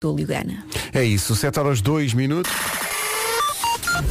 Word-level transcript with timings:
do 0.00 0.14
Ligana. 0.14 0.64
É 0.92 1.02
isso, 1.02 1.34
7 1.34 1.58
horas 1.58 1.80
2 1.80 2.14
minutos. 2.14 2.52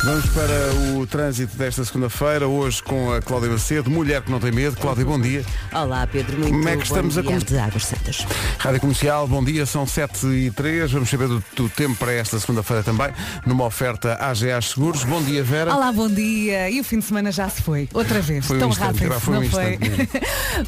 Vamos 0.03 0.25
para 0.31 0.97
o 0.99 1.07
trânsito 1.07 1.55
desta 1.55 1.85
segunda-feira, 1.85 2.45
hoje 2.45 2.83
com 2.83 3.13
a 3.13 3.21
Cláudia 3.21 3.49
Macedo, 3.49 3.89
mulher 3.89 4.21
que 4.21 4.29
não 4.29 4.37
tem 4.37 4.51
medo. 4.51 4.75
Cláudia, 4.75 5.05
bom 5.05 5.17
dia. 5.19 5.45
Olá 5.71 6.05
Pedro, 6.05 6.39
muito 6.39 6.51
Como 6.51 6.67
é 6.67 6.71
que 6.71 6.77
bom 6.79 6.83
estamos 6.83 7.13
dia 7.13 7.35
a 7.35 7.39
de 7.39 7.57
Águas 7.57 7.85
Santas. 7.85 8.27
Rádio 8.59 8.81
Comercial, 8.81 9.27
bom 9.29 9.41
dia, 9.41 9.65
são 9.65 9.87
7 9.87 10.27
e 10.27 10.51
3 10.51 10.91
Vamos 10.91 11.09
saber 11.09 11.29
do, 11.29 11.41
do 11.55 11.69
tempo 11.69 11.95
para 11.95 12.11
esta 12.11 12.37
segunda-feira 12.37 12.83
também, 12.83 13.07
numa 13.45 13.63
oferta 13.63 14.15
AGA 14.15 14.61
Seguros. 14.61 15.05
Bom 15.05 15.23
dia, 15.23 15.41
Vera. 15.41 15.73
Olá, 15.73 15.93
bom 15.93 16.09
dia. 16.09 16.69
E 16.69 16.81
o 16.81 16.83
fim 16.83 16.99
de 16.99 17.05
semana 17.05 17.31
já 17.31 17.47
se 17.47 17.61
foi. 17.61 17.87
Outra 17.93 18.19
vez. 18.19 18.45
Foi 18.45 18.57
um 18.57 18.59
Tão 18.59 18.69
instante, 18.69 18.87
rápido. 18.87 19.13
já 19.13 19.19
foi 19.21 19.37
um 19.37 19.41
não 19.41 19.49
foi? 19.49 19.73
instante 19.75 20.09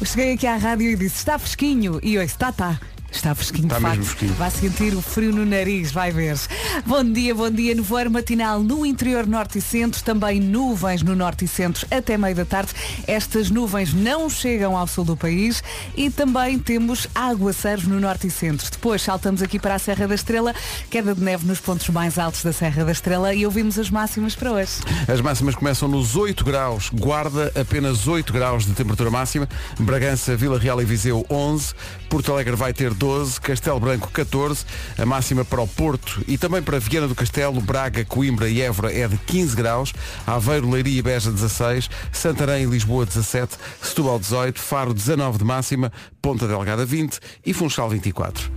Cheguei 0.06 0.32
aqui 0.32 0.46
à 0.46 0.56
rádio 0.56 0.88
e 0.90 0.96
disse, 0.96 1.16
está 1.16 1.38
fresquinho. 1.38 2.00
E 2.02 2.16
hoje, 2.16 2.28
está, 2.28 2.48
está. 2.48 2.80
Está 3.12 3.34
fresquinho, 3.34 3.64
Está 3.66 3.76
de 3.78 3.82
mesmo 3.84 4.04
facto. 4.04 4.16
fresquinho. 4.16 4.34
Vai 4.38 4.50
sentir 4.50 4.94
o 4.94 5.02
frio 5.02 5.32
no 5.32 5.44
nariz, 5.44 5.90
vai 5.90 6.10
ver. 6.12 6.38
Bom 6.86 7.04
dia, 7.04 7.34
bom 7.34 7.50
dia. 7.50 7.74
Nevoeiro 7.74 8.10
matinal 8.10 8.60
no 8.62 8.86
interior 8.86 9.26
norte 9.26 9.58
e 9.58 9.60
centro, 9.60 10.02
também 10.02 10.40
nuvens 10.40 11.02
no 11.02 11.16
norte 11.16 11.44
e 11.44 11.48
centro 11.48 11.86
até 11.90 12.16
meio 12.16 12.36
da 12.36 12.44
tarde. 12.44 12.72
Estas 13.06 13.50
nuvens 13.50 13.92
não 13.92 14.30
chegam 14.30 14.76
ao 14.76 14.86
sul 14.86 15.04
do 15.04 15.16
país 15.16 15.62
e 15.96 16.08
também 16.08 16.58
temos 16.58 17.08
aguaceiros 17.14 17.84
no 17.84 17.98
norte 17.98 18.28
e 18.28 18.30
centro. 18.30 18.70
Depois 18.70 19.02
saltamos 19.02 19.42
aqui 19.42 19.58
para 19.58 19.74
a 19.74 19.78
Serra 19.78 20.06
da 20.06 20.14
Estrela, 20.14 20.54
queda 20.88 21.14
de 21.14 21.20
neve 21.20 21.44
nos 21.46 21.58
pontos 21.58 21.88
mais 21.88 22.16
altos 22.18 22.44
da 22.44 22.52
Serra 22.52 22.84
da 22.84 22.92
Estrela 22.92 23.34
e 23.34 23.44
ouvimos 23.44 23.78
as 23.78 23.90
máximas 23.90 24.34
para 24.36 24.52
hoje. 24.52 24.72
As 25.12 25.20
máximas 25.20 25.54
começam 25.56 25.88
nos 25.88 26.14
8 26.16 26.44
graus, 26.44 26.88
Guarda 26.94 27.52
apenas 27.60 28.06
8 28.06 28.32
graus 28.32 28.64
de 28.64 28.72
temperatura 28.72 29.10
máxima, 29.10 29.48
Bragança, 29.80 30.36
Vila 30.36 30.58
Real 30.58 30.80
e 30.80 30.84
Viseu 30.84 31.26
11, 31.28 31.74
Porto 32.10 32.32
Alegre 32.32 32.56
vai 32.56 32.72
ter 32.72 32.92
12, 32.92 33.40
Castelo 33.40 33.78
Branco 33.78 34.10
14, 34.10 34.66
a 34.98 35.06
máxima 35.06 35.44
para 35.44 35.62
o 35.62 35.68
Porto 35.68 36.20
e 36.26 36.36
também 36.36 36.60
para 36.60 36.80
Viana 36.80 37.06
do 37.06 37.14
Castelo, 37.14 37.60
Braga, 37.60 38.04
Coimbra 38.04 38.48
e 38.48 38.60
Évora 38.60 38.92
é 38.92 39.06
de 39.06 39.16
15 39.16 39.54
graus, 39.54 39.92
Aveiro, 40.26 40.68
Leiria 40.68 40.98
e 40.98 41.02
Beja 41.02 41.30
16, 41.30 41.88
Santarém 42.10 42.64
e 42.64 42.66
Lisboa 42.66 43.06
17, 43.06 43.56
Setúbal 43.80 44.18
18, 44.18 44.60
Faro 44.60 44.92
19 44.92 45.38
de 45.38 45.44
máxima, 45.44 45.92
Ponta 46.20 46.48
Delgada 46.48 46.84
20 46.84 47.20
e 47.46 47.54
Funchal 47.54 47.88
24. 47.88 48.50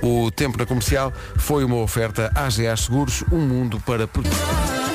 O 0.00 0.30
tempo 0.30 0.56
na 0.56 0.64
comercial 0.64 1.12
foi 1.36 1.64
uma 1.64 1.76
oferta 1.76 2.30
AGA 2.32 2.76
Seguros, 2.76 3.24
um 3.32 3.40
mundo 3.40 3.80
para 3.80 4.06
proteger. 4.06 4.93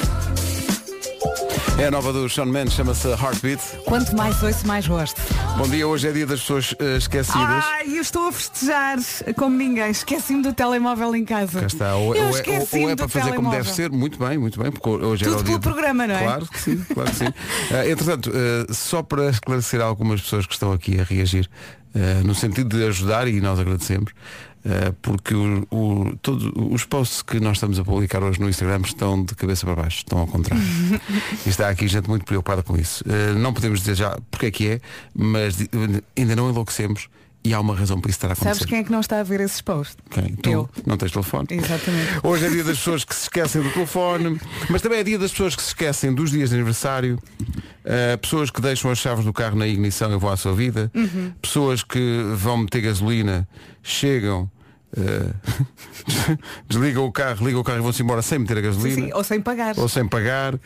É 1.80 1.85
a 1.88 1.91
nova 1.91 2.11
do 2.11 2.27
Sean 2.30 2.45
Mendes, 2.45 2.73
chama-se 2.73 3.08
Heartbeat. 3.08 3.61
Quanto 3.85 4.13
mais 4.13 4.44
ouço, 4.44 4.67
mais 4.67 4.85
gosto. 4.85 5.22
Bom 5.58 5.66
dia, 5.67 5.88
hoje 5.88 6.09
é 6.09 6.11
dia 6.11 6.25
das 6.25 6.41
pessoas 6.41 6.75
eh, 6.77 6.97
esquecidas. 6.97 7.63
Ai, 7.66 7.97
eu 7.97 8.02
estou 8.02 8.27
a 8.27 8.31
festejar 8.33 8.97
como 9.38 9.55
ninguém. 9.55 9.89
Esqueci-me 9.89 10.44
do 10.44 10.52
telemóvel 10.52 11.16
em 11.16 11.23
casa. 11.23 11.61
Cá 11.61 11.67
está, 11.67 11.95
ou, 11.95 12.13
eu 12.13 12.27
ou 12.27 12.38
é, 12.38 12.44
ou- 12.59 12.81
ou 12.83 12.89
é 12.89 12.95
para 12.97 13.08
fazer 13.08 13.27
como 13.33 13.49
telemóvel. 13.49 13.63
deve 13.63 13.71
ser, 13.73 13.89
muito 13.91 14.19
bem, 14.19 14.38
muito 14.38 14.61
bem, 14.61 14.71
porque 14.71 14.89
hoje 14.89 15.23
Tudo 15.23 15.33
era 15.36 15.41
o 15.41 15.44
dia 15.45 15.59
pelo 15.59 15.73
programa, 15.73 16.05
não 16.05 16.16
é? 16.16 16.23
Claro 16.23 16.47
que 16.47 16.59
sim, 16.59 16.86
claro 16.94 17.09
que 17.11 17.16
sim. 17.16 17.25
Eh, 17.71 17.91
entretanto, 17.91 18.30
eh, 18.33 18.73
só 18.73 19.02
para 19.02 19.30
esclarecer 19.30 19.80
algumas 19.80 20.21
pessoas 20.21 20.45
que 20.45 20.53
estão 20.53 20.73
aqui 20.73 20.99
a 20.99 21.03
reagir, 21.03 21.49
no 22.23 22.36
sentido 22.36 22.77
de 22.77 22.86
ajudar, 22.88 23.27
e 23.27 23.41
nós 23.41 23.58
agradecemos, 23.59 24.11
porque 25.01 25.33
o, 25.33 25.65
o- 25.71 26.15
todo- 26.21 26.51
os 26.73 26.85
posts 26.85 27.21
que 27.21 27.39
nós 27.39 27.57
estamos 27.57 27.79
a 27.79 27.83
publicar 27.83 28.23
hoje 28.23 28.39
no 28.39 28.49
Instagram 28.49 28.81
estão 28.85 29.23
de 29.23 29.33
cabeça 29.35 29.65
para 29.65 29.75
baixo, 29.83 29.97
estão 29.99 30.19
ao 30.19 30.27
contrário. 30.27 30.63
e 31.45 31.49
está 31.49 31.69
aqui 31.69 31.87
gente 31.87 32.07
muito 32.09 32.25
preocupada 32.25 32.61
com 32.63 32.77
isso. 32.77 33.03
Eh, 33.09 33.33
não 33.33 33.53
podemos 33.53 33.79
dizer 33.79 33.95
já 33.95 34.17
porque 34.29 34.45
é 34.47 34.51
que 34.51 34.67
é, 34.67 34.81
mas 35.15 35.57
ainda 36.17 36.35
não 36.35 36.49
enlouquecemos 36.49 37.07
e 37.43 37.53
há 37.53 37.59
uma 37.61 37.73
razão 37.73 38.01
para 38.01 38.09
isso 38.09 38.17
estar 38.17 38.27
a 38.27 38.33
acontecer. 38.33 38.53
Sabes 38.53 38.65
quem 38.65 38.79
é 38.79 38.83
que 38.83 38.91
não 38.91 38.99
está 38.99 39.19
a 39.19 39.23
ver 39.23 39.39
esses 39.39 39.61
posts? 39.61 39.95
Quem? 40.09 40.35
Tu 40.35 40.49
Eu. 40.49 40.69
não 40.85 40.97
tens 40.97 41.11
telefone? 41.13 41.47
Exatamente. 41.51 42.19
Hoje 42.21 42.45
é 42.45 42.49
dia 42.49 42.63
das 42.65 42.77
pessoas 42.77 43.05
que 43.05 43.15
se 43.15 43.23
esquecem 43.23 43.61
do 43.61 43.69
telefone, 43.71 44.39
mas 44.69 44.81
também 44.81 44.99
é 44.99 45.03
dia 45.03 45.17
das 45.17 45.31
pessoas 45.31 45.55
que 45.55 45.61
se 45.61 45.69
esquecem 45.69 46.13
dos 46.13 46.31
dias 46.31 46.49
de 46.49 46.55
aniversário, 46.55 47.17
uh, 47.85 48.17
pessoas 48.21 48.49
que 48.51 48.59
deixam 48.61 48.91
as 48.91 48.97
chaves 48.99 49.23
do 49.23 49.31
carro 49.31 49.55
na 49.55 49.65
ignição 49.67 50.13
e 50.13 50.17
vão 50.19 50.29
à 50.29 50.35
sua 50.37 50.53
vida, 50.53 50.91
Uhum. 50.93 51.31
pessoas 51.41 51.81
que 51.81 52.21
vão 52.35 52.58
meter 52.58 52.81
gasolina, 52.81 53.47
chegam, 53.81 54.52
uh, 54.98 56.38
desligam 56.67 57.05
o 57.05 57.11
carro, 57.11 57.45
ligam 57.45 57.61
o 57.61 57.64
carro 57.64 57.80
e 57.80 57.82
vão-se 57.82 58.02
embora 58.02 58.22
sem 58.22 58.39
meter 58.39 58.58
a 58.58 58.61
gasolina. 58.61 58.95
sim, 58.95 59.14
ou 59.14 59.23
sem 59.23 59.42
pagar. 59.42 59.77
Ou 59.77 59.88
sem 59.88 60.08
pagar. 60.08 60.55
Uh, 60.55 60.60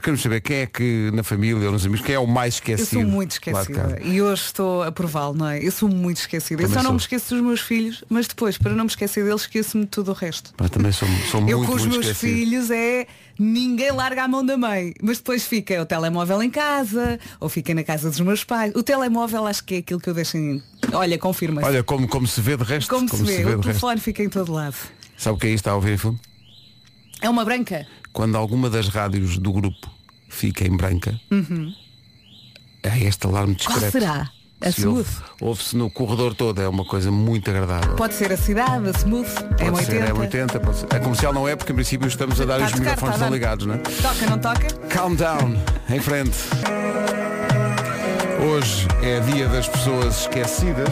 queremos 0.00 0.22
saber 0.22 0.40
quem 0.40 0.56
é 0.58 0.66
que 0.66 1.10
na 1.12 1.22
família 1.22 1.66
ou 1.66 1.72
nos 1.72 1.84
amigos, 1.86 2.04
quem 2.04 2.14
é 2.14 2.18
o 2.18 2.26
mais 2.26 2.54
Eu 2.54 2.58
esquecido. 2.58 3.00
sou 3.00 3.04
muito 3.04 3.32
esquecida 3.32 3.98
e 4.02 4.20
hoje 4.20 4.42
estou 4.42 4.82
a 4.82 4.92
prová-lo, 4.92 5.34
não 5.34 5.48
é? 5.48 5.64
Eu 5.64 5.72
sou 5.72 5.88
muito 5.88 6.18
esquecida. 6.18 6.62
Também 6.62 6.70
eu 6.70 6.74
só 6.74 6.82
não 6.82 6.90
sou. 6.90 6.92
me 6.94 7.00
esqueço 7.00 7.34
dos 7.34 7.44
meus 7.44 7.60
filhos, 7.60 8.04
mas 8.08 8.26
depois, 8.26 8.58
para 8.58 8.72
não 8.72 8.84
me 8.84 8.90
esquecer 8.90 9.24
deles, 9.24 9.42
esqueço-me 9.42 9.84
de 9.84 9.90
tudo 9.90 10.10
o 10.10 10.14
resto. 10.14 10.52
Mas 10.58 10.70
também 10.70 10.92
sou, 10.92 11.08
sou 11.30 11.40
eu 11.48 11.58
muito, 11.58 11.70
com 11.70 11.76
os 11.76 11.86
meus 11.86 12.06
esquecido. 12.06 12.34
filhos 12.34 12.70
é 12.70 13.06
ninguém 13.38 13.90
larga 13.92 14.24
a 14.24 14.28
mão 14.28 14.44
da 14.44 14.56
mãe, 14.56 14.92
mas 15.02 15.18
depois 15.18 15.44
fica 15.46 15.80
o 15.80 15.86
telemóvel 15.86 16.42
em 16.42 16.50
casa 16.50 17.18
ou 17.40 17.48
fica 17.48 17.74
na 17.74 17.82
casa 17.82 18.10
dos 18.10 18.20
meus 18.20 18.44
pais. 18.44 18.72
O 18.74 18.82
telemóvel 18.82 19.46
acho 19.46 19.64
que 19.64 19.74
é 19.76 19.78
aquilo 19.78 20.00
que 20.00 20.08
eu 20.10 20.14
deixo 20.14 20.36
em. 20.36 20.62
Olha, 20.92 21.18
confirma-se. 21.18 21.66
Olha, 21.66 21.82
como, 21.82 22.06
como 22.08 22.26
se 22.26 22.40
vê 22.40 22.56
de 22.56 22.64
resto. 22.64 22.88
Como, 22.88 23.08
se 23.08 23.22
vê, 23.22 23.36
de 23.38 23.42
o 23.44 23.46
resto. 23.48 23.62
telefone 23.62 24.00
fica 24.00 24.22
em 24.22 24.28
todo 24.28 24.52
lado. 24.52 24.76
Sabe 25.16 25.36
o 25.36 25.38
que 25.40 25.46
é 25.46 25.50
isto 25.50 25.56
está 25.60 25.70
a 25.72 25.74
ouvir 25.76 25.92
em 25.94 25.96
fundo? 25.98 26.20
É 27.20 27.28
uma 27.30 27.44
branca? 27.44 27.86
Quando 28.12 28.36
alguma 28.36 28.68
das 28.68 28.88
rádios 28.88 29.38
do 29.38 29.52
grupo 29.52 29.90
fica 30.28 30.66
em 30.66 30.76
branca, 30.76 31.18
é 32.82 32.98
este 33.04 33.26
alarme 33.26 33.56
Qual 33.56 33.78
discreto. 33.78 33.92
será? 33.92 34.30
A 34.66 34.72
Se 34.72 34.86
ouve- 34.86 35.02
Smooth? 35.02 35.24
Ouve-se 35.40 35.76
no 35.76 35.90
corredor 35.90 36.34
todo, 36.34 36.62
é 36.62 36.66
uma 36.68 36.84
coisa 36.86 37.10
muito 37.10 37.50
agradável. 37.50 37.94
Pode 37.96 38.14
ser 38.14 38.32
a 38.32 38.36
cidade, 38.36 38.88
a 38.88 38.92
Smooth, 38.98 39.28
é 39.58 39.70
Pode 39.70 39.84
ser, 39.84 39.92
80. 39.96 40.04
é 40.06 40.12
80, 40.14 40.60
pode 40.60 40.76
ser. 40.78 40.86
A 40.94 41.00
comercial 41.00 41.32
não 41.34 41.46
é 41.46 41.54
porque 41.54 41.72
em 41.72 41.74
princípio 41.74 42.08
estamos 42.08 42.40
a 42.40 42.44
dar 42.46 42.54
Está 42.60 42.66
os 42.66 42.72
tocar, 42.72 42.84
microfones 42.92 43.20
dar. 43.20 43.30
ligados, 43.30 43.66
não 43.66 43.74
é? 43.74 43.78
Toca, 43.78 44.26
não 44.30 44.38
toca? 44.38 44.66
Calm 44.88 45.14
down, 45.14 45.54
em 45.90 46.00
frente. 46.00 46.36
Hoje 48.50 48.88
é 49.02 49.20
dia 49.20 49.48
das 49.48 49.68
pessoas 49.68 50.20
esquecidas 50.22 50.88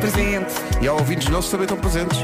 Presente. 0.00 0.52
e 0.80 0.88
há 0.88 0.92
ouvintes 0.92 1.28
nossos 1.28 1.50
também 1.50 1.64
estão 1.64 1.78
presentes. 1.78 2.18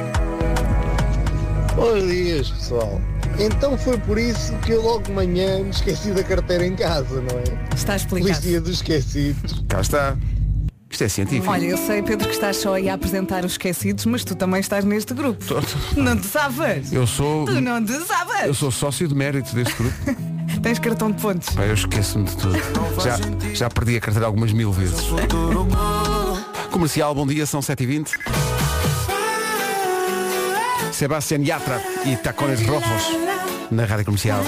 Bons 1.74 2.02
dias, 2.06 2.50
pessoal. 2.50 3.00
Então 3.38 3.78
foi 3.78 3.96
por 3.98 4.18
isso 4.18 4.52
que 4.64 4.72
eu 4.72 4.82
logo 4.82 5.02
de 5.04 5.12
manhã 5.12 5.62
me 5.62 5.70
esqueci 5.70 6.10
da 6.10 6.22
carteira 6.24 6.66
em 6.66 6.74
casa, 6.74 7.20
não 7.20 7.38
é? 7.38 7.74
Está 7.74 7.98
Feliz 7.98 8.02
explicado. 8.02 8.40
dia 8.42 8.60
dos 8.60 8.70
esquecidos. 8.76 9.64
Cá 9.68 9.80
está. 9.80 10.16
Isto 10.90 11.04
é 11.04 11.08
científico. 11.08 11.52
Olha, 11.52 11.66
eu 11.66 11.76
sei, 11.76 12.02
Pedro, 12.02 12.26
que 12.26 12.34
estás 12.34 12.56
só 12.56 12.74
aí 12.74 12.88
a 12.88 12.94
apresentar 12.94 13.44
os 13.44 13.52
esquecidos, 13.52 14.06
mas 14.06 14.24
tu 14.24 14.34
também 14.34 14.58
estás 14.58 14.84
neste 14.84 15.12
grupo. 15.14 15.44
Não 15.96 16.16
te 16.16 16.26
sabes? 16.26 16.92
Eu 16.92 17.06
sou. 17.06 17.44
Tu 17.44 17.60
não 17.60 17.84
te 17.84 17.92
Eu 17.92 18.04
sabes? 18.06 18.56
sou 18.56 18.70
sócio 18.72 19.06
de 19.06 19.14
mérito 19.14 19.54
deste 19.54 19.74
grupo. 19.74 19.96
Tens 20.62 20.78
cartão 20.80 21.12
de 21.12 21.20
pontos. 21.20 21.50
Pá, 21.50 21.64
eu 21.66 21.74
esqueço-me 21.74 22.24
de 22.24 22.36
tudo. 22.36 22.58
Já, 23.04 23.18
já 23.54 23.70
perdi 23.70 23.96
a 23.96 24.00
carteira 24.00 24.26
algumas 24.26 24.52
mil 24.52 24.72
vezes. 24.72 25.04
Comercial, 26.72 27.14
bom 27.14 27.26
dia, 27.26 27.46
são 27.46 27.60
7h20. 27.60 28.08
Sebastián 31.02 31.42
Yatra 31.44 31.80
e 32.04 32.16
Tacones 32.16 32.60
Rojos 32.66 33.04
na 33.70 33.84
Rádio 33.84 34.06
Comercial. 34.06 34.42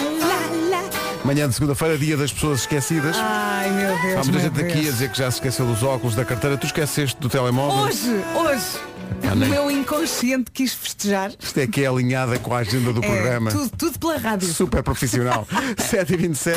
Manhã 1.25 1.49
de 1.49 1.55
segunda-feira, 1.55 1.97
dia 1.97 2.16
das 2.16 2.33
pessoas 2.33 2.62
esquecidas. 2.62 3.15
Ai, 3.21 3.71
meu 3.71 3.97
Deus. 4.03 4.16
Há 4.16 4.25
muita 4.25 4.38
gente 4.41 4.61
aqui 4.61 4.72
a 4.72 4.75
Deus. 4.83 4.87
dizer 4.94 5.12
que 5.12 5.19
já 5.19 5.31
se 5.31 5.37
esqueceu 5.37 5.65
dos 5.65 5.84
óculos, 5.84 6.16
da 6.16 6.25
carteira. 6.25 6.56
Tu 6.56 6.66
esqueceste 6.66 7.16
do 7.21 7.28
telemóvel? 7.28 7.84
Hoje, 7.84 8.11
hoje, 8.34 8.65
Ah, 9.22 9.33
o 9.34 9.37
meu 9.37 9.71
inconsciente 9.71 10.50
quis 10.50 10.75
festejar. 10.75 11.31
Isto 11.38 11.61
é 11.61 11.69
que 11.69 11.84
é 11.84 11.87
alinhada 11.87 12.37
com 12.41 12.53
a 12.53 12.59
agenda 12.59 12.93
do 12.93 13.05
É, 13.05 13.06
programa. 13.06 13.50
tudo, 13.53 13.71
tudo 13.78 13.99
pela 14.00 14.19
rádio. 14.19 14.49
Super 14.53 14.82
profissional. 14.82 15.47
7h27. 15.78 16.56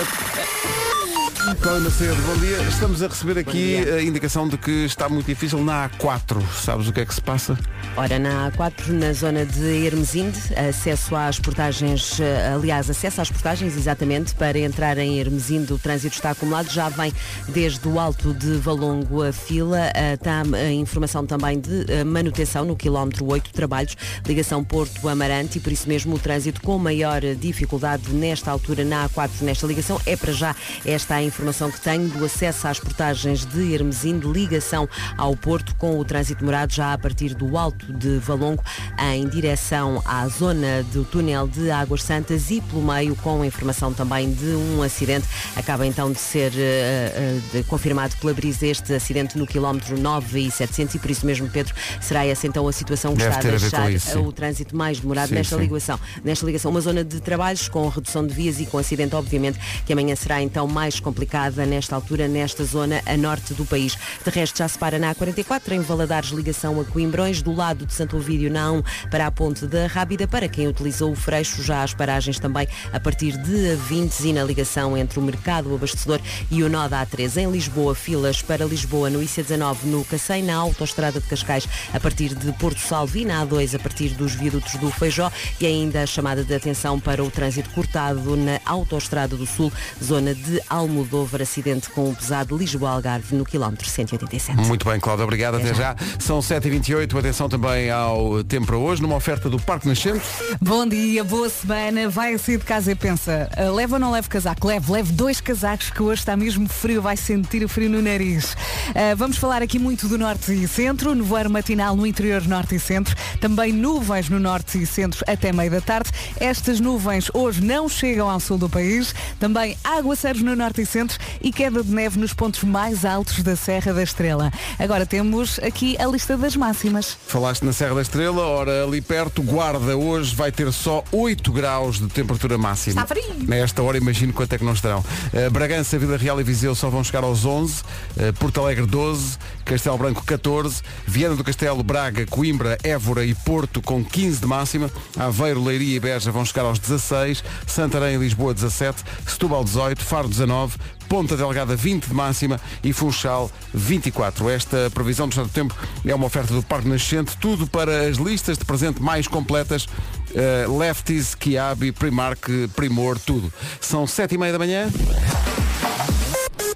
Cláudia 1.44 1.82
Macedo, 1.82 2.22
bom 2.22 2.38
dia. 2.38 2.58
Estamos 2.70 3.04
a 3.04 3.08
receber 3.08 3.38
aqui 3.38 3.76
a 3.78 4.02
indicação 4.02 4.48
de 4.48 4.58
que 4.58 4.86
está 4.86 5.10
muito 5.10 5.26
difícil 5.26 5.62
na 5.62 5.90
A4. 5.90 6.42
Sabes 6.54 6.88
o 6.88 6.94
que 6.94 7.02
é 7.02 7.06
que 7.06 7.14
se 7.14 7.22
passa? 7.22 7.60
Ora, 7.98 8.18
na 8.18 8.50
A4, 8.50 8.88
na 8.88 9.12
zona 9.12 9.46
de 9.46 9.86
Hermesinde, 9.86 10.40
acesso 10.70 11.14
às 11.14 11.40
portagens, 11.40 12.18
eh, 12.22 12.54
aliás, 12.54 12.90
acesso 12.90 13.20
às 13.20 13.30
portagens, 13.30 13.76
exatamente, 13.76 14.34
para 14.36 14.58
entrar 14.58 14.98
em 14.98 15.20
Hermesinde, 15.20 15.74
o 15.74 15.78
trânsito 15.78 16.16
está 16.16 16.32
acumulado, 16.32 16.70
já 16.72 16.88
vem 16.88 17.14
desde 17.50 17.86
o 17.90 18.00
alto 18.00 18.34
de 18.34 18.54
Valongo 18.56 19.22
a 19.22 19.34
fila, 19.34 19.92
eh, 19.94 20.14
está 20.14 20.44
a 20.44 20.72
informação 20.72 21.26
também 21.26 21.60
de 21.60 21.92
eh, 21.92 22.06
manutenção 22.06 22.64
no 22.64 22.76
quilómetro 22.76 23.30
8, 23.30 23.52
trabalhos, 23.52 23.98
ligação 24.26 24.64
Porto-Amarante 24.64 25.58
e 25.58 25.62
por 25.62 25.74
isso 25.74 25.90
mesmo 25.90 26.16
o 26.16 26.20
trânsito 26.20 26.62
com 26.62 26.80
maior 26.80 27.22
eh, 27.22 27.36
dificuldade 27.36 28.12
nesta 28.14 28.50
altura 28.50 28.86
na 28.86 29.10
A4, 29.10 29.42
nesta 29.42 29.68
ligação, 29.68 30.00
é 30.06 30.16
para 30.16 30.32
já 30.32 30.56
esta 30.86 31.16
a 31.16 31.22
informação 31.22 31.33
informação 31.34 31.72
que 31.72 31.82
tenho 31.82 32.08
do 32.10 32.24
acesso 32.24 32.68
às 32.68 32.80
portagens 32.80 33.44
de 33.44 33.74
Hermesim, 33.74 34.20
de 34.20 34.28
ligação 34.28 34.88
ao 35.18 35.36
Porto, 35.36 35.76
com 35.76 35.98
o 35.98 36.06
trânsito 36.06 36.42
demorado 36.42 36.72
já 36.72 36.94
a 36.94 36.98
partir 36.98 37.34
do 37.34 37.58
Alto 37.58 37.92
de 37.92 38.20
Valongo, 38.20 38.64
em 39.00 39.28
direção 39.28 40.02
à 40.06 40.28
zona 40.28 40.84
do 40.94 41.04
túnel 41.04 41.48
de 41.48 41.72
Águas 41.72 42.04
Santas 42.04 42.52
e 42.52 42.62
pelo 42.62 42.84
meio, 42.84 43.16
com 43.16 43.42
a 43.42 43.48
informação 43.48 43.92
também 43.92 44.32
de 44.32 44.46
um 44.46 44.84
acidente. 44.84 45.26
Acaba 45.56 45.88
então 45.88 46.12
de 46.12 46.20
ser 46.20 46.52
uh, 46.52 46.56
uh, 46.56 47.42
de, 47.52 47.64
confirmado 47.64 48.16
pela 48.18 48.34
Brisa 48.34 48.68
este 48.68 48.94
acidente 48.94 49.36
no 49.36 49.48
quilómetro 49.48 50.00
9 50.00 50.40
e 50.40 50.52
700 50.52 50.96
e 50.96 51.00
por 51.00 51.10
isso 51.10 51.26
mesmo, 51.26 51.50
Pedro, 51.50 51.74
será 52.00 52.26
essa 52.28 52.46
então 52.46 52.68
a 52.68 52.72
situação 52.72 53.14
que 53.14 53.24
Deve 53.24 53.30
está 53.30 53.40
a 53.40 53.42
ter 53.42 53.56
a 53.56 53.58
deixar 53.58 53.92
isso, 53.92 54.12
sim. 54.12 54.20
o 54.20 54.32
trânsito 54.32 54.76
mais 54.76 55.00
demorado 55.00 55.30
Sim, 55.30 55.36
nesta 55.36 55.56
sim. 55.56 55.62
ligação. 55.64 56.00
Nesta 56.24 56.46
ligação, 56.46 56.70
uma 56.70 56.82
zona 56.82 57.04
de 57.04 57.20
trabalhos 57.20 57.68
com 57.68 57.88
redução 57.88 58.26
de 58.26 58.34
vias 58.34 58.60
e 58.60 58.68
com 58.68 58.78
acidente, 58.78 59.16
obviamente, 59.16 59.60
que 59.84 59.94
amanhã 59.94 60.16
será 60.16 60.44
então 60.44 60.68
mais 60.68 61.00
complicada 61.24 61.66
nesta 61.66 61.96
altura, 61.96 62.28
nesta 62.28 62.64
zona 62.66 63.02
a 63.06 63.16
norte 63.16 63.54
do 63.54 63.66
país. 63.66 63.98
De 64.24 64.30
resto, 64.30 64.58
já 64.58 64.68
se 64.68 64.78
para 64.78 65.00
na 65.00 65.16
A44, 65.16 65.72
em 65.72 65.80
Valadares, 65.80 66.32
ligação 66.32 66.80
a 66.82 66.84
Coimbrões, 66.84 67.42
do 67.42 67.54
lado 67.54 67.86
de 67.86 67.94
Santo 67.94 68.18
Ovídio 68.18 68.52
1 68.52 69.10
para 69.10 69.26
a 69.26 69.32
ponte 69.32 69.66
da 69.66 69.88
Rábida, 69.88 70.28
para 70.28 70.50
quem 70.50 70.68
utilizou 70.68 71.12
o 71.12 71.16
freixo, 71.16 71.64
já 71.64 71.82
as 71.82 71.94
paragens 71.94 72.40
também 72.40 72.68
a 72.92 73.00
partir 73.00 73.38
de 73.38 73.78
A20 73.78 74.26
e 74.26 74.34
na 74.34 74.44
ligação 74.44 74.98
entre 74.98 75.18
o 75.18 75.22
mercado 75.22 75.72
o 75.72 75.76
abastecedor 75.76 76.20
e 76.52 76.62
o 76.62 76.70
nó 76.70 76.88
da 76.88 77.06
A3. 77.06 77.38
Em 77.38 77.50
Lisboa, 77.50 77.96
filas 77.96 78.42
para 78.42 78.66
Lisboa 78.66 79.10
no 79.10 79.20
IC19 79.20 79.84
no 79.86 80.04
Cacém, 80.04 80.44
na 80.44 80.56
autoestrada 80.56 81.22
de 81.22 81.28
Cascais, 81.28 81.68
a 81.94 82.00
partir 82.00 82.36
de 82.36 82.52
Porto 82.54 82.80
Salvo 82.80 83.18
e 83.18 83.26
na 83.26 83.46
A2 83.46 83.76
a 83.76 83.80
partir 83.80 84.10
dos 84.10 84.36
viadutos 84.36 84.76
do 84.76 84.92
Feijó 84.92 85.32
e 85.60 85.66
ainda 85.66 86.04
a 86.04 86.06
chamada 86.06 86.44
de 86.44 86.54
atenção 86.54 87.00
para 87.00 87.24
o 87.24 87.32
trânsito 87.32 87.70
cortado 87.70 88.36
na 88.36 88.60
autoestrada 88.66 89.38
do 89.38 89.46
Sul, 89.46 89.72
zona 90.04 90.34
de 90.34 90.62
Almodóvar, 90.70 91.13
acidente 91.42 91.90
com 91.90 92.10
o 92.10 92.16
pesado 92.16 92.58
Lisboa-Algarve 92.58 93.36
no 93.36 93.46
quilómetro 93.46 93.88
187. 93.88 94.60
Muito 94.62 94.88
bem, 94.90 95.00
Cláudia, 95.00 95.24
obrigado. 95.24 95.56
Até 95.56 95.74
já. 95.74 95.96
São 96.20 96.40
7h28. 96.40 97.20
Atenção 97.20 97.48
também 97.48 97.92
ao 97.92 98.44
tempo 98.44 98.68
para 98.68 98.78
hoje, 98.78 99.02
numa 99.02 99.16
oferta 99.16 99.50
do 99.50 99.60
Parque 99.60 99.88
Nascente. 99.88 100.24
Bom 100.60 100.88
dia, 100.88 101.24
boa 101.24 101.50
semana. 101.50 102.10
Vai 102.10 102.38
sair 102.38 102.58
de 102.58 102.66
casa 102.66 102.92
e 102.92 102.96
pensa, 102.96 103.50
"Ah, 103.56 103.70
leva 103.70 103.96
ou 103.96 104.00
não 104.00 104.12
leva 104.12 104.28
casaco? 104.28 104.68
Leve, 104.68 104.92
leve 104.92 105.12
dois 105.12 105.40
casacos 105.40 105.90
que 105.90 106.02
hoje 106.02 106.22
está 106.22 106.36
mesmo 106.36 106.68
frio, 106.68 107.02
vai 107.02 107.16
sentir 107.18 107.64
o 107.64 107.70
frio 107.70 107.90
no 107.90 108.02
nariz. 108.02 108.56
Ah, 108.96 109.14
vamos 109.16 109.38
falar 109.38 109.62
aqui 109.62 109.78
muito 109.78 110.08
do 110.08 110.18
norte 110.18 110.52
e 110.54 110.68
centro, 110.68 111.14
nevoeiro 111.14 111.50
matinal 111.50 111.96
no 111.96 112.08
interior 112.08 112.42
norte 112.48 112.76
e 112.76 112.80
centro, 112.80 113.16
também 113.40 113.72
nuvens 113.74 114.30
no 114.30 114.40
norte 114.40 114.82
e 114.82 114.86
centro 114.86 115.24
até 115.28 115.52
meio 115.52 115.70
da 115.70 115.82
tarde. 115.82 116.10
Estas 116.40 116.80
nuvens 116.80 117.30
hoje 117.34 117.62
não 117.62 117.88
chegam 117.90 118.30
ao 118.30 118.40
sul 118.40 118.58
do 118.58 118.70
país, 118.70 119.14
também 119.40 119.78
aguaceiros 119.84 120.42
no 120.42 120.56
norte 120.56 120.82
e 120.82 120.86
centro 120.86 121.03
e 121.42 121.52
queda 121.52 121.84
de 121.84 121.92
neve 121.92 122.20
nos 122.20 122.34
pontos 122.34 122.64
mais 122.64 123.06
altos 123.06 123.44
da 123.44 123.56
Serra 123.56 123.94
da 123.94 124.04
Estrela. 124.04 124.52
Agora 124.80 125.06
temos 125.06 125.60
aqui 125.60 125.96
a 126.00 126.06
lista 126.06 126.38
das 126.38 126.56
máximas. 126.56 127.18
Falaste 127.28 127.64
na 127.64 127.74
Serra 127.74 127.96
da 127.96 128.02
Estrela, 128.02 128.42
ora 128.42 128.84
ali 128.84 129.02
perto, 129.02 129.42
Guarda 129.42 129.98
hoje 129.98 130.36
vai 130.36 130.52
ter 130.52 130.72
só 130.72 131.04
8 131.12 131.52
graus 131.52 132.00
de 132.00 132.08
temperatura 132.08 132.58
máxima. 132.58 133.02
Está 133.02 133.16
frio. 133.16 133.36
Nesta 133.48 133.82
hora 133.82 133.98
imagino 133.98 134.34
quanto 134.34 134.54
é 134.54 134.58
que 134.58 134.64
não 134.64 134.74
estarão. 134.74 135.04
Eh, 135.34 135.50
Bragança, 135.50 135.98
Vila 135.98 136.18
Real 136.18 136.40
e 136.40 136.44
Viseu 136.44 136.76
só 136.76 136.90
vão 136.90 137.04
chegar 137.04 137.24
aos 137.24 137.46
11, 137.46 137.84
eh, 138.18 138.32
Porto 138.32 138.62
Alegre 138.62 138.86
12, 138.86 139.38
Castelo 139.66 139.98
Branco 139.98 140.24
14, 140.24 140.82
Viana 141.08 141.36
do 141.36 141.44
Castelo, 141.44 141.84
Braga, 141.84 142.26
Coimbra, 142.26 142.78
Évora 142.84 143.26
e 143.26 143.34
Porto 143.34 143.82
com 143.82 144.04
15 144.04 144.42
de 144.42 144.46
máxima, 144.46 144.92
Aveiro, 145.18 145.64
Leiria 145.64 145.96
e 145.96 146.00
Beja 146.00 146.32
vão 146.32 146.46
chegar 146.46 146.64
aos 146.64 146.80
16, 146.80 147.44
Santarém 147.66 148.16
e 148.16 148.18
Lisboa 148.18 148.54
17, 148.54 149.04
Setúbal 149.28 149.64
18, 149.64 150.04
Faro 150.04 150.28
19, 150.28 150.78
Ponta 151.08 151.38
Delgada 151.38 151.76
20 151.76 152.08
de 152.08 152.14
máxima 152.14 152.60
e 152.84 152.92
Funchal 152.92 153.52
24. 153.74 154.50
Esta 154.50 154.90
previsão 154.94 155.28
do 155.28 155.32
estado 155.32 155.48
do 155.48 155.54
tempo 155.54 155.76
é 156.06 156.16
uma 156.16 156.26
oferta 156.26 156.54
do 156.54 156.64
Parque 156.64 156.88
Nascente, 156.88 157.38
tudo 157.38 157.68
para 157.68 158.08
as 158.08 158.18
listas 158.18 158.58
de 158.58 158.66
presente 158.66 159.02
mais 159.02 159.28
completas. 159.28 159.88
eh, 160.36 160.66
Lefties, 160.68 161.36
Kiabi, 161.36 161.92
Primark, 161.92 162.50
Primor, 162.76 163.20
tudo. 163.20 163.54
São 163.80 164.08
sete 164.08 164.34
e 164.34 164.38
meia 164.38 164.52
da 164.54 164.60
manhã. 164.60 164.90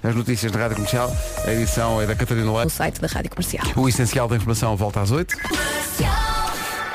As 0.02 0.14
notícias 0.14 0.52
da 0.52 0.58
Rádio 0.60 0.76
Comercial, 0.76 1.12
a 1.44 1.52
edição 1.52 2.00
é 2.00 2.06
da 2.06 2.14
Catarina 2.14 2.50
O 2.50 2.56
Leite. 2.56 2.72
site 2.72 3.00
da 3.00 3.08
Rádio 3.08 3.30
Comercial. 3.30 3.64
O 3.76 3.88
essencial 3.88 4.28
da 4.28 4.36
informação 4.36 4.76
volta 4.76 5.00
às 5.00 5.10
8. 5.10 5.34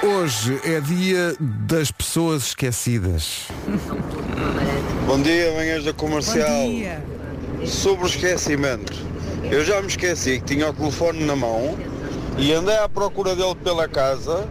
Hoje 0.01 0.59
é 0.63 0.79
dia 0.81 1.35
das 1.39 1.91
pessoas 1.91 2.47
esquecidas. 2.47 3.47
Bom 5.05 5.21
dia, 5.21 5.53
manhãs 5.53 5.83
da 5.83 5.91
Bom 5.91 5.97
comercial. 5.97 6.47
dia. 6.69 7.03
Sobre 7.65 8.05
o 8.05 8.07
esquecimento, 8.07 8.93
eu 9.49 9.63
já 9.63 9.81
me 9.81 9.87
esqueci 9.87 10.39
que 10.39 10.55
tinha 10.55 10.69
o 10.69 10.73
telefone 10.73 11.23
na 11.25 11.35
mão 11.35 11.77
e 12.37 12.51
andei 12.53 12.75
à 12.77 12.89
procura 12.89 13.35
dele 13.35 13.55
pela 13.55 13.87
casa 13.87 14.47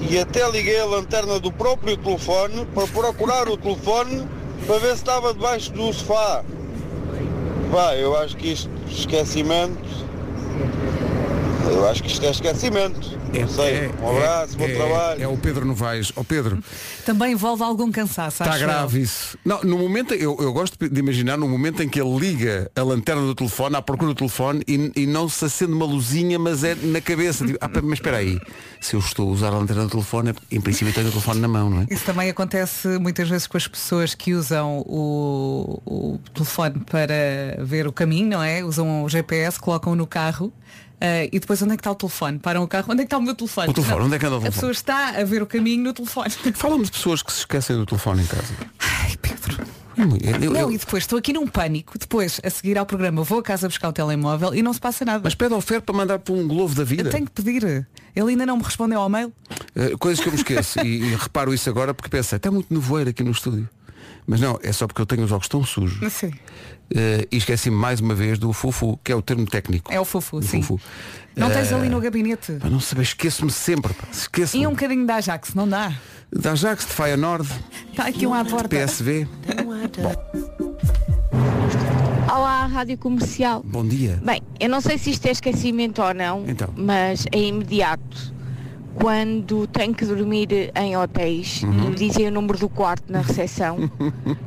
e 0.00 0.18
até 0.18 0.48
liguei 0.50 0.78
a 0.80 0.84
lanterna 0.84 1.40
do 1.40 1.50
próprio 1.50 1.96
telefone 1.96 2.64
para 2.74 2.86
procurar 2.86 3.48
o 3.48 3.56
telefone 3.56 4.26
para 4.66 4.78
ver 4.78 4.88
se 4.88 4.94
estava 4.96 5.32
debaixo 5.32 5.72
do 5.72 5.92
sofá. 5.92 6.44
Pá, 7.70 7.94
eu 7.96 8.16
acho 8.16 8.36
que 8.36 8.52
isto, 8.52 8.70
esquecimento, 8.88 9.78
eu 11.70 11.88
acho 11.88 12.02
que 12.02 12.10
isto 12.10 12.24
é 12.24 12.30
esquecimento. 12.30 13.18
Não 13.38 13.48
sei. 13.48 13.88
Um 14.00 14.16
abraço, 14.16 14.56
bom 14.56 14.64
é- 14.64 14.74
trabalho. 14.74 15.22
É 15.22 15.28
o 15.28 15.36
Pedro 15.36 15.64
Novaes. 15.66 16.12
Ó 16.16 16.22
Pedro, 16.22 16.62
Também 17.04 17.32
envolve 17.32 17.62
algum 17.62 17.90
cansaço. 17.90 18.42
está 18.42 18.56
eu. 18.58 18.66
grave 18.66 19.00
isso. 19.02 19.38
Não, 19.44 19.60
no 19.62 19.78
momento, 19.78 20.14
eu, 20.14 20.36
eu 20.40 20.52
gosto 20.52 20.76
de 20.88 20.98
imaginar 21.00 21.36
no 21.36 21.48
momento 21.48 21.82
em 21.82 21.88
que 21.88 22.00
ele 22.00 22.16
liga 22.18 22.70
a 22.74 22.82
lanterna 22.82 23.22
do 23.22 23.34
telefone, 23.34 23.76
à 23.76 23.82
procura 23.82 24.12
do 24.12 24.16
telefone 24.16 24.62
e, 24.66 24.92
e 24.96 25.06
não 25.06 25.28
se 25.28 25.44
acende 25.44 25.72
uma 25.72 25.84
luzinha, 25.86 26.38
mas 26.38 26.64
é 26.64 26.74
na 26.74 27.00
cabeça. 27.00 27.46
Tipo, 27.46 27.58
ah, 27.60 27.68
mas 27.82 27.94
espera 27.94 28.18
aí, 28.18 28.40
se 28.80 28.94
eu 28.94 29.00
estou 29.00 29.28
a 29.28 29.32
usar 29.32 29.48
a 29.48 29.58
lanterna 29.58 29.84
do 29.84 29.90
telefone, 29.90 30.34
em 30.50 30.60
princípio 30.60 30.92
tenho 30.94 31.08
o 31.08 31.10
telefone 31.10 31.40
na 31.40 31.48
mão, 31.48 31.68
não 31.70 31.82
é? 31.82 31.86
Isso 31.90 32.04
também 32.04 32.30
acontece 32.30 32.88
muitas 32.98 33.28
vezes 33.28 33.46
com 33.46 33.56
as 33.56 33.66
pessoas 33.66 34.14
que 34.14 34.34
usam 34.34 34.78
o, 34.86 35.80
o 35.84 36.20
telefone 36.32 36.80
para 36.90 37.62
ver 37.64 37.86
o 37.86 37.92
caminho, 37.92 38.28
não 38.28 38.42
é? 38.42 38.64
Usam 38.64 39.04
o 39.04 39.08
GPS, 39.08 39.58
colocam 39.58 39.94
no 39.94 40.06
carro 40.06 40.52
eh, 41.00 41.28
e 41.32 41.38
depois 41.40 41.60
onde 41.62 41.72
é 41.72 41.76
que 41.76 41.80
está 41.80 41.90
o 41.90 41.94
telefone? 41.94 42.38
Param 42.38 42.62
o 42.62 42.68
carro, 42.68 42.86
onde 42.90 43.02
é 43.02 43.04
que 43.04 43.06
está 43.06 43.18
o 43.18 43.22
meu 43.22 43.34
telefone? 43.34 43.68
O 43.70 43.72
telefone, 43.74 43.98
Não, 43.98 44.06
onde 44.06 44.16
é 44.16 44.18
que 44.18 44.26
anda 44.26 44.34
o 44.36 44.38
A 44.38 44.40
telefone? 44.42 44.54
pessoa 44.54 44.72
está 44.72 45.20
a 45.20 45.24
ver 45.24 45.42
o 45.42 45.46
caminho 45.46 45.84
no 45.84 45.92
telefone. 45.92 46.30
Fala-me 46.54 46.84
de 46.84 46.90
pessoas 46.92 47.22
que 47.22 47.32
se 47.32 47.40
esquecem 47.40 47.76
do 47.76 47.86
telefone 47.86 48.22
em 48.22 48.26
casa. 48.26 48.54
Ai, 48.78 49.16
Pedro. 49.20 49.64
Eu- 49.96 50.04
eu- 50.42 50.50
Não, 50.52 50.60
eu- 50.60 50.72
e 50.72 50.76
depois 50.76 51.04
estou 51.04 51.18
aqui 51.18 51.32
num 51.32 51.46
pânico. 51.46 51.98
Depois, 51.98 52.38
a 52.44 52.50
seguir 52.50 52.76
ao 52.76 52.84
programa, 52.84 53.22
vou 53.22 53.38
a 53.38 53.42
casa 53.42 53.66
buscar 53.66 53.88
o 53.88 53.92
telemóvel 53.94 54.54
e 54.54 54.62
não 54.62 54.72
se 54.74 54.78
passa 54.80 55.06
nada. 55.06 55.20
mas 55.24 55.34
pede 55.34 55.54
ao 55.54 55.60
Fer 55.62 55.80
para 55.80 55.94
mandar 55.96 56.18
para 56.18 56.34
um 56.34 56.46
globo 56.46 56.74
da 56.74 56.84
vida. 56.84 57.04
Eu 57.04 57.10
tenho 57.10 57.24
que 57.24 57.30
pedir. 57.42 57.86
Ele 58.14 58.30
ainda 58.30 58.44
não 58.44 58.58
me 58.58 58.62
respondeu 58.62 59.00
ao 59.00 59.08
mail. 59.08 59.32
Uh, 59.74 59.96
coisas 59.98 60.22
que 60.22 60.28
eu 60.28 60.32
me 60.34 60.38
esqueço 60.38 60.80
e, 60.80 61.02
e 61.12 61.14
reparo 61.16 61.52
isso 61.54 61.68
agora 61.70 61.94
porque 61.94 62.10
pensei, 62.10 62.36
está 62.36 62.50
muito 62.50 62.72
nevoeiro 62.72 63.08
aqui 63.08 63.24
no 63.24 63.30
estúdio. 63.30 63.66
Mas 64.26 64.40
não, 64.40 64.58
é 64.62 64.72
só 64.72 64.86
porque 64.86 65.00
eu 65.00 65.06
tenho 65.06 65.22
os 65.24 65.30
óculos 65.30 65.48
tão 65.48 65.64
sujos. 65.64 66.12
Sei. 66.12 66.30
Uh, 66.30 67.26
e 67.32 67.36
esqueci-me 67.36 67.76
mais 67.76 68.00
uma 68.00 68.14
vez 68.14 68.38
do 68.38 68.52
fufu, 68.52 68.98
que 69.02 69.10
é 69.12 69.14
o 69.14 69.22
termo 69.22 69.44
técnico. 69.46 69.92
É 69.92 70.00
o 70.00 70.04
fufu, 70.04 70.40
sim. 70.42 70.62
fufu. 70.62 70.80
Não 71.36 71.50
tens 71.50 71.70
Uh, 71.70 71.76
ali 71.76 71.88
no 71.88 72.00
gabinete. 72.00 72.52
pá, 72.60 72.68
não 72.68 72.80
saber, 72.80 73.02
esqueço-me 73.02 73.50
sempre. 73.50 73.92
pá, 73.94 74.04
Esqueço-me. 74.12 74.62
E 74.62 74.66
um 74.66 74.70
bocadinho 74.70 75.06
da 75.06 75.16
Ajax, 75.16 75.54
não 75.54 75.68
dá? 75.68 75.92
Da 76.32 76.52
Ajax, 76.52 76.86
de 76.86 76.92
Faia 76.92 77.16
Nord, 77.16 77.48
Está 77.90 78.06
aqui 78.06 78.26
um 78.26 78.34
à 78.34 78.44
porta. 78.44 78.68
PSV. 78.68 79.26
Olá, 82.32 82.66
Rádio 82.66 82.98
Comercial. 82.98 83.62
Bom 83.64 83.86
dia. 83.86 84.20
Bem, 84.24 84.42
eu 84.60 84.68
não 84.68 84.80
sei 84.80 84.98
se 84.98 85.10
isto 85.10 85.26
é 85.26 85.30
esquecimento 85.30 86.02
ou 86.02 86.12
não, 86.14 86.44
Então. 86.48 86.68
mas 86.76 87.26
é 87.32 87.38
imediato. 87.38 88.34
Quando 89.00 89.66
tenho 89.66 89.94
que 89.94 90.04
dormir 90.04 90.48
em 90.74 90.96
hotéis 90.96 91.62
Uhum. 91.62 91.72
e 91.72 91.88
me 91.90 91.94
dizem 91.94 92.28
o 92.28 92.30
número 92.30 92.58
do 92.58 92.68
quarto 92.68 93.12
na 93.12 93.20
recepção, 93.20 93.90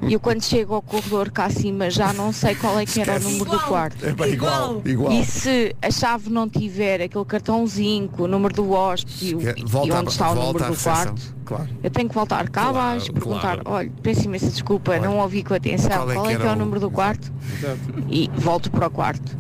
e 0.02 0.14
eu 0.14 0.20
quando 0.20 0.44
chego 0.44 0.74
ao 0.74 0.82
corredor 0.82 1.30
cá 1.32 1.46
acima 1.46 1.90
já 1.90 2.12
não 2.14 2.34
sei 2.34 2.56
qual 2.56 2.78
é 2.80 2.86
que 2.86 3.00
era 3.00 3.14
o 3.14 3.16
Esquece. 3.18 3.32
número 3.38 3.52
do 3.58 3.60
quarto. 3.66 4.06
É 4.06 4.12
bem 4.12 4.34
igual. 4.34 4.82
Igual. 4.84 5.12
E 5.14 5.24
se 5.24 5.76
a 5.82 5.92
chave 5.92 6.30
não 6.30 6.50
tiver 6.50 7.02
aquele 7.02 7.26
cartãozinho 7.26 8.10
com 8.10 8.24
o 8.24 8.28
número 8.28 8.54
do 8.54 8.72
hóspede 8.72 9.30
e 9.30 9.36
o- 9.36 9.42
Esque- 9.42 9.62
e 9.62 9.66
Volta, 9.66 10.00
onde 10.00 10.10
está 10.12 10.32
o 10.32 10.36
volta 10.36 10.54
número 10.60 10.74
do 10.76 10.84
quarto, 10.84 11.36
Claro. 11.46 11.70
eu 11.84 11.90
tenho 11.92 12.10
que 12.10 12.16
voltar 12.16 12.50
cá 12.50 12.62
Claro, 12.62 12.78
abaixo, 12.78 13.14
perguntar, 13.14 13.58
claro. 13.58 13.62
olha, 13.66 13.92
peço 14.02 14.26
imensa 14.26 14.48
desculpa, 14.48 14.96
Claro. 14.98 15.04
não 15.04 15.20
ouvi 15.20 15.44
com 15.44 15.54
atenção, 15.54 15.90
Qual 15.92 16.08
qual 16.08 16.26
é 16.28 16.34
é, 16.34 16.38
que 16.38 16.44
é 16.44 16.50
o 16.50 16.54
o- 16.54 16.56
número 16.56 16.80
do 16.80 16.90
quarto? 16.92 17.32
E 18.10 18.30
volto 18.36 18.72
para 18.72 18.88
o 18.88 18.90
quarto. 18.92 19.38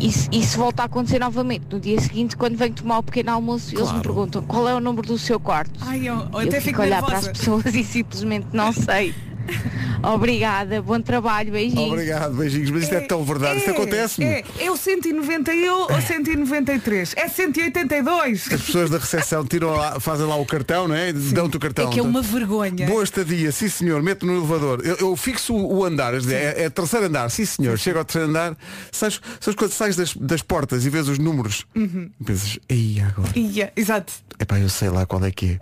E, 0.00 0.08
e 0.08 0.42
se 0.42 0.56
volta 0.56 0.82
a 0.82 0.86
acontecer 0.86 1.18
novamente, 1.20 1.64
no 1.70 1.78
dia 1.78 2.00
seguinte, 2.00 2.36
quando 2.36 2.56
venho 2.56 2.74
tomar 2.74 2.98
o 2.98 3.02
pequeno 3.02 3.30
almoço, 3.30 3.70
eles 3.70 3.82
Claro. 3.82 3.96
me 3.98 4.02
perguntam 4.02 4.42
qual 4.42 4.68
é 4.68 4.74
o 4.74 4.80
número 4.80 5.06
do 5.06 5.16
seu 5.18 5.38
quarto. 5.38 5.72
Ai, 5.80 6.00
eu, 6.08 6.14
eu 6.16 6.28
eu 6.32 6.38
até 6.40 6.50
fico 6.60 6.62
fico 6.62 6.82
olhar 6.82 7.02
para 7.02 7.18
as 7.18 7.28
pessoas 7.28 7.66
e 7.74 7.84
simplesmente 7.84 8.46
não 8.52 8.72
sei. 8.74 9.14
Obrigada, 10.02 10.82
bom 10.82 11.00
trabalho, 11.00 11.52
beijinhos. 11.52 11.92
Obrigado, 11.92 12.34
beijinhos. 12.34 12.70
Mas 12.70 12.82
isto 12.84 12.94
é, 12.94 13.00
tão 13.00 13.24
verdade. 13.24 13.58
Isto 13.58 13.70
acontece-me. 13.70 14.26
É, 14.26 14.44
é 14.60 14.70
o 14.70 14.76
191 14.76 15.72
ou 15.72 16.00
193? 16.00 17.14
É 17.16 17.28
182. 17.28 18.52
As 18.52 18.62
pessoas 18.62 18.90
da 18.90 18.98
recepção 18.98 19.44
tiram 19.44 19.70
lá, 19.70 20.00
fazem 20.00 20.26
lá 20.26 20.36
o 20.36 20.46
cartão, 20.46 20.88
não 20.88 20.94
é? 20.94 21.12
Dão-te 21.12 21.56
o 21.56 21.60
cartão. 21.60 21.88
É 21.88 21.92
que 21.92 22.00
é 22.00 22.02
uma 22.02 22.22
vergonha. 22.22 22.86
Boa 22.86 23.04
estadia, 23.04 23.52
sim 23.52 23.68
senhor, 23.68 24.02
meto 24.02 24.26
no 24.26 24.36
elevador. 24.36 24.80
Eu, 24.84 24.96
eu 24.96 25.16
fixo 25.16 25.54
o 25.54 25.84
andar, 25.84 26.14
é, 26.14 26.64
é 26.64 26.70
terceiro 26.70 27.06
andar, 27.06 27.30
sim 27.30 27.44
senhor. 27.44 27.78
Chego 27.78 27.98
ao 27.98 28.04
terceiro 28.04 28.28
andar, 28.28 28.56
sabes, 28.90 29.20
sabes 29.40 29.56
quando 29.56 29.72
sais 29.72 29.96
das, 29.96 30.14
das 30.16 30.42
portas 30.42 30.84
e 30.84 30.90
vês 30.90 31.08
os 31.08 31.18
números? 31.18 31.64
Uhum. 31.74 32.10
Pensas, 32.24 32.58
aí 32.68 33.00
agora. 33.00 33.30
Ia, 33.36 33.72
exato. 33.76 34.12
Epá, 34.42 34.58
eu 34.58 34.68
sei 34.68 34.88
lá 34.88 35.06
qual 35.06 35.24
é 35.24 35.30
que 35.30 35.60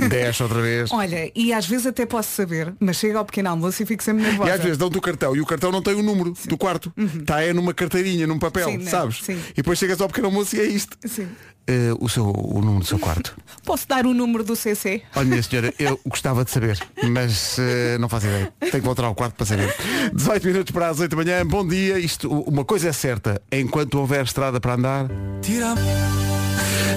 é. 0.00 0.08
Desce 0.08 0.42
outra 0.42 0.62
vez. 0.62 0.90
Olha, 0.92 1.30
e 1.34 1.52
às 1.52 1.66
vezes 1.66 1.86
até 1.86 2.06
posso 2.06 2.30
saber, 2.30 2.72
mas 2.80 2.96
chega 2.96 3.18
ao 3.18 3.24
pequeno 3.24 3.50
almoço 3.50 3.82
e 3.82 3.86
fico 3.86 4.02
sempre 4.02 4.22
E 4.24 4.26
nervosa. 4.28 4.54
às 4.54 4.60
vezes 4.62 4.78
dão-te 4.78 4.96
o 4.96 5.00
cartão 5.00 5.36
e 5.36 5.40
o 5.40 5.46
cartão 5.46 5.70
não 5.72 5.82
tem 5.82 5.94
o 5.94 6.02
número 6.02 6.32
do 6.46 6.56
quarto. 6.56 6.92
Está 7.20 7.42
é 7.42 7.52
numa 7.52 7.74
carteirinha, 7.74 8.26
num 8.26 8.38
papel, 8.38 8.68
Uhum. 8.68 8.78
Sim, 8.78 8.84
né? 8.84 8.90
sabes? 8.90 9.22
Sim. 9.22 9.38
E 9.50 9.56
depois 9.56 9.78
chegas 9.78 10.00
ao 10.00 10.08
pequeno 10.08 10.28
almoço 10.28 10.56
e 10.56 10.60
é 10.60 10.64
isto. 10.64 10.96
Sim. 11.06 11.28
Eh, 11.66 11.90
o, 12.00 12.08
seu, 12.08 12.24
o 12.26 12.60
número 12.60 12.80
do 12.80 12.86
seu 12.86 12.98
quarto. 12.98 13.36
Posso 13.64 13.86
dar 13.86 14.06
o 14.06 14.14
número 14.14 14.42
do 14.42 14.56
CC? 14.56 15.02
Olha, 15.14 15.26
minha 15.26 15.42
senhora, 15.42 15.72
eu 15.78 15.98
gostava 16.06 16.44
de 16.44 16.50
saber, 16.50 16.78
mas 17.10 17.56
eh, 17.58 17.98
não 17.98 18.08
faço 18.08 18.26
ideia. 18.26 18.52
Tenho 18.60 18.72
que 18.72 18.80
voltar 18.80 19.04
ao 19.04 19.14
quarto 19.14 19.34
para 19.34 19.46
saber. 19.46 19.74
18 20.14 20.46
minutos 20.46 20.72
para 20.72 20.88
as 20.88 20.98
8 21.00 21.10
da 21.14 21.16
manhã, 21.22 21.46
bom 21.46 21.66
dia. 21.66 21.98
Isto, 21.98 22.30
uma 22.30 22.64
coisa 22.64 22.88
é 22.88 22.92
certa, 22.92 23.40
enquanto 23.52 23.94
houver 23.98 24.24
estrada 24.24 24.60
para 24.60 24.74
andar, 24.74 25.06
tira. 25.42 25.74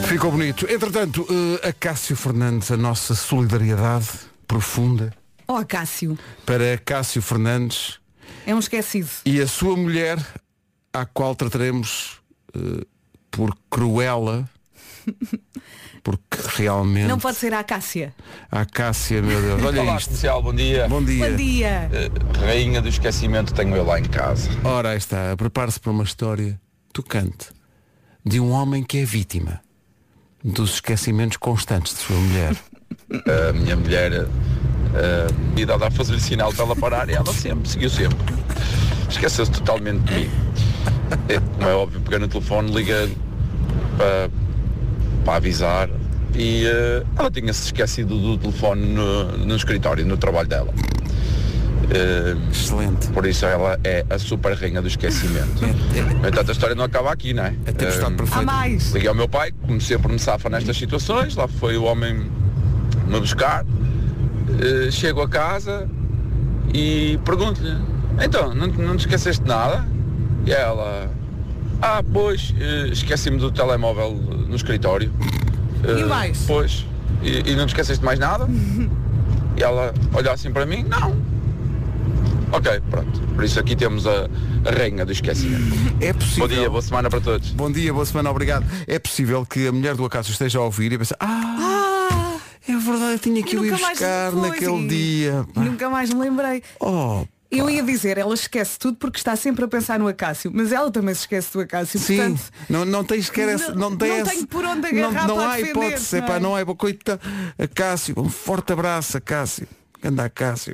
Ficou 0.07 0.31
bonito. 0.31 0.65
Entretanto, 0.71 1.25
eh, 1.61 1.69
a 1.69 1.73
Cássio 1.73 2.15
Fernandes, 2.15 2.71
a 2.71 2.77
nossa 2.77 3.13
solidariedade 3.15 4.07
profunda 4.47 5.13
Oh, 5.47 5.63
Cássio, 5.65 6.17
para 6.45 6.77
Cássio 6.77 7.21
Fernandes 7.21 7.99
é 8.45 8.55
um 8.55 8.59
esquecido. 8.59 9.09
e 9.25 9.39
a 9.41 9.47
sua 9.47 9.75
mulher, 9.77 10.17
à 10.93 11.05
qual 11.05 11.35
trataremos 11.35 12.19
eh, 12.55 12.85
por 13.29 13.55
Cruella, 13.69 14.49
porque 16.03 16.37
realmente 16.55 17.07
Não 17.07 17.19
pode 17.19 17.37
ser 17.37 17.53
a 17.53 17.63
Cássia. 17.63 18.13
a 18.51 18.65
Cássia, 18.65 19.21
meu 19.21 19.39
Deus, 19.41 19.61
olha 19.63 19.81
Olá, 19.81 19.97
isto. 19.97 20.07
comercial, 20.09 20.41
bom 20.41 20.53
dia. 20.53 20.87
Bom 20.87 21.03
dia. 21.03 21.29
Bom 21.29 21.35
dia. 21.35 21.89
Eh, 21.91 22.09
Rainha 22.39 22.81
do 22.81 22.87
esquecimento 22.89 23.53
tenho 23.53 23.75
eu 23.75 23.83
lá 23.85 23.99
em 23.99 24.05
casa. 24.05 24.49
Ora, 24.63 24.91
aí 24.91 24.97
está, 24.97 25.35
prepare-se 25.37 25.79
para 25.79 25.91
uma 25.91 26.03
história 26.03 26.59
tocante 26.93 27.49
de 28.25 28.39
um 28.39 28.51
homem 28.51 28.83
que 28.83 28.97
é 28.99 29.05
vítima 29.05 29.61
dos 30.45 30.75
esquecimentos 30.75 31.37
constantes 31.37 31.95
de 31.95 31.99
sua 32.01 32.15
mulher. 32.15 32.55
A 33.49 33.53
minha 33.53 33.75
mulher, 33.75 34.13
eh, 34.13 35.27
e 35.57 35.65
dada 35.65 35.87
a 35.87 35.91
fazer-lhe 35.91 36.21
sinal 36.21 36.53
para 36.53 36.65
ela 36.65 36.75
parar, 36.75 37.09
e 37.09 37.13
ela 37.13 37.33
sempre, 37.33 37.67
seguiu 37.67 37.89
sempre. 37.89 38.17
Esqueceu-se 39.09 39.51
totalmente 39.51 40.01
de 40.03 40.13
mim. 40.13 40.29
É, 41.29 41.39
como 41.39 41.67
é 41.67 41.73
óbvio, 41.73 41.99
peguei 42.01 42.19
no 42.19 42.27
telefone, 42.27 42.71
liga 42.71 43.09
para, 43.97 44.29
para 45.23 45.35
avisar 45.35 45.89
e 46.35 46.65
eh, 46.65 47.03
ela 47.17 47.31
tinha-se 47.31 47.65
esquecido 47.65 48.19
do 48.19 48.37
telefone 48.37 48.85
no, 48.87 49.37
no 49.37 49.55
escritório, 49.55 50.05
no 50.05 50.17
trabalho 50.17 50.47
dela. 50.47 50.73
Eh, 51.91 52.35
Excelente. 52.51 53.07
por 53.09 53.25
isso 53.25 53.45
ela 53.45 53.79
é 53.83 54.03
a 54.09 54.17
super 54.17 54.53
rainha 54.57 54.81
do 54.81 54.87
esquecimento. 54.87 55.61
No 56.21 56.27
entanto, 56.29 56.49
a 56.49 56.51
história 56.53 56.75
não 56.75 56.83
acaba 56.85 57.11
aqui, 57.11 57.33
não 57.33 57.43
é? 57.43 57.49
A 57.67 57.71
tempestade 57.71 58.03
Eh, 58.11 58.13
Há 58.13 58.17
perfeita. 58.17 58.41
mais. 58.43 58.91
Liguei 58.91 59.07
ao 59.07 59.13
meu 59.15 59.29
pai, 59.29 59.51
como 59.51 59.79
sempre 59.79 60.11
me 60.11 60.17
safa 60.19 60.49
nestas 60.49 60.75
situações, 60.77 61.35
lá 61.35 61.47
foi 61.47 61.77
o 61.77 61.83
homem 61.83 62.29
me 63.07 63.19
buscar, 63.19 63.63
Eh, 64.59 64.89
chego 64.91 65.21
a 65.21 65.27
casa 65.29 65.87
e 66.73 67.19
pergunto-lhe, 67.25 67.75
então, 68.23 68.53
não, 68.55 68.67
não 68.67 68.95
te 68.95 69.01
esqueceste 69.01 69.43
de 69.43 69.49
nada? 69.49 69.85
E 70.45 70.51
ela, 70.51 71.09
ah, 71.81 72.03
pois, 72.13 72.53
eh, 72.59 72.87
esqueci-me 72.91 73.37
do 73.37 73.51
telemóvel 73.51 74.13
no 74.13 74.55
escritório. 74.55 75.11
E 75.83 76.01
Eh, 76.01 76.05
mais? 76.05 76.43
Pois, 76.47 76.85
e, 77.21 77.51
e 77.51 77.55
não 77.55 77.65
te 77.65 77.69
esqueceste 77.69 77.99
de 77.99 78.05
mais 78.05 78.17
nada? 78.19 78.47
E 79.57 79.63
ela 79.63 79.93
olhou 80.13 80.33
assim 80.33 80.51
para 80.51 80.65
mim, 80.65 80.83
não. 80.83 81.15
Ok, 82.55 82.81
pronto. 82.89 83.19
Por 83.35 83.43
isso 83.43 83.59
aqui 83.59 83.75
temos 83.75 84.07
a, 84.07 84.29
a 84.65 84.71
rainha 84.71 85.05
do 85.05 85.11
esquecimento. 85.11 85.75
É 85.99 86.13
possível. 86.13 86.47
Bom 86.47 86.53
dia, 86.53 86.69
boa 86.69 86.81
semana 86.81 87.09
para 87.09 87.19
todos. 87.21 87.49
Bom 87.51 87.69
dia, 87.71 87.91
boa 87.93 88.05
semana, 88.05 88.31
obrigado. 88.31 88.65
É 88.87 88.97
possível 88.97 89.45
que 89.45 89.67
a 89.67 89.71
mulher 89.73 89.95
do 89.95 90.05
acaso 90.05 90.31
esteja 90.31 90.59
a 90.59 90.61
ouvir 90.61 90.91
e 90.93 90.97
pensar, 90.97 91.17
ah, 91.19 92.37
é 92.67 92.71
verdade, 92.77 93.11
eu 93.13 93.19
tinha 93.19 93.43
que 93.43 93.57
Eu 93.57 93.61
o 93.61 93.65
ir 93.65 93.71
buscar 93.71 94.31
naquele 94.31 94.85
e- 94.85 94.87
dia. 94.87 95.45
Nunca 95.55 95.89
mais 95.89 96.13
me 96.13 96.19
lembrei. 96.21 96.63
Oh, 96.79 97.25
Eu 97.51 97.69
ia 97.69 97.83
dizer, 97.83 98.17
ela 98.17 98.33
esquece 98.33 98.79
tudo 98.79 98.97
porque 98.97 99.17
está 99.17 99.35
sempre 99.35 99.65
a 99.65 99.67
pensar 99.67 99.99
no 99.99 100.07
Acácio, 100.07 100.49
mas 100.53 100.71
ela 100.71 100.89
também 100.89 101.13
se 101.13 101.21
esquece 101.21 101.51
do 101.51 101.59
Acácio, 101.59 101.99
sim, 101.99 102.15
portanto. 102.17 102.41
não, 102.69 102.85
não 102.85 103.03
tens 103.03 103.25
sequer 103.25 103.49
essa, 103.49 103.73
não, 103.73 103.89
Não- 103.91 103.97
tem 103.97 104.09
não 104.09 104.15
essa- 104.17 104.31
tenho 104.31 104.47
por 104.47 104.63
onde 104.65 104.91
não, 104.93 105.09
agarrar 105.09 105.27
não 105.27 105.35
para 105.35 105.51
há 105.51 105.55
defender, 105.57 105.71
hipótese, 105.87 106.15
não 106.17 106.25
epá, 106.25 106.35
é? 106.35 106.39
não 106.39 106.55
há 106.55 106.65
coita, 106.75 107.19
a 107.59 107.67
Cássio, 107.67 108.15
um 108.17 108.29
forte 108.29 108.71
abraço 108.73 109.17
a 109.17 109.21
Anda 110.05 110.25
a 110.25 110.29
Cássio. 110.29 110.73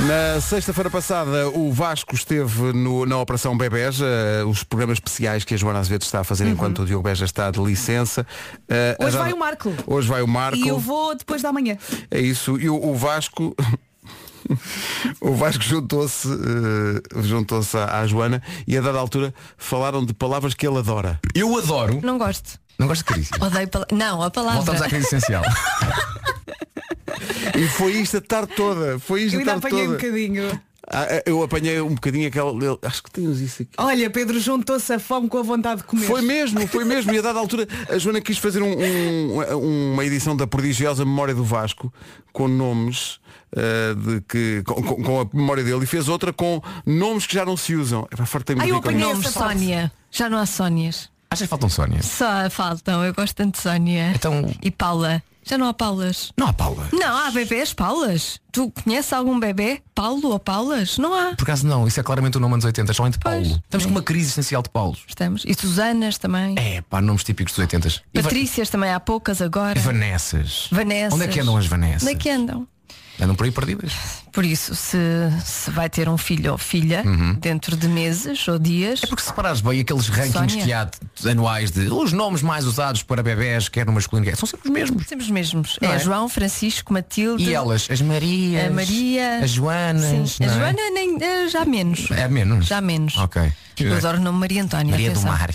Na 0.00 0.40
sexta-feira 0.40 0.88
passada 0.88 1.48
o 1.50 1.70
Vasco 1.72 2.14
esteve 2.14 2.72
no- 2.72 3.04
na 3.04 3.18
Operação 3.18 3.56
Bebés, 3.56 4.00
eh, 4.00 4.42
os 4.44 4.62
programas 4.64 4.96
especiais 4.96 5.44
que 5.44 5.52
a 5.52 5.56
Joana 5.58 5.78
Azevedo 5.78 6.02
está 6.02 6.20
a 6.20 6.24
fazer 6.24 6.46
enquanto 6.48 6.80
o 6.82 6.86
Diogo 6.86 7.02
Beja 7.02 7.26
está 7.26 7.50
de 7.50 7.60
licença. 7.60 8.26
Uhum. 8.98 9.06
Hoje 9.06 9.18
vai 9.18 9.32
o 9.32 9.38
Marco. 9.38 9.74
Hoje 9.86 10.08
vai 10.08 10.22
o 10.22 10.28
Marco. 10.28 10.56
E 10.56 10.68
eu 10.68 10.78
vou 10.78 11.14
depois 11.14 11.42
da 11.42 11.52
manhã. 11.52 11.76
É 12.10 12.18
isso. 12.18 12.58
E 12.58 12.70
o, 12.70 12.82
o 12.82 12.94
Vasco. 12.96 13.54
o 15.20 15.34
Vasco 15.34 15.62
juntou-se 15.62 16.28
eh, 16.28 17.22
juntou-se 17.22 17.76
à, 17.76 18.00
à 18.00 18.06
Joana 18.06 18.42
e 18.66 18.78
a 18.78 18.80
dada 18.80 18.98
altura 18.98 19.34
falaram 19.58 20.02
de 20.04 20.14
palavras 20.14 20.54
que 20.54 20.66
ele 20.66 20.78
adora. 20.78 21.20
Eu 21.34 21.58
adoro. 21.58 22.00
Não 22.02 22.16
gosto. 22.16 22.58
Não 22.80 22.86
gosto 22.88 23.00
de 23.02 23.04
carícia. 23.04 23.36
Odeio 23.40 23.68
pala- 23.68 23.86
Não, 23.92 24.22
a 24.22 24.30
palavra. 24.30 24.56
Voltamos 24.56 24.82
à 24.82 24.88
crise 24.88 25.06
essencial. 25.06 25.42
E 27.58 27.66
foi 27.68 27.92
isto 27.92 28.16
a 28.16 28.20
tarde 28.20 28.52
toda. 28.56 28.98
Foi 28.98 29.22
isto 29.22 29.34
Eu 29.34 29.40
a 29.40 29.42
ainda 29.42 29.52
tarde 29.52 29.66
apanhei 29.66 29.84
um 29.86 29.90
toda. 29.90 29.98
bocadinho. 30.02 30.60
Ah, 30.92 31.06
ah, 31.10 31.22
eu 31.26 31.42
apanhei 31.42 31.80
um 31.80 31.94
bocadinho 31.94 32.26
aquela. 32.28 32.52
Acho 32.82 33.02
que 33.02 33.10
temos 33.10 33.38
isso 33.40 33.62
aqui. 33.62 33.70
Olha, 33.76 34.08
Pedro 34.10 34.40
juntou-se 34.40 34.92
a 34.92 34.98
fome 34.98 35.28
com 35.28 35.38
a 35.38 35.42
vontade 35.42 35.82
de 35.82 35.86
comer. 35.86 36.06
Foi 36.06 36.22
mesmo, 36.22 36.66
foi 36.68 36.84
mesmo. 36.84 37.12
E 37.12 37.18
a 37.18 37.22
dada 37.22 37.38
altura 37.38 37.68
a 37.88 37.98
Joana 37.98 38.20
quis 38.20 38.38
fazer 38.38 38.62
um- 38.62 38.76
um- 38.78 39.92
uma 39.92 40.04
edição 40.04 40.34
da 40.36 40.46
prodigiosa 40.46 41.04
memória 41.04 41.34
do 41.34 41.44
Vasco 41.44 41.92
com 42.32 42.48
nomes 42.48 43.20
eh, 43.54 43.94
de 43.94 44.20
que, 44.22 44.62
com, 44.64 44.82
com- 45.02 45.20
a 45.20 45.26
memória 45.32 45.62
dele 45.62 45.82
e 45.84 45.86
fez 45.86 46.08
outra 46.08 46.32
com 46.32 46.62
nomes 46.86 47.26
que 47.26 47.34
já 47.34 47.44
não 47.44 47.56
se 47.56 47.74
usam. 47.74 48.06
É, 48.10 48.24
fartei-me 48.24 48.62
Ai, 48.62 48.66
de 48.68 48.70
eu 48.72 48.76
rir 48.76 48.82
com 48.82 48.88
apanhei 48.88 49.04
isto. 49.06 49.14
Nome 49.16 49.26
essa 49.26 49.38
parte. 49.38 49.58
Sónia. 49.58 49.92
Já 50.10 50.28
não 50.30 50.38
há 50.38 50.46
Sónias. 50.46 51.10
Achas 51.32 51.46
que 51.46 51.50
faltam 51.50 51.68
Sónia? 51.68 52.02
Só 52.02 52.50
faltam. 52.50 53.04
Eu 53.04 53.14
gosto 53.14 53.36
tanto 53.36 53.54
de 53.54 53.62
Sónia. 53.62 54.10
Então- 54.16 54.52
E 54.60 54.68
Paula. 54.70 55.22
Já 55.44 55.56
não 55.56 55.68
há 55.68 55.72
Paulas. 55.74 56.32
Não 56.36 56.48
há 56.48 56.52
Paula. 56.52 56.88
Não, 56.92 57.16
há 57.16 57.30
bebés 57.30 57.72
Paulas. 57.72 58.38
Tu 58.52 58.70
conheces 58.84 59.12
algum 59.12 59.38
bebê? 59.40 59.80
Paulo 59.94 60.28
ou 60.28 60.38
Paulas? 60.40 60.98
Não 60.98 61.14
há. 61.14 61.34
Por 61.36 61.44
acaso 61.44 61.66
não, 61.66 61.86
isso 61.88 61.98
é 61.98 62.02
claramente 62.02 62.36
o 62.36 62.40
nome 62.40 62.54
anos 62.54 62.64
80, 62.64 62.92
somente 62.92 63.18
Pois. 63.18 63.46
Paulo. 63.48 63.62
Estamos 63.64 63.86
com 63.86 63.92
uma 63.92 64.02
crise 64.02 64.28
essencial 64.30 64.60
de 64.62 64.68
Paulos. 64.70 65.04
Estamos. 65.08 65.42
E 65.46 65.54
Susanas 65.54 66.18
também. 66.18 66.56
É, 66.58 66.82
pá, 66.82 67.00
nomes 67.00 67.22
típicos 67.24 67.52
dos 67.54 67.60
80. 67.60 67.88
E 67.88 67.92
Va- 68.16 68.22
Patrícias 68.24 68.68
também 68.68 68.90
há 68.92 69.00
poucas 69.00 69.40
agora. 69.40 69.78
e 69.78 69.82
Vanessas. 69.82 70.68
Vanessas. 70.70 71.14
Onde 71.14 71.24
é 71.24 71.28
que 71.28 71.40
andam 71.40 71.56
as 71.56 71.66
Vanessas? 71.66 72.02
Onde 72.02 72.12
é 72.12 72.14
que 72.16 72.28
andam? 72.28 72.68
Andam 73.20 73.34
por 73.36 73.44
aí 73.44 73.50
perdidas. 73.50 73.92
Por 74.32 74.44
isso, 74.44 74.74
se, 74.74 74.96
se 75.44 75.70
vai 75.70 75.90
ter 75.90 76.08
um 76.08 76.16
filho 76.16 76.52
ou 76.52 76.58
filha 76.58 77.02
dentro 77.38 77.76
de 77.76 77.86
meses 77.88 78.46
ou 78.48 78.58
dias, 78.58 79.00
É 79.02 79.06
porque 79.06 79.22
se 79.22 79.28
reparares 79.28 79.60
bem 79.60 79.80
aqueles 79.80 80.08
rankings 80.08 80.32
Sónia. 80.54 80.64
que 80.64 80.72
há 80.72 80.88
anuais 81.30 81.70
de 81.70 81.88
os 81.88 82.12
nomes 82.12 82.40
mais 82.40 82.64
usados 82.64 83.02
para 83.02 83.22
bebés, 83.22 83.68
quer 83.68 83.84
no 83.84 83.92
masculino, 83.92 84.26
quer 84.26 84.36
são 84.36 84.46
sempre 84.48 84.68
os 84.68 84.72
mesmos. 84.72 85.06
temos 85.06 85.24
os 85.24 85.30
mesmos. 85.30 85.78
É, 85.80 85.86
é? 85.86 85.98
João, 85.98 86.28
Francisco, 86.28 86.92
Matilde. 86.92 87.42
E 87.44 87.52
elas, 87.52 87.88
as 87.90 88.00
Marias, 88.00 88.66
A 88.66 88.70
Maria. 88.70 89.38
as 89.42 89.50
Joanas. 89.50 90.30
Sim. 90.30 90.44
A 90.44 90.46
é? 90.46 90.48
Joana 90.54 90.90
nem, 90.92 91.16
eh, 91.22 91.48
já 91.48 91.64
menos. 91.64 92.10
É 92.10 92.28
menos. 92.28 92.66
Já 92.66 92.80
menos. 92.80 93.16
Ok. 93.18 93.52
Eu 93.78 93.96
adoro 93.96 94.18
o 94.18 94.20
nome 94.20 94.38
Maria 94.38 94.62
Antónia. 94.62 94.90
Maria 94.92 95.10
do 95.10 95.18
atenção. 95.18 95.30
Mar. 95.32 95.50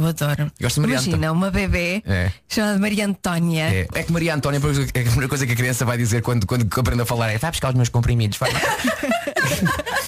Eu 0.00 0.06
adoro. 0.06 0.50
Gosto 0.60 0.74
de 0.76 0.80
Maria 0.80 0.94
Imagina, 0.96 1.16
Antónia. 1.16 1.32
uma 1.32 1.50
bebê 1.50 2.02
É. 2.06 2.32
chamada 2.48 2.78
Maria 2.78 3.06
Antónia. 3.06 3.64
É, 3.64 3.86
é 3.94 4.02
que 4.02 4.10
Maria 4.10 4.34
Antónia, 4.34 4.56
é 4.58 4.60
a 4.60 5.02
primeira 5.02 5.28
coisa 5.28 5.46
que 5.46 5.52
a 5.52 5.56
criança 5.56 5.84
vai 5.84 5.98
dizer 5.98 6.22
quando, 6.22 6.46
quando 6.46 6.66
aprende 6.78 7.02
a 7.02 7.06
falar 7.06 7.30
é 7.30 7.36
vai 7.38 7.50
buscar 7.50 7.68
os 7.68 7.74
meus 7.74 7.88
comprimidos. 7.90 8.38
Vai 8.38 8.50
lá." 8.52 8.60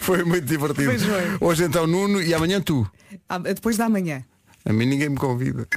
Foi 0.00 0.24
muito 0.24 0.44
divertido. 0.46 0.90
Hoje 1.40 1.64
então 1.64 1.86
Nuno 1.86 2.22
e 2.22 2.32
amanhã 2.34 2.60
tu. 2.60 2.86
Ah, 3.28 3.38
Depois 3.38 3.76
da 3.76 3.88
manhã. 3.88 4.24
A 4.64 4.72
mim 4.72 4.86
ninguém 4.86 5.08
me 5.08 5.16
convida. 5.16 5.66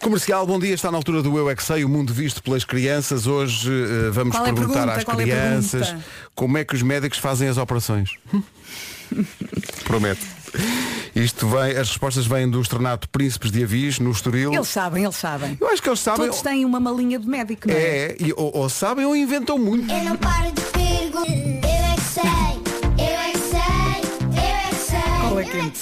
Comercial, 0.00 0.46
bom 0.46 0.58
dia, 0.58 0.74
está 0.74 0.90
na 0.90 0.96
altura 0.96 1.22
do 1.22 1.36
Eu 1.36 1.50
é 1.50 1.54
que 1.56 1.62
Sei, 1.62 1.84
o 1.84 1.88
mundo 1.88 2.12
visto 2.14 2.42
pelas 2.42 2.64
crianças. 2.64 3.26
Hoje 3.26 3.70
eh, 3.70 4.10
vamos 4.10 4.34
Qual 4.34 4.46
é 4.46 4.52
perguntar 4.52 4.86
pergunta? 4.86 5.12
às 5.12 5.18
é 5.18 5.22
crianças 5.24 5.86
pergunta? 5.88 6.06
como 6.34 6.58
é 6.58 6.64
que 6.64 6.74
os 6.74 6.82
médicos 6.82 7.18
fazem 7.18 7.48
as 7.48 7.58
operações. 7.58 8.12
Prometo. 9.84 10.20
Isto 11.14 11.46
vem, 11.48 11.72
as 11.76 11.88
respostas 11.88 12.26
vêm 12.26 12.48
do 12.48 12.60
Estornato 12.60 13.08
Príncipes 13.08 13.50
de 13.50 13.62
Avis, 13.62 13.98
no 13.98 14.10
Estoril. 14.10 14.52
Eles 14.54 14.68
sabem, 14.68 15.04
eles 15.04 15.16
sabem. 15.16 15.56
Eu 15.60 15.68
acho 15.68 15.82
que 15.82 15.88
eles 15.88 16.00
sabem. 16.00 16.26
Todos 16.26 16.40
têm 16.42 16.64
uma 16.64 16.80
malinha 16.80 17.18
de 17.18 17.26
médico, 17.28 17.68
não 17.68 17.74
é? 17.74 17.78
É, 17.78 18.16
e, 18.20 18.32
ou, 18.34 18.56
ou 18.56 18.68
sabem 18.68 19.04
ou 19.04 19.14
inventam 19.16 19.58
muito. 19.58 19.90
Eu 19.92 20.04
não 20.04 20.16
paro 20.16 20.50
de 20.52 20.60
perguntar. 20.62 21.28
Eu 21.28 21.84
é 21.84 21.94
que 21.96 22.00
sei, 22.00 22.22
eu 22.98 23.18
é 23.18 23.30
que 23.32 23.38
sei, 23.38 23.60
eu 24.30 24.46
é 24.46 24.68
que 24.70 24.74
sei. 24.76 25.28
Cola 25.28 25.44
quente. 25.44 25.78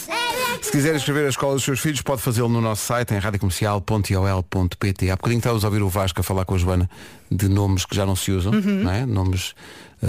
Se 0.63 0.73
quiser 0.73 0.97
escrever 0.97 1.27
a 1.27 1.29
escola 1.29 1.55
dos 1.55 1.63
seus 1.65 1.79
filhos, 1.79 2.03
pode 2.03 2.21
fazê-lo 2.23 2.49
no 2.49 2.61
nosso 2.61 2.85
site 2.87 3.15
em 3.15 3.19
radiocomercial.ol.pt. 3.19 5.11
Há 5.11 5.17
bocadinho 5.17 5.39
estávamos 5.39 5.65
a 5.65 5.69
ouvir 5.69 5.83
o 5.83 5.89
Vasco 5.89 6.21
a 6.21 6.25
falar 6.25 6.45
com 6.45 6.55
a 6.55 6.59
Joana 6.59 6.91
de 7.31 7.49
nomes 7.49 7.85
que 7.85 7.95
já 7.95 8.05
não 8.05 8.17
se 8.17 8.33
usam, 8.33 8.53
Uhum. 8.53 8.83
não 8.83 8.91
é? 8.91 9.07
Nomes, 9.07 9.55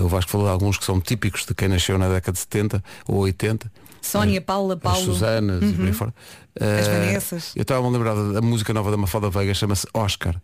o 0.02 0.08
Vasco 0.08 0.32
falou 0.32 0.48
de 0.48 0.54
alguns 0.54 0.78
que 0.78 0.86
são 0.86 1.00
típicos 1.02 1.46
de 1.46 1.54
quem 1.54 1.68
nasceu 1.68 1.98
na 1.98 2.08
década 2.10 2.34
de 2.34 2.40
70 2.40 2.84
ou 3.08 3.18
80. 3.20 3.72
Sónia, 4.02 4.40
Paula, 4.42 4.76
As 4.76 4.80
Paulo. 4.80 5.04
Susanas 5.06 5.64
e 5.64 5.74
por 5.74 5.86
aí 5.86 5.94
fora. 5.94 6.14
As 6.60 6.88
Eh, 6.88 6.92
Vanessas. 6.92 7.52
Eu 7.56 7.62
estava 7.64 7.86
a 7.86 7.90
lembrar 7.90 8.14
da 8.16 8.42
música 8.42 8.74
nova 8.74 8.90
da 8.92 8.98
Mafalda 8.98 9.30
Veiga, 9.30 9.54
chama-se 9.54 9.86
Oscar. 9.94 10.36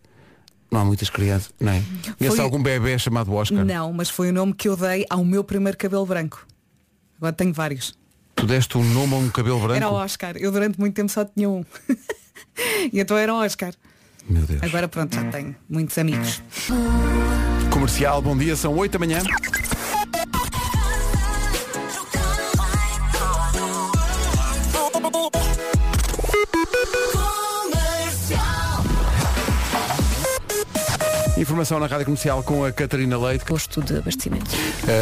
Não 0.70 0.80
há 0.80 0.84
muitas 0.84 1.08
crianças, 1.08 1.52
não 1.60 1.72
é? 1.72 1.82
Conhece 2.18 2.40
algum 2.40 2.62
bebê 2.62 2.98
chamado 2.98 3.32
Oscar? 3.32 3.64
Não, 3.64 3.92
mas 3.92 4.10
foi 4.10 4.30
o 4.30 4.32
nome 4.32 4.52
que 4.54 4.68
eu 4.68 4.76
dei 4.76 5.06
ao 5.08 5.24
meu 5.24 5.44
primeiro 5.44 5.78
cabelo 5.78 6.04
branco. 6.04 6.46
Agora 7.16 7.32
tenho 7.32 7.52
vários. 7.52 7.94
Tu 8.34 8.44
deste 8.46 8.76
um 8.76 8.84
nome 8.92 9.14
a 9.14 9.16
um 9.18 9.28
cabelo 9.30 9.58
branco? 9.60 9.76
Era 9.76 9.88
o 9.88 9.94
Oscar. 9.94 10.36
Eu 10.36 10.50
durante 10.50 10.78
muito 10.80 10.94
tempo 10.94 11.10
só 11.10 11.24
tinha 11.24 11.48
um. 11.48 11.64
e 12.92 12.98
então 13.00 13.16
era 13.16 13.32
o 13.32 13.36
Oscar. 13.44 13.72
Meu 14.28 14.42
Deus. 14.42 14.62
Agora 14.62 14.88
pronto, 14.88 15.14
já 15.14 15.24
tenho 15.30 15.54
muitos 15.68 15.96
amigos. 15.96 16.42
Comercial, 17.74 18.22
bom 18.22 18.36
dia, 18.36 18.54
são 18.54 18.72
8 18.72 18.92
da 18.92 18.98
manhã. 19.00 19.18
Informação 31.36 31.80
na 31.80 31.86
Rádio 31.86 32.04
Comercial 32.04 32.44
com 32.44 32.64
a 32.64 32.70
Catarina 32.70 33.18
Leite. 33.18 33.44
Posto 33.44 33.82
de 33.82 33.98
abastecimento. 33.98 34.52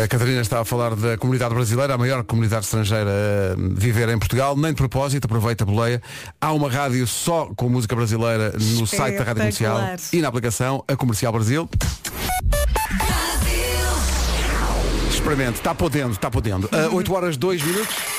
A 0.04 0.08
Catarina 0.08 0.40
está 0.40 0.60
a 0.60 0.64
falar 0.64 0.96
da 0.96 1.18
comunidade 1.18 1.54
brasileira, 1.54 1.92
a 1.92 1.98
maior 1.98 2.24
comunidade 2.24 2.64
estrangeira 2.64 3.10
a 3.52 3.78
viver 3.78 4.08
em 4.08 4.18
Portugal. 4.18 4.56
Nem 4.56 4.70
de 4.70 4.76
propósito, 4.76 5.26
aproveita 5.26 5.62
a 5.62 5.66
boleia. 5.66 6.02
Há 6.40 6.52
uma 6.52 6.70
rádio 6.70 7.06
só 7.06 7.52
com 7.54 7.68
música 7.68 7.94
brasileira 7.94 8.54
no 8.78 8.86
site 8.86 9.18
da 9.18 9.24
Rádio 9.24 9.42
Comercial 9.42 9.78
e 10.10 10.22
na 10.22 10.28
aplicação, 10.28 10.82
a 10.88 10.96
Comercial 10.96 11.32
Brasil. 11.32 11.68
Experimente, 15.22 15.58
está 15.58 15.72
podendo, 15.72 16.10
está 16.10 16.28
podendo. 16.28 16.66
Uh, 16.66 16.96
8 16.96 17.12
horas 17.12 17.38
2 17.38 17.64
minutos. 17.64 18.11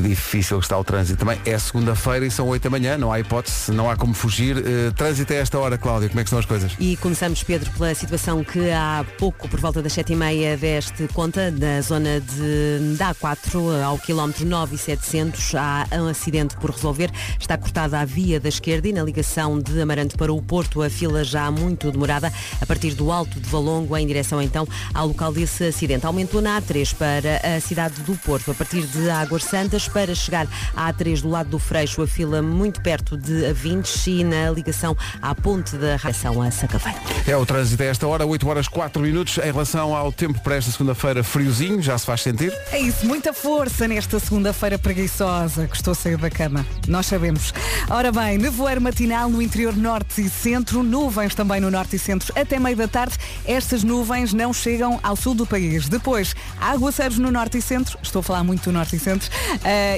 Que 0.00 0.08
difícil 0.08 0.58
está 0.58 0.78
o 0.78 0.82
trânsito 0.82 1.18
também. 1.18 1.38
É 1.44 1.58
segunda-feira 1.58 2.26
e 2.26 2.30
são 2.30 2.48
8 2.48 2.62
da 2.62 2.70
manhã, 2.70 2.96
não 2.96 3.12
há 3.12 3.20
hipótese, 3.20 3.70
não 3.70 3.90
há 3.90 3.96
como 3.96 4.14
fugir. 4.14 4.56
Uh, 4.56 4.92
trânsito 4.96 5.30
a 5.32 5.36
esta 5.36 5.58
hora, 5.58 5.76
Cláudia, 5.76 6.08
como 6.08 6.20
é 6.20 6.22
que 6.22 6.28
estão 6.28 6.38
as 6.38 6.46
coisas? 6.46 6.72
E 6.80 6.96
começamos, 6.96 7.42
Pedro, 7.42 7.70
pela 7.72 7.94
situação 7.94 8.42
que 8.42 8.70
há 8.70 9.04
pouco, 9.18 9.46
por 9.46 9.60
volta 9.60 9.82
das 9.82 9.92
7h30, 9.92 10.56
deste 10.56 11.08
conta, 11.08 11.50
na 11.50 11.82
zona 11.82 12.18
de 12.20 12.96
da 12.96 13.14
A4, 13.14 13.82
ao 13.84 13.98
quilómetro 13.98 14.46
9 14.46 14.74
e 14.74 14.78
700, 14.78 15.54
há 15.54 15.86
um 15.92 16.06
acidente 16.06 16.56
por 16.56 16.70
resolver. 16.70 17.10
Está 17.38 17.58
cortada 17.58 18.00
a 18.00 18.04
via 18.06 18.40
da 18.40 18.48
esquerda 18.48 18.88
e 18.88 18.92
na 18.92 19.02
ligação 19.02 19.58
de 19.58 19.82
Amarante 19.82 20.16
para 20.16 20.32
o 20.32 20.40
Porto, 20.40 20.82
a 20.82 20.88
fila 20.88 21.22
já 21.24 21.50
muito 21.50 21.90
demorada, 21.92 22.32
a 22.60 22.64
partir 22.64 22.94
do 22.94 23.12
Alto 23.12 23.38
de 23.38 23.48
Valongo, 23.50 23.94
em 23.96 24.06
direção 24.06 24.40
então 24.40 24.66
ao 24.94 25.08
local 25.08 25.30
desse 25.30 25.64
acidente. 25.64 26.06
Aumentou 26.06 26.40
na 26.40 26.60
A3 26.60 26.94
para 26.94 27.56
a 27.56 27.60
cidade 27.60 28.00
do 28.02 28.16
Porto, 28.16 28.50
a 28.50 28.54
partir 28.54 28.82
de 28.82 29.10
Águas 29.10 29.44
Santas, 29.44 29.89
para 29.92 30.14
chegar 30.14 30.46
à 30.76 30.92
A3 30.92 31.22
do 31.22 31.28
lado 31.28 31.50
do 31.50 31.58
Freixo, 31.58 32.02
a 32.02 32.06
fila 32.06 32.42
muito 32.42 32.80
perto 32.80 33.16
de 33.16 33.46
Avintes 33.46 34.06
e 34.06 34.24
na 34.24 34.50
ligação 34.50 34.96
à 35.20 35.34
ponte 35.34 35.76
da 35.76 35.96
Ração 35.96 36.40
a 36.42 36.50
Sacavém. 36.50 36.94
É 37.26 37.36
o 37.36 37.44
trânsito 37.44 37.82
a 37.82 37.86
esta 37.86 38.06
hora, 38.06 38.26
8 38.26 38.48
horas 38.48 38.68
4 38.68 39.02
minutos. 39.02 39.38
Em 39.38 39.52
relação 39.52 39.94
ao 39.94 40.12
tempo 40.12 40.40
para 40.40 40.56
esta 40.56 40.70
segunda-feira, 40.70 41.22
friozinho, 41.22 41.82
já 41.82 41.96
se 41.96 42.06
faz 42.06 42.22
sentir. 42.22 42.52
É 42.72 42.78
isso, 42.78 43.06
muita 43.06 43.32
força 43.32 43.86
nesta 43.86 44.18
segunda-feira 44.18 44.78
preguiçosa 44.78 45.66
que 45.66 45.76
estou 45.76 45.92
a 45.92 45.94
sair 45.94 46.16
da 46.16 46.30
cama. 46.30 46.64
Nós 46.88 47.06
sabemos. 47.06 47.52
Ora 47.88 48.12
bem, 48.12 48.38
nevoeiro 48.38 48.80
matinal 48.80 49.28
no 49.28 49.42
interior 49.42 49.76
norte 49.76 50.22
e 50.22 50.28
centro, 50.28 50.82
nuvens 50.82 51.34
também 51.34 51.60
no 51.60 51.70
norte 51.70 51.96
e 51.96 51.98
centro 51.98 52.32
até 52.38 52.58
meio 52.58 52.76
da 52.76 52.88
tarde. 52.88 53.16
Estas 53.44 53.82
nuvens 53.82 54.32
não 54.32 54.52
chegam 54.52 54.98
ao 55.02 55.16
sul 55.16 55.34
do 55.34 55.46
país. 55.46 55.88
Depois, 55.88 56.34
aguaceiros 56.60 57.18
no 57.18 57.30
norte 57.30 57.58
e 57.58 57.62
centro, 57.62 57.98
estou 58.02 58.20
a 58.20 58.22
falar 58.22 58.44
muito 58.44 58.64
do 58.64 58.72
norte 58.72 58.96
e 58.96 58.98
centro, 58.98 59.30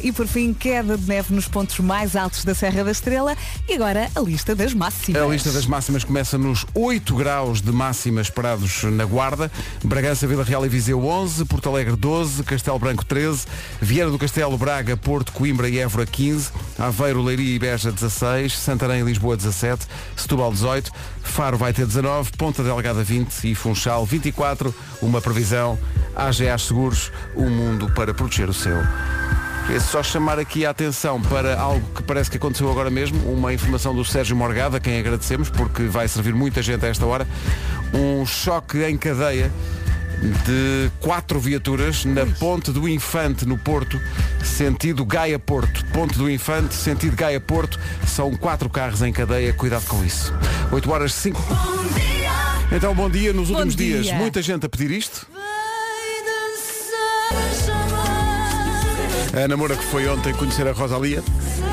e 0.02 0.12
por 0.12 0.26
fim, 0.26 0.52
queda 0.52 0.96
de 0.96 1.08
neve 1.08 1.34
nos 1.34 1.46
pontos 1.46 1.78
mais 1.78 2.16
altos 2.16 2.44
da 2.44 2.54
Serra 2.54 2.84
da 2.84 2.90
Estrela. 2.90 3.36
E 3.68 3.74
agora 3.74 4.10
a 4.14 4.20
lista 4.20 4.54
das 4.54 4.74
máximas. 4.74 5.22
A 5.22 5.26
lista 5.26 5.50
das 5.50 5.66
máximas 5.66 6.04
começa 6.04 6.36
nos 6.36 6.66
8 6.74 7.14
graus 7.14 7.60
de 7.60 7.72
máxima 7.72 8.20
esperados 8.20 8.82
na 8.84 9.04
Guarda. 9.04 9.50
Bragança, 9.84 10.26
Vila 10.26 10.44
Real 10.44 10.64
e 10.64 10.68
Viseu 10.68 11.04
11, 11.04 11.44
Porto 11.44 11.68
Alegre 11.68 11.96
12, 11.96 12.42
Castelo 12.44 12.78
Branco 12.78 13.04
13, 13.04 13.46
Vieira 13.80 14.10
do 14.10 14.18
Castelo, 14.18 14.56
Braga, 14.56 14.96
Porto, 14.96 15.32
Coimbra 15.32 15.68
e 15.68 15.78
Évora 15.78 16.06
15, 16.06 16.50
Aveiro, 16.78 17.22
Leiria 17.22 17.56
e 17.56 17.58
Beja 17.58 17.92
16, 17.92 18.58
Santarém 18.58 19.00
e 19.00 19.04
Lisboa 19.04 19.36
17, 19.36 19.86
Setúbal 20.16 20.52
18, 20.52 20.90
Faro 21.22 21.56
vai 21.56 21.72
ter 21.72 21.86
19, 21.86 22.32
Ponta 22.32 22.62
Delgada 22.62 23.02
20 23.02 23.50
e 23.50 23.54
Funchal 23.54 24.04
24. 24.04 24.74
Uma 25.00 25.20
previsão, 25.20 25.78
AGA 26.14 26.56
Seguros, 26.58 27.10
o 27.34 27.48
mundo 27.48 27.90
para 27.94 28.12
proteger 28.12 28.48
o 28.48 28.54
seu. 28.54 28.76
É 29.70 29.80
só 29.80 30.02
chamar 30.02 30.38
aqui 30.38 30.66
a 30.66 30.70
atenção 30.70 31.20
para 31.20 31.58
algo 31.58 31.86
que 31.94 32.02
parece 32.02 32.30
que 32.30 32.36
aconteceu 32.36 32.70
agora 32.70 32.90
mesmo, 32.90 33.18
uma 33.32 33.54
informação 33.54 33.94
do 33.94 34.04
Sérgio 34.04 34.36
Morgado, 34.36 34.76
a 34.76 34.80
quem 34.80 34.98
agradecemos, 34.98 35.48
porque 35.48 35.84
vai 35.84 36.06
servir 36.08 36.34
muita 36.34 36.60
gente 36.62 36.84
a 36.84 36.88
esta 36.88 37.06
hora. 37.06 37.26
Um 37.94 38.26
choque 38.26 38.82
em 38.84 38.96
cadeia 38.98 39.50
de 40.22 40.90
quatro 41.00 41.40
viaturas 41.40 42.04
na 42.04 42.24
Ponte 42.24 42.70
do 42.70 42.88
Infante, 42.88 43.44
no 43.46 43.58
Porto, 43.58 44.00
sentido 44.44 45.04
Gaia-Porto. 45.04 45.84
Ponte 45.86 46.16
do 46.16 46.30
Infante, 46.30 46.74
sentido 46.74 47.16
Gaia-Porto. 47.16 47.78
São 48.06 48.34
quatro 48.36 48.68
carros 48.68 49.02
em 49.02 49.12
cadeia, 49.12 49.52
cuidado 49.52 49.86
com 49.86 50.04
isso. 50.04 50.32
8 50.70 50.90
horas 50.90 51.14
5. 51.14 51.40
Então, 52.70 52.94
bom 52.94 53.10
dia. 53.10 53.32
Nos 53.32 53.50
últimos 53.50 53.76
dia. 53.76 54.00
dias, 54.00 54.16
muita 54.16 54.40
gente 54.40 54.64
a 54.64 54.68
pedir 54.68 54.90
isto. 54.90 55.26
A 59.34 59.48
namora 59.48 59.74
que 59.74 59.84
foi 59.84 60.06
ontem 60.08 60.32
conhecer 60.34 60.66
a 60.68 60.72
Rosalia, 60.72 61.22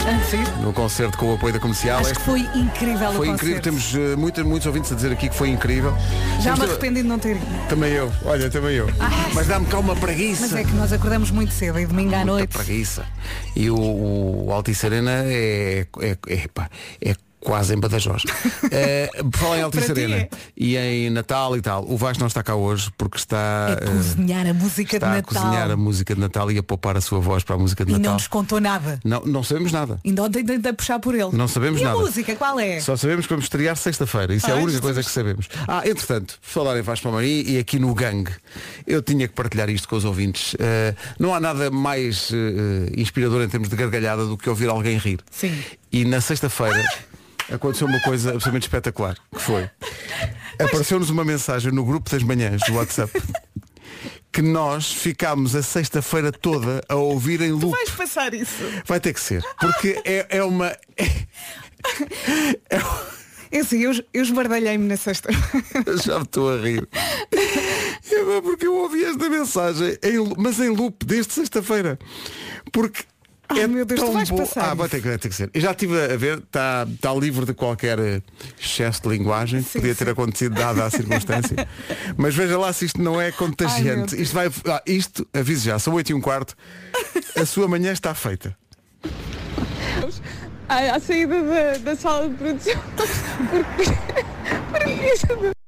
Ah, 0.07 0.23
sim. 0.29 0.41
no 0.63 0.71
concerto 0.71 1.17
com 1.17 1.31
o 1.31 1.35
apoio 1.35 1.51
da 1.53 1.59
comercial. 1.59 1.99
Acho 1.99 2.13
que 2.13 2.21
foi 2.21 2.39
incrível 2.55 3.11
Foi 3.11 3.27
incrível, 3.27 3.61
temos 3.61 3.93
eh, 3.93 4.15
muitos, 4.15 4.43
muitos 4.45 4.65
ouvintes 4.65 4.89
a 4.93 4.95
dizer 4.95 5.11
aqui 5.11 5.27
que 5.27 5.35
foi 5.35 5.49
incrível. 5.49 5.93
Já 6.39 6.53
Temos 6.53 6.59
me 6.59 6.65
arrependi 6.67 7.01
de 7.01 7.07
não 7.09 7.19
ter 7.19 7.35
ido. 7.35 7.45
Também 7.67 7.91
eu, 7.91 8.09
olha, 8.23 8.49
também 8.49 8.75
eu. 8.75 8.87
Mas 9.33 9.47
dá-me 9.47 9.65
cá 9.65 9.77
uma 9.79 9.93
preguiça. 9.95 10.41
Mas 10.43 10.55
é 10.55 10.63
que 10.63 10.71
nós 10.71 10.93
acordamos 10.93 11.31
muito 11.31 11.51
cedo 11.51 11.77
e 11.79 11.85
domingo 11.85 12.13
à 12.15 12.19
Muita 12.19 12.31
noite. 12.31 12.57
preguiça. 12.57 13.05
E 13.55 13.69
o, 13.69 13.75
o 14.45 14.53
Altice 14.53 14.85
Arena 14.85 15.11
é, 15.25 15.85
é, 16.01 16.17
é, 16.27 16.47
pá, 16.53 16.69
é 17.01 17.13
quase 17.39 17.73
em 17.73 17.79
Badajoz. 17.79 18.23
é, 18.71 19.09
por 19.31 19.37
falar 19.39 19.57
em 19.59 19.61
Altice 19.61 19.85
ti 19.85 19.91
Arena 19.91 20.15
é. 20.17 20.29
e 20.57 20.77
em 20.77 21.09
Natal 21.09 21.55
e 21.57 21.61
tal, 21.61 21.85
o 21.89 21.97
Vasco 21.97 22.19
não 22.19 22.27
está 22.27 22.43
cá 22.43 22.55
hoje 22.55 22.91
porque 22.97 23.17
está, 23.17 23.77
É 23.79 23.83
eh, 23.83 23.87
cozinhar 23.87 24.47
a 24.47 24.53
música 24.53 24.97
está 24.97 25.07
de 25.07 25.13
a 25.13 25.15
Natal. 25.17 25.41
cozinhar 25.43 25.71
a 25.71 25.77
música 25.77 26.13
de 26.15 26.21
Natal 26.21 26.51
e 26.51 26.57
a 26.57 26.63
poupar 26.63 26.97
a 26.97 27.01
sua 27.01 27.19
voz 27.19 27.43
para 27.43 27.55
a 27.55 27.57
música 27.59 27.83
de 27.85 27.91
E 27.91 27.93
não 27.93 27.99
Natal. 27.99 28.13
nos 28.15 28.27
contou 28.27 28.59
nada. 28.59 28.99
Não, 29.03 29.21
não 29.25 29.43
sabemos 29.43 29.71
nada. 29.71 29.99
Ainda 30.05 30.23
ontem 30.23 30.43
tentei 30.43 30.73
puxar 30.73 30.99
por 30.99 31.15
ele. 31.15 31.29
Não 31.33 31.47
sabemos 31.47 31.79
e 31.81 31.83
nada. 31.83 31.97
a 31.97 32.01
música, 32.01 32.35
qual 32.35 32.59
é? 32.59 32.79
Só 32.81 32.95
sabemos 32.95 33.25
que 33.25 33.29
vamos 33.33 33.45
estrear 33.45 33.75
sexta-feira. 33.77 34.33
Isso 34.33 34.47
é 34.49 34.53
a 34.53 34.55
única 34.57 34.79
coisa 34.81 35.01
que 35.03 35.09
sabemos. 35.09 35.47
Ah, 35.67 35.81
entretanto, 35.85 36.37
falar 36.41 36.77
em 36.77 36.81
Vasco 36.81 37.09
Palmeirim 37.09 37.49
e 37.51 37.57
aqui 37.57 37.79
no 37.79 37.93
Gang, 37.93 38.29
eu 38.85 39.01
tinha 39.01 39.27
que 39.27 39.33
partilhar 39.33 39.69
isto 39.69 39.87
com 39.87 39.95
os 39.95 40.05
ouvintes. 40.05 40.55
Eh, 40.59 40.93
não 41.17 41.33
há 41.33 41.39
nada 41.39 41.69
mais 41.71 42.31
eh, 42.33 42.91
inspirador 42.97 43.41
em 43.43 43.47
termos 43.49 43.69
de 43.69 43.75
gargalhada 43.75 44.25
do 44.25 44.37
que 44.37 44.49
ouvir 44.49 44.67
alguém 44.69 44.97
rir. 44.97 45.19
Sim. 45.31 45.57
E 45.91 46.05
na 46.05 46.21
sexta-feira 46.21 46.83
aconteceu 47.51 47.87
uma 47.87 47.99
coisa 48.01 48.29
absolutamente 48.29 48.63
espetacular, 48.67 49.15
que 49.33 49.41
foi. 49.41 49.69
Apareceu-nos 50.59 51.09
uma 51.09 51.23
mensagem 51.25 51.71
no 51.71 51.83
grupo 51.85 52.09
das 52.09 52.21
manhãs 52.23 52.61
do 52.67 52.73
WhatsApp 52.75 53.11
que 54.31 54.41
nós 54.41 54.91
ficámos 54.91 55.55
a 55.55 55.63
sexta-feira 55.63 56.31
toda 56.31 56.81
a 56.87 56.95
ouvir 56.95 57.41
em 57.41 57.51
loop. 57.51 57.71
Vais 57.71 57.89
passar 57.91 58.33
isso. 58.33 58.53
Vai 58.85 58.99
ter 58.99 59.13
que 59.13 59.19
ser. 59.21 59.43
Porque 59.59 60.01
é, 60.05 60.25
é 60.37 60.43
uma. 60.43 60.75
É 63.51 63.59
assim, 63.61 63.79
eu, 63.79 63.91
eu 64.13 64.21
esbardalhei-me 64.21 64.85
na 64.87 64.95
sexta. 64.97 65.29
Eu 65.85 65.97
já 65.97 66.19
me 66.19 66.25
estou 66.25 66.53
a 66.53 66.57
rir. 66.61 66.87
É 68.11 68.41
porque 68.41 68.67
eu 68.67 68.75
ouvi 68.75 69.03
esta 69.03 69.27
mensagem, 69.29 69.97
em- 70.03 70.33
mas 70.37 70.59
em 70.59 70.69
loop, 70.69 71.03
desde 71.05 71.33
sexta-feira. 71.33 71.97
Porque. 72.71 73.03
Ai, 73.49 73.61
é 73.61 73.67
meu 73.67 73.83
Deus, 73.85 73.99
tu 73.99 74.05
tão 74.05 74.13
vais 74.13 74.29
bom. 74.29 74.37
passar 74.37 74.69
Ah, 74.69 74.73
vai 74.75 74.87
ter, 74.87 75.01
que, 75.01 75.17
ter 75.17 75.29
que 75.29 75.35
ser. 75.35 75.49
Eu 75.53 75.59
já 75.61 75.71
estive 75.71 75.99
a 75.99 76.15
ver, 76.15 76.37
está 76.39 76.87
tá 77.01 77.13
livre 77.13 77.45
de 77.45 77.53
qualquer 77.53 77.97
excesso 78.59 79.01
de 79.03 79.09
linguagem 79.09 79.61
Sim, 79.63 79.79
podia 79.79 79.95
ter 79.95 80.05
sim. 80.05 80.11
acontecido 80.11 80.53
dada 80.55 80.85
a 80.85 80.89
circunstância. 80.89 81.67
mas 82.15 82.35
veja 82.35 82.57
lá 82.59 82.71
se 82.71 82.85
isto 82.85 83.01
não 83.01 83.19
é 83.19 83.25
Ai, 83.25 83.31
contagiante. 83.31 84.13
meu 84.15 84.23
isto 84.23 84.33
vai. 84.33 84.47
ah, 84.67 84.81
isto, 84.85 85.27
aviso 85.33 85.65
já, 85.65 85.79
são 85.79 85.93
8 85.95 86.09
e 86.11 86.13
um 86.13 86.21
quarto. 86.21 86.55
A 87.35 87.45
sua 87.45 87.67
manhã 87.67 87.91
está 87.91 88.13
feita. 88.13 88.55
à, 90.67 90.95
à 90.95 90.99
saída 90.99 91.41
da, 91.43 91.77
da 91.79 91.95
sala 91.95 92.29
de 92.29 92.35
produção 92.35 92.73
porque, 93.49 93.91
porque 94.71 94.89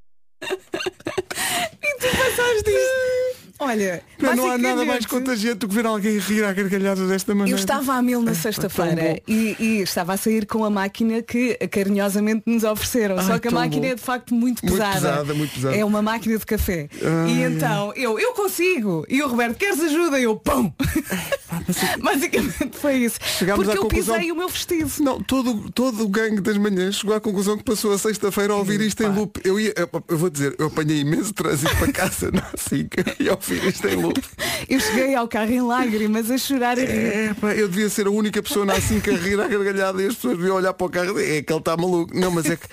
E 1.83 1.97
tu 1.99 2.07
passaste 2.17 2.69
isto. 2.69 3.20
Olha, 3.63 4.01
Não, 4.19 4.35
não 4.35 4.51
há 4.51 4.57
nada 4.57 4.83
mais 4.83 5.05
contagiante 5.05 5.59
do 5.59 5.67
que 5.67 5.75
ver 5.75 5.85
alguém 5.85 6.17
rir 6.17 6.43
à 6.43 6.51
gargalhada 6.51 7.05
desta 7.07 7.35
maneira. 7.35 7.55
Eu 7.55 7.59
estava 7.61 7.93
a 7.93 8.01
mil 8.01 8.19
na 8.19 8.31
tão 8.33 8.41
sexta-feira 8.41 9.21
e, 9.27 9.55
e 9.59 9.81
estava 9.83 10.13
a 10.13 10.17
sair 10.17 10.47
com 10.47 10.65
a 10.65 10.69
máquina 10.71 11.21
que 11.21 11.55
carinhosamente 11.69 12.41
nos 12.47 12.63
ofereceram. 12.63 13.19
Ai, 13.19 13.23
Só 13.25 13.37
que 13.37 13.49
a 13.49 13.51
máquina 13.51 13.85
bom. 13.85 13.91
é 13.91 13.95
de 13.95 14.01
facto 14.01 14.33
muito 14.33 14.65
Muito 14.65 14.77
pesada. 14.79 14.93
pesada, 14.95 15.33
muito 15.35 15.53
pesada. 15.53 15.75
É 15.75 15.85
uma 15.85 16.01
máquina 16.01 16.39
de 16.39 16.45
café. 16.45 16.89
Ai, 17.03 17.31
e 17.31 17.43
então 17.43 17.93
eu, 17.95 18.19
eu 18.19 18.33
consigo. 18.33 19.05
E 19.07 19.21
o 19.21 19.27
Roberto, 19.27 19.55
queres 19.57 19.79
ajuda? 19.79 20.19
Eu, 20.19 20.35
pum! 20.37 20.71
Basicamente 22.01 22.69
foi 22.77 22.95
isso. 22.97 23.19
Chegámos 23.21 23.65
Porque 23.65 23.77
eu 23.77 23.83
conclusão- 23.83 24.15
pisei 24.15 24.31
o 24.31 24.35
meu 24.35 24.49
vestido. 24.49 24.91
Não, 24.99 25.21
todo, 25.21 25.69
todo 25.71 26.03
o 26.03 26.09
gangue 26.09 26.41
das 26.41 26.57
manhãs 26.57 26.95
chegou 26.95 27.15
à 27.15 27.19
conclusão 27.19 27.57
que 27.57 27.63
passou 27.63 27.93
a 27.93 27.97
sexta-feira 27.97 28.53
a 28.53 28.55
ouvir 28.57 28.81
isto 28.81 29.03
em 29.03 29.09
loop. 29.09 29.39
Eu, 29.43 29.59
ia, 29.59 29.73
eu, 29.75 29.89
eu 30.07 30.17
vou 30.17 30.29
dizer, 30.29 30.55
eu 30.57 30.67
apanhei 30.67 30.99
imenso 30.99 31.33
trânsito 31.33 31.75
para 31.77 31.91
casa 31.91 32.31
na 32.31 32.47
assim 32.53 32.87
e 33.19 33.29
a 33.29 33.33
ouvir 33.33 33.65
isto 33.67 33.87
em 33.87 33.95
loop. 33.95 34.21
Eu 34.69 34.79
cheguei 34.79 35.15
ao 35.15 35.27
carro 35.27 35.51
em 35.51 35.61
lágrimas 35.61 36.29
a 36.31 36.37
chorar 36.37 36.77
e 36.77 36.85
rir. 36.85 36.91
É, 36.91 37.33
pá, 37.33 37.53
eu 37.53 37.67
devia 37.67 37.89
ser 37.89 38.07
a 38.07 38.11
única 38.11 38.41
pessoa 38.41 38.65
na 38.65 38.73
assim 38.73 39.01
a 39.05 39.11
rir 39.17 39.39
à 39.39 39.47
gargalhada 39.47 40.01
e 40.01 40.07
as 40.07 40.15
pessoas 40.15 40.37
deviam 40.37 40.55
olhar 40.55 40.73
para 40.73 40.87
o 40.87 40.89
carro 40.89 41.19
e 41.19 41.37
é 41.37 41.41
que 41.41 41.51
ele 41.51 41.59
está 41.59 41.75
maluco. 41.77 42.17
Não, 42.17 42.31
mas 42.31 42.45
é 42.45 42.55
que 42.55 42.67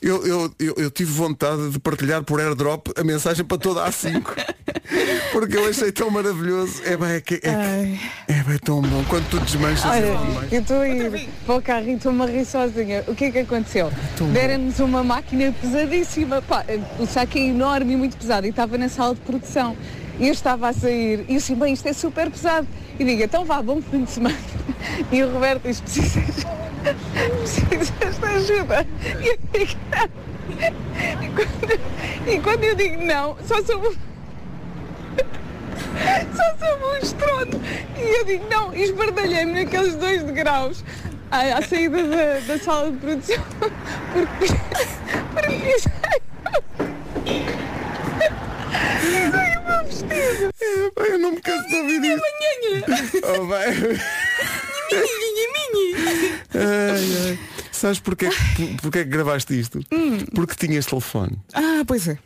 eu, 0.00 0.26
eu, 0.26 0.54
eu, 0.58 0.74
eu 0.76 0.90
tive 0.90 1.12
vontade 1.12 1.70
de 1.70 1.78
partilhar 1.78 2.22
por 2.22 2.40
airdrop 2.40 2.88
a 2.96 3.04
mensagem 3.04 3.44
para 3.44 3.58
toda 3.58 3.82
a 3.84 3.90
A5. 3.90 4.22
Porque 5.32 5.56
eu 5.56 5.68
achei 5.68 5.90
tão 5.90 6.10
maravilhoso. 6.10 6.82
É 6.84 6.96
bem, 6.96 7.10
é, 7.10 7.20
que, 7.20 7.34
é, 7.42 7.98
é 8.28 8.42
bem 8.42 8.58
tão 8.58 8.80
bom. 8.80 9.04
Quando 9.08 9.28
tu 9.30 9.40
desmanchas 9.40 9.84
Olha, 9.84 10.06
é 10.06 10.16
demais. 10.16 10.52
eu 10.52 10.60
estou 10.60 10.80
a 10.80 10.88
ir 10.88 11.28
para 11.46 11.54
o 11.54 11.62
carro 11.62 11.88
e 11.88 11.92
estou-me 11.94 12.22
a 12.22 12.26
rir 12.26 12.44
sozinha. 12.44 13.04
O 13.08 13.14
que 13.14 13.24
é 13.26 13.30
que 13.30 13.38
aconteceu? 13.38 13.90
Deram-nos 14.32 14.78
uma 14.80 15.02
máquina 15.02 15.52
pesadíssima. 15.60 16.42
Pá, 16.42 16.64
o 16.98 17.06
saco 17.06 17.38
é 17.38 17.42
enorme 17.42 17.94
e 17.94 17.96
muito 17.96 18.16
pesado 18.16 18.46
e 18.46 18.50
estava 18.50 18.78
na 18.78 18.88
sala 18.88 19.14
de 19.14 19.20
produção. 19.22 19.76
E 20.18 20.28
eu 20.28 20.32
estava 20.32 20.68
a 20.68 20.72
sair 20.72 21.24
e 21.28 21.32
eu 21.32 21.38
assim, 21.38 21.56
bem, 21.56 21.72
isto 21.72 21.88
é 21.88 21.92
super 21.92 22.30
pesado. 22.30 22.68
E 22.98 23.04
digo, 23.04 23.22
então 23.22 23.44
vá, 23.44 23.60
bom 23.60 23.82
fim 23.82 24.04
de 24.04 24.10
semana. 24.10 24.36
E 25.10 25.22
o 25.22 25.32
Roberto 25.32 25.62
diz, 25.62 25.80
precisas, 25.80 26.44
precisas 27.40 28.18
de 28.18 28.26
ajuda. 28.26 28.86
E 29.20 29.28
eu 29.28 29.38
digo, 29.52 29.78
não. 29.90 30.08
E 31.22 31.28
quando, 31.30 32.28
e 32.28 32.40
quando 32.40 32.64
eu 32.64 32.74
digo 32.74 33.02
não, 33.04 33.36
só 33.46 33.62
sou 33.64 33.80
só 36.36 36.56
soube 36.58 36.84
um 36.84 36.96
estrondo. 36.96 37.60
E 37.96 38.18
eu 38.18 38.24
digo, 38.24 38.46
não, 38.50 38.74
e 38.74 38.82
esbardalhei-me 38.82 39.64
naqueles 39.64 39.94
dois 39.96 40.22
degraus 40.22 40.84
à, 41.30 41.58
à 41.58 41.62
saída 41.62 42.02
da, 42.02 42.40
da 42.40 42.58
sala 42.58 42.90
de 42.90 42.98
produção. 42.98 43.44
Porque, 44.14 44.46
porque 45.34 45.48
pisei, 45.48 45.92
pisei 49.00 49.56
o 49.56 49.62
meu 49.66 49.84
vestido. 49.84 50.52
É, 50.96 51.12
eu 51.12 51.18
não 51.18 51.32
me 51.32 51.40
canso 51.40 51.68
de 51.68 51.74
ouvir 51.74 52.04
isto. 52.04 53.20
Oh, 53.24 53.46
bem. 53.46 53.98
Ai, 56.54 57.30
ai. 57.30 57.38
Sabes 57.72 57.98
porquê, 57.98 58.28
porquê 58.80 59.04
que 59.04 59.10
gravaste 59.10 59.58
isto? 59.58 59.80
Porque 60.34 60.54
tinhas 60.54 60.86
telefone. 60.86 61.36
Ah, 61.52 61.82
pois 61.86 62.08
é. 62.08 62.18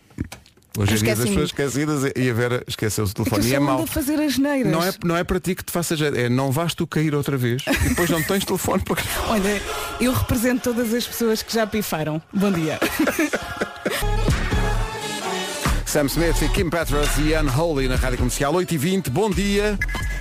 Hoje 0.76 0.94
em 0.94 0.98
dia 0.98 1.12
as 1.14 1.18
pessoas 1.18 1.44
esquecidas 1.46 2.12
e 2.14 2.30
a 2.30 2.34
Vera 2.34 2.62
esqueceu-se 2.68 3.12
do 3.12 3.22
É 3.22 3.24
telefone. 3.24 3.46
eu 3.46 3.52
e 3.52 3.54
é 3.56 3.58
mau. 3.58 3.84
fazer 3.86 4.20
as 4.20 4.38
neiras. 4.38 4.70
Não 4.70 4.84
é, 4.84 4.92
não 5.02 5.16
é 5.16 5.24
para 5.24 5.40
ti 5.40 5.54
que 5.56 5.64
te 5.64 5.72
faça 5.72 5.96
jeito, 5.96 6.16
é 6.16 6.28
não 6.28 6.52
vais 6.52 6.72
tu 6.74 6.86
cair 6.86 7.14
outra 7.16 7.36
vez 7.36 7.62
e 7.66 7.88
depois 7.88 8.08
não 8.10 8.22
tens 8.22 8.44
telefone 8.44 8.82
para. 8.84 9.02
Olha, 9.28 9.60
eu 10.00 10.12
represento 10.12 10.62
todas 10.72 10.94
as 10.94 11.04
pessoas 11.06 11.42
que 11.42 11.52
já 11.52 11.66
pifaram. 11.66 12.22
Bom 12.32 12.52
dia. 12.52 12.78
Sam 15.98 16.06
Smith 16.06 16.42
e 16.42 16.48
Kim 16.50 16.70
Petras 16.70 17.08
e 17.18 17.34
Unholy 17.34 17.88
na 17.88 17.96
Rádio 17.96 18.18
Comercial 18.18 18.52
8h20, 18.54 19.10
bom 19.10 19.28
dia. 19.28 19.76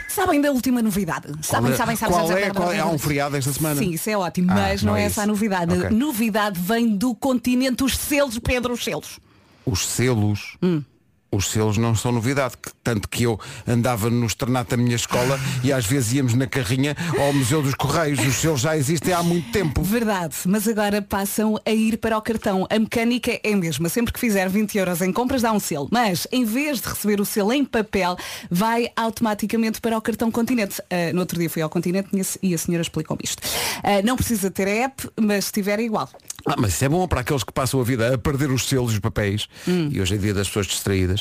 Sabem 0.07 0.41
da 0.41 0.51
última 0.51 0.81
novidade? 0.81 1.27
Sabem, 1.43 1.65
Qual 1.69 1.73
é- 1.73 1.77
sabem, 1.77 1.95
sabem. 1.95 2.15
qual 2.15 2.31
é- 2.31 2.49
qual 2.49 2.71
é- 2.71 2.79
há 2.79 2.87
um 2.87 2.97
feriado 2.97 3.37
esta 3.37 3.53
semana? 3.53 3.75
Sim, 3.75 3.91
isso 3.91 4.09
é 4.09 4.17
ótimo, 4.17 4.49
Ah, 4.49 4.55
mas 4.55 4.81
não 4.81 4.93
não, 4.93 4.97
é 4.97 5.03
é 5.03 5.05
essa 5.05 5.21
a 5.21 5.27
novidade. 5.27 5.77
Ok. 5.77 5.89
Novidade 5.95 6.59
vem 6.59 6.97
do 6.97 7.13
continente, 7.13 7.83
os 7.83 7.95
selos, 7.95 8.39
Pedro, 8.39 8.73
os 8.73 8.83
selos. 8.83 9.19
Os 9.67 9.85
selos. 9.85 10.57
Os 11.31 11.49
selos 11.49 11.77
não 11.77 11.93
são 11.93 12.11
novidade, 12.11 12.55
que- 12.61 12.71
tanto 12.83 13.07
que 13.09 13.23
eu 13.23 13.37
andava 13.67 14.09
no 14.09 14.25
externato 14.25 14.71
da 14.75 14.81
minha 14.81 14.95
escola 14.95 15.37
e 15.63 15.73
às 15.73 15.85
vezes 15.85 16.13
íamos 16.13 16.33
na 16.33 16.47
carrinha 16.47 16.95
ao 17.19 17.33
Museu 17.33 17.61
dos 17.61 17.73
Correios. 17.75 18.19
Os 18.25 18.35
selos 18.35 18.61
já 18.61 18.77
existem 18.77 19.13
há 19.13 19.21
muito 19.21 19.51
tempo. 19.51 19.81
Verdade, 19.81 20.35
mas 20.45 20.67
agora 20.67 21.01
passam 21.01 21.59
a 21.65 21.71
ir 21.71 21.97
para 21.97 22.17
o 22.17 22.21
cartão. 22.21 22.65
A 22.69 22.79
mecânica 22.79 23.39
é 23.43 23.53
a 23.53 23.57
mesma. 23.57 23.89
Sempre 23.89 24.13
que 24.13 24.19
fizer 24.19 24.47
20 24.47 24.77
euros 24.77 25.01
em 25.01 25.11
compras 25.11 25.41
dá 25.41 25.51
um 25.51 25.59
selo. 25.59 25.89
Mas 25.91 26.25
em 26.31 26.45
vez 26.45 26.79
de 26.81 26.87
receber 26.87 27.19
o 27.19 27.25
selo 27.25 27.51
em 27.51 27.65
papel, 27.65 28.15
vai 28.49 28.89
automaticamente 28.95 29.81
para 29.81 29.97
o 29.97 30.01
cartão 30.01 30.31
Continente. 30.31 30.81
Ah, 30.89 31.11
no 31.13 31.19
outro 31.19 31.37
dia 31.39 31.49
fui 31.49 31.61
ao 31.61 31.69
Continente 31.69 32.09
e 32.13 32.21
a 32.21 32.23
se- 32.23 32.39
a 32.53 32.57
senhora 32.57 32.81
explicou-me 32.81 33.21
isto. 33.23 33.41
Ah, 33.83 34.01
não 34.03 34.15
precisa 34.15 34.49
ter 34.49 34.67
a 34.67 34.71
app, 34.85 35.09
mas 35.19 35.45
se 35.45 35.51
tiver 35.51 35.79
é 35.79 35.83
igual. 35.83 36.09
Ah, 36.45 36.55
mas 36.57 36.73
isso 36.73 36.85
é 36.85 36.89
bom 36.89 37.05
para 37.07 37.19
aqueles 37.21 37.43
que 37.43 37.51
passam 37.51 37.81
a 37.81 37.83
vida 37.83 38.13
a 38.13 38.17
perder 38.17 38.49
os 38.51 38.65
selos 38.67 38.91
e 38.91 38.95
os 38.95 38.99
papéis 38.99 39.47
e 39.67 39.99
hoje 39.99 40.15
é 40.15 40.17
dia 40.17 40.33
das 40.33 40.47
pessoas 40.47 40.67
distraídas 40.67 41.16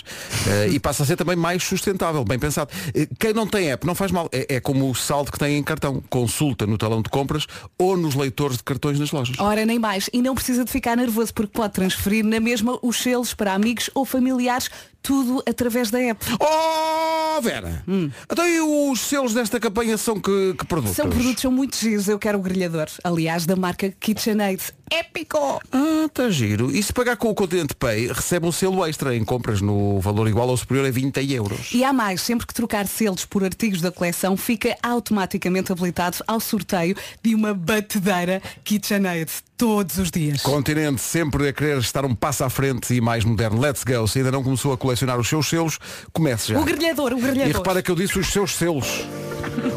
Eh, 0.46 0.68
e 0.72 0.80
passa 0.80 1.02
a 1.02 1.06
ser 1.06 1.16
também 1.16 1.36
mais 1.36 1.62
sustentável, 1.62 2.24
bem 2.24 2.38
pensado. 2.38 2.70
Eh, 2.94 3.08
quem 3.18 3.32
não 3.32 3.46
tem 3.46 3.70
app 3.70 3.86
não 3.86 3.94
faz 3.94 4.10
mal, 4.10 4.28
é, 4.32 4.56
é 4.56 4.60
como 4.60 4.90
o 4.90 4.94
saldo 4.94 5.32
que 5.32 5.38
tem 5.38 5.56
em 5.56 5.62
cartão. 5.62 6.02
Consulta 6.08 6.66
no 6.66 6.78
talão 6.78 7.02
de 7.02 7.10
compras 7.10 7.46
ou 7.78 7.96
nos 7.96 8.14
leitores 8.14 8.56
de 8.56 8.64
cartões 8.64 8.98
nas 8.98 9.10
lojas. 9.10 9.36
Ora, 9.38 9.64
nem 9.64 9.78
mais. 9.78 10.08
E 10.12 10.22
não 10.22 10.34
precisa 10.34 10.64
de 10.64 10.70
ficar 10.70 10.96
nervoso 10.96 11.32
porque 11.32 11.52
pode 11.52 11.72
transferir 11.72 12.24
na 12.24 12.40
mesma 12.40 12.78
os 12.82 12.96
selos 12.98 13.34
para 13.34 13.54
amigos 13.54 13.90
ou 13.94 14.04
familiares, 14.04 14.70
tudo 15.02 15.42
através 15.48 15.90
da 15.90 16.00
app. 16.00 16.24
Oh, 16.40 17.40
Vera! 17.40 17.84
Então 18.30 18.46
e 18.48 18.60
os 18.90 19.00
selos 19.00 19.34
desta 19.34 19.60
campanha 19.60 19.96
são 19.96 20.20
que, 20.20 20.54
que 20.58 20.66
produtos? 20.66 20.96
São 20.96 21.08
produtos 21.08 21.42
são 21.42 21.52
muito 21.52 21.76
giros. 21.76 22.08
Eu 22.08 22.18
quero 22.18 22.38
o 22.38 22.42
grelhador. 22.42 22.86
Aliás, 23.04 23.46
da 23.46 23.54
marca 23.54 23.92
KitchenAid. 24.00 24.60
Épico! 24.90 25.60
Ah, 25.72 26.04
está 26.06 26.30
giro. 26.30 26.70
E 26.70 26.82
se 26.82 26.92
pagar 26.92 27.16
com 27.16 27.28
o 27.28 27.34
Continente 27.34 27.74
Pay, 27.74 28.08
recebe 28.12 28.46
um 28.46 28.52
selo 28.52 28.84
extra 28.86 29.14
em 29.16 29.24
compras 29.24 29.60
no 29.60 30.00
valor 30.00 30.28
igual 30.28 30.48
ou 30.48 30.56
superior 30.56 30.86
a 30.86 30.90
20 30.90 31.32
euros. 31.32 31.72
E 31.72 31.82
há 31.84 31.92
mais, 31.92 32.20
sempre 32.20 32.46
que 32.46 32.54
trocar 32.54 32.86
selos 32.86 33.24
por 33.24 33.42
artigos 33.44 33.80
da 33.80 33.90
coleção, 33.90 34.36
fica 34.36 34.76
automaticamente 34.82 35.72
habilitado 35.72 36.18
ao 36.26 36.38
sorteio 36.40 36.96
de 37.22 37.34
uma 37.34 37.52
batedeira 37.52 38.40
KitchenAid 38.64 39.30
todos 39.56 39.98
os 39.98 40.10
dias. 40.10 40.42
Continente 40.42 41.00
sempre 41.00 41.48
a 41.48 41.52
querer 41.52 41.78
estar 41.78 42.04
um 42.04 42.14
passo 42.14 42.44
à 42.44 42.50
frente 42.50 42.94
e 42.94 43.00
mais 43.00 43.24
moderno. 43.24 43.60
Let's 43.60 43.82
go. 43.84 44.06
Se 44.06 44.18
ainda 44.18 44.30
não 44.30 44.42
começou 44.44 44.72
a 44.72 44.76
colecionar 44.78 45.18
os 45.18 45.28
seus 45.28 45.48
selos, 45.48 45.78
comece 46.12 46.52
já. 46.52 46.60
O 46.60 46.64
grelhador, 46.64 47.12
o 47.12 47.18
E 47.18 47.22
grelhador. 47.22 47.56
repara 47.56 47.82
que 47.82 47.90
eu 47.90 47.94
disse 47.96 48.18
os 48.18 48.28
seus 48.28 48.54
selos. 48.54 48.86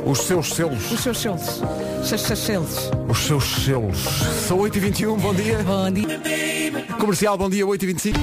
Os 0.06 0.20
seus 0.20 0.54
selos. 0.54 0.92
Os 0.92 1.00
seus 1.00 1.18
selos. 1.20 1.42
Seus 2.04 2.22
seus 2.22 2.40
selos. 2.40 2.90
Os 3.08 3.18
seus 3.20 3.44
selos. 3.64 3.98
São 4.48 4.60
8h21, 5.00 5.18
bom 5.18 5.34
dia. 5.34 5.64
Bom 5.64 5.92
dia. 5.92 6.20
Comercial, 7.00 7.38
bom 7.38 7.50
dia, 7.50 7.66
8h25. 7.66 8.16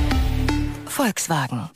Volkswagen. 0.85 1.71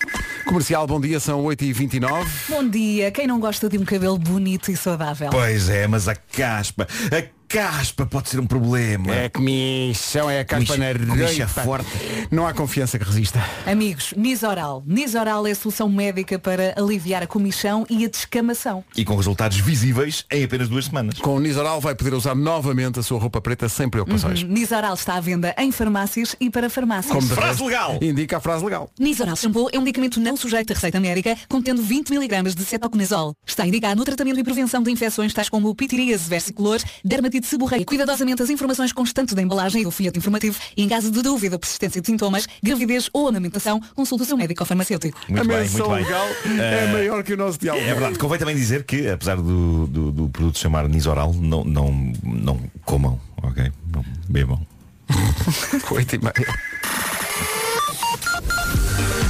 Comercial, 0.45 0.87
bom 0.87 1.01
dia, 1.01 1.19
são 1.19 1.43
8h29. 1.45 2.27
Bom 2.51 2.69
dia. 2.69 3.11
Quem 3.11 3.27
não 3.27 3.41
gosta 3.41 3.69
de 3.69 3.79
um 3.79 3.85
cabelo 3.85 4.19
bonito 4.19 4.71
e 4.71 4.77
saudável? 4.77 5.31
Pois 5.31 5.71
é, 5.71 5.87
mas 5.87 6.07
a 6.07 6.15
caspa, 6.15 6.87
a 7.07 7.40
caspa 7.51 8.07
pode 8.07 8.29
ser 8.29 8.39
um 8.39 8.47
problema. 8.47 9.13
É 9.13 9.29
comissão, 9.29 10.31
é 10.31 10.39
a 10.39 10.45
caspa 10.45 10.77
na 10.77 10.95
comicha 10.95 11.49
forte. 11.49 11.91
Não 12.31 12.47
há 12.47 12.55
confiança 12.55 12.97
que 12.97 13.05
resista. 13.05 13.45
Amigos, 13.67 14.15
Nisoral. 14.17 14.85
Nisoral 14.87 15.45
é 15.49 15.51
a 15.51 15.55
solução 15.57 15.89
médica 15.89 16.39
para 16.39 16.75
aliviar 16.77 17.25
a 17.25 17.27
comichão 17.27 17.85
e 17.91 18.05
a 18.05 18.09
descamação. 18.09 18.85
E 18.97 19.05
com 19.05 19.17
resultados 19.17 19.59
visíveis 19.59 20.25
em 20.31 20.45
apenas 20.45 20.69
duas 20.69 20.85
semanas. 20.85 21.19
Com 21.19 21.35
o 21.35 21.41
Nisoral 21.41 21.81
vai 21.81 21.93
poder 21.93 22.15
usar 22.15 22.37
novamente 22.37 23.01
a 23.01 23.03
sua 23.03 23.19
roupa 23.19 23.41
preta 23.41 23.69
sem 23.69 23.91
preocupações. 23.91 24.45
Nisoral 24.45 24.95
está 24.95 25.17
à 25.17 25.21
venda 25.21 25.53
em 25.59 25.73
farmácias 25.73 26.37
e 26.39 26.51
para 26.51 26.71
farmácias. 26.71 27.13
Como 27.13 27.27
Frase 27.27 27.49
resto, 27.49 27.65
legal. 27.67 27.99
Indica 28.01 28.37
a 28.37 28.41
frase 28.41 28.65
legal. 28.65 28.89
Nisoral 28.97 29.35
Shampoo 29.35 29.69
é 29.73 29.79
um 29.79 29.83
medicamento 29.83 30.21
não 30.21 30.37
sujeito 30.37 30.71
a 30.71 30.75
receita 30.75 31.01
médica, 31.01 31.37
contendo 31.49 31.83
20 31.83 32.15
mg 32.15 32.55
de 32.55 32.65
cetoconazol. 32.65 33.35
Está 33.45 33.67
indicado 33.67 33.97
no 33.97 34.05
tratamento 34.05 34.39
e 34.39 34.45
prevenção 34.45 34.85
de 34.85 34.93
infecções 34.93 35.35
tais 35.35 35.49
como 35.49 35.75
pitirias 35.75 36.29
versicolor, 36.29 36.79
dermatite 37.05 37.40
seborreica. 37.47 37.85
Cuidadosamente 37.85 38.43
as 38.43 38.51
informações 38.51 38.93
constantes 38.93 39.35
da 39.35 39.43
embalagem 39.43 39.83
e 39.83 39.85
do 39.85 39.91
folheto 39.91 40.19
informativo 40.19 40.59
e 40.77 40.83
em 40.83 40.89
caso 40.89 41.11
de 41.11 41.23
dúvida 41.23 41.57
ou 41.57 41.59
persistência 41.61 42.01
de 42.01 42.07
sintomas, 42.07 42.47
gravidez 42.63 43.09
ou 43.13 43.29
amamentação, 43.29 43.81
consulte 43.95 44.25
o 44.25 44.27
seu 44.27 44.37
médico 44.37 44.63
ou 44.63 44.67
farmacêutico. 44.67 45.19
Muito 45.29 45.41
a 45.43 45.45
bem, 45.45 45.57
menção 45.63 45.89
muito 45.89 45.95
bem. 45.97 46.05
legal 46.05 46.27
é 46.47 46.85
Eh, 46.89 46.93
maior 46.93 47.23
que 47.23 47.33
o 47.35 47.37
nosso 47.37 47.59
diálogo. 47.59 47.85
É 47.85 47.93
verdade, 47.95 48.19
convém 48.19 48.39
também 48.39 48.55
dizer 48.57 48.85
que, 48.85 49.09
apesar 49.09 49.37
do, 49.37 49.87
do, 49.87 50.11
do 50.13 50.29
produto 50.29 50.59
chamar 50.59 50.89
Nisoral, 50.89 51.33
não, 51.35 51.65
não, 51.65 52.13
não 52.23 52.61
comam, 52.85 53.21
ok? 53.43 53.71
Não 53.93 54.05
bebam. 54.29 54.61
8 55.91 56.17
e 56.17 56.19
meia. 56.19 56.35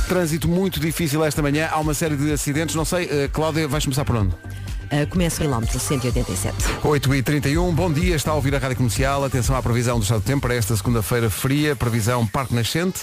Trânsito 0.08 0.48
muito 0.48 0.80
difícil 0.80 1.24
esta 1.24 1.40
manhã. 1.40 1.68
Há 1.70 1.78
uma 1.78 1.94
série 1.94 2.16
de 2.16 2.32
acidentes. 2.32 2.74
Não 2.74 2.84
sei, 2.84 3.04
eh, 3.10 3.28
Cláudia, 3.32 3.68
vais 3.68 3.84
começar 3.84 4.04
por 4.04 4.16
onde? 4.16 4.34
Eh, 4.90 5.06
começa 5.06 5.42
o 5.42 5.46
quilómetro 5.46 5.78
187. 5.78 6.56
8 6.82 7.14
e 7.14 7.22
31 7.22 7.72
bom 7.74 7.92
dia, 7.92 8.16
está 8.16 8.32
a 8.32 8.34
ouvir 8.34 8.54
a 8.54 8.58
Rádio 8.58 8.76
Comercial. 8.76 9.24
Atenção 9.24 9.56
à 9.56 9.62
previsão 9.62 9.98
do 9.98 10.02
estado 10.02 10.20
do 10.20 10.24
tempo 10.24 10.42
para 10.42 10.54
esta 10.54 10.76
segunda-feira 10.76 11.30
fria, 11.30 11.76
previsão 11.76 12.26
Parque 12.26 12.54
Nascente. 12.54 13.00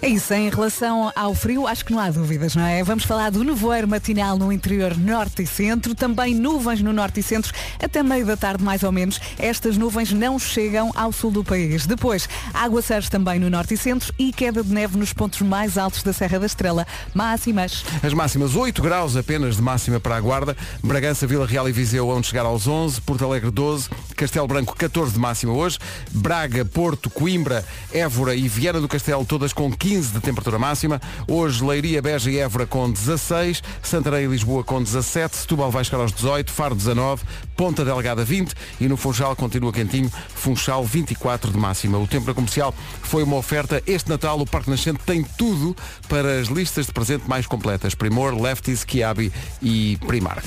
É 0.00 0.08
isso, 0.08 0.34
em 0.34 0.50
relação 0.50 1.12
ao 1.14 1.34
frio, 1.34 1.66
acho 1.66 1.84
que 1.84 1.92
não 1.92 2.00
há 2.00 2.10
dúvidas, 2.10 2.56
não 2.56 2.64
é? 2.64 2.82
Vamos 2.82 3.04
falar 3.04 3.30
do 3.30 3.44
nevoeiro 3.44 3.86
matinal 3.86 4.36
no 4.36 4.52
interior 4.52 4.96
norte 4.96 5.42
e 5.42 5.46
centro, 5.46 5.94
também 5.94 6.34
nuvens 6.34 6.82
no 6.82 6.92
norte 6.92 7.20
e 7.20 7.22
centro, 7.22 7.52
até 7.80 8.02
meio 8.02 8.26
da 8.26 8.36
tarde 8.36 8.64
mais 8.64 8.82
ou 8.82 8.90
menos. 8.90 9.20
Estas 9.38 9.76
nuvens 9.76 10.12
não 10.12 10.38
chegam 10.38 10.90
ao 10.94 11.12
sul 11.12 11.30
do 11.30 11.44
país. 11.44 11.86
Depois, 11.86 12.28
aguaceiros 12.52 13.08
também 13.08 13.38
no 13.38 13.48
norte 13.48 13.74
e 13.74 13.76
centro 13.76 14.12
e 14.18 14.32
queda 14.32 14.62
de 14.62 14.72
neve 14.72 14.96
nos 14.98 15.12
pontos 15.12 15.40
mais 15.40 15.78
altos 15.78 16.02
da 16.02 16.12
Serra 16.12 16.40
da 16.40 16.46
Estrela. 16.46 16.86
Máximas. 17.14 17.84
As 18.02 18.12
máximas 18.12 18.56
8 18.56 18.82
graus 18.82 19.16
apenas 19.16 19.56
de 19.56 19.62
máxima 19.62 20.00
para 20.00 20.16
a 20.16 20.20
Guarda, 20.20 20.56
Bragança, 20.82 21.26
Vila 21.26 21.46
Real 21.46 21.68
e 21.68 21.72
Viseu 21.72 22.08
onde 22.08 22.26
chegar 22.26 22.44
aos 22.44 22.66
11, 22.66 23.00
Porto 23.02 23.24
Alegre 23.24 23.50
12, 23.50 23.88
Castelo 24.16 24.46
Branco 24.46 24.74
14 24.76 25.12
de 25.12 25.18
máxima 25.18 25.52
hoje, 25.52 25.78
Braga, 26.10 26.64
Porto, 26.64 27.08
Coimbra, 27.08 27.64
Évora 27.92 28.34
e 28.34 28.48
Viana 28.48 28.80
do 28.80 28.88
Castelo 28.88 29.24
todas 29.24 29.51
com 29.52 29.72
15 29.72 30.12
de 30.12 30.20
temperatura 30.20 30.58
máxima, 30.58 31.00
hoje 31.28 31.64
Leiria, 31.64 32.02
Beja 32.02 32.30
e 32.30 32.38
Évora 32.38 32.66
com 32.66 32.90
16, 32.90 33.62
Santarém 33.82 34.24
e 34.24 34.28
Lisboa 34.28 34.64
com 34.64 34.82
17, 34.82 35.36
Setúbal 35.36 35.70
vai 35.70 35.84
chegar 35.84 35.98
aos 35.98 36.12
18, 36.12 36.50
Faro 36.50 36.74
19, 36.74 37.22
Ponta 37.56 37.84
Delgada 37.84 38.24
20 38.24 38.54
e 38.80 38.88
no 38.88 38.96
Funchal 38.96 39.36
continua 39.36 39.72
quentinho, 39.72 40.10
Funchal 40.34 40.84
24 40.84 41.50
de 41.50 41.58
máxima. 41.58 41.98
O 41.98 42.06
tempo 42.06 42.32
comercial 42.34 42.74
foi 43.02 43.22
uma 43.22 43.36
oferta. 43.36 43.82
Este 43.86 44.08
Natal 44.08 44.40
o 44.40 44.46
Parque 44.46 44.70
Nascente 44.70 45.00
tem 45.04 45.22
tudo 45.22 45.76
para 46.08 46.40
as 46.40 46.48
listas 46.48 46.86
de 46.86 46.92
presente 46.92 47.28
mais 47.28 47.46
completas. 47.46 47.94
Primor, 47.94 48.40
Lefties, 48.40 48.84
Kiabi 48.84 49.32
e 49.60 49.98
Primark. 50.06 50.44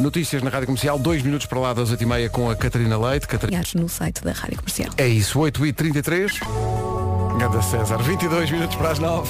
Notícias 0.00 0.42
na 0.42 0.48
Rádio 0.48 0.66
Comercial, 0.66 0.98
dois 0.98 1.22
minutos 1.22 1.46
para 1.46 1.60
lá 1.60 1.74
das 1.74 1.92
8h30 1.92 2.30
com 2.30 2.50
a 2.50 2.56
Catarina 2.56 2.98
Leite. 2.98 3.28
Catarina... 3.28 3.62
No 3.74 3.88
site 3.88 4.22
da 4.22 4.32
Rádio 4.32 4.56
Comercial. 4.56 4.90
É 4.96 5.06
isso, 5.06 5.38
8h33. 5.38 6.40
Ganda 7.38 7.60
César, 7.62 7.98
22 7.98 8.50
minutos 8.50 8.76
para 8.76 8.90
as 8.90 8.98
9. 8.98 9.28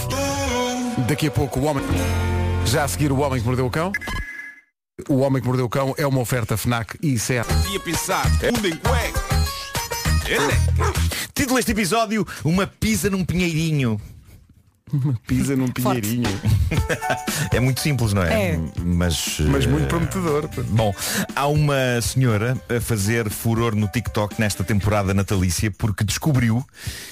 Daqui 1.09 1.27
a 1.27 1.31
pouco 1.31 1.61
o 1.61 1.65
homem. 1.65 1.85
Já 2.67 2.85
a 2.85 2.89
seguir 2.89 3.11
o 3.11 3.19
Homem 3.19 3.41
que 3.41 3.47
Mordeu 3.47 3.67
o 3.67 3.71
Cão. 3.71 3.91
O 5.09 5.19
Homem 5.19 5.43
que 5.43 5.49
Mordeu 5.49 5.67
o 5.67 5.69
Cão 5.69 5.95
é 5.99 6.07
uma 6.07 6.21
oferta 6.21 6.57
FNAC 6.57 6.97
e 7.03 7.15
ICEA. 7.15 7.45
Ia 7.73 7.81
pensar, 7.81 8.25
mundo 8.45 8.69
em 8.69 8.77
cuecas. 8.77 9.41
Título 11.35 11.57
deste 11.57 11.73
episódio, 11.73 12.27
uma 12.45 12.67
pizza 12.67 13.11
num 13.11 13.25
pinheirinho. 13.25 14.01
Uma 14.93 15.15
pizza 15.27 15.57
num 15.57 15.69
pinheirinho. 15.69 16.29
é 17.53 17.61
muito 17.61 17.81
simples, 17.81 18.13
não 18.13 18.23
é? 18.23 18.53
É. 18.53 18.61
Mas, 18.79 19.39
Mas 19.41 19.67
muito 19.67 19.85
eh, 19.85 19.89
prometedor. 19.89 20.49
Bom, 20.69 20.95
há 21.35 21.47
uma 21.47 22.01
senhora 22.03 22.57
a 22.69 22.81
fazer 22.81 23.31
furor 23.31 23.75
no 23.75 23.89
TikTok 23.89 24.41
nesta 24.41 24.65
temporada 24.65 25.15
natalícia 25.15 25.71
porque 25.71 26.05
descobriu, 26.05 26.65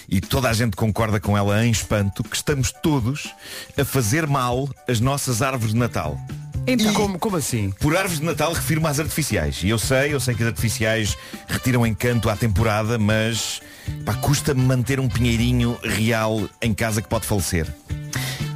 e 0.08 0.20
toda 0.20 0.48
a 0.48 0.52
gente 0.52 0.76
concorda 0.76 1.20
com 1.20 1.36
ela 1.36 1.64
em 1.64 1.70
espanto, 1.70 2.24
que 2.24 2.36
estamos 2.36 2.72
todos 2.72 3.32
a 3.78 3.84
fazer 3.84 4.26
mal 4.26 4.68
as 4.88 5.00
nossas 5.00 5.42
árvores 5.42 5.72
de 5.72 5.78
Natal. 5.78 6.18
Então, 6.66 6.92
Como, 6.92 7.18
como 7.18 7.36
assim? 7.36 7.70
Por 7.80 7.96
árvores 7.96 8.20
de 8.20 8.26
Natal 8.26 8.52
refiro-me 8.52 8.88
às 8.88 9.00
artificiais. 9.00 9.62
E 9.62 9.70
eu 9.70 9.78
sei, 9.78 10.12
eu 10.12 10.20
sei 10.20 10.34
que 10.34 10.42
as 10.42 10.48
artificiais 10.48 11.16
retiram 11.46 11.86
encanto 11.86 12.28
à 12.28 12.36
temporada, 12.36 12.98
mas 12.98 13.62
pá, 14.04 14.14
custa-me 14.14 14.60
manter 14.60 15.00
um 15.00 15.08
pinheirinho 15.08 15.78
real 15.82 16.48
em 16.60 16.72
casa 16.72 17.02
que 17.02 17.08
pode 17.08 17.26
falecer. 17.26 17.66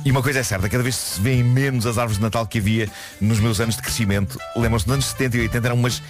E 0.04 0.10
uma 0.10 0.20
coisa 0.20 0.40
é 0.40 0.42
certa, 0.42 0.68
cada 0.68 0.82
vez 0.82 0.96
se 0.96 1.20
vêem 1.20 1.44
menos 1.44 1.86
as 1.86 1.96
árvores 1.96 2.16
de 2.16 2.22
Natal 2.22 2.44
que 2.44 2.58
havia 2.58 2.88
nos 3.20 3.38
meus 3.38 3.60
anos 3.60 3.76
de 3.76 3.82
crescimento. 3.82 4.36
Lembram-se 4.56 4.84
dos 4.84 4.94
anos 4.94 5.06
70 5.06 5.36
e 5.36 5.40
80 5.42 5.68
eram 5.68 5.76
umas, 5.76 6.02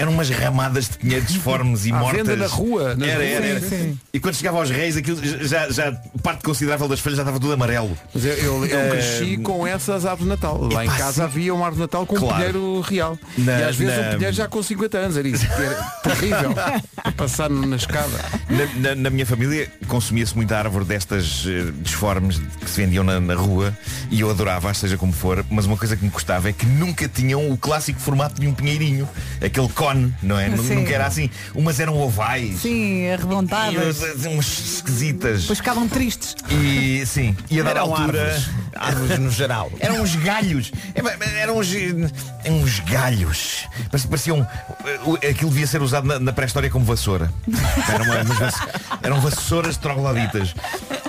eram 0.00 0.12
umas 0.12 0.30
ramadas 0.30 0.88
de 0.88 0.98
pinheiros 0.98 1.28
disformes 1.28 1.84
e 1.86 1.92
À 1.92 1.96
mortas. 1.96 2.26
venda 2.26 2.36
na 2.36 2.46
rua, 2.46 2.96
Era, 3.00 3.24
era, 3.24 3.40
ruas. 3.40 3.50
era. 3.50 3.60
Sim, 3.60 3.68
sim. 3.68 3.98
E 4.12 4.20
quando 4.20 4.34
chegava 4.34 4.58
aos 4.58 4.70
reis, 4.70 4.96
aquilo 4.96 5.20
já, 5.46 5.68
já 5.70 5.92
parte 6.22 6.42
considerável 6.42 6.88
das 6.88 7.00
folhas 7.00 7.16
já 7.16 7.22
estava 7.22 7.38
tudo 7.38 7.52
amarelo. 7.52 7.96
Mas 8.14 8.24
eu, 8.24 8.32
eu, 8.34 8.66
eu 8.66 8.78
Eh, 8.78 8.90
cresci 8.90 9.36
com 9.38 9.66
essas 9.66 10.04
árvores 10.06 10.24
de 10.24 10.28
Natal. 10.30 10.60
Lá 10.72 10.84
em 10.84 10.88
epá, 10.88 10.96
casa 10.98 11.12
sim. 11.12 11.22
havia 11.22 11.54
uma 11.54 11.66
árvore 11.66 11.76
de 11.76 11.80
Natal 11.82 12.06
com 12.06 12.16
um 12.16 12.18
Claro. 12.20 12.34
pinheiro 12.36 12.80
real. 12.80 13.18
Na- 13.38 13.58
e 13.60 13.64
às 13.64 13.76
vezes 13.76 13.96
na- 13.96 14.08
um 14.08 14.12
pinheiro 14.14 14.36
já 14.36 14.48
com 14.48 14.62
50 14.62 14.98
anos. 14.98 15.16
Era 15.16 15.28
isso. 15.28 15.46
Era 15.46 15.74
terrível. 16.02 16.54
Passar 17.16 17.50
na 17.50 17.76
escada. 17.76 18.08
Na, 18.48 18.88
na- 18.90 18.94
na 18.94 19.10
minha 19.10 19.26
família 19.26 19.70
consumia-se 19.88 20.34
muita 20.36 20.56
árvore 20.56 20.84
destas 20.84 21.44
eh, 21.46 21.70
disformes 21.82 22.38
que 22.60 22.70
se 22.70 22.80
vendiam 22.80 23.04
na, 23.04 23.20
na 23.20 23.34
rua 23.34 23.76
e 24.10 24.20
eu 24.20 24.30
adorava, 24.30 24.72
seja 24.74 24.96
como 24.96 25.12
for, 25.12 25.44
mas 25.50 25.66
uma 25.66 25.76
coisa 25.76 25.96
que 25.96 26.04
me 26.04 26.10
gostava 26.10 26.48
é 26.48 26.52
que 26.52 26.66
nunca 26.66 27.08
tinham 27.08 27.50
o 27.50 27.56
clássico 27.56 27.98
formato 28.00 28.40
de 28.40 28.46
um 28.46 28.54
pinheirinho, 28.54 29.08
aquele 29.44 29.68
cone, 29.92 30.14
não 30.22 30.38
é? 30.38 30.50
Sim. 30.56 30.74
Nunca 30.76 30.90
era 30.92 31.06
assim. 31.06 31.28
Umas 31.54 31.80
eram 31.80 31.96
ovais. 31.98 32.60
sim, 32.60 33.02
E 33.04 33.12
arredondadas. 33.12 33.98
umas, 34.24 34.46
esquisitas. 34.76 35.42
Depois 35.42 35.58
ficavam 35.58 35.88
tristes. 35.88 36.34
E 36.50 37.04
sim, 37.06 37.36
e 37.50 37.60
a 37.60 37.62
dada 37.64 37.80
Eram 37.80 37.94
altura. 37.94 38.22
árvores. 38.24 38.50
Árvores 38.74 39.18
no 39.18 39.30
geral. 39.30 39.70
Eram 39.80 40.00
uns 40.02 40.14
galhos. 40.16 40.72
É, 40.94 41.40
Eram 41.42 41.58
uns, 41.58 41.68
uns 42.48 42.80
galhos. 42.80 43.66
Mas 43.92 44.04
Pareciam. 44.06 44.46
eh, 45.22 45.28
Aquilo 45.30 45.50
devia 45.50 45.66
ser 45.66 45.82
usado 45.82 46.06
na, 46.06 46.18
na 46.18 46.32
pré-história 46.32 46.70
como 46.70 46.84
vassoura. 46.84 47.30
Eram, 47.92 48.04
uma- 48.04 48.20
umas 48.22 48.54
eram 49.02 49.20
vassouras 49.20 49.76
trogloditas. 49.76 50.54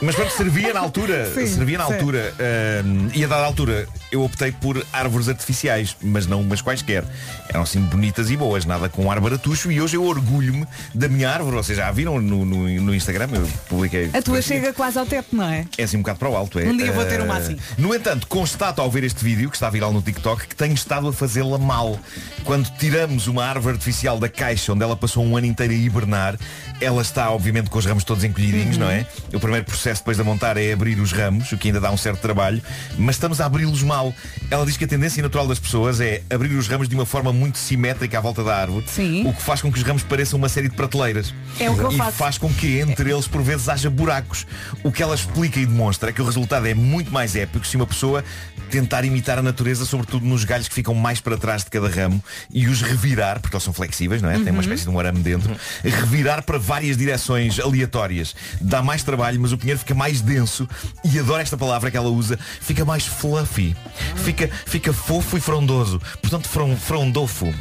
Mas 0.02 0.16
pronto, 0.16 0.32
servia 0.36 0.74
na 0.74 0.80
altura. 0.80 1.32
Sim, 1.34 1.46
servia 1.48 1.78
na 1.78 1.86
sim. 1.88 1.94
altura. 1.94 2.34
Ahm, 2.40 3.10
e 3.14 3.24
a 3.24 3.28
dada 3.28 3.46
altura 3.46 3.88
eu 4.12 4.24
optei 4.24 4.52
por 4.52 4.84
árvores 4.92 5.30
artificiais, 5.30 5.96
mas 6.02 6.26
não 6.28 6.42
umas 6.42 6.62
quaisquer. 6.62 7.04
Eram 7.50 7.62
assim 7.62 7.80
bonitas 7.82 8.30
e 8.32 8.38
boas, 8.38 8.66
nada 8.72 8.90
com 8.90 9.12
ar 9.12 9.20
baratucho. 9.20 9.72
E 9.72 9.82
hoje 9.82 9.96
eu 9.98 10.04
orgulho-me 10.04 10.66
da 10.94 11.08
minha 11.08 11.30
árvore. 11.30 11.56
Vocês 11.58 11.78
já 11.78 11.88
a 11.88 11.92
viram 11.92 12.20
no, 12.22 12.46
no, 12.46 12.68
no 12.82 12.96
Instagram? 12.96 13.28
Eu 13.34 13.48
publiquei. 13.68 14.10
A 14.14 14.22
tua 14.22 14.42
chega 14.42 14.74
quase 14.74 14.98
ao 14.98 15.06
teto, 15.06 15.36
não 15.36 15.46
é? 15.46 15.66
É 15.78 15.84
assim 15.84 15.98
um 15.98 16.02
bocado 16.02 16.20
para 16.20 16.30
o 16.30 16.36
alto, 16.36 16.60
é. 16.60 16.64
Um 16.66 16.78
dia 16.78 16.92
vou 16.92 17.06
ter 17.06 17.22
uma 17.22 17.36
Eh, 17.36 17.38
assim. 17.42 17.58
No 17.78 17.94
entanto, 17.94 18.28
constato 18.28 18.82
ao 18.82 18.90
ver 18.90 19.04
este 19.04 19.24
vídeo, 19.24 19.50
que 19.50 19.56
está 19.56 19.70
viral 19.70 19.92
no 19.92 20.02
TikTok, 20.02 20.48
que 20.48 20.56
tenho 20.56 20.74
estado 20.74 21.08
a 21.08 21.14
fazê-la 21.14 21.58
mal. 21.58 22.00
Quando 22.44 22.70
tiramos 22.78 23.28
uma 23.28 23.44
árvore 23.46 23.74
artificial 23.76 24.20
da 24.20 24.30
caixa 24.30 24.74
onde 24.74 24.84
ela 24.84 24.96
passou 24.96 25.24
um 25.26 25.36
ano 25.38 25.48
inteiro 25.48 25.74
a 25.74 25.76
hibernar, 25.76 26.38
ela 26.80 27.02
está, 27.02 27.30
obviamente, 27.32 27.70
com 27.70 27.78
os 27.80 27.86
ramos 27.86 28.04
todos 28.04 28.24
encolhidinhos, 28.24 28.78
Uhum. 28.78 28.84
não 28.84 28.90
é? 28.90 29.06
O 29.34 29.40
primeiro 29.40 29.66
processo 29.66 30.02
depois 30.02 30.18
de 30.18 30.22
a 30.22 30.24
montar 30.24 30.56
é 30.58 30.72
abrir 30.74 31.00
os 31.00 31.12
ramos, 31.12 31.52
o 31.52 31.58
que 31.58 31.68
ainda 31.70 31.80
dá 31.80 31.92
um 31.92 31.98
certo 31.98 32.20
trabalho, 32.22 32.62
mas 32.98 33.16
estamos 33.16 33.42
a 33.42 33.46
abri-los 33.46 33.82
mal. 33.84 34.14
Ela 34.50 34.66
diz 34.66 34.78
que 34.78 34.86
a 34.86 34.88
tendência 34.88 35.22
natural 35.24 35.48
das 35.48 35.60
pessoas 35.60 36.00
é 36.00 36.22
abrir 36.30 36.54
os 36.56 36.68
ramos 36.68 36.88
de 36.88 36.96
uma 36.96 37.06
forma 37.06 37.34
muito 37.34 37.58
simétrica 37.58 38.18
à 38.18 38.22
volta 38.22 38.44
da 38.44 38.51
árvore, 38.56 38.86
Sim. 38.88 39.28
o 39.28 39.34
que 39.34 39.42
faz 39.42 39.62
com 39.62 39.72
que 39.72 39.78
os 39.78 39.84
ramos 39.84 40.04
pareçam 40.04 40.38
uma 40.38 40.50
série 40.50 40.70
de 40.70 40.76
prateleiras. 40.76 41.34
É 41.60 41.70
o 41.70 41.76
que 41.76 41.82
eu 41.84 41.92
e 41.92 41.98
faço. 41.98 42.18
faz 42.18 42.38
com 42.38 42.52
que 42.54 42.80
entre 42.80 43.12
eles 43.12 43.28
por 43.28 43.42
vezes 43.42 43.68
haja 43.70 43.90
buracos. 43.90 44.46
O 44.84 44.92
que 44.92 45.02
ela 45.02 45.16
explica 45.16 45.60
e 45.60 45.66
demonstra 45.66 46.10
é 46.10 46.14
que 46.14 46.22
o 46.22 46.26
resultado 46.26 46.66
é 46.68 46.74
muito 46.74 47.12
mais 47.12 47.36
épico 47.36 47.66
se 47.66 47.76
uma 47.76 47.88
pessoa 47.88 48.24
tentar 48.70 49.04
imitar 49.04 49.38
a 49.38 49.42
natureza, 49.42 49.86
sobretudo 49.86 50.26
nos 50.26 50.46
galhos 50.46 50.68
que 50.68 50.74
ficam 50.74 50.94
mais 50.94 51.20
para 51.20 51.38
trás 51.38 51.64
de 51.64 51.70
cada 51.70 51.90
ramo 51.90 52.24
e 52.50 52.68
os 52.68 52.82
revirar, 52.82 53.40
porque 53.42 53.56
eles 53.56 53.64
são 53.64 53.74
flexíveis, 53.74 54.22
não 54.22 54.30
é? 54.32 54.40
Tem 54.40 54.52
uma 54.52 54.62
espécie 54.62 54.84
de 54.84 54.90
um 54.90 54.98
arame 54.98 55.20
dentro, 55.20 55.56
revirar 55.84 56.44
para 56.44 56.58
várias 56.58 56.96
direções 56.96 57.60
aleatórias. 57.60 58.34
Dá 58.62 58.82
mais 58.82 59.04
trabalho, 59.04 59.40
mas 59.42 59.52
o 59.52 59.58
pinheiro 59.58 59.80
fica 59.80 59.94
mais 59.94 60.22
denso 60.22 60.68
e 61.04 61.20
adoro 61.20 61.42
esta 61.42 61.58
palavra 61.58 61.92
que 61.92 61.98
ela 61.98 62.10
usa, 62.10 62.40
fica 62.62 62.86
mais 62.86 63.06
fluffy. 63.06 63.76
Fica, 64.16 64.50
fica 64.66 64.94
fofo 64.94 65.38
e 65.38 65.42
frondoso. 65.42 66.02
Portanto, 66.22 66.48
fron, 66.48 66.76
frondofo. 66.78 67.54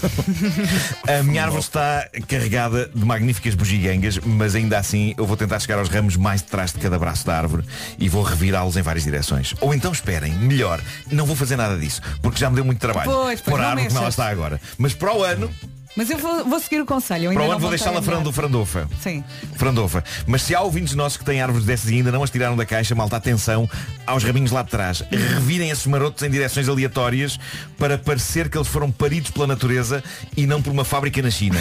A 1.06 1.22
minha 1.22 1.44
árvore 1.44 1.62
está 1.62 2.08
carregada 2.26 2.90
de 2.94 3.04
magníficas 3.04 3.54
bugigangas, 3.54 4.18
mas 4.18 4.54
ainda 4.54 4.78
assim 4.78 5.14
eu 5.16 5.26
vou 5.26 5.36
tentar 5.36 5.58
chegar 5.60 5.78
aos 5.78 5.88
ramos 5.88 6.16
mais 6.16 6.42
de 6.42 6.48
trás 6.48 6.72
de 6.72 6.78
cada 6.78 6.98
braço 6.98 7.26
da 7.26 7.36
árvore 7.36 7.64
e 7.98 8.08
vou 8.08 8.22
revirá-los 8.22 8.76
em 8.76 8.82
várias 8.82 9.04
direções. 9.04 9.54
Ou 9.60 9.74
então 9.74 9.92
esperem, 9.92 10.32
melhor, 10.34 10.80
não 11.10 11.26
vou 11.26 11.36
fazer 11.36 11.56
nada 11.56 11.76
disso, 11.78 12.00
porque 12.22 12.38
já 12.38 12.48
me 12.48 12.56
deu 12.56 12.64
muito 12.64 12.78
trabalho. 12.78 13.10
Pois, 13.10 13.40
pois, 13.40 13.56
Pôr 13.56 13.60
a 13.60 13.70
árvore 13.70 13.88
como 13.88 13.98
ela 13.98 14.08
está 14.08 14.28
agora. 14.28 14.60
Mas 14.78 14.94
para 14.94 15.14
o 15.14 15.22
ano, 15.22 15.50
Mas 15.96 16.08
eu 16.08 16.18
vou, 16.18 16.44
vou 16.44 16.60
seguir 16.60 16.80
o 16.80 16.86
conselho. 16.86 17.24
eu 17.24 17.32
para 17.32 17.42
ainda 17.42 17.44
o 17.44 17.46
não 17.46 17.52
ano 17.52 17.60
vou 17.60 17.70
deixá-la 17.70 18.00
frando, 18.00 18.32
frandofa. 18.32 18.88
Sim. 19.00 19.24
Frandofa. 19.56 20.04
Mas 20.26 20.42
se 20.42 20.54
há 20.54 20.60
ouvintes 20.60 20.94
nossos 20.94 21.16
que 21.16 21.24
têm 21.24 21.42
árvores 21.42 21.66
dessas 21.66 21.90
e 21.90 21.96
ainda 21.96 22.12
não 22.12 22.22
as 22.22 22.30
tiraram 22.30 22.56
da 22.56 22.64
caixa, 22.64 22.94
malta, 22.94 23.16
atenção 23.16 23.68
aos 24.06 24.22
raminhos 24.22 24.52
lá 24.52 24.62
de 24.62 24.70
trás. 24.70 25.02
Revirem 25.10 25.70
esses 25.70 25.86
marotos 25.86 26.22
em 26.22 26.30
direções 26.30 26.68
aleatórias 26.68 27.38
para 27.76 27.98
parecer 27.98 28.48
que 28.48 28.56
eles 28.56 28.68
foram 28.68 28.90
paridos 28.90 29.30
pela 29.30 29.46
natureza 29.46 30.02
e 30.36 30.46
não 30.46 30.62
por 30.62 30.70
uma 30.70 30.84
fábrica 30.84 31.20
na 31.22 31.30
China. 31.30 31.58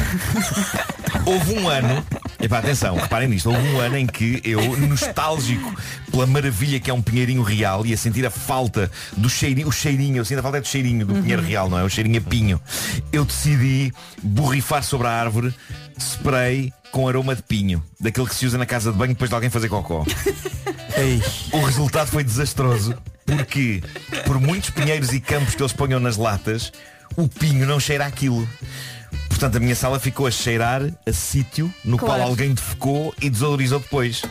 Houve 1.26 1.54
um 1.54 1.68
ano, 1.68 2.06
epá, 2.39 2.60
atenção, 2.60 2.96
reparem 2.96 3.28
nisto, 3.28 3.50
houve 3.50 3.68
um 3.70 3.80
ano 3.80 3.98
em 3.98 4.08
que 4.08 4.42
eu, 4.44 4.78
nostálgico 4.78 5.76
pela 6.12 6.26
maravilha 6.26 6.80
que 6.80 6.89
é 6.89 6.94
um 6.94 7.02
pinheirinho 7.02 7.42
real 7.42 7.86
e 7.86 7.94
a 7.94 7.98
sentir 7.98 8.26
a 8.26 8.30
falta 8.30 8.89
do 9.18 9.30
cheirinho, 9.30 9.68
o 9.68 9.72
cheirinho, 9.72 10.18
eu 10.18 10.26
sinto 10.26 10.39
a 10.39 10.44
falta 10.44 10.58
é 10.58 10.62
do 10.62 10.68
cheirinho 10.68 11.06
do 11.06 11.15
pinheiro 11.15 11.42
real, 11.42 11.70
não 11.70 11.78
é? 11.78 11.84
O 11.84 11.89
cheirinho 11.89 12.20
a 12.20 12.22
pinho. 12.22 12.62
Eu 13.12 13.26
decidi 13.26 13.92
borrifar 14.23 14.84
sobre 14.84 15.08
a 15.08 15.12
árvore 15.12 15.53
spray 15.99 16.73
com 16.91 17.08
aroma 17.08 17.36
de 17.36 17.43
pinho, 17.43 17.84
daquele 17.99 18.27
que 18.27 18.36
se 18.36 18.45
usa 18.45 18.58
na 18.58 18.65
casa 18.65 18.91
de 18.91 18.97
banho 18.97 19.13
depois 19.13 19.29
de 19.29 19.36
alguém 19.36 19.49
fazer 19.49 19.69
cocó. 19.69 20.05
O 21.53 21.63
resultado 21.63 22.08
foi 22.08 22.25
desastroso. 22.25 22.93
Porque 23.25 23.82
por 24.25 24.39
muitos 24.39 24.71
pinheiros 24.71 25.13
e 25.13 25.21
campos 25.21 25.55
que 25.55 25.62
eles 25.62 25.71
ponham 25.71 25.99
nas 25.99 26.17
latas, 26.17 26.73
o 27.15 27.28
pinho 27.28 27.65
não 27.65 27.80
cheira 27.80 28.06
aquilo. 28.06 28.48
Portanto, 29.28 29.56
a 29.56 29.60
minha 29.60 29.76
sala 29.76 30.00
ficou 30.00 30.28
a 30.28 30.32
cheirar 30.32 30.82
a 31.06 31.13
sítio 31.13 31.74
no 31.86 31.98
Claro. 31.98 32.15
qual 32.19 32.30
alguém 32.30 32.54
defecou 32.54 33.15
e 33.22 33.30
desodorizou 33.30 33.80
depois. 33.80 34.22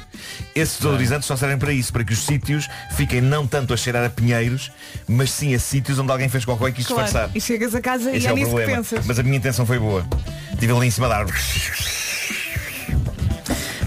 Esses 0.54 0.76
desodorizantes 0.76 1.26
só 1.26 1.34
servem 1.34 1.56
para 1.56 1.72
isso, 1.72 1.90
para 1.92 2.04
que 2.04 2.12
os 2.12 2.18
sítios 2.18 2.68
fiquem 2.94 3.20
não 3.22 3.46
tanto 3.46 3.72
a 3.72 3.76
cheirar 3.76 4.04
a 4.04 4.10
pinheiros, 4.10 4.70
mas 5.08 5.30
sim 5.30 5.54
a 5.54 5.58
sítios 5.58 5.98
onde 5.98 6.12
alguém 6.12 6.28
fez 6.28 6.44
cocó 6.44 6.68
e 6.68 6.72
quis 6.72 6.86
Claro. 6.86 7.04
disfarçar. 7.04 7.30
E 7.34 7.40
chegas 7.40 7.74
a 7.74 7.80
casa 7.80 8.14
Esse 8.14 8.26
e 8.26 8.26
é 8.26 8.30
é 8.30 8.32
o 8.32 8.36
nisso 8.36 8.50
que 8.50 8.54
problema. 8.56 8.82
pensas. 8.82 9.06
Mas 9.06 9.18
a 9.18 9.22
minha 9.22 9.36
intenção 9.38 9.64
foi 9.64 9.78
boa. 9.78 10.06
Estive 10.52 10.72
ali 10.72 10.86
em 10.86 10.90
cima 10.90 11.08
da 11.08 11.16
árvore. 11.18 11.38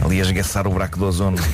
Ali 0.03 0.19
a 0.19 0.23
esgaçar 0.23 0.65
o 0.65 0.71
buraco 0.71 0.97
do 0.97 1.05
ozono. 1.05 1.37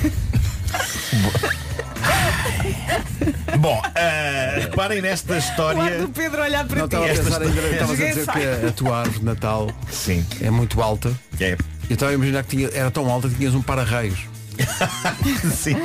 Bom, 3.58 3.80
ah, 3.94 4.58
reparem 4.60 5.00
nesta 5.02 5.34
O 5.34 5.38
história. 5.38 5.98
do 5.98 6.08
Pedro 6.08 6.42
olhar 6.42 6.64
para 6.66 6.80
Não 6.80 6.88
ti. 6.88 6.96
estava 6.96 7.06
a 7.06 7.24
pensar 7.24 7.42
ainda, 7.42 7.60
estavas 7.68 8.00
a 8.00 8.04
dizer 8.04 8.26
que 8.26 8.66
a, 8.66 8.68
a 8.68 8.72
tua 8.72 8.98
árvore 9.00 9.18
de 9.18 9.24
Natal 9.24 9.70
Sim. 9.90 10.24
é 10.40 10.50
muito 10.50 10.80
alta. 10.82 11.12
É. 11.40 11.56
Eu 11.88 11.94
estava 11.94 12.12
a 12.12 12.14
imaginar 12.14 12.42
que 12.44 12.56
tinha, 12.56 12.68
era 12.72 12.90
tão 12.90 13.10
alta 13.10 13.28
que 13.28 13.34
tinhas 13.36 13.54
um 13.54 13.62
para-raios. 13.62 14.18
Sim. 15.54 15.76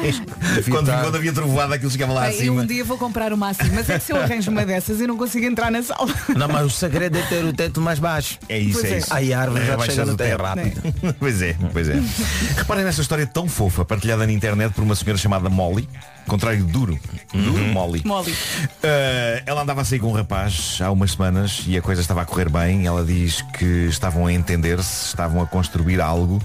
Quando, 0.70 0.88
quando 0.92 1.16
havia 1.16 1.32
trovoada 1.32 1.76
aquilo 1.76 1.92
chegava 1.92 2.12
lá 2.14 2.22
Bem, 2.22 2.32
eu 2.32 2.38
acima. 2.40 2.62
um 2.64 2.66
dia 2.66 2.84
vou 2.84 2.98
comprar 2.98 3.32
uma 3.32 3.50
assim, 3.50 3.70
mas 3.72 3.88
é 3.88 4.00
que 4.00 4.06
se 4.06 4.12
eu 4.12 4.18
arranjo 4.22 4.50
uma 4.50 4.66
dessas 4.66 5.00
eu 5.00 5.08
não 5.08 5.16
consigo 5.16 5.46
entrar 5.46 5.70
na 5.72 5.84
sala. 5.84 6.12
Não, 6.36 6.48
mas 6.48 6.66
o 6.66 6.70
segredo 6.72 7.16
é 7.18 7.22
ter 7.22 7.46
o 7.46 7.54
teto 7.54 7.80
mais 7.80 8.00
baixo. 8.00 8.40
É 8.50 8.58
isso, 8.58 8.80
Pois 8.80 8.92
é 8.92 8.96
é. 8.96 8.98
isso. 8.98 9.14
Aí 9.14 9.32
a 9.34 9.42
árvore 9.42 9.62
já 9.62 9.68
te 9.68 9.74
Abaixar 9.74 9.96
chega 9.96 10.06
do 10.08 10.12
no 10.14 10.18
teto 10.18 10.42
rápido. 10.42 10.82
pois 11.20 11.42
é, 11.44 11.56
pois 11.72 11.88
é. 11.88 12.02
Reparem 12.58 12.84
nessa 12.84 13.02
história 13.02 13.28
tão 13.28 13.48
fofa, 13.48 13.86
partilhada 13.86 14.26
na 14.26 14.32
internet 14.34 14.74
por 14.74 14.84
uma 14.84 14.96
senhora 14.96 15.20
chamada 15.20 15.50
Molly. 15.50 15.88
Contrário 16.28 16.64
de 16.64 16.72
duro. 16.72 17.00
Duro, 17.34 17.66
Molly. 17.66 18.02
Molly. 18.06 18.32
Uh, 18.32 19.44
ela 19.46 19.62
andava 19.62 19.82
a 19.82 19.86
sair 19.86 20.00
com 20.00 20.08
um 20.08 20.14
rapaz 20.14 20.80
há 20.82 20.92
umas 20.92 21.12
semanas 21.12 21.64
e 21.68 21.78
a 21.78 21.82
coisa 21.82 22.02
estava 22.02 22.22
a 22.22 22.26
correr 22.26 22.50
bem. 22.50 22.86
Ela 22.86 23.04
diz 23.04 23.42
que 23.58 23.88
estavam 23.88 24.26
a 24.26 24.34
entender-se, 24.34 25.08
estavam 25.08 25.42
a 25.42 25.48
construir 25.48 26.02
algo 26.02 26.42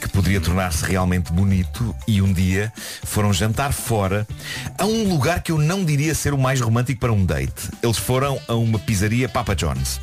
que 0.00 0.08
poderia 0.08 0.40
tornar-se 0.40 0.84
realmente 0.84 1.32
bonito 1.32 1.94
e 2.06 2.20
um 2.20 2.32
dia 2.32 2.72
foram 3.04 3.32
jantar 3.32 3.72
fora 3.72 4.26
a 4.78 4.84
um 4.84 5.08
lugar 5.08 5.42
que 5.42 5.52
eu 5.52 5.58
não 5.58 5.84
diria 5.84 6.14
ser 6.14 6.34
o 6.34 6.38
mais 6.38 6.60
romântico 6.60 7.00
para 7.00 7.12
um 7.12 7.24
date. 7.24 7.70
Eles 7.82 7.98
foram 7.98 8.40
a 8.48 8.54
uma 8.54 8.78
pizzaria 8.78 9.28
Papa 9.28 9.54
John's. 9.54 10.00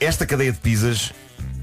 Esta 0.00 0.26
cadeia 0.26 0.52
de 0.52 0.58
pizzas 0.58 1.12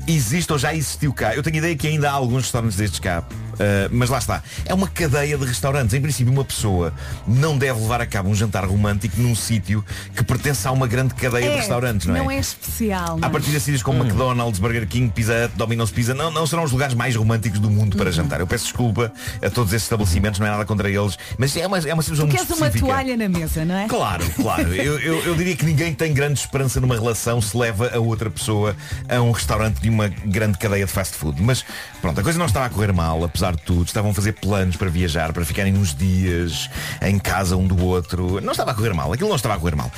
existe 0.07 0.51
ou 0.51 0.59
já 0.59 0.73
existiu 0.73 1.13
cá. 1.13 1.35
Eu 1.35 1.43
tenho 1.43 1.57
ideia 1.57 1.75
que 1.75 1.87
ainda 1.87 2.09
há 2.09 2.13
alguns 2.13 2.43
restaurantes 2.43 2.77
destes 2.77 2.99
cá. 2.99 3.23
Uh, 3.57 3.89
mas 3.91 4.09
lá 4.09 4.17
está. 4.19 4.43
É 4.65 4.73
uma 4.73 4.87
cadeia 4.87 5.37
de 5.37 5.45
restaurantes. 5.45 5.93
Em 5.93 6.01
princípio, 6.01 6.31
uma 6.31 6.45
pessoa 6.45 6.93
não 7.27 7.57
deve 7.57 7.79
levar 7.79 8.01
a 8.01 8.05
cabo 8.05 8.29
um 8.29 8.35
jantar 8.35 8.65
romântico 8.65 9.19
num 9.19 9.35
sítio 9.35 9.83
que 10.15 10.23
pertence 10.23 10.67
a 10.67 10.71
uma 10.71 10.87
grande 10.87 11.13
cadeia 11.15 11.49
de 11.51 11.55
restaurantes, 11.57 12.05
não 12.07 12.29
é? 12.31 12.37
especial. 12.37 13.13
A 13.13 13.17
Não. 13.17 13.29
partir 13.31 13.51
de 13.51 13.59
sítios 13.59 13.81
como 13.83 14.03
McDonald's, 14.03 14.59
Burger 14.59 14.87
King, 14.87 15.11
Pizza 15.11 15.45
Hut, 15.45 15.55
Domino's 15.57 15.91
Pizza, 15.91 16.13
não, 16.13 16.29
não 16.31 16.45
serão 16.45 16.63
os 16.63 16.71
lugares 16.71 16.93
mais 16.93 17.15
românticos 17.15 17.59
do 17.59 17.69
mundo 17.69 17.93
Uhum. 17.93 17.99
para 17.99 18.11
jantar. 18.11 18.39
Eu 18.39 18.47
peço 18.47 18.65
desculpa 18.65 19.11
a 19.41 19.49
todos 19.49 19.71
esses 19.73 19.83
estabelecimentos, 19.85 20.39
não 20.39 20.47
é 20.47 20.51
nada 20.51 20.65
contra 20.65 20.89
eles, 20.89 21.17
mas 21.37 21.55
é 21.55 21.65
uma, 21.65 21.77
é 21.79 21.93
uma 21.93 22.03
situação 22.03 22.27
Tu 22.27 22.29
muito 22.31 22.45
queres 22.45 22.57
uma 22.57 22.67
específica. 22.67 22.91
toalha 22.93 23.17
na 23.17 23.29
mesa, 23.29 23.63
não 23.65 23.75
é? 23.75 23.87
Claro, 23.87 24.23
claro. 24.35 24.73
Eu, 24.75 24.99
eu, 24.99 25.23
eu 25.23 25.35
diria 25.35 25.55
que 25.55 25.65
ninguém 25.65 25.93
tem 25.93 26.13
grande 26.13 26.39
esperança 26.39 26.79
numa 26.81 26.95
relação 26.95 27.41
se 27.41 27.55
leva 27.57 27.89
a 27.93 27.99
outra 27.99 28.29
pessoa 28.29 28.75
a 29.09 29.21
um 29.21 29.31
restaurante 29.31 29.79
de 29.81 29.89
uma 29.89 30.07
grande 30.09 30.57
cadeia 30.57 30.85
de 30.85 30.91
fast 30.91 31.15
food. 31.15 31.41
Mas 31.41 31.63
pronto, 32.01 32.19
a 32.19 32.23
coisa 32.23 32.37
não 32.37 32.45
estava 32.45 32.65
a 32.65 32.69
correr 32.69 32.91
mal, 32.91 33.23
apesar 33.23 33.46
tudo. 33.55 33.87
Estavam 33.87 34.11
a 34.11 34.13
fazer 34.13 34.33
planos 34.33 34.75
para 34.75 34.89
viajar, 34.89 35.31
para 35.31 35.45
ficarem 35.45 35.75
uns 35.75 35.95
dias 35.95 36.69
em 37.01 37.17
casa 37.19 37.55
um 37.55 37.67
do 37.67 37.83
outro. 37.85 38.41
Não 38.41 38.51
estava 38.51 38.71
a 38.71 38.73
correr 38.73 38.93
mal, 38.93 39.13
aquilo 39.13 39.29
não 39.29 39.35
estava 39.35 39.55
a 39.55 39.59
correr 39.59 39.75
mal. 39.75 39.91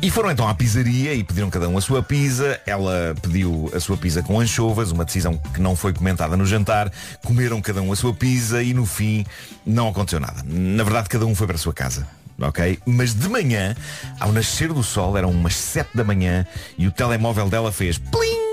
E 0.00 0.10
foram 0.10 0.30
então 0.30 0.48
à 0.48 0.54
pizzaria 0.54 1.14
e 1.14 1.22
pediram 1.24 1.50
cada 1.50 1.68
um 1.68 1.76
a 1.76 1.80
sua 1.80 2.02
pizza. 2.02 2.60
Ela 2.66 3.14
pediu 3.20 3.70
a 3.74 3.80
sua 3.80 3.96
pizza 3.96 4.22
com 4.22 4.40
anchovas, 4.40 4.92
uma 4.92 5.04
decisão 5.04 5.36
que 5.36 5.60
não 5.60 5.76
foi 5.76 5.92
comentada 5.92 6.36
no 6.36 6.46
jantar. 6.46 6.90
Comeram 7.24 7.60
cada 7.60 7.82
um 7.82 7.92
a 7.92 7.96
sua 7.96 8.14
pizza 8.14 8.62
e 8.62 8.72
no 8.72 8.86
fim 8.86 9.26
não 9.66 9.88
aconteceu 9.88 10.20
nada. 10.20 10.42
Na 10.46 10.84
verdade, 10.84 11.08
cada 11.08 11.26
um 11.26 11.34
foi 11.34 11.46
para 11.46 11.56
a 11.56 11.58
sua 11.58 11.74
casa 11.74 12.06
ok? 12.40 12.78
Mas 12.84 13.14
de 13.14 13.28
manhã, 13.28 13.76
ao 14.18 14.32
nascer 14.32 14.72
do 14.72 14.82
sol, 14.82 15.16
eram 15.16 15.30
umas 15.30 15.54
7 15.54 15.90
da 15.94 16.04
manhã 16.04 16.46
e 16.76 16.86
o 16.86 16.92
telemóvel 16.92 17.48
dela 17.48 17.70
fez 17.70 17.98
plim! 17.98 18.43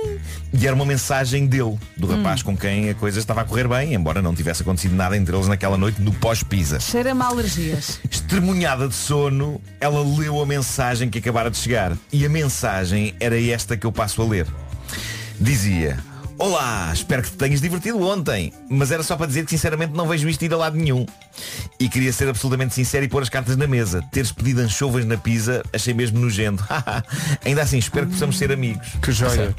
E 0.53 0.67
era 0.67 0.75
uma 0.75 0.85
mensagem 0.85 1.47
dele, 1.47 1.77
do 1.95 2.07
rapaz 2.07 2.43
com 2.43 2.57
quem 2.57 2.89
a 2.89 2.93
coisa 2.93 3.19
estava 3.19 3.41
a 3.41 3.45
correr 3.45 3.67
bem, 3.67 3.93
embora 3.93 4.21
não 4.21 4.35
tivesse 4.35 4.61
acontecido 4.61 4.93
nada 4.93 5.15
entre 5.15 5.33
eles 5.33 5.47
naquela 5.47 5.77
noite 5.77 6.01
no 6.01 6.11
pós-pisa. 6.11 6.79
Cheira-me 6.79 7.21
alergias. 7.21 7.99
Estremunhada 8.09 8.87
de 8.87 8.93
sono, 8.93 9.61
ela 9.79 10.03
leu 10.03 10.41
a 10.41 10.45
mensagem 10.45 11.09
que 11.09 11.19
acabara 11.19 11.49
de 11.49 11.57
chegar. 11.57 11.97
E 12.11 12.25
a 12.25 12.29
mensagem 12.29 13.15
era 13.19 13.41
esta 13.41 13.77
que 13.77 13.85
eu 13.85 13.91
passo 13.91 14.21
a 14.21 14.25
ler. 14.25 14.45
Dizia, 15.39 15.97
Olá, 16.41 16.89
espero 16.91 17.21
que 17.21 17.29
te 17.29 17.37
tenhas 17.37 17.61
divertido 17.61 18.01
ontem, 18.01 18.51
mas 18.67 18.89
era 18.89 19.03
só 19.03 19.15
para 19.15 19.27
dizer 19.27 19.45
que 19.45 19.51
sinceramente 19.51 19.93
não 19.93 20.07
vejo 20.07 20.27
isto 20.27 20.43
ir 20.43 20.51
a 20.51 20.57
lado 20.57 20.75
nenhum. 20.75 21.05
E 21.79 21.87
queria 21.87 22.11
ser 22.11 22.27
absolutamente 22.27 22.73
sincero 22.73 23.05
e 23.05 23.07
pôr 23.07 23.21
as 23.21 23.29
cartas 23.29 23.55
na 23.55 23.67
mesa. 23.67 24.03
Teres 24.11 24.31
pedido 24.31 24.59
anchovas 24.61 25.05
na 25.05 25.17
pizza, 25.17 25.61
achei 25.71 25.93
mesmo 25.93 26.19
nojento. 26.19 26.65
Ainda 27.45 27.61
assim, 27.61 27.77
espero 27.77 28.07
que 28.07 28.13
possamos 28.13 28.39
ser 28.39 28.51
amigos. 28.51 28.87
Que 29.03 29.11
joia. 29.11 29.55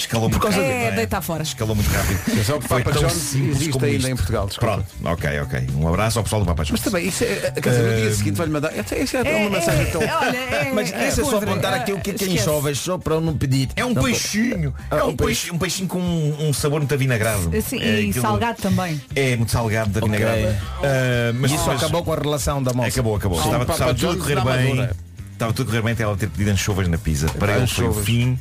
Escalou 0.00 0.28
muito 0.28 0.40
causa 0.42 0.56
rápido. 0.58 0.72
de- 0.78 0.84
É, 0.84 0.90
deitar 0.92 1.20
fora. 1.22 1.42
Escalou 1.42 1.74
muito 1.74 1.90
rápido. 1.90 2.20
Atenção 2.32 2.58
que 2.60 2.68
Foi 2.68 2.82
Papa 2.82 3.08
simples 3.10 3.56
existe 3.56 3.70
como 3.70 3.84
ainda 3.84 3.96
isto. 3.98 4.08
em 4.10 4.16
Portugal, 4.16 4.46
desculpa. 4.46 4.74
Pronto, 5.00 5.14
ok, 5.14 5.40
ok. 5.40 5.66
Um 5.76 5.88
abraço 5.88 6.18
ao 6.18 6.24
pessoal 6.24 6.40
do 6.42 6.46
Papa 6.46 6.62
John's. 6.64 6.70
Mas 6.72 6.80
também, 6.80 7.08
isso 7.08 7.24
é, 7.24 7.50
quer 7.52 7.70
dizer, 7.70 7.82
no 7.82 7.96
dia 8.00 8.14
seguinte 8.14 8.34
vai-lhe 8.36 8.52
mandar. 8.52 8.76
Essa 8.76 8.94
essa 8.96 9.18
é, 9.18 9.36
uma 9.46 9.50
mensagem 9.50 9.86
tão. 9.90 10.02
é, 10.02 10.72
Mas 10.72 10.92
é 10.92 11.08
esse 11.08 11.20
é 11.20 11.24
só 11.24 11.36
apontar 11.38 11.72
É, 11.72 11.76
aqui 11.76 11.92
o 11.92 12.00
que 12.00 12.10
é 12.10 12.14
que 12.14 12.24
enxovas 12.30 12.78
só 12.78 12.98
para 12.98 13.14
eu 13.14 13.20
não 13.20 13.36
pedir. 13.36 13.68
É 13.76 13.84
um 13.84 13.92
Não, 13.94 14.02
peixinho. 14.02 14.74
Ah, 14.90 14.96
É 14.98 15.04
um, 15.04 15.16
peixe, 15.16 15.50
um 15.50 15.58
peixinho 15.58 15.88
com 15.88 15.98
um, 16.00 16.52
sabor 16.52 16.80
muito 16.80 16.92
avinagrado. 16.94 17.50
Sim, 17.62 17.80
É 17.80 18.00
e 18.00 18.12
salgado 18.12 18.60
também. 18.62 19.00
É 19.14 19.36
muito 19.36 19.52
salgado, 19.52 19.98
avinagrado. 19.98 20.40
Ok. 20.42 20.50
Ah, 20.84 21.32
mas 21.34 21.50
E 21.50 21.54
isso 21.54 21.70
acabou 21.70 22.02
com 22.04 22.12
a 22.12 22.16
relação 22.16 22.62
da 22.62 22.72
moça. 22.72 22.88
Acabou, 22.88 23.16
acabou. 23.16 23.38
Estava, 23.38 23.94
tudo 23.94 24.12
a 24.12 24.16
correr 24.16 24.34
da 24.36 24.40
bem. 24.44 24.88
Estava 25.40 25.54
tudo 25.54 25.68
a 25.68 25.70
correr 25.70 25.82
bem 25.82 25.92
até 25.94 26.02
ela 26.02 26.14
ter 26.18 26.28
pedido 26.28 26.50
anchovas 26.50 26.86
na 26.86 26.98
pizza. 26.98 27.26
Para 27.30 27.56
ele 27.56 27.66
foi 27.66 27.88
o 27.88 27.94
fim 27.94 28.38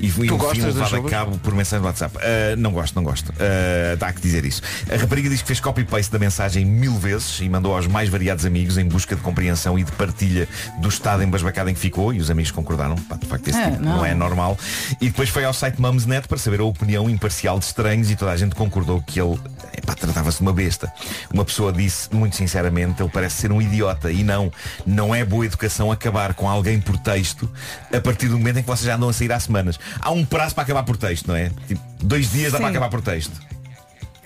e 0.00 0.10
foi 0.10 0.30
um 0.30 0.38
fim 0.38 0.62
levado 0.62 0.96
a 0.96 1.02
cabo 1.10 1.38
por 1.40 1.54
mensagem 1.54 1.82
do 1.82 1.86
WhatsApp. 1.86 2.16
Ah, 2.22 2.56
não 2.56 2.72
gosto, 2.72 2.94
não 2.96 3.04
gosto. 3.04 3.34
Ah, 3.38 3.96
Dá 3.98 4.10
que 4.14 4.22
dizer 4.22 4.46
isso. 4.46 4.62
A 4.90 4.96
rapariga 4.96 5.28
diz 5.28 5.42
que 5.42 5.46
fez 5.46 5.60
copy-paste 5.60 6.10
da 6.10 6.18
mensagem 6.18 6.64
mil 6.64 6.94
vezes 6.94 7.38
e 7.42 7.48
mandou 7.50 7.76
aos 7.76 7.86
mais 7.86 8.08
variados 8.08 8.46
amigos 8.46 8.78
em 8.78 8.86
busca 8.86 9.14
de 9.14 9.20
compreensão 9.20 9.78
e 9.78 9.84
de 9.84 9.92
partilha 9.92 10.48
do 10.80 10.88
estado 10.88 11.22
embasbacado 11.22 11.68
em 11.68 11.74
que 11.74 11.80
ficou 11.80 12.14
e 12.14 12.18
os 12.18 12.30
amigos 12.30 12.50
concordaram. 12.50 12.96
Pá, 12.96 13.16
de 13.16 13.26
facto, 13.26 13.46
esse 13.48 13.58
Ah, 13.58 13.70
tipo 13.70 13.82
não. 13.84 13.96
não. 13.98 14.06
é 14.06 14.14
normal. 14.14 14.56
E 15.02 15.08
depois 15.10 15.28
foi 15.28 15.44
ao 15.44 15.52
site 15.52 15.78
Mumsnet 15.78 16.26
para 16.28 16.38
saber 16.38 16.60
a 16.60 16.64
opinião 16.64 17.10
imparcial 17.10 17.58
de 17.58 17.66
estranhos 17.66 18.10
e 18.10 18.16
toda 18.16 18.30
a 18.32 18.36
gente 18.38 18.54
concordou 18.54 19.02
que 19.02 19.20
ele 19.20 19.38
epá, 19.76 19.94
tratava-se 19.94 20.38
de 20.38 20.42
uma 20.44 20.54
besta. 20.54 20.90
Uma 21.30 21.44
pessoa 21.44 21.70
disse, 21.74 22.08
muito 22.14 22.36
sinceramente, 22.36 23.02
ele 23.02 23.10
parece 23.12 23.36
ser 23.36 23.52
um 23.52 23.60
idiota. 23.60 24.10
E 24.10 24.24
não, 24.24 24.50
não 24.86 25.14
é 25.14 25.26
boa 25.26 25.44
educação 25.44 25.92
acabar 25.92 26.37
com 26.38 26.48
alguém 26.48 26.80
por 26.80 26.96
texto 26.96 27.50
a 27.92 28.00
partir 28.00 28.28
do 28.28 28.38
momento 28.38 28.58
em 28.58 28.62
que 28.62 28.68
vocês 28.68 28.86
já 28.86 28.94
andam 28.94 29.08
a 29.08 29.12
sair 29.12 29.30
há 29.32 29.40
semanas. 29.40 29.78
Há 30.00 30.10
um 30.10 30.24
prazo 30.24 30.54
para 30.54 30.62
acabar 30.64 30.84
por 30.84 30.96
texto, 30.96 31.26
não 31.26 31.36
é? 31.36 31.50
Tipo, 31.66 31.80
dois 32.02 32.30
dias 32.30 32.52
dá 32.52 32.58
Sim. 32.58 32.62
para 32.62 32.70
acabar 32.70 32.88
por 32.88 33.02
texto. 33.02 33.32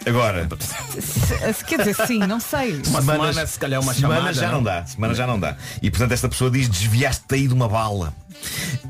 Agora, 0.05 0.49
Se- 1.01 1.65
Quer 1.65 1.79
dizer, 1.79 1.95
sim, 2.07 2.19
não 2.19 2.41
sei. 2.41 2.83
Uma 2.89 3.01
semana, 3.01 3.47
se 3.47 3.59
calhar 3.59 3.81
uma 3.81 3.95
semana 3.95 4.15
chamada, 4.17 4.33
já 4.35 4.47
não 4.49 4.55
não? 4.55 4.63
dá, 4.65 4.85
semana 4.85 5.15
já 5.15 5.27
não 5.29 5.39
dá. 5.41 5.57
E 5.81 5.91
portanto 5.91 6.11
esta 6.13 6.29
pessoa 6.29 6.51
diz 6.51 6.69
desviaste-te 6.69 7.35
aí 7.37 7.47
de 7.49 7.55
uma 7.55 7.69
bala. 7.69 8.13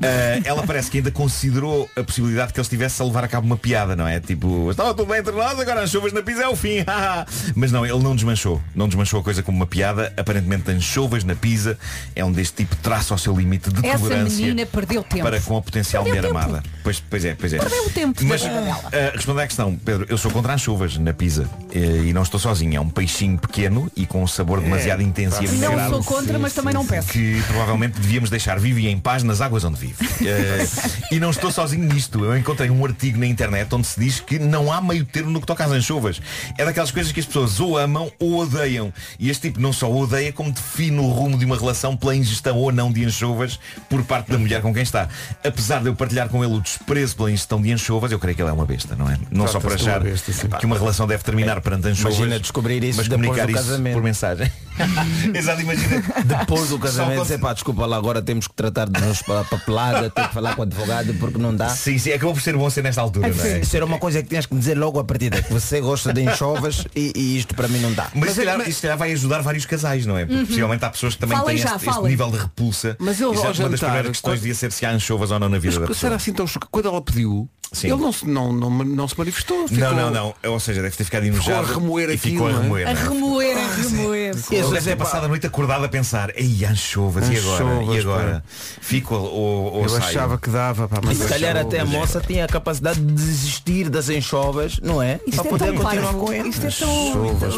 Ah, 0.01 0.41
ela 0.43 0.63
parece 0.63 0.89
que 0.89 0.97
ainda 0.97 1.11
considerou 1.11 1.89
a 1.95 2.03
possibilidade 2.03 2.53
que 2.53 2.59
ele 2.59 2.65
estivesse 2.65 3.01
a 3.01 3.05
levar 3.05 3.23
a 3.23 3.27
cabo 3.27 3.45
uma 3.45 3.57
piada, 3.57 3.95
não 3.95 4.07
é? 4.07 4.19
Tipo, 4.19 4.69
estava 4.71 4.93
tudo 4.93 5.07
bem 5.09 5.19
entre 5.19 5.31
nós, 5.33 5.59
agora 5.59 5.81
as 5.83 5.89
chuvas 5.89 6.11
na 6.13 6.21
pizza 6.21 6.43
é 6.43 6.47
o 6.47 6.55
fim. 6.55 6.79
haha. 6.87 7.25
Mas 7.55 7.71
não, 7.71 7.85
ele 7.85 7.99
não 7.99 8.15
desmanchou. 8.15 8.61
Não 8.75 8.87
desmanchou 8.87 9.19
a 9.19 9.23
coisa 9.23 9.41
como 9.43 9.57
uma 9.57 9.67
piada. 9.67 10.13
Aparentemente 10.17 10.69
anchovas 10.71 11.23
na 11.23 11.35
pizza 11.35 11.77
é 12.15 12.23
um 12.25 12.31
deste 12.31 12.55
tipo 12.57 12.75
de 12.75 12.81
traço 12.81 13.13
ao 13.13 13.17
seu 13.17 13.35
limite 13.35 13.69
de 13.71 13.85
Essa 13.85 13.99
tolerância 13.99 14.37
menina 14.45 14.65
perdeu 14.65 15.03
tempo. 15.03 15.23
para 15.23 15.39
com 15.41 15.57
a 15.57 15.61
potencial 15.61 16.03
Perdeu 16.03 16.21
mulher 16.31 16.33
tempo. 16.41 16.51
amada. 16.53 16.63
Pois, 16.83 16.99
pois 17.09 17.25
é, 17.25 17.35
pois 17.35 17.53
é. 17.53 17.57
Perdeu 17.59 17.85
o 17.85 17.89
tempo 17.89 18.23
Mas 18.25 18.41
dela. 18.41 18.79
ah, 18.85 19.11
respondendo 19.13 19.43
à 19.43 19.47
questão, 19.47 19.75
Pedro, 19.75 20.05
eu 20.09 20.17
sou 20.17 20.31
contra 20.31 20.53
anchovas 20.53 20.97
na 20.97 21.13
pizza 21.13 21.49
Eh, 21.75 22.03
e 22.09 22.13
não 22.13 22.21
estou 22.21 22.39
sozinho. 22.39 22.75
É 22.77 22.79
um 22.79 22.89
peixinho 22.89 23.37
pequeno 23.37 23.91
e 23.95 24.05
com 24.05 24.21
um 24.23 24.27
sabor 24.27 24.61
demasiado 24.61 25.01
intenso 25.01 25.41
e 25.43 25.45
É. 25.47 25.75
Não 25.75 25.89
sou 25.89 26.03
contra, 26.03 26.37
mas 26.37 26.53
também 26.53 26.73
não 26.73 26.85
peço. 26.85 27.07
que 27.09 27.41
provavelmente 27.47 27.99
devíamos 27.99 28.29
deixar 28.29 28.59
vivo 28.59 28.77
e 28.79 28.87
em 28.87 28.99
paz 28.99 29.23
nas 29.23 29.41
águas 29.43 29.63
onde 29.63 29.79
vive. 29.79 30.03
Eh, 30.23 30.65
e 31.11 31.19
não 31.19 31.31
estou 31.31 31.51
sozinho 31.51 31.83
nisto. 31.83 32.23
Eu 32.23 32.37
encontrei 32.37 32.69
um 32.69 32.85
artigo 32.85 33.19
na 33.19 33.25
internet 33.25 33.73
onde 33.75 33.85
se 33.85 33.99
diz 33.99 34.21
que 34.21 34.39
não 34.39 34.71
há 34.71 34.81
meio 34.81 35.03
termo 35.03 35.31
no 35.31 35.41
que 35.41 35.45
toca 35.45 35.65
às 35.65 35.71
anchovas. 35.71 36.21
É 36.57 36.63
daquelas 36.63 36.91
coisas 36.91 37.11
que 37.11 37.19
as 37.19 37.25
pessoas 37.25 37.59
ou 37.59 37.77
amam 37.77 38.09
ou 38.19 38.39
odeiam. 38.39 38.93
E 39.19 39.29
este 39.29 39.49
tipo 39.49 39.59
não 39.59 39.73
só 39.73 39.91
odeia, 39.91 40.31
como 40.31 40.51
define 40.51 40.97
o 40.99 41.09
rumo 41.09 41.37
de 41.37 41.43
uma 41.43 41.57
relação 41.57 41.97
pela 41.97 42.15
ingestão 42.15 42.57
ou 42.57 42.71
não 42.71 42.91
de 42.91 43.03
anchovas 43.03 43.59
por 43.89 44.01
parte 44.05 44.31
da 44.31 44.37
mulher 44.37 44.61
com 44.61 44.73
quem 44.73 44.83
está. 44.83 45.09
Apesar 45.43 45.81
de 45.81 45.87
eu 45.87 45.95
partilhar 45.95 46.29
com 46.29 46.41
ele 46.43 46.53
o 46.53 46.61
desprezo 46.61 47.17
pela 47.17 47.29
ingestão 47.29 47.61
de 47.61 47.73
anchovas, 47.73 48.11
eu 48.11 48.19
creio 48.19 48.35
que 48.35 48.41
ele 48.41 48.49
é 48.49 48.53
uma 48.53 48.65
besta, 48.65 48.95
não 48.95 49.09
é? 49.09 49.17
Não 49.29 49.47
só 49.47 49.59
por 49.59 49.73
achar 49.73 49.99
besta, 49.99 50.31
que 50.57 50.65
uma 50.65 50.77
relação 50.77 51.05
deve 51.05 51.23
terminar 51.23 51.59
perante 51.59 51.89
anchovas. 51.89 52.15
Imagina 52.15 52.39
descobrir 52.39 52.81
isso 52.81 52.97
mas 52.97 53.09
depois 53.09 53.27
comunicar 53.27 53.49
isso 53.49 53.59
casamento. 53.59 53.93
por 53.93 54.03
mensagem. 54.03 54.51
Exato, 55.33 55.61
imagina. 55.61 56.03
Depois 56.25 56.69
do 56.69 56.79
casamento, 56.79 57.21
dizer, 57.21 57.39
pá, 57.39 57.53
desculpa 57.53 57.85
lá, 57.85 57.97
agora 57.97 58.21
temos 58.21 58.47
que 58.47 58.53
tratar 58.53 58.89
de 58.89 58.99
papelada, 59.23 60.09
ter 60.09 60.27
que 60.27 60.33
falar 60.33 60.55
com 60.55 60.61
o 60.61 60.63
advogado 60.63 61.13
porque 61.15 61.37
não 61.37 61.55
dá. 61.55 61.69
Sim, 61.69 61.97
sim, 61.97 62.11
acabou 62.11 62.33
por 62.33 62.41
ser 62.41 62.55
bom 62.55 62.69
ser 62.69 62.83
nesta 62.83 63.01
altura, 63.01 63.29
não 63.29 63.43
é? 63.43 63.59
Isso 63.59 63.75
era 63.75 63.85
uma 63.85 63.97
coisa 63.99 64.21
que 64.21 64.29
tinhas 64.29 64.45
que 64.45 64.55
dizer 64.55 64.77
logo 64.77 64.99
à 64.99 65.03
partida, 65.03 65.41
que 65.41 65.51
você 65.51 65.79
gosta 65.81 66.13
de 66.13 66.21
enxovas 66.21 66.85
e, 66.95 67.11
e 67.15 67.37
isto 67.37 67.55
para 67.55 67.67
mim 67.67 67.79
não 67.79 67.93
dá. 67.93 68.07
Mas, 68.13 68.31
se 68.31 68.37
calhar, 68.43 68.59
isso 68.61 68.73
se 68.73 68.81
calhar 68.81 68.97
vai 68.97 69.11
ajudar 69.13 69.41
vários 69.41 69.65
casais, 69.65 70.05
não 70.05 70.17
é? 70.17 70.25
Porque 70.25 70.39
Uhum. 70.41 70.45
possivelmente 70.47 70.85
há 70.85 70.89
pessoas 70.89 71.13
que 71.15 71.19
também 71.21 71.37
Falem 71.37 71.55
têm 71.55 71.63
já, 71.67 71.75
este, 71.75 71.89
este 71.89 72.01
nível 72.03 72.31
de 72.31 72.37
repulsa. 72.37 72.95
Mas 72.99 73.19
ele 73.21 73.31
Isso 73.33 73.45
é 73.45 73.49
uma 73.51 73.69
das 73.69 73.79
primeiras 73.79 74.07
questões 74.11 74.31
quando- 74.33 74.39
devia 74.39 74.55
ser 74.55 74.71
se 74.71 74.85
há 74.85 74.91
anchovas 74.91 75.31
ou 75.31 75.39
não 75.39 75.47
na 75.49 75.57
vida 75.59 75.73
da 75.75 75.79
Mas 75.81 75.89
pessoa. 75.89 75.99
será 76.01 76.15
assim 76.15 76.33
tão 76.33 76.45
chocado? 76.47 76.69
Quando 76.71 76.87
ela 76.87 77.01
pediu, 77.01 77.49
Sim. 77.73 77.87
ele 77.91 78.01
não 78.01 78.11
se, 78.11 78.27
não, 78.27 78.53
não, 78.53 78.69
não 78.69 79.07
se 79.07 79.17
manifestou. 79.17 79.67
ficou- 79.67 79.83
Não, 79.89 80.11
não, 80.11 80.33
não. 80.43 80.51
Ou 80.51 80.59
seja, 80.59 80.81
deve 80.81 80.95
ter 80.95 81.03
ficado 81.03 81.23
Ficou 81.23 81.37
enojado 81.39 81.71
a 81.71 81.73
remoer 81.73 82.09
e 82.09 82.13
aquilo, 82.13 82.33
ficou 82.35 82.47
a 82.47 82.51
é? 82.51 82.53
remoer. 82.61 82.87
A 82.87 82.91
é? 82.91 82.93
remoer, 82.93 83.57
a 83.57 83.75
remoer. 83.81 84.35
Ele 84.51 84.67
deve 84.69 84.81
ter 84.81 84.95
passado 84.95 85.25
a 85.25 85.27
noite 85.27 85.47
acordado 85.47 85.83
a 85.83 85.89
pensar 85.89 86.31
Ei, 86.35 86.63
anchovas, 86.65 87.27
e 87.29 87.37
agora? 87.37 87.63
Anchovas, 87.63 87.95
E 87.95 87.99
agora? 87.99 88.43
Fico 88.81 89.15
ou, 89.15 89.73
ou 89.73 89.83
Eu 89.83 89.89
saio? 89.89 90.03
achava 90.03 90.37
que 90.37 90.49
dava, 90.49 90.87
pá, 90.87 90.99
E 91.01 91.05
mas 91.07 91.17
se 91.17 91.27
calhar 91.27 91.57
até 91.57 91.79
a 91.79 91.85
moça 91.85 92.21
tinha 92.21 92.45
a 92.45 92.47
capacidade 92.47 92.99
de 92.99 93.11
desistir 93.13 93.89
das 93.89 94.09
enxovas, 94.09 94.79
não 94.81 95.01
é? 95.01 95.19
Isto 95.25 95.37
para 95.43 95.47
é 95.47 95.49
poder 95.49 95.65
tão 95.73 95.83
continuar 95.83 96.13
com 96.13 96.33
ele. 96.33 96.49
Isto 96.49 96.65
é 96.67 96.69
tão... 96.69 97.09
Anchovas, 97.09 97.55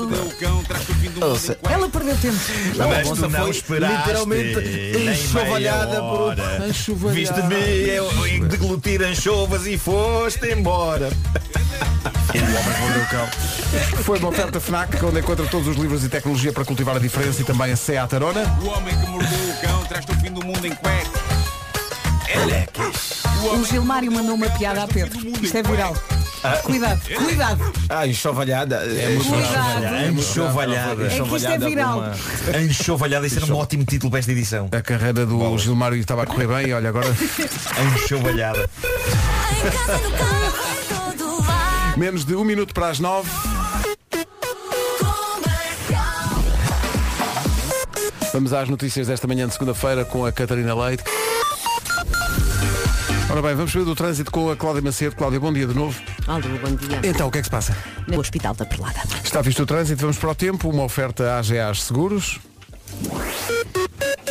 Ela 1.70 1.90
perdeu 1.90 2.16
tempo. 2.18 2.36
Não, 2.76 2.88
Mas 2.90 3.06
a 3.06 3.10
moça 3.10 3.28
não 3.28 3.42
foi 3.42 3.50
esperaste 3.52 3.98
literalmente 3.98 4.56
nem 4.94 5.10
enxovalhada 5.10 6.00
por. 6.02 6.36
Viste-me 7.12 8.48
deglutir 8.48 9.02
anchovas 9.04 9.66
e 9.68 9.78
foste 10.06 10.54
embora. 10.54 11.10
Foi 14.04 14.20
uma 14.20 14.30
oferta 14.30 14.60
FNAC, 14.60 15.04
onde 15.04 15.20
encontra 15.20 15.48
todos 15.48 15.68
os 15.68 15.78
livros 15.78 16.04
e 16.04 16.10
tecnologia 16.10 16.54
para 16.54 16.64
cultivar 16.64 16.96
a 16.96 17.00
diferença 17.00 17.42
e 17.42 17.44
também 17.44 17.72
a 17.72 17.76
Seat 17.76 18.14
Arona. 18.14 18.44
O 18.62 18.68
homem 18.68 18.96
que 18.96 19.08
mordeu 19.08 19.40
o 19.50 19.62
cão 19.62 19.84
traz-te 19.86 20.12
o 20.12 20.16
fim 20.16 20.32
do 20.32 20.46
mundo 20.46 20.66
em 20.66 20.76
cuecas. 20.76 21.10
O 23.52 23.66
Gilmário 23.66 24.12
mandou 24.12 24.36
uma 24.36 24.50
piada 24.50 24.84
a 24.84 24.88
Pedro. 24.88 25.20
Isto 25.42 25.58
é 25.58 25.64
viral. 25.64 25.96
Cuidado, 26.64 27.02
cuidado. 27.02 27.74
Ah, 27.90 28.06
enxovalhada. 28.06 28.76
É 28.76 29.10
muito 29.10 29.28
Cuidado. 29.28 30.20
Enxovalhada. 30.20 31.04
É 31.06 31.20
que 31.20 31.36
isto 31.36 31.48
é 31.48 31.58
viral. 31.58 32.04
Enxovalhada, 32.64 33.26
isso 33.26 33.40
era 33.44 33.52
um 33.52 33.58
ótimo 33.58 33.84
título 33.86 34.12
para 34.12 34.20
esta 34.20 34.32
edição. 34.32 34.70
A 34.72 34.82
carreira 34.82 35.26
do 35.26 35.58
Gilmário 35.58 35.98
estava 35.98 36.24
a 36.24 36.26
correr 36.28 36.48
bem 36.48 36.68
e 36.68 36.74
olha 36.74 36.90
agora 36.90 37.08
Enxovalhada. 37.96 38.70
Menos 41.98 42.26
de 42.26 42.36
um 42.36 42.44
minuto 42.44 42.74
para 42.74 42.90
as 42.90 43.00
nove. 43.00 43.30
Vamos 48.34 48.52
às 48.52 48.68
notícias 48.68 49.08
desta 49.08 49.28
manhã 49.28 49.48
de 49.48 49.54
segunda-feira 49.54 50.04
com 50.04 50.26
a 50.26 50.32
Catarina 50.32 50.76
Leite. 50.76 51.04
Ora 53.30 53.42
bem, 53.42 53.56
vamos 53.56 53.74
ver 53.74 53.84
do 53.84 53.96
trânsito 53.96 54.30
com 54.30 54.52
a 54.52 54.56
Cláudia 54.56 54.82
Macedo. 54.82 55.16
Cláudia, 55.16 55.40
bom 55.40 55.52
dia 55.52 55.66
de 55.66 55.74
novo. 55.74 56.00
Alô, 56.28 56.42
bom 56.62 56.76
dia. 56.76 57.02
Então, 57.04 57.28
o 57.28 57.32
que 57.32 57.38
é 57.38 57.42
que 57.42 57.48
se 57.48 57.52
passa? 57.52 57.76
No 58.08 58.20
Hospital 58.20 58.54
da 58.56 58.66
Perlada. 58.66 59.02
Está 59.24 59.42
visto 59.42 59.64
o 59.64 59.66
trânsito, 59.66 60.02
vamos 60.02 60.18
para 60.18 60.32
o 60.32 60.36
tempo, 60.36 60.70
uma 60.70 60.84
oferta 60.84 61.38
AGAs 61.38 61.84
Seguros. 61.84 62.40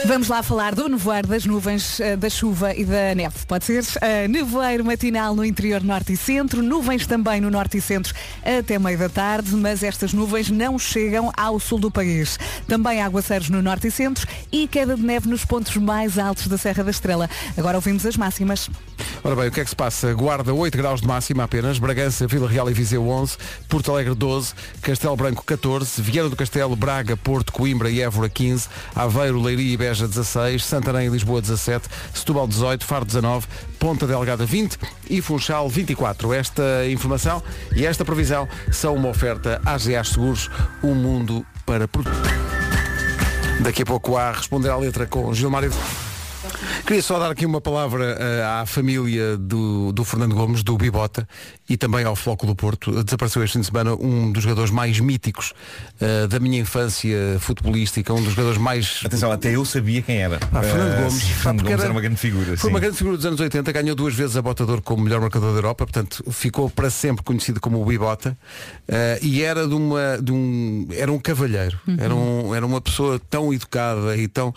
Vamos 0.07 0.29
lá 0.29 0.43
falar 0.43 0.75
do 0.75 0.87
nevoeiro, 0.87 1.29
das 1.29 1.47
nuvens, 1.47 1.99
eh, 1.99 2.15
da 2.15 2.29
chuva 2.29 2.75
e 2.75 2.85
da 2.85 3.15
neve. 3.15 3.35
Pode 3.49 3.65
ser? 3.65 3.83
Eh, 4.03 4.29
nevoeiro 4.29 4.85
matinal 4.85 5.35
no 5.35 5.43
interior 5.43 5.83
norte 5.83 6.13
e 6.13 6.17
centro, 6.17 6.63
nuvens 6.63 7.07
também 7.07 7.41
no 7.41 7.51
norte 7.51 7.79
e 7.79 7.81
centro 7.81 8.15
até 8.43 8.79
meio 8.79 8.99
da 8.99 9.09
tarde, 9.09 9.57
mas 9.57 9.83
estas 9.83 10.13
nuvens 10.13 10.51
não 10.51 10.79
chegam 10.79 11.33
ao 11.35 11.59
sul 11.59 11.79
do 11.79 11.91
país. 11.91 12.39
Também 12.69 13.01
aguaceiros 13.01 13.49
no 13.49 13.63
norte 13.63 13.87
e 13.87 13.91
centro 13.91 14.29
e 14.53 14.69
queda 14.69 14.95
de 14.95 15.03
neve 15.03 15.27
nos 15.27 15.43
pontos 15.43 15.75
mais 15.79 16.19
altos 16.19 16.49
da 16.49 16.59
Serra 16.59 16.85
da 16.85 16.91
Estrela. 16.91 17.29
Agora 17.57 17.79
ouvimos 17.79 18.05
as 18.05 18.17
máximas. 18.17 18.69
Ora 19.23 19.35
bem, 19.35 19.49
o 19.49 19.51
que 19.51 19.61
é 19.61 19.65
que 19.65 19.71
se 19.71 19.77
passa? 19.77 20.13
Guarda 20.13 20.53
8 20.53 20.77
graus 20.77 21.01
de 21.01 21.07
máxima 21.07 21.45
apenas, 21.45 21.79
Bragança, 21.79 22.27
Vila 22.27 22.47
Real 22.47 22.71
e 22.71 22.75
Viseu 22.75 23.09
11, 23.09 23.39
Porto 23.71 23.91
Alegre 23.91 24.15
12, 24.15 24.53
Castelo 24.83 25.17
Branco 25.17 25.43
14, 25.47 26.03
Viana 26.03 26.29
do 26.29 26.37
Castelo, 26.37 26.77
Braga, 26.77 27.17
Porto, 27.17 27.51
Coimbra 27.51 27.89
e 27.89 28.03
Évora 28.03 28.29
15, 28.29 28.69
Aveiro, 28.95 29.41
Leiria 29.41 29.73
e 29.73 29.77
Beja 29.79 29.94
16, 30.03 30.65
Santarém 30.65 31.07
e 31.07 31.11
Lisboa 31.11 31.41
17, 31.41 31.89
Setúbal 32.13 32.49
18, 32.49 32.85
Faro 32.85 33.05
19, 33.05 33.47
Ponta 33.79 34.07
Delgada 34.07 34.45
20 34.45 34.79
e 35.09 35.21
Funchal 35.21 35.69
24. 35.69 36.33
Esta 36.33 36.87
informação 36.89 37.43
e 37.75 37.87
esta 37.87 38.05
previsão 38.05 38.49
são 38.73 38.95
uma 38.95 39.09
oferta 39.09 39.61
AGA 39.65 40.03
Seguros, 40.05 40.51
um 40.83 40.95
mundo 40.95 41.45
para 41.65 41.87
proteger. 41.87 42.23
Daqui 43.61 43.83
a 43.83 43.87
pouco 43.87 44.17
há 44.17 44.29
a 44.29 44.33
responder 44.33 44.71
à 44.71 44.77
letra 44.77 45.07
com 45.07 45.33
Gilmário. 45.33 45.73
Queria 46.87 47.03
só 47.03 47.19
dar 47.19 47.31
aqui 47.31 47.47
uma 47.47 47.61
palavra 47.61 48.17
eh, 48.19 48.43
à 48.45 48.67
família 48.67 49.37
do, 49.37 49.93
do 49.93 50.05
Fernando 50.05 50.35
Gomes, 50.35 50.63
do 50.63 50.77
Bibota, 50.77 51.27
e 51.69 51.77
também 51.77 52.05
ao 52.05 52.15
Floco 52.15 52.47
do 52.47 52.55
Porto. 52.55 53.03
Desapareceu 53.03 53.43
este 53.43 53.55
fim 53.55 53.61
de 53.61 53.67
semana 53.67 53.95
um 53.95 54.31
dos 54.31 54.43
jogadores 54.43 54.71
mais 54.71 55.01
míticos 55.01 55.55
eh, 56.01 56.27
da 56.27 56.39
minha 56.39 56.61
infância 56.61 57.17
futebolística, 57.41 58.13
um 58.13 58.23
dos 58.23 58.33
jogadores 58.33 58.59
mais. 58.59 59.01
Atenção, 59.05 59.33
até 59.33 59.55
eu 59.57 59.65
sabia 59.65 60.03
quem 60.03 60.19
era. 60.19 60.39
Ah, 60.53 60.63
Fernando 60.63 60.93
Eh, 60.93 60.97
Gomes. 61.03 61.15
sim, 61.15 61.29
Fernando 61.33 61.57
porque 61.59 61.71
Gomes 61.71 61.85
era 61.85 61.93
uma 61.93 62.01
grande 62.01 62.17
figura. 62.17 62.47
Foi 62.47 62.57
sim. 62.57 62.69
uma 62.69 62.81
grande 62.81 62.97
figura 62.97 63.17
dos 63.17 63.27
anos 63.27 63.41
80, 63.41 63.73
ganhou 63.73 63.95
duas 63.97 64.15
vezes 64.15 64.37
a 64.37 64.43
Bota 64.43 64.65
de 64.65 64.71
Ouro 64.71 64.83
como 64.83 65.03
melhor 65.03 65.21
marcador 65.21 65.53
da 65.53 65.59
Europa, 65.59 65.87
portanto 65.87 66.23
ficou 66.31 66.69
para 66.69 66.91
sempre 66.91 67.25
conhecido 67.25 67.61
como 67.61 67.81
o 67.81 67.85
Bibota 67.87 68.37
eh, 68.87 69.19
e 69.23 69.43
era 69.43 69.67
de 69.67 69.75
uma 69.75 70.19
de 70.21 70.33
um 70.33 70.87
era 70.93 71.11
um 71.11 71.19
cavalheiro, 71.19 71.79
era, 71.99 72.15
um, 72.15 72.55
era 72.55 72.65
uma 72.67 72.81
pessoa 72.81 73.19
tão 73.31 73.53
educada 73.55 74.17
e 74.17 74.29
tão 74.29 74.53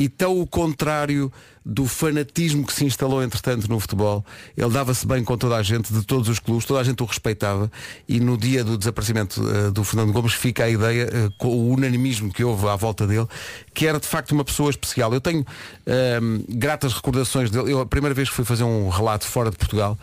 e 0.00 0.08
tão 0.08 0.40
o 0.40 0.46
contrário 0.46 1.30
do 1.62 1.86
fanatismo 1.86 2.66
que 2.66 2.72
se 2.72 2.86
instalou 2.86 3.22
entretanto 3.22 3.68
no 3.68 3.78
futebol. 3.78 4.24
Ele 4.56 4.70
dava-se 4.70 5.06
bem 5.06 5.22
com 5.22 5.36
toda 5.36 5.56
a 5.56 5.62
gente, 5.62 5.92
de 5.92 6.02
todos 6.06 6.26
os 6.30 6.38
clubes, 6.38 6.64
toda 6.64 6.80
a 6.80 6.82
gente 6.82 7.02
o 7.02 7.06
respeitava 7.06 7.70
e 8.08 8.18
no 8.18 8.38
dia 8.38 8.64
do 8.64 8.78
desaparecimento 8.78 9.46
eh, 9.46 9.70
do 9.70 9.84
Fernando 9.84 10.10
Gomes 10.10 10.32
fica 10.32 10.64
a 10.64 10.70
ideia, 10.70 11.02
eh, 11.02 11.28
com 11.36 11.48
o 11.48 11.68
unanimismo 11.74 12.32
que 12.32 12.42
houve 12.42 12.66
à 12.66 12.76
volta 12.76 13.06
dele, 13.06 13.26
que 13.74 13.86
era 13.86 14.00
de 14.00 14.06
facto 14.06 14.32
uma 14.32 14.42
pessoa 14.42 14.70
especial. 14.70 15.12
Eu 15.12 15.20
tenho 15.20 15.44
ehm, 15.84 16.44
gratas 16.48 16.94
recordações 16.94 17.50
dele. 17.50 17.70
Eu 17.70 17.80
a 17.80 17.86
primeira 17.86 18.14
vez 18.14 18.30
que 18.30 18.34
fui 18.34 18.44
fazer 18.46 18.64
um 18.64 18.88
relato 18.88 19.26
fora 19.26 19.50
de 19.50 19.58
Portugal, 19.58 19.98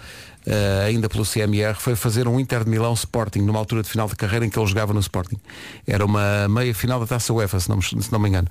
eh, 0.48 0.86
ainda 0.88 1.10
pelo 1.10 1.26
CMR, 1.26 1.76
foi 1.78 1.94
fazer 1.96 2.28
um 2.28 2.40
Inter 2.40 2.64
de 2.64 2.70
Milão 2.70 2.94
Sporting, 2.94 3.40
numa 3.42 3.60
altura 3.60 3.84
de 3.84 3.90
final 3.90 4.08
de 4.08 4.16
carreira 4.16 4.46
em 4.46 4.50
que 4.50 4.58
ele 4.58 4.66
jogava 4.66 4.94
no 4.94 5.00
Sporting. 5.02 5.38
Era 5.86 6.06
uma 6.06 6.48
meia 6.48 6.74
final 6.74 7.00
da 7.00 7.06
Taça 7.06 7.34
UEFA, 7.34 7.60
se 7.60 7.70
não, 7.70 7.76
me- 7.78 7.84
se 7.84 8.12
não 8.12 8.20
me 8.20 8.30
engano. 8.30 8.48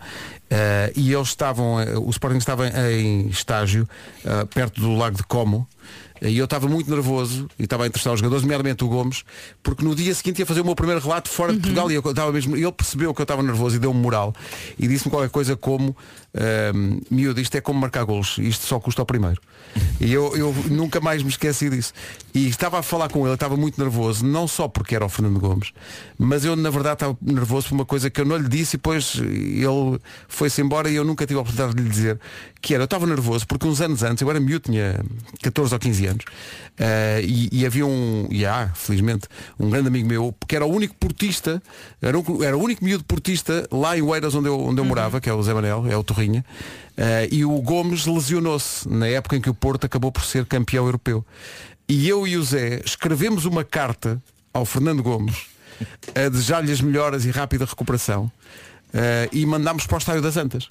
Eh, 0.50 0.92
e 0.94 1.12
eles 1.12 1.28
estavam, 1.28 1.80
eh, 1.80 1.96
o 1.98 2.10
Sporting 2.10 2.36
estava 2.38 2.68
em 2.92 3.28
estágio, 3.28 3.88
eh, 4.24 4.44
perto 4.54 4.80
do 4.80 4.94
Lago 4.94 5.16
de 5.16 5.22
Como, 5.24 5.66
e 6.22 6.38
eu 6.38 6.44
estava 6.46 6.66
muito 6.66 6.90
nervoso 6.90 7.46
e 7.58 7.64
estava 7.64 7.84
a 7.84 7.86
entrevistar 7.86 8.12
os 8.12 8.20
jogadores, 8.20 8.42
nomeadamente 8.42 8.82
o 8.82 8.88
Gomes, 8.88 9.22
porque 9.62 9.84
no 9.84 9.94
dia 9.94 10.14
seguinte 10.14 10.38
ia 10.38 10.46
fazer 10.46 10.62
o 10.62 10.64
meu 10.64 10.74
primeiro 10.74 11.00
relato 11.00 11.28
fora 11.28 11.52
de 11.52 11.58
Portugal 11.58 11.90
e 11.90 11.94
eu 11.94 12.00
estava 12.00 12.32
mesmo, 12.32 12.56
ele 12.56 12.72
percebeu 12.72 13.12
que 13.14 13.20
eu 13.20 13.24
estava 13.24 13.42
nervoso 13.42 13.76
e 13.76 13.78
deu-me 13.78 14.00
moral 14.00 14.34
e 14.78 14.88
disse-me 14.88 15.10
qualquer 15.10 15.28
coisa 15.28 15.56
como 15.56 15.94
ehm, 16.36 16.98
miúdo, 17.10 17.40
isto 17.40 17.54
é 17.56 17.60
como 17.60 17.80
marcar 17.80 18.04
golos, 18.04 18.36
isto 18.38 18.66
só 18.66 18.78
custa 18.78 19.02
ao 19.02 19.06
primeiro. 19.06 19.40
E 20.00 20.12
eu, 20.12 20.34
eu 20.36 20.52
nunca 20.70 21.00
mais 21.00 21.22
me 21.22 21.28
esqueci 21.28 21.68
disso. 21.68 21.92
E 22.34 22.48
estava 22.48 22.78
a 22.78 22.82
falar 22.82 23.08
com 23.08 23.24
ele, 23.26 23.34
estava 23.34 23.56
muito 23.56 23.80
nervoso, 23.80 24.24
não 24.24 24.46
só 24.46 24.68
porque 24.68 24.94
era 24.94 25.04
o 25.04 25.08
Fernando 25.08 25.38
Gomes, 25.40 25.72
mas 26.18 26.44
eu 26.44 26.54
na 26.56 26.70
verdade 26.70 26.94
estava 26.94 27.16
nervoso 27.20 27.68
por 27.68 27.74
uma 27.74 27.84
coisa 27.84 28.08
que 28.10 28.20
eu 28.20 28.24
não 28.24 28.36
lhe 28.36 28.48
disse 28.48 28.76
e 28.76 28.78
depois 28.78 29.14
ele 29.16 29.98
foi-se 30.28 30.60
embora 30.62 30.88
e 30.90 30.94
eu 30.96 31.04
nunca 31.04 31.26
tive 31.26 31.38
a 31.38 31.42
oportunidade 31.42 31.76
de 31.76 31.82
lhe 31.82 31.88
dizer, 31.88 32.20
que 32.60 32.74
era, 32.74 32.82
eu 32.82 32.86
estava 32.86 33.06
nervoso 33.06 33.46
porque 33.46 33.66
uns 33.66 33.80
anos 33.80 34.02
antes, 34.02 34.20
eu 34.22 34.30
era 34.30 34.38
miúdo, 34.40 34.70
tinha 34.70 35.00
14 35.42 35.74
ou 35.74 35.78
15 35.80 36.06
anos, 36.06 36.24
eh, 36.78 37.22
e, 37.24 37.48
e 37.60 37.66
havia 37.66 37.86
um, 37.86 38.26
e 38.30 38.44
há, 38.44 38.70
felizmente, 38.74 39.28
um 39.58 39.70
grande 39.70 39.88
amigo 39.88 40.06
meu, 40.08 40.34
que 40.46 40.56
era 40.56 40.64
o 40.66 40.70
único 40.70 40.94
portista, 40.96 41.62
era, 42.02 42.18
um- 42.18 42.42
era 42.42 42.56
o 42.56 42.62
único 42.62 42.84
miúdo 42.84 43.04
portista 43.04 43.66
lá 43.70 43.96
em 43.96 44.02
Oeiras 44.02 44.34
onde 44.34 44.48
eu, 44.48 44.58
onde 44.60 44.80
eu 44.80 44.84
morava, 44.84 45.20
que 45.20 45.28
é 45.28 45.32
o 45.32 45.42
Zé 45.42 45.54
Manel, 45.54 45.86
é 45.88 45.96
o 45.96 46.04
Torrinha, 46.26 46.44
eh, 46.96 47.28
e 47.30 47.44
o 47.44 47.60
Gomes 47.60 48.06
lesionou-se 48.06 48.88
na 48.88 49.06
época 49.06 49.36
em 49.36 49.40
que 49.40 49.50
o 49.50 49.54
Porto 49.54 49.84
acabou 49.84 50.10
por 50.10 50.24
ser 50.24 50.44
campeão 50.46 50.84
europeu. 50.84 51.24
E 51.88 52.08
eu 52.08 52.26
e 52.26 52.36
o 52.36 52.42
Zé 52.42 52.82
escrevemos 52.84 53.44
uma 53.44 53.64
carta 53.64 54.20
ao 54.52 54.64
Fernando 54.64 55.02
Gomes 55.02 55.46
a 56.14 56.28
desejar-lhe 56.28 56.72
as 56.72 56.80
melhoras 56.80 57.24
e 57.24 57.30
rápida 57.30 57.64
recuperação 57.64 58.30
eh, 58.92 59.28
e 59.32 59.46
mandámos 59.46 59.86
para 59.86 59.96
o 59.96 59.98
Estádio 59.98 60.22
das 60.22 60.36
Antas. 60.36 60.68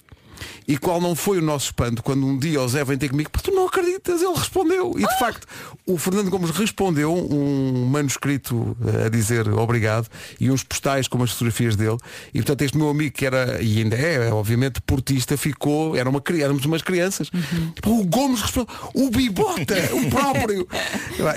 E 0.66 0.76
qual 0.76 1.00
não 1.00 1.14
foi 1.14 1.38
o 1.38 1.42
nosso 1.42 1.66
espanto 1.66 2.02
quando 2.02 2.26
um 2.26 2.38
dia 2.38 2.60
o 2.60 2.68
Zé 2.68 2.84
vem 2.84 2.96
ter 2.98 3.08
comigo, 3.08 3.30
porque 3.30 3.50
tu 3.50 3.54
não 3.54 3.66
acreditas, 3.66 4.20
ele 4.22 4.34
respondeu. 4.34 4.94
E 4.96 5.06
de 5.06 5.18
facto, 5.18 5.46
o 5.86 5.96
Fernando 5.98 6.30
Gomes 6.30 6.50
respondeu 6.50 7.12
um 7.14 7.86
manuscrito 7.86 8.76
eh, 9.02 9.06
a 9.06 9.08
dizer 9.08 9.48
obrigado 9.48 10.08
e 10.40 10.50
uns 10.50 10.62
postais 10.62 11.08
com 11.08 11.22
as 11.22 11.30
fotografias 11.32 11.76
dele. 11.76 11.96
E 12.34 12.38
portanto 12.38 12.62
este 12.62 12.76
meu 12.76 12.88
amigo 12.88 13.14
que 13.14 13.24
era, 13.26 13.62
e 13.62 13.78
ainda 13.78 13.96
é, 13.96 14.32
obviamente, 14.32 14.80
portista, 14.82 15.36
ficou, 15.36 15.96
era 15.96 16.08
uma, 16.08 16.22
éramos 16.40 16.64
umas 16.64 16.82
crianças. 16.82 17.30
O 17.86 18.04
Gomes 18.04 18.42
respondeu, 18.42 18.74
o 18.94 19.10
Bibota, 19.10 19.74
o 19.92 20.10
próprio. 20.10 20.66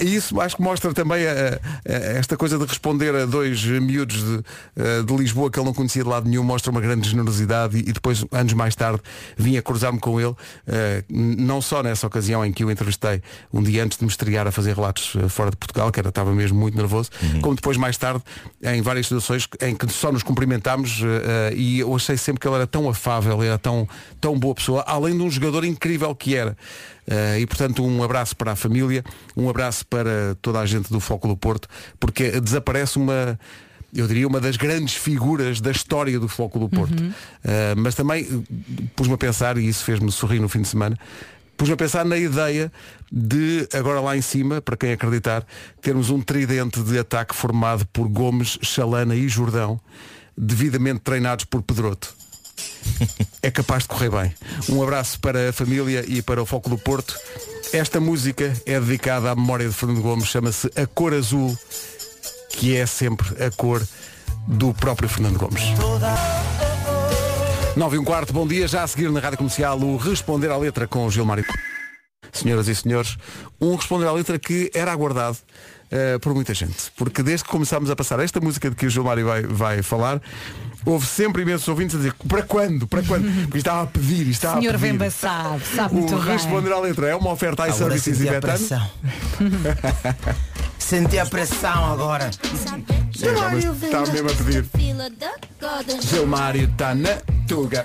E 0.02 0.16
isso 0.16 0.40
acho 0.42 0.56
que 0.58 0.62
mostra 0.62 0.94
também 0.94 1.26
a- 1.28 1.60
a- 1.88 1.92
esta 2.18 2.36
coisa 2.38 2.58
de 2.58 2.66
responder 2.66 3.14
a 3.16 3.26
dois 3.26 3.64
miúdos 3.64 4.18
de, 4.24 4.44
eh, 4.76 5.02
de 5.04 5.16
Lisboa 5.16 5.50
que 5.50 5.60
ele 5.60 5.66
não 5.66 5.74
conhecia 5.74 6.04
de 6.04 6.10
lado 6.10 6.28
nenhum, 6.30 6.44
mostra 6.44 6.72
uma 6.72 6.82
grande 6.82 7.08
generosidade 7.10 7.78
e, 7.78 7.82
e 7.82 7.94
depois, 7.94 8.24
anos 8.32 8.54
mais 8.54 8.76
tarde, 8.76 8.89
vim 9.38 9.58
a 9.58 9.62
cruzar-me 9.62 10.00
com 10.00 10.20
ele, 10.20 10.34
eh, 10.68 11.04
não 11.10 11.62
só 11.62 11.84
nessa 11.84 12.08
ocasião 12.08 12.46
em 12.46 12.54
que 12.54 12.64
o 12.64 12.72
entrevistei, 12.72 13.22
um 13.52 13.62
dia 13.62 13.84
antes 13.84 13.98
de 13.98 14.06
me 14.06 14.10
estrear 14.10 14.48
a 14.48 14.52
fazer 14.52 14.76
relatos 14.76 15.14
eh, 15.16 15.28
fora 15.28 15.52
de 15.52 15.58
Portugal, 15.58 15.92
que 15.92 16.00
era, 16.00 16.10
estava 16.10 16.34
mesmo 16.34 16.60
muito 16.60 16.78
nervoso, 16.78 17.10
como 17.42 17.56
depois 17.56 17.78
mais 17.78 17.98
tarde, 17.98 18.24
em 18.64 18.82
várias 18.82 19.08
situações 19.08 19.48
em 19.62 19.76
que 19.76 19.92
só 19.92 20.12
nos 20.12 20.24
cumprimentámos 20.24 21.02
eh, 21.04 21.54
e 21.56 21.80
eu 21.80 21.96
achei 21.96 22.18
sempre 22.18 22.40
que 22.40 22.48
ele 22.48 22.56
era 22.56 22.68
tão 22.68 22.90
afável, 22.90 23.42
era 23.44 23.58
tão, 23.58 23.88
tão 24.22 24.38
boa 24.38 24.56
pessoa, 24.56 24.84
além 24.88 25.18
de 25.18 25.24
um 25.24 25.30
jogador 25.30 25.64
incrível 25.66 26.14
que 26.16 26.36
era. 26.36 26.56
Eh, 27.08 27.40
e 27.40 27.48
portanto 27.48 27.84
um 27.84 28.04
abraço 28.04 28.36
para 28.36 28.52
a 28.52 28.56
família, 28.56 29.04
um 29.36 29.50
abraço 29.50 29.86
para 29.86 30.36
toda 30.42 30.60
a 30.60 30.66
gente 30.66 30.92
do 30.92 31.00
Foco 31.00 31.28
do 31.28 31.36
Porto, 31.36 31.68
porque 32.00 32.40
desaparece 32.40 32.98
uma, 32.98 33.40
eu 33.94 34.08
diria, 34.08 34.28
uma 34.28 34.40
das 34.40 34.58
grandes 34.58 34.96
figuras 34.96 35.60
da 35.60 35.72
história 35.72 36.20
do 36.20 36.28
Foco 36.28 36.60
do 36.60 36.70
Porto. 36.70 37.02
Uhum. 37.02 37.14
Eh, 37.44 37.76
mas 37.76 37.96
também 37.96 38.24
eh, 38.24 38.84
pus-me 38.96 39.14
a 39.14 39.18
pensar, 39.18 39.58
e 39.58 39.68
isso 39.68 39.84
fez-me 39.84 40.12
sorrir 40.12 40.40
no 40.40 40.48
fim 40.50 40.62
de 40.62 40.68
semana, 40.68 40.98
pus-me 41.58 41.74
a 41.74 41.78
pensar 41.78 42.06
na 42.06 42.18
ideia 42.18 42.72
de, 43.12 43.68
agora 43.74 44.00
lá 44.00 44.16
em 44.16 44.22
cima, 44.22 44.62
para 44.62 44.78
quem 44.78 44.92
acreditar, 44.92 45.46
termos 45.82 46.10
um 46.10 46.22
tridente 46.22 46.82
de 46.82 47.00
ataque 47.00 47.36
formado 47.36 47.86
por 47.88 48.08
Gomes, 48.08 48.58
Chalana 48.62 49.16
e 49.16 49.28
Jordão, 49.28 49.80
devidamente 50.38 51.00
treinados 51.00 51.46
por 51.46 51.62
Pedroto. 51.62 52.16
É 53.42 53.50
capaz 53.50 53.84
de 53.84 53.90
correr 53.90 54.10
bem. 54.10 54.34
Um 54.68 54.84
abraço 54.84 55.18
para 55.22 55.50
a 55.50 55.54
família 55.54 56.04
e 56.06 56.22
para 56.22 56.42
o 56.42 56.46
Foco 56.46 56.70
do 56.70 56.78
Porto. 56.78 57.16
Esta 57.72 58.00
música 58.00 58.54
é 58.66 58.80
dedicada 58.80 59.32
à 59.32 59.36
memória 59.36 59.68
de 59.68 59.74
Fernando 59.74 60.02
Gomes, 60.02 60.28
chama-se 60.28 60.70
A 60.76 60.86
Cor 60.86 61.14
Azul, 61.14 61.58
que 62.50 62.76
é 62.76 62.86
sempre 62.86 63.28
a 63.44 63.52
cor 63.52 63.86
do 64.48 64.74
próprio 64.74 65.08
Fernando 65.08 65.38
Gomes. 65.38 65.64
9 67.76 67.96
e 67.96 68.00
um 68.00 68.04
quarto, 68.04 68.34
bom 68.34 68.48
dia. 68.48 68.68
Já 68.68 68.84
a 68.84 68.88
seguir 68.88 69.10
na 69.12 69.20
Rádio 69.20 69.38
Comercial 69.38 69.80
o 69.80 69.96
Responder 69.96 70.50
à 70.50 70.58
Letra 70.58 70.88
com 70.88 71.06
o 71.06 71.12
Gilmário. 71.12 71.46
Senhoras 72.32 72.68
e 72.68 72.76
senhores, 72.76 73.18
um 73.60 73.76
Responder 73.76 74.08
à 74.08 74.12
Letra 74.12 74.38
que 74.38 74.70
era 74.74 74.92
aguardado 74.92 75.38
eh, 75.92 76.20
por 76.20 76.34
muita 76.34 76.54
gente. 76.54 76.92
Porque 76.96 77.24
desde 77.24 77.46
que 77.46 77.50
começámos 77.50 77.90
a 77.90 77.96
passar 77.96 78.20
esta 78.20 78.40
música 78.40 78.70
de 78.70 78.76
que 78.76 78.86
o 78.86 78.90
Gilmário 78.90 79.26
vai, 79.26 79.44
vai 79.44 79.82
falar, 79.82 80.22
houve 80.92 81.06
sempre 81.06 81.42
imensos 81.44 81.68
ouvintes 81.68 81.96
a 81.96 82.00
dizer 82.00 82.14
para 82.28 82.42
quando? 82.44 82.88
Para 82.88 83.02
quando? 83.04 83.26
Porque 83.46 83.58
estava 83.60 83.84
a 83.84 83.88
pedir, 83.88 84.28
estava 84.30 84.60
Senhor 84.60 84.76
a 84.76 84.80
pedir. 84.80 84.92
Vemba 84.92 85.10
sabe, 85.10 85.62
sabe 85.76 85.94
O 85.96 85.98
muito 86.00 86.16
bem. 86.16 86.34
Responder 86.34 86.72
à 86.74 86.80
Letra 86.80 87.08
é 87.10 87.16
uma 87.16 87.32
oferta 87.32 87.64
a 87.64 87.68
Ibetano. 88.38 88.58
pressão. 88.58 88.90
Senti 90.80 91.20
a 91.20 91.26
pressão 91.26 91.92
agora. 91.94 92.26
É, 92.26 93.86
está 93.86 94.12
mesmo 94.12 94.30
a 94.30 94.34
pedir. 94.34 94.66
Gilmário 96.02 96.70
está 96.72 96.96
na 96.96 97.18
tuga. 97.48 97.84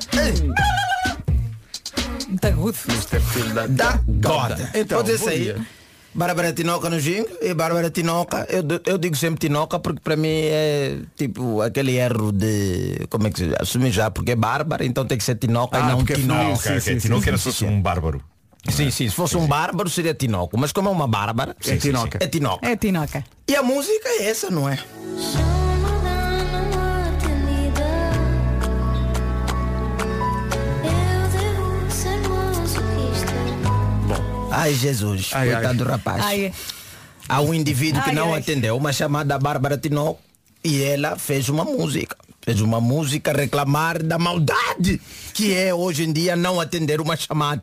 Muito 2.28 2.44
agudo. 2.46 2.78
Isto 2.88 3.16
é 3.16 3.20
filho 3.20 3.54
da, 3.54 3.66
Da 3.66 4.00
goda. 4.08 4.70
Então, 4.74 4.98
Pode 5.02 5.18
bom 5.18 5.24
ser 5.24 5.38
dia. 5.38 5.54
aí. 5.56 5.66
Bárbara 6.14 6.52
Tinoca 6.52 6.88
no 6.88 7.00
jingle 7.00 7.28
e 7.42 7.52
Bárbara 7.54 7.90
Tinoca, 7.90 8.46
eu, 8.48 8.62
eu 8.86 8.98
digo 8.98 9.16
sempre 9.16 9.40
Tinoca 9.40 9.78
porque 9.80 10.00
para 10.00 10.14
mim 10.16 10.28
é 10.30 10.98
tipo 11.16 11.60
aquele 11.60 11.96
erro 11.96 12.30
de 12.30 13.06
como 13.10 13.26
é 13.26 13.30
que 13.30 13.38
se 13.40 13.46
diz? 13.46 13.54
assumir 13.60 13.90
já 13.90 14.10
porque 14.10 14.30
é 14.32 14.36
Bárbara, 14.36 14.84
então 14.84 15.04
tem 15.04 15.18
que 15.18 15.24
ser 15.24 15.34
Tinoca 15.34 15.76
Ah, 15.76 15.80
e 15.80 15.88
não 15.90 15.96
porque 15.98 16.12
é 16.12 16.16
Tinoca. 16.16 16.56
feminino, 16.56 16.80
sim, 16.80 16.92
sim, 16.92 16.98
Tinoca 16.98 17.28
era 17.30 17.36
se 17.36 17.44
fosse 17.44 17.64
um 17.64 17.82
bárbaro. 17.82 18.22
Sim, 18.70 18.90
sim, 18.90 19.08
se 19.08 19.14
fosse 19.14 19.36
um 19.36 19.46
bárbaro 19.46 19.90
seria 19.90 20.14
Tinoco, 20.14 20.56
mas 20.56 20.72
como 20.72 20.88
é 20.88 20.92
uma 20.92 21.06
Bárbara, 21.06 21.54
É 21.66 21.76
Tinoca. 21.76 22.18
É 22.22 22.26
Tinoca. 22.28 22.66
É 22.66 22.76
Tinoca. 22.76 23.24
E 23.48 23.54
a 23.56 23.62
música 23.62 24.08
é 24.08 24.26
essa, 24.30 24.50
não 24.50 24.66
é? 24.68 24.78
Ai 34.56 34.74
Jesus, 34.74 35.30
Ai, 35.32 35.48
ai. 35.48 35.54
coitado 35.56 35.78
do 35.78 35.84
rapaz. 35.84 36.24
Ai, 36.24 36.52
Há 37.28 37.40
um 37.40 37.54
indivíduo 37.54 38.02
que 38.02 38.10
Ai, 38.10 38.14
não 38.14 38.34
ai. 38.34 38.40
atendeu 38.40 38.76
uma 38.76 38.92
chamada 38.92 39.38
Bárbara 39.38 39.78
Tinoco 39.78 40.20
e 40.62 40.82
ela 40.82 41.16
fez 41.16 41.48
uma 41.48 41.64
música. 41.64 42.16
Fez 42.42 42.60
uma 42.60 42.80
música 42.80 43.32
reclamar 43.32 44.02
da 44.02 44.18
maldade 44.18 45.00
que 45.32 45.54
é 45.54 45.72
hoje 45.74 46.04
em 46.04 46.12
dia 46.12 46.36
não 46.36 46.60
atender 46.60 47.00
uma 47.00 47.16
chamada. 47.16 47.62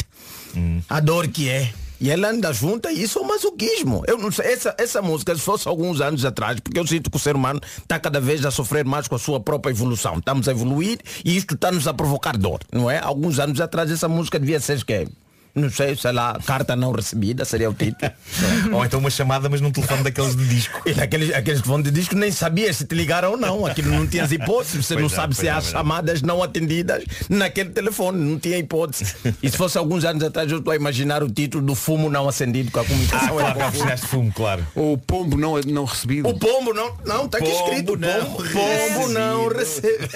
A 0.89 0.99
dor 0.99 1.27
que 1.27 1.47
é. 1.49 1.71
E 1.99 2.09
ela 2.09 2.29
anda 2.31 2.51
junto 2.51 2.87
a 2.87 2.91
isso 2.91 3.19
é 3.19 3.21
o 3.21 3.27
masoquismo. 3.27 4.01
Eu 4.07 4.17
não 4.17 4.31
sei, 4.31 4.47
essa, 4.53 4.73
essa 4.79 5.01
música, 5.03 5.35
se 5.35 5.41
fosse 5.41 5.67
alguns 5.67 6.01
anos 6.01 6.25
atrás, 6.25 6.59
porque 6.59 6.79
eu 6.79 6.87
sinto 6.87 7.11
que 7.11 7.15
o 7.15 7.19
ser 7.19 7.35
humano 7.35 7.61
está 7.77 7.99
cada 7.99 8.19
vez 8.19 8.43
a 8.43 8.49
sofrer 8.49 8.83
mais 8.83 9.07
com 9.07 9.13
a 9.13 9.19
sua 9.19 9.39
própria 9.39 9.71
evolução. 9.71 10.17
Estamos 10.17 10.47
a 10.47 10.51
evoluir 10.51 10.97
e 11.23 11.37
isto 11.37 11.53
está-nos 11.53 11.87
a 11.87 11.93
provocar 11.93 12.35
dor, 12.35 12.59
não 12.71 12.89
é? 12.89 12.97
Alguns 12.97 13.37
anos 13.37 13.61
atrás 13.61 13.91
essa 13.91 14.07
música 14.07 14.39
devia 14.39 14.59
ser 14.59 14.83
que 14.83 15.07
não 15.54 15.70
sei, 15.70 15.95
sei 15.95 16.12
lá, 16.12 16.38
carta 16.45 16.76
não 16.76 16.91
recebida 16.91 17.43
seria 17.45 17.70
o 17.70 17.74
título. 17.74 18.12
Ou 18.74 18.86
então 18.86 18.99
uma 18.99 19.10
chamada, 19.10 19.49
mas 19.49 19.62
num 19.62 19.72
telefone 19.72 20.04
daqueles 20.04 20.36
de 20.36 20.47
disco. 20.47 20.82
E 20.91 20.93
naqueles 20.93 21.34
aqueles 21.34 21.62
telefones 21.62 21.86
de 21.86 21.91
disco 21.99 22.16
nem 22.16 22.32
sabias 22.32 22.78
se 22.78 22.86
te 22.86 22.95
ligaram 22.95 23.32
ou 23.32 23.38
não. 23.38 23.66
Aquilo 23.66 23.89
não 23.91 24.06
tinhas 24.08 24.32
hipótese. 24.32 24.82
Você 24.82 24.93
Pois 24.95 25.02
não 25.08 25.12
é, 25.12 25.22
sabe 25.22 25.36
se 25.36 25.47
é, 25.47 25.52
há 25.52 25.58
é. 25.58 25.62
chamadas 25.62 26.22
não 26.22 26.41
atendidas 26.43 27.04
naquele 27.30 27.70
telefone. 27.70 28.18
Não 28.20 28.39
tinha 28.39 28.58
hipótese. 28.58 29.16
E 29.41 29.49
se 29.49 29.58
fosse 29.58 29.78
alguns 29.78 30.04
anos 30.06 30.24
atrás, 30.24 30.52
eu 30.52 30.58
estou 30.60 30.72
a 30.72 30.76
imaginar 30.76 31.24
o 31.24 31.30
título 31.30 31.64
do 31.66 31.76
fumo 31.76 32.10
não 32.10 32.28
acendido 32.28 32.72
com 32.72 32.80
a 32.80 32.82
Ah, 32.82 32.86
comunicação. 32.86 33.30
claro, 33.38 33.60
já 33.60 33.70
precisaste 33.70 34.06
de 34.06 34.12
fumo, 34.12 34.32
claro. 34.34 34.68
Ou 34.76 34.93
o 34.93 34.97
pombo 34.97 35.38
não, 35.38 35.60
não 35.60 35.86
recebido. 35.86 36.28
O 36.30 36.38
pombo 36.38 36.74
não, 36.74 36.95
não, 37.06 37.26
está 37.26 37.38
aqui 37.38 37.49
Pombo 37.49 37.70
escrito. 37.70 37.97
não 37.97 38.26
pombo, 38.26 38.43
pombo 38.49 39.08
não 39.10 39.47
recebe. 39.47 40.08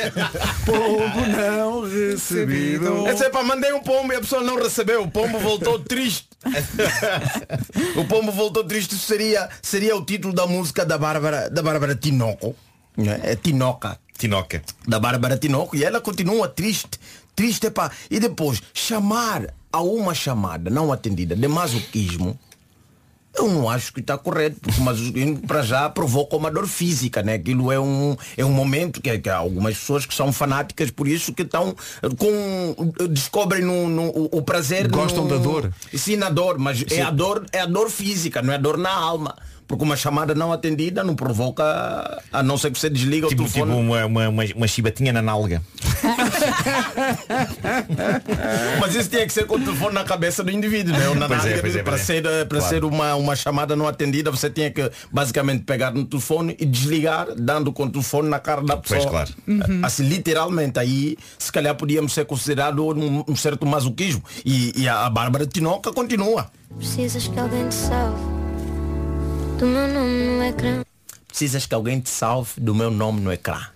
Pombo 0.65 1.27
não 1.27 1.81
recebido. 1.83 3.07
É 3.07 3.15
sempre, 3.15 3.43
mandei 3.43 3.71
um 3.73 3.81
pombo 3.81 4.11
e 4.13 4.15
a 4.15 4.19
pessoa 4.21 4.41
não 4.41 4.55
recebeu. 4.61 5.03
O 5.03 5.11
pombo 5.11 5.24
voltou 5.39 5.79
triste. 5.79 6.27
o 7.95 8.05
pombo 8.05 8.31
voltou 8.31 8.63
triste 8.63 8.95
seria, 8.95 9.49
seria 9.61 9.95
o 9.95 10.05
título 10.05 10.33
da 10.33 10.45
música 10.45 10.85
da 10.85 10.97
Bárbara, 10.97 11.49
da 11.49 11.61
Bárbara 11.61 11.95
Tinoco. 11.95 12.55
né? 12.97 13.19
É 13.23 13.35
Tinoca. 13.35 13.99
Tinoca. 14.17 14.61
Da 14.87 14.99
Bárbara 14.99 15.37
Tinoco. 15.37 15.75
E 15.75 15.83
ela 15.83 15.99
continua 15.99 16.47
triste. 16.47 16.99
Triste, 17.35 17.69
pá. 17.69 17.91
E 18.09 18.19
depois, 18.19 18.61
chamar 18.73 19.53
a 19.71 19.81
uma 19.81 20.13
chamada 20.13 20.69
não 20.69 20.91
atendida 20.91 21.35
de 21.35 21.47
masoquismo. 21.47 22.39
Eu 23.37 23.49
não 23.49 23.69
acho 23.69 23.91
que 23.93 23.99
está 23.99 24.17
correto, 24.17 24.59
porque 24.61 24.79
masoquismo 24.81 25.39
para 25.45 25.61
já 25.61 25.89
provoca 25.89 26.35
uma 26.37 26.49
dor 26.49 26.67
física, 26.67 27.21
né? 27.21 27.33
Aquilo 27.33 27.71
é 27.71 27.79
um, 27.79 28.15
é 28.37 28.45
um 28.45 28.51
momento 28.51 29.01
que, 29.01 29.17
que 29.19 29.29
há 29.29 29.37
algumas 29.37 29.77
pessoas 29.77 30.05
que 30.05 30.13
são 30.15 30.31
fanáticas 30.31 30.89
por 30.89 31.07
isso 31.07 31.33
que 31.33 31.41
estão 31.41 31.75
com 32.17 33.07
descobrem 33.09 33.61
no, 33.63 33.87
no- 33.89 34.09
o, 34.09 34.29
o 34.37 34.41
prazer 34.41 34.87
Gostam 34.87 35.23
no- 35.25 35.29
da 35.29 35.37
dor. 35.37 35.71
Sim, 35.93 36.15
na 36.15 36.29
dor, 36.29 36.57
mas 36.57 36.83
é 36.91 37.01
a 37.01 37.11
dor, 37.11 37.45
é 37.51 37.59
a 37.59 37.65
dor 37.65 37.89
física, 37.89 38.41
não 38.41 38.53
é 38.53 38.55
a 38.55 38.59
dor 38.59 38.77
na 38.77 38.91
alma. 38.91 39.35
Porque 39.67 39.83
uma 39.83 39.97
chamada 39.97 40.33
não 40.35 40.53
atendida 40.53 41.03
não 41.03 41.15
provoca, 41.15 41.63
a 42.31 42.43
não 42.43 42.55
ser 42.57 42.69
que 42.71 42.77
você 42.79 42.87
desliga 42.89 43.27
Tipo, 43.27 43.43
o 43.43 43.45
tipo 43.47 43.59
telefone. 43.65 43.81
uma, 43.87 44.05
uma, 44.05 44.29
uma, 44.29 44.43
uma 44.55 44.67
chibatinha 44.67 45.11
na 45.11 45.21
nalga. 45.23 45.61
Mas 48.79 48.95
isso 48.95 49.09
tinha 49.09 49.25
que 49.25 49.33
ser 49.33 49.45
com 49.47 49.55
o 49.55 49.59
telefone 49.59 49.93
na 49.95 50.03
cabeça 50.03 50.43
do 50.43 50.51
indivíduo, 50.51 50.93
né? 50.93 51.13
Na 51.15 51.27
Pois 51.27 51.45
é, 51.45 51.49
nalga, 51.49 51.61
pois 51.61 51.75
é, 51.75 51.83
para 51.83 51.95
é. 51.95 51.99
ser, 51.99 52.25
eh, 52.25 52.45
para 52.45 52.59
Claro. 52.59 52.73
ser 52.75 52.83
uma, 52.85 53.15
uma 53.15 53.35
chamada 53.35 53.75
não 53.75 53.87
atendida, 53.87 54.29
você 54.31 54.49
tinha 54.49 54.69
que 54.71 54.89
basicamente 55.11 55.63
pegar 55.63 55.91
no 55.91 56.05
telefone 56.05 56.55
e 56.59 56.65
desligar, 56.65 57.27
dando 57.37 57.71
com 57.73 57.83
o 57.85 57.89
telefone 57.89 58.29
na 58.29 58.39
cara 58.39 58.61
da 58.61 58.77
pessoa. 58.77 58.99
Pois, 58.99 59.09
claro. 59.09 59.31
Assim, 59.83 60.03
literalmente, 60.07 60.79
aí 60.79 61.17
se 61.37 61.51
calhar 61.51 61.75
podíamos 61.75 62.13
ser 62.13 62.25
considerado 62.25 62.85
um, 62.85 63.23
um 63.27 63.35
certo 63.35 63.65
masoquismo. 63.65 64.23
E, 64.45 64.71
e 64.79 64.87
a, 64.87 65.05
a 65.05 65.09
Bárbara 65.09 65.45
Tinoca 65.45 65.91
continua. 65.91 66.47
Precisas 66.77 67.27
que 67.27 67.39
alguém 67.39 67.67
te 67.67 67.75
salve 67.75 68.44
do 69.57 69.65
meu 69.65 69.87
nome 69.87 70.23
no 70.23 70.43
ecrã. 70.43 70.83
Precisas 71.27 71.65
que 71.65 71.73
alguém 71.73 71.99
te 71.99 72.09
salve 72.09 72.59
do 72.59 72.75
meu 72.75 72.91
nome 72.91 73.21
no 73.21 73.31
ecrã. 73.31 73.74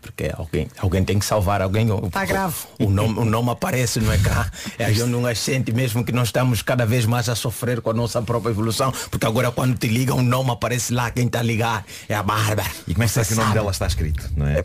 Porque 0.00 0.30
alguém, 0.36 0.68
alguém 0.78 1.04
tem 1.04 1.18
que 1.18 1.24
salvar 1.24 1.60
alguém. 1.62 1.90
O- 1.90 2.10
Tá 2.10 2.24
grave. 2.24 2.54
O, 2.78 2.88
nome, 2.90 3.18
o 3.18 3.24
nome 3.24 3.50
aparece 3.50 4.00
no 4.00 4.12
ecrã. 4.12 4.46
E 4.78 4.82
a 4.84 4.90
gente 4.92 5.06
não 5.08 5.34
sente 5.34 5.72
mesmo 5.72 6.04
que 6.04 6.12
nós 6.12 6.28
estamos 6.28 6.62
cada 6.62 6.86
vez 6.86 7.04
mais 7.06 7.28
a 7.28 7.34
sofrer 7.34 7.80
com 7.80 7.90
a 7.90 7.94
nossa 7.94 8.20
própria 8.22 8.50
evolução. 8.50 8.92
Porque 9.10 9.26
agora 9.26 9.50
quando 9.50 9.76
te 9.76 9.86
ligam, 9.88 10.18
o 10.18 10.22
nome 10.22 10.50
aparece 10.50 10.92
lá, 10.92 11.10
quem 11.10 11.26
está 11.26 11.40
a 11.40 11.42
ligar 11.42 11.84
é 12.08 12.14
a 12.14 12.22
Bárbara. 12.22 12.68
E 12.88 12.94
como 12.94 13.04
é 13.04 13.06
que 13.06 13.12
será 13.12 13.26
que 13.26 13.32
o 13.34 13.36
nome 13.36 13.52
dela 13.54 13.70
está 13.70 13.86
escrito? 13.86 14.30
Não 14.36 14.46
é? 14.46 14.64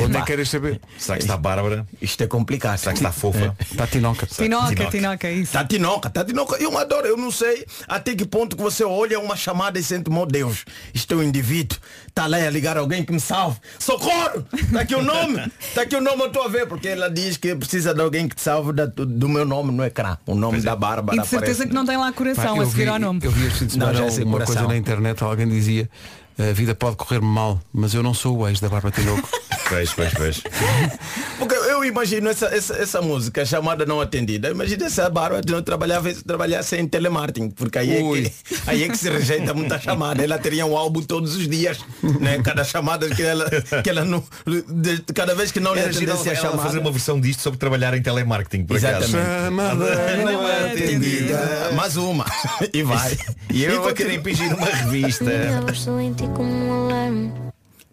Ou 0.00 0.08
nem 0.08 0.24
queres 0.24 0.48
saber. 0.48 0.80
Será 0.98 1.16
que 1.18 1.24
está 1.24 1.36
Bárbara? 1.36 1.86
Isto 2.00 2.22
é 2.24 2.26
complicado. 2.26 2.78
Será 2.78 2.92
que 2.92 2.98
está 3.00 3.12
fofa? 3.12 3.56
Está 3.60 3.86
tinoca. 3.86 4.26
Tinoca, 4.26 4.86
tinoca, 4.90 5.30
isso. 5.30 5.52
Tá 5.52 5.64
tinoca, 5.64 6.08
tá 6.10 6.24
tinoca. 6.24 6.56
Eu 6.62 6.76
adoro, 6.78 7.06
eu 7.06 7.16
não 7.16 7.30
sei 7.30 7.66
até 7.88 8.14
que 8.14 8.24
ponto 8.24 8.56
que 8.56 8.62
você 8.62 8.84
olha 8.84 9.18
uma 9.18 9.36
chamada 9.36 9.78
e 9.78 9.82
sente, 9.82 10.10
meu 10.10 10.26
Deus, 10.26 10.64
isto 10.94 11.12
é 11.14 11.16
um 11.16 11.22
indivíduo, 11.22 11.78
tá 12.14 12.26
lá 12.26 12.36
a 12.38 12.50
ligar 12.50 12.76
alguém 12.78 13.04
que 13.04 13.12
me 13.12 13.20
salve. 13.20 13.58
Socorro! 13.78 14.44
Tá 14.72 14.80
aqui 14.82 14.94
o 14.94 15.02
nome! 15.02 15.50
Tá 15.74 15.82
aqui 15.82 15.96
o 15.96 16.00
nome, 16.00 16.22
eu 16.22 16.26
estou 16.28 16.42
a 16.44 16.48
ver, 16.48 16.66
porque 16.66 16.88
ela 16.88 17.10
diz 17.10 17.36
que 17.36 17.54
precisa 17.54 17.92
de 17.92 18.00
alguém 18.00 18.28
que 18.28 18.36
te 18.36 18.42
salve 18.42 18.72
da- 18.72 18.86
do, 18.86 19.28
meu 19.28 19.44
nome 19.44 19.72
no 19.72 19.84
ecrã. 19.84 20.16
O 20.26 20.34
nome 20.34 20.60
da 20.60 20.76
Bárbara 20.76 21.16
E 21.18 21.20
de 21.20 21.26
certeza 21.26 21.52
aparece. 21.64 21.68
que 21.68 21.74
não 21.74 21.84
tem 21.84 21.96
lá 21.96 22.12
coração 22.12 22.56
Pá, 22.56 22.62
a 22.62 22.66
seguir 22.66 22.84
vi- 22.84 22.88
ao 22.88 22.98
nome. 22.98 23.20
Eu 23.22 23.30
vi 23.30 23.46
este 23.46 23.66
de 23.66 23.78
Não, 23.78 23.86
semana 23.88 24.10
já 24.10 24.20
é 24.20 24.24
uma 24.24 24.40
coisa 24.44 24.66
na 24.68 24.76
internet, 24.76 25.22
alguém 25.24 25.48
dizia 25.48 25.90
a 26.38 26.52
vida 26.52 26.74
pode 26.74 26.96
correr 26.96 27.20
mal, 27.20 27.60
mas 27.72 27.92
eu 27.94 28.02
não 28.02 28.14
sou 28.14 28.38
o 28.38 28.48
ex 28.48 28.60
da 28.60 28.68
Bárbara 28.68 28.94
Tinoco. 28.94 29.28
Pois, 29.70 29.92
pois, 29.92 30.12
pois. 30.14 30.42
Porque 31.38 31.54
eu 31.82 31.88
imagino 31.88 32.28
essa, 32.28 32.46
essa, 32.46 32.74
essa 32.76 33.02
música, 33.02 33.44
chamada 33.44 33.84
não 33.86 34.00
atendida. 34.00 34.50
Imagina 34.50 34.88
se 34.90 35.00
a 35.00 35.08
Bárbara 35.10 35.42
não 35.48 35.62
trabalhava, 35.62 36.12
trabalhasse 36.26 36.76
em 36.76 36.86
telemarketing, 36.86 37.50
porque 37.50 37.78
aí 37.78 37.90
é, 37.92 38.02
que, 38.02 38.32
aí 38.66 38.84
é 38.84 38.88
que 38.88 38.96
se 38.96 39.08
rejeita 39.10 39.52
muita 39.54 39.78
chamada. 39.78 40.22
Ela 40.22 40.38
teria 40.38 40.64
um 40.66 40.76
álbum 40.76 41.02
todos 41.02 41.36
os 41.36 41.48
dias, 41.48 41.78
né? 42.20 42.40
Cada 42.42 42.64
chamada 42.64 43.08
que 43.08 43.22
ela, 43.22 43.48
que 43.82 43.90
ela 43.90 44.04
não. 44.04 44.22
de- 44.46 45.02
cada 45.14 45.34
vez 45.34 45.50
que 45.52 45.60
não 45.60 45.74
lhe 45.74 45.80
Era 45.80 45.90
atendesse 45.90 46.28
a 46.28 46.32
ela 46.32 46.40
chamada. 46.42 46.62
fazer 46.62 46.78
uma 46.78 46.90
versão 46.92 47.20
disto 47.20 47.40
sobre 47.40 47.58
trabalhar 47.58 47.94
em 47.96 48.02
telemarketing, 48.02 48.64
por 48.64 48.76
acaso. 48.76 49.16
Exatamente. 49.16 50.24
Não 50.24 50.48
é 50.48 50.72
atendida. 50.72 51.70
Mais 51.74 51.96
uma. 51.96 52.24
E 52.72 52.82
vai. 52.82 53.16
E 53.52 53.64
eu 53.64 53.70
a 53.70 53.74
continua. 53.76 53.94
querer 53.94 54.14
impingir 54.14 54.54
uma 54.54 54.66
revista. 54.66 55.24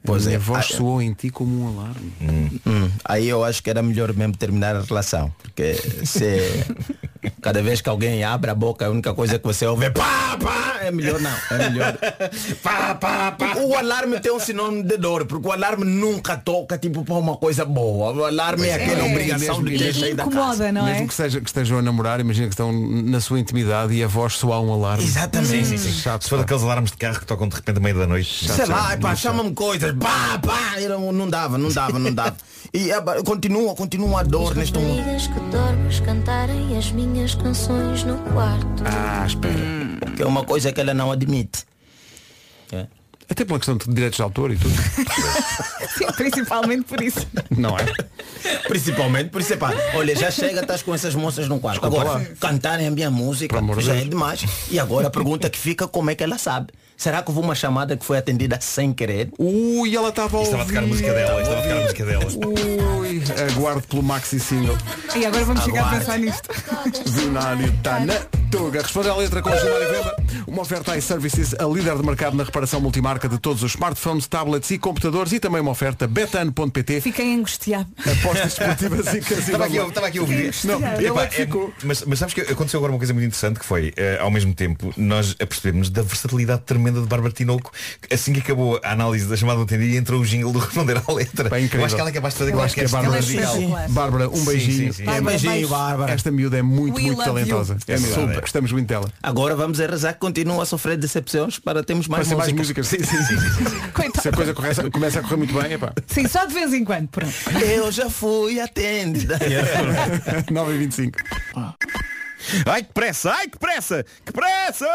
Pois 0.08 0.26
a 0.26 0.32
é. 0.32 0.38
voz 0.38 0.68
Ah, 0.72 0.76
soou 0.78 1.02
em 1.02 1.14
ti 1.14 1.30
como 1.30 1.64
um 1.64 1.68
alarme. 1.68 2.14
Hum, 2.66 2.90
aí 3.04 3.28
eu 3.28 3.44
acho 3.44 3.62
que 3.62 3.70
era 3.70 3.82
melhor 3.84 4.14
mesmo 4.14 4.36
terminar 4.38 4.76
a 4.76 4.82
relação. 4.82 5.32
Porque 5.42 5.76
se 6.06 6.40
cada 7.42 7.62
vez 7.62 7.82
que 7.82 7.90
alguém 7.90 8.24
abre 8.24 8.50
a 8.50 8.56
boca, 8.56 8.86
a 8.86 8.90
única 8.90 9.14
coisa 9.14 9.38
que 9.38 9.46
você 9.46 9.66
ouve 9.68 9.86
é 9.86 9.90
pá, 9.90 10.38
pá, 10.42 10.78
é 10.82 10.92
melhor 10.92 11.20
não. 11.20 11.36
É 11.52 11.70
melhor. 11.70 11.98
pá, 12.64 12.96
pá, 12.96 13.32
pá. 13.34 13.58
O 13.58 13.76
alarme 13.76 14.20
tem 14.20 14.32
um 14.32 14.40
sinônimo 14.40 14.84
de 14.84 14.98
dor, 14.98 15.26
porque 15.26 15.48
o 15.48 15.52
alarme 15.52 15.84
nunca 15.84 16.38
toca 16.38 16.78
tipo 16.78 17.04
para 17.04 17.16
uma 17.16 17.36
coisa 17.36 17.66
boa. 17.66 18.14
O 18.14 18.26
alarme 18.26 18.68
é, 18.68 18.76
aquela 18.76 19.06
É, 19.08 19.12
obrigação 19.12 19.62
mesmo, 19.62 19.78
de 19.78 20.02
ter 20.02 20.16
da 20.16 20.26
casa. 20.28 20.72
Mesmo 20.72 21.08
que, 21.08 21.14
seja, 21.14 21.42
que 21.42 21.48
estejam 21.50 21.80
a 21.80 21.82
namorar, 21.82 22.20
imagina 22.22 22.48
que 22.48 22.54
estão 22.54 22.72
na 22.72 23.20
sua 23.20 23.40
intimidade 23.40 23.94
e 23.94 24.04
a 24.04 24.08
voz 24.08 24.34
soar 24.34 24.62
um 24.62 24.72
alarme. 24.74 25.04
Exatamente. 25.04 25.66
Sim, 25.66 25.78
sim, 25.78 25.78
sim. 25.78 25.92
Se 26.20 26.30
for 26.30 26.40
daqueles 26.40 26.64
alarmes 26.64 26.92
de 26.92 26.98
carro 26.98 27.20
que 27.20 27.26
tocam 27.26 27.48
de 27.50 27.56
repente 27.56 27.78
à 27.78 27.80
meia 27.82 27.96
da 27.96 28.08
noite. 28.08 28.48
Sei 28.48 28.66
lá, 28.66 29.16
chama-me 29.16 29.52
coisas, 29.54 29.94
pá, 30.00 30.40
pá, 30.40 30.80
era- 30.80 30.98
não 30.98 31.30
dava, 31.30 31.58
não 31.58 31.70
dava, 31.70 31.98
não 32.00 32.14
dava. 32.14 32.36
E 32.74 32.92
é, 32.92 33.02
continua, 33.24 33.74
continua 33.76 34.20
a 34.20 34.24
dor 34.24 34.56
neste 34.56 34.78
mundo. 34.78 35.04
Que 35.04 35.40
dormes 35.52 36.00
cantarem 36.02 36.78
as 36.78 36.92
minhas 36.92 37.34
canções 37.36 38.04
no 38.04 38.18
quarto. 38.34 38.84
Ah, 38.86 39.26
espera. 39.26 39.56
Que 40.16 40.22
é 40.22 40.26
uma 40.26 40.44
coisa 40.44 40.72
que 40.72 40.80
ela 40.82 40.94
não 40.94 41.12
admite. 41.12 41.66
Até 43.30 43.44
pela 43.44 43.60
questão 43.60 43.76
de 43.76 43.86
direitos 43.94 44.16
de 44.16 44.22
autor 44.24 44.52
e 44.54 44.56
tudo. 44.58 44.74
Sim, 45.98 46.06
principalmente 46.16 46.84
por 46.86 47.02
isso. 47.04 47.28
Não 47.50 47.78
é? 47.78 47.86
Principalmente 48.70 49.30
por 49.32 49.42
isso 49.42 49.54
é 49.54 49.58
pá, 49.58 49.74
olha, 49.96 50.16
já 50.16 50.32
chega, 50.32 50.62
estás 50.62 50.82
com 50.82 50.96
essas 50.96 51.14
moças 51.14 51.46
num 51.50 51.60
quarto. 51.60 51.82
Desculpa 51.82 52.02
Agora, 52.10 52.20
lá. 52.20 52.36
cantarem 52.40 52.88
a 52.88 52.92
minha 52.92 53.12
música 53.12 53.60
já 53.80 53.92
é 53.94 53.98
Deus. 53.98 54.10
demais. 54.10 54.46
E 54.72 54.80
agora 54.80 55.08
a 55.08 55.10
pergunta 55.10 55.50
que 55.50 55.58
fica, 55.60 55.90
como 55.90 56.10
é 56.10 56.16
que 56.16 56.24
ela 56.24 56.38
sabe? 56.38 56.68
Será 56.98 57.22
que 57.22 57.30
houve 57.30 57.42
uma 57.42 57.54
chamada 57.54 57.96
que 57.96 58.04
foi 58.04 58.18
atendida 58.18 58.58
sem 58.60 58.92
querer? 58.92 59.30
Ui, 59.38 59.96
ela 59.96 60.10
estava 60.10 60.40
a 60.40 60.42
Estava 60.42 60.64
a 60.64 60.66
tocar 60.66 60.84
a 60.84 60.88
música 60.88 61.14
dela, 61.14 61.42
estava 61.42 61.60
a 61.60 61.62
tocar 61.62 61.78
a 61.78 61.82
música 61.82 62.06
dela. 62.06 62.26
Ui, 62.98 63.22
aguardo 63.52 63.88
pelo 63.88 64.02
maxi 64.02 64.40
single. 64.40 64.76
E 65.16 65.24
agora 65.24 65.46
vamos 65.46 65.64
chegar 65.64 65.94
a 65.94 66.00
pensar 66.00 66.18
nisto. 66.18 66.50
Zinário 67.08 67.68
está 67.68 68.00
na 68.00 68.16
Tuga. 68.50 68.82
Responde 68.82 69.10
à 69.10 69.16
letra 69.16 69.42
com 69.42 69.50
o 69.50 69.58
Gilmário 69.60 69.90
Venda. 69.90 70.16
Uma 70.48 70.62
oferta 70.62 70.98
iServices, 70.98 71.54
a 71.60 71.66
líder 71.66 71.98
de 71.98 72.04
mercado 72.04 72.36
na 72.36 72.44
reparação 72.44 72.80
multimarca 72.80 73.28
de 73.28 73.38
todos 73.38 73.62
os 73.62 73.72
smartphones, 73.72 74.26
tablets 74.26 74.72
e 74.72 74.78
computadores 74.80 75.34
e 75.34 75.40
também 75.40 75.60
uma 75.62 75.72
oferta 75.72 76.08
betano.pt. 76.08 77.02
Fiquei 77.02 77.36
angustiado. 77.36 77.88
Apostas 78.00 78.54
esportivas 78.54 79.14
e 79.14 79.20
casino. 79.20 79.40
Estava 79.40 79.66
aqui, 79.66 79.78
estava 79.78 80.08
aqui 80.08 80.18
a 80.18 80.22
ouvir. 80.22 80.56
Não, 80.64 80.80
ele 80.96 81.08
Epá, 81.08 81.24
é 81.26 81.30
ficou. 81.30 81.74
mas, 81.84 82.04
mas 82.06 82.20
sabes 82.20 82.34
que 82.34 82.42
aconteceu 82.42 82.80
agora 82.80 82.94
uma 82.94 82.98
coisa 82.98 83.14
muito 83.14 83.26
interessante 83.26 83.60
que 83.60 83.66
foi, 83.66 83.94
eh, 83.98 84.18
ao 84.22 84.32
mesmo 84.32 84.54
tempo, 84.54 84.94
nós 84.96 85.36
apercebemos 85.40 85.90
da 85.90 86.02
versatilidade 86.02 86.62
tremenda 86.62 86.87
de 86.92 87.02
Bárbara 87.08 87.34
Tinoco. 87.34 87.72
Assim 88.12 88.34
que 88.34 88.40
acabou 88.40 88.80
a 88.84 88.92
análise 88.92 89.26
da 89.28 89.36
chamada 89.36 89.62
atendida 89.62 89.96
entrou 89.98 90.22
o 90.22 90.26
jingle 90.26 90.52
do 90.52 90.60
responder 90.60 91.02
à 91.08 91.12
letra. 91.12 91.50
Bem 91.50 91.66
incrível. 91.66 91.82
Eu 91.82 91.86
acho 91.86 91.96
que 91.96 92.02
ela 92.02 92.10
é 92.10 92.14
capaz 92.14 92.34
de 92.34 92.38
fazer 92.40 92.54
Eu 92.54 92.62
acho 92.62 92.76
que 92.76 92.82
a 92.82 92.88
Bárbara, 92.88 93.22
sim, 93.22 93.40
sim. 93.46 93.74
Bárbara, 93.90 94.30
um 94.30 94.36
Sim, 94.36 94.46
beijinho. 94.46 94.94
sim, 94.94 95.04
sim. 95.06 95.10
É, 95.10 95.22
beijinho, 95.22 95.68
Bárbara. 95.68 96.14
Esta 96.14 96.32
miúda 96.32 96.58
é 96.58 96.62
muito, 96.62 96.96
We 96.98 97.04
muito 97.04 97.24
talentosa. 97.24 97.74
you. 97.74 97.80
É 97.88 97.94
É 97.94 97.98
super. 97.98 98.42
Gostamos 98.42 98.72
muito 98.72 98.88
dela. 98.88 99.12
Agora 99.22 99.56
vamos 99.56 99.80
a 99.80 99.86
rezar 99.88 100.14
que 100.14 100.20
continua 100.20 100.64
a 100.64 100.66
sofrer 100.66 100.98
decepções 100.98 101.60
para 101.60 101.84
termos 101.84 102.08
mais 102.08 102.28
Para 102.28 102.30
ser 102.30 102.36
mais 102.38 102.52
músicas. 102.54 102.90
músicas. 102.92 103.08
Sim, 103.10 103.26
sim, 103.26 103.36
sim. 103.38 104.22
Se 104.22 104.30
a 104.30 104.32
coisa 104.32 104.54
começa, 104.54 104.90
começa 104.90 105.20
a 105.20 105.22
correr 105.24 105.38
muito 105.38 105.54
bem, 105.54 105.74
epá. 105.74 105.94
Sim, 106.08 106.28
só 106.28 106.46
de 106.46 106.54
vez 106.54 106.74
em 106.74 106.84
quando. 106.84 107.08
Pronto. 107.10 107.34
Eu 107.62 107.92
já 107.92 108.10
fui 108.10 108.60
atendida. 108.60 109.40
9 110.52 110.74
e 110.74 110.78
25. 110.78 111.18
Ai 112.66 112.84
que 112.84 112.94
pressa, 112.94 113.32
ai 113.34 113.48
que 113.48 113.58
pressa, 113.58 114.06
que 114.26 114.32
pressa! 114.32 114.88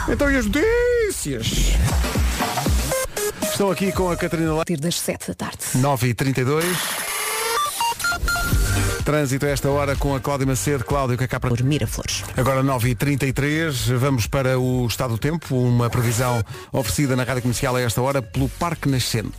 Então 0.08 0.32
e 0.32 0.38
as 0.38 0.46
notícias? 0.46 1.74
Estou 3.44 3.72
aqui 3.72 3.92
com 3.92 4.10
a 4.10 4.16
Catarina 4.16 4.54
Lá. 4.54 4.64
das 4.80 5.00
7 5.00 5.28
da 5.28 5.34
tarde. 5.34 5.58
9h32. 5.76 7.09
Trânsito 9.10 9.48
a 9.48 9.50
esta 9.50 9.68
hora 9.72 9.96
com 9.96 10.14
a 10.14 10.20
Cláudia 10.20 10.46
Macedo. 10.46 10.84
Cláudio, 10.84 11.18
que 11.18 11.24
é 11.24 11.28
cá 11.28 11.40
para... 11.40 11.50
Por 11.50 11.64
Miraflores. 11.64 12.24
Agora 12.38 12.62
9h33, 12.62 13.98
vamos 13.98 14.28
para 14.28 14.60
o 14.60 14.86
estado 14.86 15.14
do 15.14 15.18
tempo, 15.18 15.56
uma 15.56 15.90
previsão 15.90 16.46
oferecida 16.72 17.16
na 17.16 17.24
Rádio 17.24 17.42
Comercial 17.42 17.76
a 17.76 17.82
esta 17.82 18.04
hora 18.04 18.22
pelo 18.22 18.48
Parque 18.48 18.88
Nascente. 18.88 19.34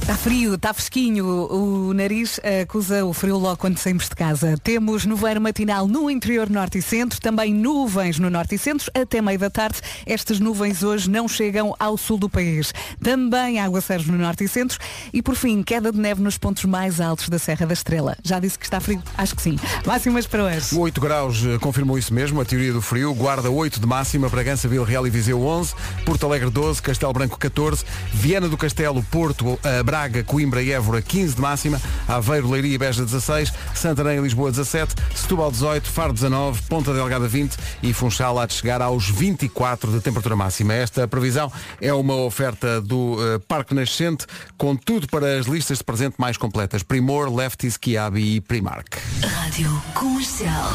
Está 0.00 0.16
frio, 0.16 0.54
está 0.54 0.72
fresquinho, 0.72 1.26
o 1.26 1.92
nariz 1.92 2.40
acusa 2.62 3.04
o 3.04 3.12
frio 3.12 3.36
logo 3.36 3.56
quando 3.56 3.76
saímos 3.76 4.08
de 4.08 4.14
casa. 4.14 4.56
Temos 4.62 5.04
nevoeiro 5.04 5.40
matinal 5.40 5.86
no 5.86 6.08
interior 6.08 6.48
norte 6.48 6.78
e 6.78 6.82
centro, 6.82 7.20
também 7.20 7.52
nuvens 7.52 8.18
no 8.18 8.30
norte 8.30 8.54
e 8.54 8.58
centro, 8.58 8.90
até 8.94 9.20
meio 9.20 9.38
da 9.38 9.50
tarde. 9.50 9.80
Estas 10.06 10.40
nuvens 10.40 10.82
hoje 10.82 11.10
não 11.10 11.28
chegam 11.28 11.74
ao 11.78 11.98
sul 11.98 12.16
do 12.16 12.30
país. 12.30 12.72
Também 13.02 13.60
aguaceiros 13.60 14.06
no 14.06 14.16
norte 14.16 14.44
e 14.44 14.48
centro 14.48 14.78
e, 15.12 15.20
por 15.20 15.34
fim, 15.34 15.62
queda 15.62 15.92
de 15.92 15.98
neve 15.98 16.22
nos 16.22 16.38
pontos 16.38 16.64
mais 16.64 17.00
altos 17.00 17.28
da 17.28 17.38
Serra 17.38 17.66
da 17.66 17.74
Estrela. 17.74 18.16
Já 18.22 18.38
disse 18.38 18.58
que 18.58 18.64
está 18.64 18.80
frio? 18.80 19.02
Acho 19.16 19.34
que 19.34 19.42
sim. 19.42 19.56
Máximas 19.86 20.26
para 20.26 20.44
hoje. 20.44 20.74
O 20.74 20.80
8 20.80 21.00
graus 21.00 21.44
eh, 21.44 21.58
confirmou 21.58 21.98
isso 21.98 22.12
mesmo, 22.12 22.40
a 22.40 22.44
teoria 22.44 22.72
do 22.72 22.80
frio. 22.80 23.14
Guarda 23.14 23.50
8 23.50 23.80
de 23.80 23.86
máxima, 23.86 24.28
Bragança, 24.28 24.68
Vila 24.68 24.86
Real 24.86 25.06
e 25.06 25.10
Viseu 25.10 25.42
11, 25.42 25.74
Porto 26.04 26.26
Alegre 26.26 26.50
12, 26.50 26.82
Castelo 26.82 27.12
Branco 27.12 27.38
14, 27.38 27.84
Viana 28.12 28.48
do 28.48 28.56
Castelo, 28.56 29.02
Porto, 29.04 29.58
eh, 29.64 29.82
Braga 29.82 30.22
Coimbra 30.22 30.62
e 30.62 30.72
Évora 30.72 31.02
15 31.02 31.34
de 31.34 31.40
máxima, 31.40 31.80
Aveiro, 32.06 32.50
Leiria 32.50 32.74
e 32.74 32.78
Beja 32.78 33.04
16, 33.04 33.52
Santarém 33.74 34.18
e 34.18 34.20
Lisboa 34.20 34.50
17, 34.50 34.94
Setúbal 35.14 35.50
18, 35.50 35.88
Faro 35.88 36.12
19, 36.12 36.62
Ponta 36.62 36.92
Delgada 36.92 37.26
20 37.26 37.56
e 37.82 37.92
Funchal 37.92 38.38
há 38.38 38.46
de 38.46 38.54
chegar 38.54 38.80
aos 38.82 39.08
24 39.08 39.90
de 39.92 40.00
temperatura 40.00 40.36
máxima. 40.36 40.74
Esta 40.74 41.06
previsão 41.08 41.52
é 41.80 41.92
uma 41.92 42.14
oferta 42.16 42.80
do 42.80 43.16
eh, 43.20 43.38
Parque 43.46 43.74
Nascente 43.74 44.26
com 44.56 44.74
tudo 44.76 45.06
para 45.08 45.38
as 45.38 45.46
listas 45.46 45.78
de 45.78 45.84
presente 45.84 46.16
mais 46.18 46.36
completas. 46.36 46.82
Primor, 46.82 47.34
Lefties, 47.34 47.76
Kiabi 47.76 48.36
e 48.36 48.40
Primark. 48.40 48.87
Rádio 49.22 49.82
Comercial. 49.94 50.72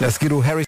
A 0.00 0.10
seguir 0.10 0.32
o 0.32 0.40
Harry 0.40 0.64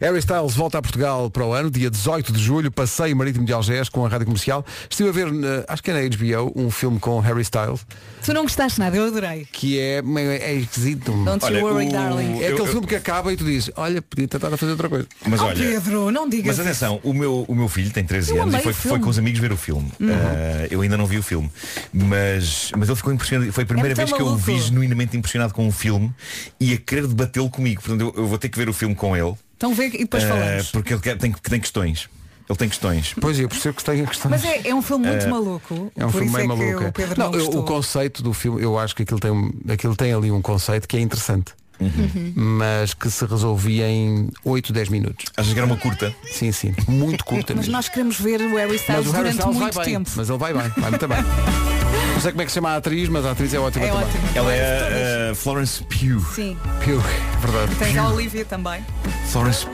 Harry 0.00 0.18
Styles 0.20 0.54
volta 0.54 0.78
a 0.78 0.82
Portugal 0.82 1.30
para 1.30 1.44
o 1.44 1.52
ano, 1.52 1.70
dia 1.70 1.90
18 1.90 2.32
de 2.32 2.42
julho, 2.42 2.70
passeio 2.70 3.14
marítimo 3.16 3.44
de 3.44 3.52
Algés 3.52 3.88
com 3.88 4.04
a 4.06 4.08
rádio 4.08 4.26
comercial. 4.26 4.64
Estive 4.88 5.08
a 5.08 5.12
ver, 5.12 5.26
eh, 5.28 5.64
acho 5.68 5.82
que 5.82 5.90
é 5.90 5.94
na 5.94 6.00
HBO, 6.08 6.52
um 6.56 6.70
filme 6.70 6.98
com 6.98 7.20
Harry 7.20 7.42
Styles, 7.42 7.84
Tu 8.24 8.32
não 8.32 8.42
gostaste 8.42 8.78
nada, 8.78 8.96
eu 8.96 9.06
adorei. 9.06 9.46
que 9.52 9.78
é, 9.78 10.00
é 10.40 10.54
esquisito. 10.54 11.12
Don't 11.24 11.44
you 11.52 11.64
worry, 11.64 11.88
darling. 11.90 12.40
É 12.40 12.48
aquele 12.48 12.60
eu- 12.60 12.66
filme 12.66 12.86
que 12.86 12.94
acaba 12.94 13.32
e 13.32 13.36
tu 13.36 13.44
dizes, 13.44 13.70
olha, 13.76 14.00
podia 14.00 14.28
tentar 14.28 14.52
a 14.54 14.56
fazer 14.56 14.72
outra 14.72 14.88
coisa. 14.88 15.06
Mas 15.26 15.40
oh 15.40 15.46
olha, 15.46 15.56
Pedro, 15.56 16.10
não 16.10 16.28
digas 16.28 16.56
Mas 16.56 16.66
atenção, 16.66 17.00
o 17.02 17.12
meu, 17.12 17.44
o 17.48 17.54
meu 17.54 17.68
filho 17.68 17.90
tem 17.90 18.04
13 18.04 18.30
Eu 18.30 18.42
anos 18.42 18.54
e 18.54 18.56
amei 18.56 18.62
foi, 18.64 18.72
o 18.72 18.74
foi 18.74 19.00
com 19.00 19.10
os 19.10 19.18
amigos 19.18 19.40
ver 19.40 19.52
o 19.52 19.56
filme. 19.56 19.90
Uhum. 20.00 20.08
Ah, 20.10 20.66
eu 20.70 20.80
ainda 20.80 20.96
não 20.96 21.06
vi 21.06 21.18
o 21.18 21.22
filme. 21.22 21.50
Mas, 21.92 22.70
mas 22.76 22.88
ele 22.88 22.96
ficou 22.96 23.12
impressionado. 23.12 23.52
Foi 23.52 23.64
a 23.64 23.66
primeira 23.66 23.92
É 23.92 23.96
muito 23.96 24.08
vez 24.08 24.12
que 24.16 24.22
eu 24.22 24.26
o 24.32 24.36
vi 24.36 24.60
genuinamente 24.60 25.16
impressionado 25.16 25.52
com 25.52 25.66
o 25.66 25.72
filme 25.72 26.12
e 26.60 26.72
a 26.72 26.76
querer 26.78 27.06
debatê-lo 27.06 27.50
comigo. 27.50 27.82
Portanto, 27.82 28.00
eu, 28.16 28.22
eu 28.22 28.26
vou 28.28 28.38
ter 28.38 28.48
que 28.48 28.58
ver 28.58 28.68
o 28.68 28.72
filme 28.72 28.94
com 28.94 29.16
ele. 29.16 29.34
Então 29.62 29.74
vê 29.74 29.86
e 29.86 29.98
depois 29.98 30.24
ah, 30.24 30.28
falamos. 30.28 30.70
porque 30.72 30.92
ele 30.94 31.00
quer- 31.00 31.16
tem, 31.16 31.30
tem 31.30 31.60
questões. 31.60 32.08
Ele 32.50 32.58
tem 32.58 32.68
questões. 32.68 33.14
Pois 33.20 33.38
eu 33.38 33.48
percebo 33.48 33.76
que 33.76 33.84
tem 33.84 34.04
questões. 34.04 34.30
Mas 34.32 34.44
é, 34.44 34.68
é 34.68 34.74
um 34.74 34.82
filme 34.82 35.06
muito 35.06 35.24
Eh, 35.24 35.28
maluco. 35.28 35.92
É 35.96 36.04
um 36.04 36.10
por 36.10 36.18
filme 36.20 36.32
meio 36.32 36.44
é 36.44 36.46
maluco. 36.48 36.82
é. 36.84 36.88
o 36.88 36.92
Pedro 36.92 37.18
Não, 37.20 37.30
não, 37.30 37.38
eu- 37.38 37.46
o 37.50 37.62
conceito 37.62 38.24
do 38.24 38.34
filme, 38.34 38.60
eu 38.60 38.76
acho 38.76 38.96
que 38.96 39.04
aquilo 39.04 39.20
tem, 39.20 39.52
aquilo 39.72 39.94
tem 39.94 40.12
ali 40.12 40.32
um 40.32 40.42
conceito 40.42 40.88
que 40.88 40.96
é 40.96 41.00
interessante. 41.00 41.52
Uhum. 41.80 42.32
Mas 42.34 42.92
que 42.92 43.08
se 43.08 43.24
resolvia 43.24 43.88
em 43.88 44.28
8, 44.44 44.72
10 44.72 44.88
minutos. 44.88 45.26
Achas 45.36 45.52
que 45.52 45.58
era 45.58 45.66
uma 45.66 45.76
curta? 45.76 46.12
Sim, 46.30 46.50
sim. 46.50 46.74
Muito 46.88 47.24
curta 47.24 47.54
Mas 47.54 47.66
mesmo. 47.66 47.72
nós 47.72 47.88
queremos 47.88 48.18
ver 48.18 48.40
o 48.40 48.56
Harry 48.56 48.72
Mas 48.72 48.80
Styles 48.80 49.06
o 49.06 49.10
Harry 49.12 49.22
durante 49.30 49.38
Styles 49.38 49.56
muito 49.58 49.74
bem. 49.78 49.84
tempo. 49.94 50.10
Mas 50.16 50.28
ele 50.28 50.38
vai 50.38 50.52
bem, 50.52 50.68
vai 50.76 50.90
muito 50.90 51.08
bem. 51.08 51.18
Não 52.14 52.20
sei 52.20 52.30
como 52.32 52.42
é 52.42 52.44
que 52.44 52.50
se 52.52 52.54
chama 52.54 52.70
a 52.70 52.76
atriz, 52.76 53.08
mas 53.08 53.24
a 53.26 53.32
atriz 53.32 53.52
é 53.54 53.58
ótima 53.58 53.84
É 53.86 53.88
também. 53.90 54.04
ótimo. 54.04 54.22
Ela 54.34 54.52
é 54.52 55.30
a 55.30 55.34
Florence 55.34 55.82
Pugh. 55.84 56.20
Sim. 56.34 56.56
Piu, 56.84 57.00
verdade. 57.40 57.74
Tens 57.76 57.96
a 57.96 58.08
Olivia 58.08 58.44
também. 58.44 58.84
Florence 59.30 59.66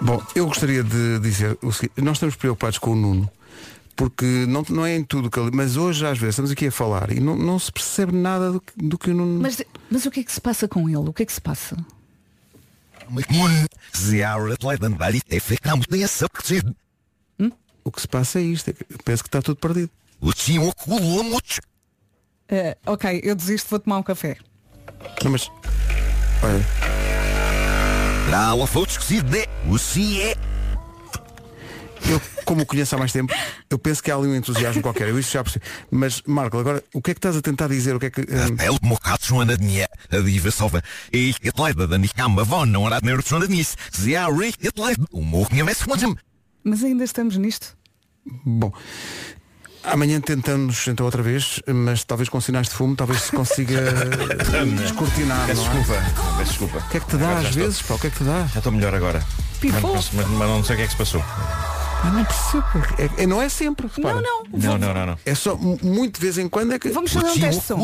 Bom, 0.00 0.22
eu 0.34 0.46
gostaria 0.46 0.82
de 0.84 1.18
dizer 1.20 1.58
o 1.62 1.72
seguinte, 1.72 2.00
nós 2.00 2.16
estamos 2.16 2.36
preocupados 2.36 2.78
com 2.78 2.92
o 2.92 2.96
Nuno, 2.96 3.28
porque 3.96 4.24
não, 4.48 4.64
não 4.68 4.86
é 4.86 4.96
em 4.96 5.02
tudo 5.04 5.28
que 5.30 5.38
ele. 5.40 5.50
Mas 5.52 5.76
hoje 5.76 6.06
às 6.06 6.16
vezes 6.18 6.34
estamos 6.34 6.50
aqui 6.52 6.68
a 6.68 6.72
falar 6.72 7.10
e 7.12 7.18
não, 7.20 7.36
não 7.36 7.58
se 7.58 7.70
percebe 7.72 8.12
nada 8.12 8.52
do, 8.52 8.60
que- 8.60 8.72
do 8.76 8.96
que 8.98 9.10
o 9.10 9.14
Nuno. 9.14 9.40
Mas, 9.40 9.60
mas 9.90 10.06
o 10.06 10.10
que 10.10 10.20
é 10.20 10.22
que 10.24 10.32
se 10.32 10.40
passa 10.40 10.66
com 10.68 10.88
ele? 10.88 10.98
O 10.98 11.12
que 11.12 11.22
é 11.24 11.26
que 11.26 11.32
se 11.32 11.40
passa? 11.40 11.76
O 17.84 17.90
que 17.90 18.00
se 18.00 18.08
passa 18.08 18.38
é 18.38 18.42
isto, 18.42 18.68
é 18.70 18.72
que 18.72 18.82
eu 18.90 18.98
penso 19.04 19.22
que 19.22 19.28
está 19.28 19.40
tudo 19.42 19.56
perdido. 19.56 19.90
Eh, 22.48 22.76
ok, 22.86 23.20
eu 23.22 23.34
desisto, 23.34 23.68
vou 23.70 23.78
tomar 23.78 23.98
um 23.98 24.02
café. 24.02 24.36
Não, 25.22 25.30
mas. 25.30 25.50
Olha. 26.42 26.64
Eu, 32.08 32.20
como 32.44 32.62
o 32.62 32.66
conheço 32.66 32.94
há 32.94 32.98
mais 32.98 33.12
tempo, 33.12 33.34
eu 33.68 33.78
penso 33.78 34.02
que 34.02 34.10
há 34.10 34.16
ali 34.16 34.28
um 34.28 34.34
entusiasmo 34.34 34.80
qualquer. 34.80 35.08
Eu 35.08 35.18
isso 35.18 35.32
já 35.32 35.42
percebi. 35.42 35.64
Mas, 35.90 36.22
Marco, 36.26 36.56
agora, 36.58 36.82
o 36.94 37.02
que 37.02 37.10
é 37.10 37.14
que 37.14 37.18
estás 37.18 37.36
a 37.36 37.42
tentar 37.42 37.68
dizer? 37.68 37.94
O 37.96 38.00
que 38.00 38.06
é 38.06 38.10
que. 38.10 38.20
hum, 38.22 38.56
Mas 46.64 46.82
ainda 46.84 47.04
estamos 47.04 47.36
nisto. 47.36 47.76
Bom. 48.44 48.72
Amanhã 49.84 50.20
tentamos 50.20 50.86
então 50.88 51.06
outra 51.06 51.22
vez, 51.22 51.60
mas 51.66 52.04
talvez 52.04 52.28
com 52.28 52.40
sinais 52.40 52.68
de 52.68 52.74
fumo, 52.74 52.94
talvez 52.94 53.22
se 53.22 53.32
consiga 53.32 53.80
descortinar. 54.76 55.46
Peço 55.46 55.64
não 55.64 55.72
é? 55.72 55.78
desculpa. 55.78 56.44
Desculpa. 56.44 56.78
O 56.78 56.88
que 56.90 56.96
é 56.96 57.00
que 57.00 57.06
te 57.06 57.16
dá 57.16 57.26
Agora 57.30 57.40
às 57.40 57.46
estou- 57.48 57.62
vezes? 57.64 57.82
Pá, 57.82 57.94
o 57.94 57.98
que 57.98 58.06
é 58.06 58.10
que 58.10 58.16
te 58.18 58.24
dá? 58.24 58.46
Já 58.46 58.58
estou 58.58 58.72
melhor 58.72 58.94
agora. 58.94 59.24
Mas, 59.62 59.82
mas- 60.12 60.26
mas 60.28 60.48
não 60.48 60.64
sei 60.64 60.74
o 60.74 60.78
que 60.78 60.84
é 60.84 60.86
que 60.86 60.92
se 60.92 60.98
passou. 60.98 61.24
Eu 62.04 62.12
não 62.12 62.24
percebo. 62.24 62.64
É, 62.98 63.22
é- 63.22 63.26
não 63.26 63.40
é 63.42 63.48
sempre. 63.48 63.88
repara. 63.94 64.20
Não, 64.20 64.44
não. 64.44 64.58
Não, 64.58 64.78
não, 64.78 64.94
não, 64.94 65.06
não. 65.06 65.18
É 65.24 65.34
só 65.34 65.56
mu- 65.56 65.78
muito 65.82 66.20
de 66.20 66.26
vez 66.26 66.38
em 66.38 66.48
quando 66.48 66.72
é 66.74 66.78
que. 66.78 66.90
Vamos 66.90 67.12
fazer 67.12 67.26
um 67.30 67.38
teste 67.40 67.60
de 67.60 67.66
som. 67.66 67.76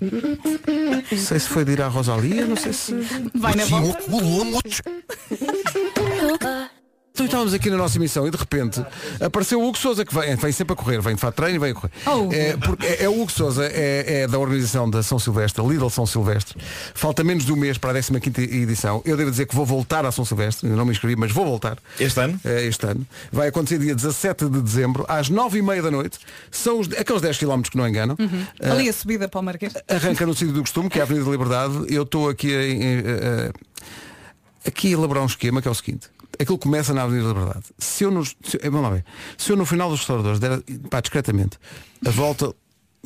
Não 0.00 1.18
sei 1.18 1.40
se 1.40 1.48
foi 1.48 1.64
de 1.64 1.72
ir 1.72 1.82
à 1.82 1.88
Rosalia, 1.88 2.46
não 2.46 2.56
sei 2.56 2.72
se. 2.72 2.94
Vai 3.34 3.54
na 3.54 3.64
volta. 3.64 3.98
Então 7.18 7.26
estávamos 7.26 7.52
aqui 7.52 7.68
na 7.68 7.76
nossa 7.76 7.98
emissão 7.98 8.28
e 8.28 8.30
de 8.30 8.36
repente 8.36 8.80
apareceu 9.20 9.60
o 9.60 9.66
Hugo 9.66 9.76
Souza 9.76 10.04
que 10.04 10.14
vem, 10.14 10.36
vem 10.36 10.52
sempre 10.52 10.74
a 10.74 10.76
correr, 10.76 11.00
vem 11.00 11.16
de 11.16 11.20
fato 11.20 11.34
treino 11.34 11.56
e 11.56 11.58
vem 11.58 11.72
a 11.72 11.74
correr. 11.74 11.90
Oh. 12.06 12.32
É, 12.32 12.56
porque 12.56 12.86
é, 12.86 13.02
é 13.02 13.08
o 13.08 13.20
Hugo 13.20 13.32
Souza, 13.32 13.64
é, 13.66 14.20
é 14.22 14.28
da 14.28 14.38
organização 14.38 14.88
da 14.88 15.02
São 15.02 15.18
Silvestre, 15.18 15.60
Lidl 15.66 15.90
São 15.90 16.06
Silvestre. 16.06 16.56
Falta 16.94 17.24
menos 17.24 17.44
de 17.44 17.52
um 17.52 17.56
mês 17.56 17.76
para 17.76 17.98
a 17.98 18.00
15 18.02 18.20
edição. 18.40 19.02
Eu 19.04 19.16
devo 19.16 19.32
dizer 19.32 19.46
que 19.46 19.54
vou 19.56 19.66
voltar 19.66 20.06
à 20.06 20.12
São 20.12 20.24
Silvestre, 20.24 20.66
ainda 20.68 20.76
não 20.78 20.84
me 20.84 20.92
inscrevi, 20.92 21.16
mas 21.16 21.32
vou 21.32 21.44
voltar. 21.44 21.76
Este 21.98 22.20
ano? 22.20 22.38
É, 22.44 22.64
este 22.64 22.86
ano. 22.86 23.04
Vai 23.32 23.48
acontecer 23.48 23.80
dia 23.80 23.96
17 23.96 24.48
de 24.48 24.62
dezembro, 24.62 25.04
às 25.08 25.28
9h30 25.28 25.82
da 25.82 25.90
noite. 25.90 26.18
São 26.52 26.78
os, 26.78 26.86
aqueles 26.92 27.20
10 27.20 27.36
km 27.36 27.62
que 27.62 27.76
não 27.76 27.88
enganam. 27.88 28.16
Ah, 28.62 28.70
Ali 28.74 28.88
a 28.88 28.92
subida 28.92 29.28
para 29.28 29.40
o 29.40 29.42
Marquês. 29.42 29.72
Arranca 29.88 30.24
no 30.24 30.34
sítio 30.34 30.52
do 30.54 30.60
costume, 30.60 30.88
que 30.88 30.98
é 30.98 31.00
a 31.00 31.04
Avenida 31.04 31.24
da 31.24 31.32
Liberdade. 31.32 31.84
Eu 31.88 32.04
estou 32.04 32.28
aqui 32.28 32.54
a, 32.54 32.60
a- 32.60 33.48
a- 33.48 34.68
aqui 34.68 34.88
a 34.88 34.90
elaborar 34.92 35.24
um 35.24 35.26
esquema 35.26 35.60
que 35.60 35.66
é 35.66 35.70
o 35.70 35.74
seguinte. 35.74 36.06
Aquilo 36.40 36.58
começa 36.58 36.92
na 36.94 37.02
Avenida 37.02 37.28
da 37.32 37.38
Liberdade. 37.40 37.64
Se 37.78 38.04
eu, 38.04 38.10
nos, 38.10 38.36
se, 38.44 38.56
eu- 38.62 38.70
vamos 38.70 38.82
lá 38.88 38.94
ver. 38.94 39.04
Se 39.36 39.50
eu 39.50 39.56
no 39.56 39.64
final 39.66 39.90
dos 39.90 40.00
restauradores 40.00 40.38
der, 40.38 40.60
pá, 40.88 41.00
discretamente, 41.00 41.58
a 42.06 42.10
volta, 42.10 42.54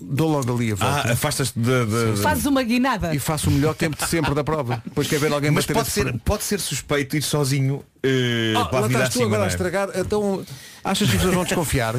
dou 0.00 0.30
logo 0.30 0.54
ali 0.54 0.72
a 0.72 0.74
volta. 0.74 1.08
Ah, 1.08 1.12
afastas-te 1.12 1.58
de, 1.58 1.86
de- 1.86 2.12
de- 2.16 2.22
Fazes 2.22 2.44
uma 2.46 2.62
guinada. 2.62 3.14
E 3.14 3.18
faço 3.18 3.48
o 3.48 3.52
melhor 3.52 3.74
tempo 3.74 3.96
de 3.96 4.06
sempre 4.08 4.34
da 4.34 4.44
prova. 4.44 4.82
Depois 4.84 5.08
quer 5.08 5.18
ver 5.18 5.32
alguém 5.32 5.50
Mas 5.50 5.64
bater 5.64 5.74
pode 5.74 5.90
ser, 5.90 6.18
pode 6.24 6.44
ser 6.44 6.60
suspeito 6.60 7.16
ir 7.16 7.22
sozinho 7.22 7.82
eh, 8.02 8.52
Ah, 8.56 8.58
lá 8.60 8.78
avenida 8.80 8.86
estás 9.04 9.08
tu 9.10 9.18
acima, 9.20 9.26
agora 9.26 9.42
a 9.42 9.46
é? 9.46 9.48
estragar. 9.48 9.88
Então, 9.94 10.44
achas 10.84 11.08
que 11.08 11.14
as 11.16 11.20
pessoas 11.22 11.34
vão 11.34 11.44
desconfiar? 11.44 11.94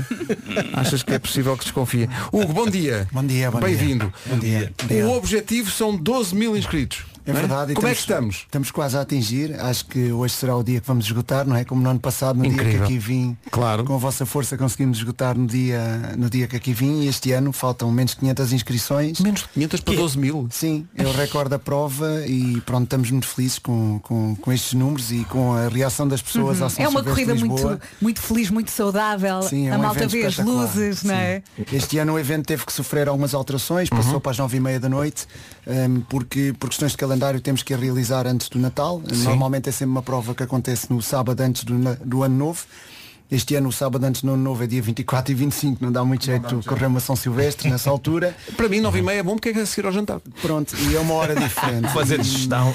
achas 0.73 1.01
que 1.03 1.13
é 1.13 1.19
possível 1.19 1.57
que 1.57 1.63
desconfiem? 1.63 2.07
Hugo, 2.31 2.53
bom 2.53 2.67
dia. 2.69 3.07
Bom 3.11 3.23
dia, 3.25 3.49
bom 3.49 3.59
dia. 3.59 3.67
Bem-vindo. 3.69 4.13
Bom 4.27 4.37
dia. 4.39 4.71
O 5.07 5.11
objetivo 5.11 5.71
são 5.71 5.95
12 5.95 6.35
mil 6.35 6.55
inscritos. 6.57 7.05
É 7.25 7.31
não 7.31 7.39
verdade. 7.39 7.71
e 7.71 7.75
Como 7.75 7.87
é 7.87 7.93
que 7.93 7.99
estamos? 7.99 8.35
Estamos 8.37 8.71
quase 8.71 8.97
a 8.97 9.01
atingir. 9.01 9.59
Acho 9.59 9.85
que 9.85 10.11
hoje 10.11 10.33
será 10.33 10.55
o 10.55 10.63
dia 10.63 10.81
que 10.81 10.87
vamos 10.87 11.05
esgotar, 11.05 11.45
não 11.47 11.55
é? 11.55 11.63
Como 11.63 11.81
no 11.81 11.89
ano 11.89 11.99
passado, 11.99 12.37
no 12.37 12.43
dia 12.43 12.51
Incrível. 12.53 12.79
que 12.79 12.83
aqui 12.85 12.97
vim, 12.97 13.37
Claro. 13.51 13.83
com 13.85 13.95
a 13.95 13.97
vossa 13.97 14.25
força 14.25 14.57
conseguimos 14.57 14.97
esgotar 14.97 15.37
no 15.37 15.47
dia, 15.47 16.13
no 16.17 16.29
dia 16.29 16.47
que 16.47 16.55
aqui 16.57 16.73
vim 16.73 17.01
e 17.03 17.07
este 17.07 17.31
ano 17.31 17.51
faltam 17.53 17.89
menos 17.91 18.11
de 18.11 18.17
500 18.17 18.53
inscrições. 18.53 19.19
Menos 19.19 19.41
de 19.41 19.47
500 19.49 19.79
para 19.81 19.95
12 19.95 20.17
mil. 20.17 20.47
Sim, 20.51 20.87
é 20.95 21.03
o 21.05 21.11
recorde 21.13 21.49
da 21.51 21.59
prova 21.59 22.25
e 22.27 22.59
pronto, 22.61 22.83
estamos 22.83 23.09
muito 23.11 23.27
felizes 23.27 23.59
com, 23.59 23.99
com, 24.03 24.35
com 24.35 24.51
estes 24.51 24.73
números 24.73 25.11
e 25.11 25.23
com 25.25 25.53
a 25.53 25.69
reação 25.69 26.07
das 26.07 26.21
pessoas 26.21 26.61
à 26.61 26.69
São 26.69 26.83
É 26.83 26.87
uma 26.89 27.01
Silvestre 27.03 27.25
corrida 27.25 27.45
muito, 27.45 27.81
muito 28.01 28.21
feliz, 28.21 28.49
muito 28.49 28.71
saudável. 28.71 29.41
Sim, 29.43 29.67
é 29.67 29.71
a 29.73 29.77
um 29.77 29.81
malta 29.81 29.99
evento 29.99 30.11
vê 30.11 30.25
as 30.25 30.37
luzes, 30.39 31.03
não 31.03 31.15
é? 31.15 31.41
Sim. 31.55 31.65
Este 31.71 31.97
ano 31.99 32.13
o 32.13 32.19
evento 32.19 32.45
teve 32.45 32.65
que 32.65 32.73
sofrer 32.73 33.07
algumas 33.07 33.33
alterações, 33.33 33.89
passou 33.89 34.19
para 34.19 34.31
as 34.31 34.37
nove 34.37 34.57
e 34.57 34.59
meia 34.59 34.79
da 34.79 34.89
noite, 34.89 35.25
hum, 35.65 36.01
porque 36.09 36.53
por 36.59 36.67
questões 36.69 36.91
de 36.91 36.97
calendário 36.97 37.12
temos 37.41 37.63
que 37.63 37.75
realizar 37.75 38.27
antes 38.27 38.49
do 38.49 38.59
Natal. 38.59 39.01
Normalmente 39.23 39.69
é 39.69 39.71
sempre 39.71 39.91
uma 39.91 40.03
prova 40.03 40.33
que 40.33 40.43
acontece 40.43 40.91
no 40.91 41.01
sábado 41.01 41.41
antes 41.41 41.63
do, 41.63 41.75
do 42.03 42.23
ano 42.23 42.35
novo. 42.35 42.65
Este 43.33 43.55
ano 43.55 43.69
o 43.69 43.71
sábado 43.71 44.03
antes 44.05 44.21
do 44.21 44.31
ano 44.31 44.43
novo 44.43 44.63
é 44.63 44.67
dia 44.67 44.81
24 44.81 45.31
e 45.31 45.35
25, 45.35 45.83
não 45.83 45.91
dá 45.91 46.03
muito 46.05 46.23
jeito 46.25 46.57
de 46.57 46.67
correr 46.67 46.85
uma 46.85 46.99
São 46.99 47.15
Silvestre 47.15 47.67
nessa 47.69 47.89
altura. 47.91 48.35
Para 48.55 48.69
mim, 48.69 48.79
9 48.79 48.99
e 48.99 49.01
meia 49.01 49.19
é 49.19 49.23
bom 49.23 49.35
porque 49.35 49.49
é 49.49 49.53
que 49.53 49.59
é 49.59 49.61
a 49.63 49.65
seguir 49.65 49.87
ao 49.87 49.91
jantar. 49.91 50.19
Pronto, 50.41 50.75
e 50.77 50.95
é 50.95 50.99
uma 50.99 51.15
hora 51.15 51.35
diferente. 51.35 51.87
Fazer 51.93 52.23
gestão. 52.23 52.73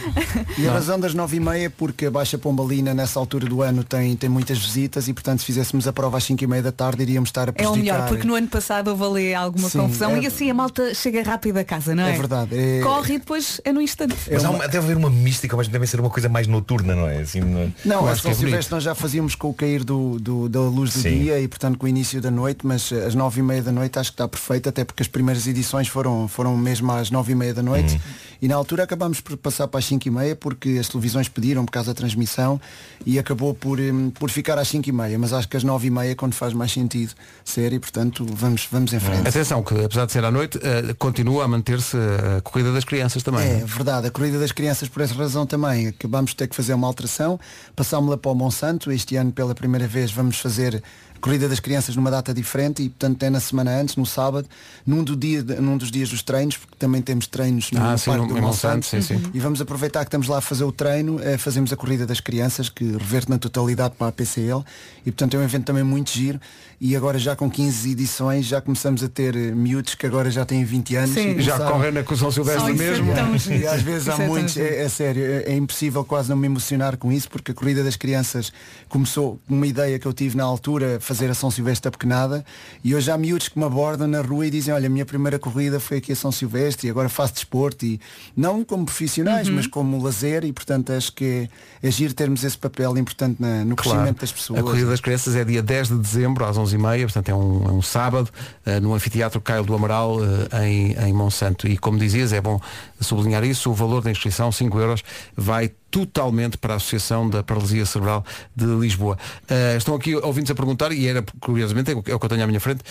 E 0.58 0.66
a 0.66 0.72
razão 0.72 0.98
das 0.98 1.14
nove 1.14 1.36
e 1.36 1.40
meia 1.40 1.66
é 1.66 1.68
porque 1.68 2.06
a 2.06 2.10
Baixa 2.10 2.36
Pombalina 2.38 2.92
nessa 2.92 3.20
altura 3.20 3.46
do 3.46 3.62
ano 3.62 3.84
tem, 3.84 4.16
tem 4.16 4.28
muitas 4.28 4.58
visitas 4.58 5.06
e 5.06 5.12
portanto 5.14 5.40
se 5.40 5.46
fizéssemos 5.46 5.86
a 5.86 5.92
prova 5.92 6.16
às 6.18 6.24
cinco 6.24 6.42
e 6.42 6.46
meia 6.48 6.62
da 6.62 6.72
tarde 6.72 7.02
iríamos 7.02 7.28
estar 7.28 7.48
a 7.48 7.50
É 7.50 7.52
o 7.52 7.54
prejudicar. 7.54 7.78
melhor, 7.94 8.08
porque 8.08 8.26
no 8.26 8.34
ano 8.34 8.48
passado 8.48 8.88
houve 8.88 9.04
ali 9.04 9.34
alguma 9.34 9.68
Sim, 9.68 9.78
confusão 9.78 10.16
é- 10.16 10.20
e 10.22 10.26
assim 10.26 10.50
a 10.50 10.54
malta 10.54 10.92
chega 10.92 11.22
rápido 11.22 11.58
a 11.58 11.64
casa, 11.64 11.94
não 11.94 12.02
é? 12.02 12.14
É 12.14 12.16
verdade. 12.18 12.58
é- 12.58 12.80
Corre 12.82 13.14
e 13.14 13.18
depois 13.20 13.60
é 13.64 13.72
no 13.72 13.80
instante. 13.80 14.16
Mas 14.30 14.44
há 14.44 14.50
uma, 14.50 14.66
deve 14.66 14.78
haver 14.78 14.96
uma 14.96 15.10
mística, 15.10 15.56
mas 15.56 15.68
deve 15.68 15.86
ser 15.86 16.00
uma 16.00 16.10
coisa 16.10 16.28
mais 16.28 16.48
noturna, 16.48 16.96
não 16.96 17.06
é? 17.06 17.18
Assim, 17.20 17.40
não... 17.40 17.72
Não, 17.84 18.00
Eu 18.06 18.08
a 18.08 18.16
São 18.16 18.32
é. 18.32 18.34
Silvestre 18.34 18.74
nós 18.74 18.82
já 18.82 18.94
fazíamos 18.94 19.34
com 19.36 19.50
o 19.50 19.54
cair 19.54 19.84
do, 19.84 20.18
do- 20.18 20.47
da 20.48 20.60
luz 20.60 20.92
do 20.92 21.00
Sim. 21.00 21.18
dia 21.18 21.40
e 21.40 21.46
portanto 21.46 21.78
com 21.78 21.86
o 21.86 21.88
início 21.88 22.20
da 22.20 22.30
noite, 22.30 22.66
mas 22.66 22.92
às 22.92 23.14
nove 23.14 23.40
e 23.40 23.42
meia 23.42 23.62
da 23.62 23.72
noite 23.72 23.98
acho 23.98 24.10
que 24.10 24.14
está 24.14 24.26
perfeito, 24.26 24.68
até 24.68 24.84
porque 24.84 25.02
as 25.02 25.08
primeiras 25.08 25.46
edições 25.46 25.88
foram, 25.88 26.26
foram 26.28 26.56
mesmo 26.56 26.90
às 26.92 27.10
nove 27.10 27.32
e 27.32 27.34
meia 27.34 27.54
da 27.54 27.62
noite 27.62 28.00
E 28.40 28.48
na 28.48 28.54
altura 28.54 28.84
acabámos 28.84 29.20
por 29.20 29.36
passar 29.36 29.66
para 29.68 29.78
as 29.78 29.84
5 29.86 30.06
e 30.06 30.10
meia 30.10 30.36
porque 30.36 30.78
as 30.78 30.88
televisões 30.88 31.28
pediram 31.28 31.64
por 31.64 31.72
causa 31.72 31.92
da 31.92 31.94
transmissão 31.94 32.60
e 33.04 33.18
acabou 33.18 33.54
por, 33.54 33.80
hum, 33.80 34.10
por 34.10 34.30
ficar 34.30 34.58
às 34.58 34.68
5 34.68 34.88
e 34.88 34.92
meia. 34.92 35.18
Mas 35.18 35.32
acho 35.32 35.48
que 35.48 35.56
às 35.56 35.64
9 35.64 35.86
e 35.86 35.90
meia 35.90 36.14
quando 36.14 36.34
faz 36.34 36.52
mais 36.52 36.72
sentido 36.72 37.12
ser 37.44 37.72
e 37.72 37.78
portanto 37.78 38.24
vamos, 38.30 38.68
vamos 38.70 38.92
em 38.92 39.00
frente. 39.00 39.28
Atenção, 39.28 39.62
que 39.62 39.74
apesar 39.84 40.06
de 40.06 40.12
ser 40.12 40.24
à 40.24 40.30
noite, 40.30 40.58
eh, 40.62 40.94
continua 40.98 41.44
a 41.44 41.48
manter-se 41.48 41.96
a 41.96 42.40
corrida 42.40 42.72
das 42.72 42.84
crianças 42.84 43.22
também. 43.22 43.46
É 43.46 43.60
é? 43.60 43.64
verdade, 43.64 44.06
a 44.06 44.10
corrida 44.10 44.38
das 44.38 44.52
crianças 44.52 44.88
por 44.88 45.02
essa 45.02 45.14
razão 45.14 45.46
também. 45.46 45.88
Acabamos 45.88 46.30
de 46.30 46.36
ter 46.36 46.46
que 46.46 46.54
fazer 46.54 46.74
uma 46.74 46.86
alteração, 46.86 47.38
passámos-la 47.74 48.16
para 48.16 48.30
o 48.30 48.34
Monsanto, 48.34 48.92
este 48.92 49.16
ano 49.16 49.32
pela 49.32 49.54
primeira 49.54 49.86
vez 49.86 50.12
vamos 50.12 50.38
fazer 50.38 50.82
corrida 51.20 51.48
das 51.48 51.60
crianças 51.60 51.94
numa 51.96 52.10
data 52.10 52.32
diferente 52.32 52.82
e 52.82 52.88
portanto 52.88 53.22
é 53.22 53.30
na 53.30 53.40
semana 53.40 53.70
antes, 53.80 53.96
no 53.96 54.06
sábado, 54.06 54.48
num, 54.86 55.02
do 55.04 55.16
dia, 55.16 55.42
num 55.42 55.76
dos 55.76 55.90
dias 55.90 56.08
dos 56.08 56.22
treinos, 56.22 56.56
porque 56.56 56.74
também 56.78 57.02
temos 57.02 57.26
treinos 57.26 57.70
no, 57.70 57.80
Ah, 57.82 57.96
sim, 57.98 58.10
Parque 58.10 58.26
no- 58.28 58.34
do 58.34 58.40
Monsanto, 58.40 58.86
sim, 58.86 59.00
sim. 59.02 59.22
e 59.34 59.38
vamos 59.40 59.60
aproveitar 59.60 60.00
que 60.00 60.08
estamos 60.08 60.28
lá 60.28 60.38
a 60.38 60.40
fazer 60.40 60.64
o 60.64 60.72
treino, 60.72 61.20
eh, 61.22 61.36
fazemos 61.36 61.72
a 61.72 61.76
corrida 61.76 62.06
das 62.06 62.20
crianças, 62.20 62.68
que 62.68 62.84
reverte 62.92 63.28
na 63.30 63.38
totalidade 63.38 63.94
para 63.98 64.08
a 64.08 64.12
PCL 64.12 64.64
e 65.04 65.10
portanto 65.10 65.34
é 65.34 65.38
um 65.38 65.42
evento 65.42 65.64
também 65.64 65.82
muito 65.84 66.10
giro 66.10 66.40
e 66.80 66.94
agora 66.94 67.18
já 67.18 67.34
com 67.34 67.50
15 67.50 67.90
edições 67.90 68.46
já 68.46 68.60
começamos 68.60 69.02
a 69.02 69.08
ter 69.08 69.34
eh, 69.34 69.50
miúdos 69.50 69.94
que 69.96 70.06
agora 70.06 70.30
já 70.30 70.44
têm 70.44 70.64
20 70.64 70.94
anos 70.96 71.10
Sim. 71.10 71.30
e 71.36 71.42
Já 71.42 71.58
correm 71.58 71.90
na 71.90 72.04
São 72.04 72.30
Silvestre 72.30 72.72
Sim, 72.72 72.78
mesmo. 72.78 73.12
Tão 73.14 73.34
E 73.56 73.66
às 73.66 73.82
vezes 73.82 74.02
Isso 74.06 74.12
há 74.20 74.24
é 74.24 74.26
muitos, 74.28 74.56
é, 74.56 74.82
é 74.84 74.88
sério, 74.88 75.22
é, 75.24 75.42
é 75.52 75.56
impossível 75.56 76.04
quase 76.04 76.28
não 76.30 76.36
me 76.36 76.46
emocionar 76.46 76.96
com 76.96 77.10
isso, 77.10 77.28
porque 77.28 77.50
a 77.50 77.54
corrida 77.54 77.82
das 77.82 77.96
crianças 77.96 78.52
começou 78.88 79.40
com 79.48 79.54
uma 79.56 79.66
ideia 79.66 79.98
que 79.98 80.06
eu 80.06 80.12
tive 80.12 80.36
na 80.36 80.44
altura, 80.44 80.98
fazer 81.00 81.28
a 81.30 81.34
São 81.34 81.50
Silvestre 81.50 81.88
a 81.88 81.90
pequenada, 81.90 82.44
e 82.84 82.94
hoje 82.94 83.10
há 83.10 83.18
miúdos 83.18 83.48
que 83.48 83.58
me 83.58 83.64
abordam 83.64 84.06
na 84.06 84.20
rua 84.20 84.46
e 84.46 84.50
dizem, 84.50 84.72
olha, 84.72 84.86
a 84.86 84.90
minha 84.90 85.04
primeira 85.04 85.38
corrida 85.38 85.80
foi 85.80 85.98
aqui 85.98 86.12
a 86.12 86.16
São 86.16 86.30
Silvestre 86.30 86.86
e 86.86 86.90
agora 86.90 87.08
faço 87.08 87.34
desporto 87.34 87.84
e 87.84 88.00
não 88.36 88.62
como 88.64 88.84
profissionais, 88.84 89.48
Uhum. 89.48 89.54
mas 89.56 89.66
como 89.66 90.00
lazer 90.02 90.44
e 90.44 90.52
portanto 90.52 90.92
acho 90.92 91.12
que 91.12 91.48
é, 91.82 91.88
é 91.88 91.90
giro 91.90 92.14
termos 92.14 92.44
esse 92.44 92.56
papel 92.56 92.96
importante 92.98 93.36
na- 93.40 93.64
no 93.64 93.74
Claro. 93.74 93.90
crescimento 93.98 94.20
das 94.20 94.32
pessoas. 94.32 94.60
A 94.60 94.62
Corrida 94.62 94.86
das 94.90 95.00
Crianças 95.00 95.34
é 95.34 95.44
dia 95.44 95.62
10 95.62 95.88
de 95.88 95.98
dezembro 95.98 96.44
às 96.44 96.56
11h30, 96.76 97.02
portanto 97.02 97.28
é 97.28 97.34
um, 97.34 97.68
é 97.68 97.72
um 97.72 97.82
sábado, 97.82 98.30
eh, 98.64 98.80
no 98.80 98.94
Anfiteatro 98.94 99.40
Caio 99.40 99.64
do 99.64 99.74
Amaral, 99.74 100.18
eh, 100.52 100.66
em, 100.66 100.92
em 100.92 101.12
Monsanto. 101.12 101.66
E 101.66 101.76
como 101.76 101.98
dizias, 101.98 102.32
é 102.32 102.40
bom 102.40 102.60
sublinhar 103.00 103.44
isso, 103.44 103.70
o 103.70 103.74
valor 103.74 104.02
da 104.02 104.10
inscrição, 104.10 104.50
5 104.50 104.78
euros, 104.78 105.02
vai 105.36 105.70
totalmente 105.90 106.58
para 106.58 106.74
a 106.74 106.76
Associação 106.76 107.28
da 107.28 107.42
Paralisia 107.42 107.86
Cerebral 107.86 108.24
de 108.54 108.66
Lisboa. 108.66 109.18
Eh, 109.48 109.76
estão 109.76 109.94
aqui 109.94 110.14
ouvintes 110.14 110.50
a 110.50 110.54
perguntar, 110.54 110.92
e 110.92 111.06
era 111.06 111.24
curiosamente, 111.40 111.90
é 111.90 111.94
o 111.94 112.02
que 112.02 112.12
eu 112.12 112.28
tenho 112.28 112.44
à 112.44 112.46
minha 112.46 112.60
frente, 112.60 112.82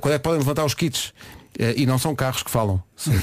quando 0.00 0.14
é 0.14 0.18
que 0.18 0.24
podem 0.24 0.38
levantar 0.38 0.64
os 0.64 0.74
kits? 0.74 1.12
Eh, 1.58 1.74
e 1.78 1.86
não 1.86 1.98
são 1.98 2.14
carros 2.16 2.42
que 2.42 2.50
falam. 2.50 2.82
São, 2.96 3.12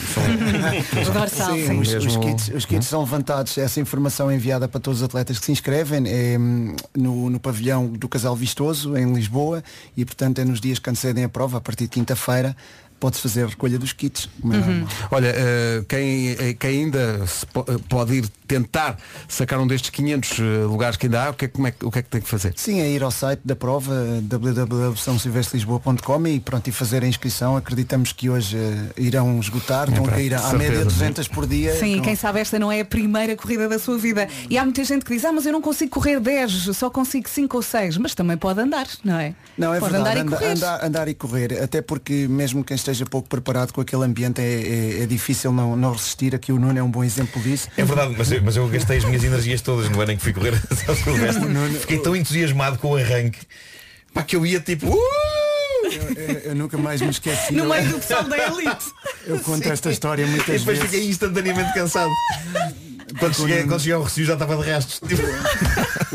são- 1.28 1.56
Sim, 1.56 1.66
são 1.66 1.80
os, 1.80 2.18
kits, 2.18 2.48
os 2.56 2.66
kits 2.66 2.86
são 2.88 3.02
levantados, 3.02 3.58
essa 3.58 3.80
informação 3.80 4.30
é 4.32 4.36
enviada 4.36 4.68
para 4.68 4.80
todos 4.80 5.02
os 5.02 5.04
atletas 5.06 5.38
que 5.40 5.46
se 5.46 5.52
inscrevem 5.52 6.04
é, 6.08 6.38
hum, 6.40 6.76
no, 6.96 7.30
no 7.30 7.40
pavilhão 7.40 7.88
do 7.88 8.08
Casal 8.08 8.36
Vistoso, 8.36 8.96
em 8.98 9.12
Lisboa, 9.14 9.64
e 9.98 10.06
portanto 10.06 10.40
é 10.40 10.46
nos 10.46 10.62
dias 10.62 10.80
que 10.80 10.90
antecedem 10.90 11.24
a 11.26 11.30
prova, 11.30 11.58
a 11.58 11.62
partir 11.62 11.84
de 11.86 11.90
quinta-feira, 11.90 12.56
pode-se 13.02 13.22
fazer 13.22 13.44
a 13.44 13.48
recolha 13.48 13.78
dos 13.78 13.92
kits. 13.92 14.30
é 14.44 14.48
normal. 14.48 14.88
Olha, 15.12 15.34
eh, 15.36 15.84
quem, 15.90 16.30
eh, 16.40 16.54
quem 16.58 16.84
ainda 16.86 17.26
eh, 17.26 17.78
pode 17.90 18.14
ir 18.14 18.30
tentar 18.48 18.98
sacar 19.28 19.60
um 19.60 19.68
destes 19.68 19.90
500 19.90 20.40
eh, 20.40 20.44
lugares 20.66 20.96
que 20.98 21.08
ainda 21.08 21.24
há, 21.26 21.30
o 21.32 21.34
que 21.34 21.46
é, 21.46 21.48
que- 21.48 21.54
como 21.56 21.68
é 21.68 21.74
o 21.84 21.92
que 21.92 22.00
é 22.00 22.02
que 22.04 22.10
tem 22.10 22.22
que 22.22 22.30
fazer? 22.30 22.54
Sim, 22.56 22.80
é 22.80 22.90
ir 22.90 23.04
ao 23.04 23.12
site 23.12 23.42
da 23.44 23.56
prova 23.56 23.94
www.sãosilvestrelisboa.com 24.22 26.28
e 26.28 26.40
pronto, 26.40 26.68
e 26.68 26.72
fazer 26.72 27.04
a 27.04 27.08
inscrição. 27.08 27.58
Acreditamos 27.58 28.12
que 28.14 28.30
hoje 28.30 28.58
eh, 28.58 29.02
irão 29.02 29.40
esgotar, 29.40 29.88
estão 29.90 30.04
a 30.04 30.08
para- 30.08 30.16
cair 30.18 30.34
à 30.36 30.54
média 30.54 30.86
200 30.86 31.28
por 31.28 31.48
dia. 31.48 31.74
Sim, 31.76 31.94
Então, 31.94 32.04
quem 32.04 32.16
sabe 32.16 32.40
esta 32.40 32.60
não 32.60 32.72
é 32.72 32.82
a 32.82 32.86
primeira 32.86 33.36
corrida 33.36 33.68
da 33.68 33.80
sua 33.80 33.98
vida. 33.98 34.28
E 34.50 34.58
há 34.58 34.64
muita 34.64 34.84
gente 34.84 35.04
que 35.06 35.14
diz, 35.14 35.26
ah, 35.26 35.32
mas 35.32 35.46
eu 35.46 35.52
não 35.54 35.62
consigo 35.62 35.92
correr 35.92 36.20
10, 36.20 36.52
só 36.76 36.90
consigo 36.90 37.28
5 37.30 37.58
ou 37.58 37.64
6, 37.64 37.98
mas 37.98 38.14
também 38.14 38.38
pode 38.38 38.60
andar, 38.62 38.88
não 39.04 39.18
é? 39.18 39.34
Não, 39.58 39.74
é 39.74 39.80
pode 39.80 39.94
verdade, 39.94 40.20
andar 40.20 40.42
e 40.42 40.46
anda- 40.46 40.54
andar, 40.54 40.86
andar 40.86 41.08
e 41.08 41.14
correr, 41.14 41.62
até 41.64 41.82
porque 41.82 42.28
mesmo 42.28 42.64
quem 42.64 42.76
esteja 42.76 42.91
pouco 43.06 43.30
preparado 43.30 43.72
com 43.72 43.80
aquele 43.82 44.04
ambiente 44.04 44.42
é, 44.42 44.44
é- 44.44 45.04
é 45.04 45.06
difícil 45.06 45.52
não, 45.54 45.76
não 45.76 45.94
resistir, 45.94 46.36
aqui 46.36 46.52
o 46.52 46.60
Nuno 46.60 46.78
é 46.78 46.84
um 46.84 46.90
bom 46.92 47.04
exemplo 47.04 47.42
disso. 47.42 47.68
É 47.78 47.84
verdade, 47.84 48.16
mas 48.18 48.32
eu, 48.32 48.42
mas 48.42 48.56
eu 48.58 48.68
gastei 48.68 48.98
as 48.98 49.04
minhas 49.06 49.24
energias 49.24 49.62
todas 49.62 49.90
no 49.90 50.02
ano 50.02 50.12
em 50.12 50.18
que 50.18 50.24
fui 50.24 50.34
correr 50.34 50.54
a 50.70 50.76
São 50.76 50.96
Silvestre. 50.96 51.46
Fiquei 51.80 52.00
tão 52.00 52.16
entusiasmado 52.16 52.78
com 52.80 52.92
o 52.92 52.98
arranque 52.98 53.40
pá, 54.14 54.24
que 54.24 54.36
eu 54.36 54.46
ia 54.46 54.60
tipo. 54.60 54.88
"Uh!" 54.88 55.00
Eu, 55.84 56.24
eu- 56.24 56.40
eu 56.52 56.56
nunca 56.56 56.78
mais 56.78 57.02
me 57.02 57.10
esqueci. 57.10 57.54
No 57.54 57.64
Eu- 57.66 57.70
meio 57.70 57.90
do 57.90 58.00
pessoal 58.00 58.24
da 58.24 58.38
elite. 58.38 58.86
Eu 59.26 59.40
conto 59.40 59.68
esta 59.70 59.90
história 59.92 60.24
E 60.24 60.26
muitas 60.28 60.60
depois 60.60 60.78
vezes. 60.78 60.84
fiquei 60.94 61.10
instantaneamente 61.10 61.74
cansado. 61.74 62.10
Quando 63.20 63.34
cheguei, 63.36 63.64
quando 63.64 63.80
cheguei 63.80 63.94
ao 63.94 64.04
Recio 64.04 64.26
já 64.26 64.34
estava 64.34 64.56
de 64.58 64.64
restos. 64.64 65.00
Tipo, 65.08 65.24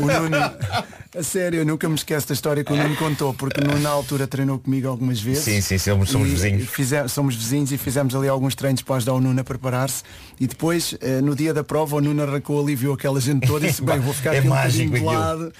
O 0.01 0.05
Nuno, 0.05 0.37
a 1.17 1.23
sério, 1.23 1.59
eu 1.59 1.65
nunca 1.65 1.87
me 1.89 1.95
esqueço 1.95 2.27
da 2.27 2.33
história 2.33 2.63
que 2.63 2.71
o 2.71 2.75
Nuno 2.75 2.95
contou, 2.95 3.33
porque 3.33 3.61
o 3.61 3.63
Nuno 3.65 3.79
na 3.79 3.89
altura 3.89 4.27
treinou 4.27 4.59
comigo 4.59 4.87
algumas 4.87 5.19
vezes. 5.19 5.43
Sim, 5.43 5.61
sim, 5.61 5.77
somos- 5.77 6.09
somos 6.09 6.29
vizinhos. 6.29 6.69
fize- 6.69 7.07
somos 7.09 7.35
vizinhos 7.35 7.71
e 7.71 7.77
fizemos 7.77 8.13
ali 8.15 8.27
alguns 8.27 8.55
treinos 8.55 8.81
para 8.81 8.95
ajudar 8.97 9.13
o 9.13 9.21
Nuno 9.21 9.39
a 9.39 9.43
preparar-se. 9.43 10.03
E 10.39 10.45
depois, 10.47 10.95
eh, 11.01 11.21
no 11.21 11.35
dia 11.35 11.53
da 11.53 11.63
prova, 11.63 11.95
o 11.97 12.01
Nuno 12.01 12.21
arrancou 12.23 12.61
ali, 12.61 12.75
viu 12.75 12.93
aquela 12.93 13.19
gente 13.19 13.47
toda 13.47 13.65
e 13.65 13.69
disse, 13.69 13.81
bem, 13.83 13.99
vou 13.99 14.13
ficar 14.13 14.33
É 14.35 14.39
aqui 14.39 14.47
um 14.47 14.51
bocadinho 14.51 14.89
de 14.91 14.95
aquilo. 14.97 15.53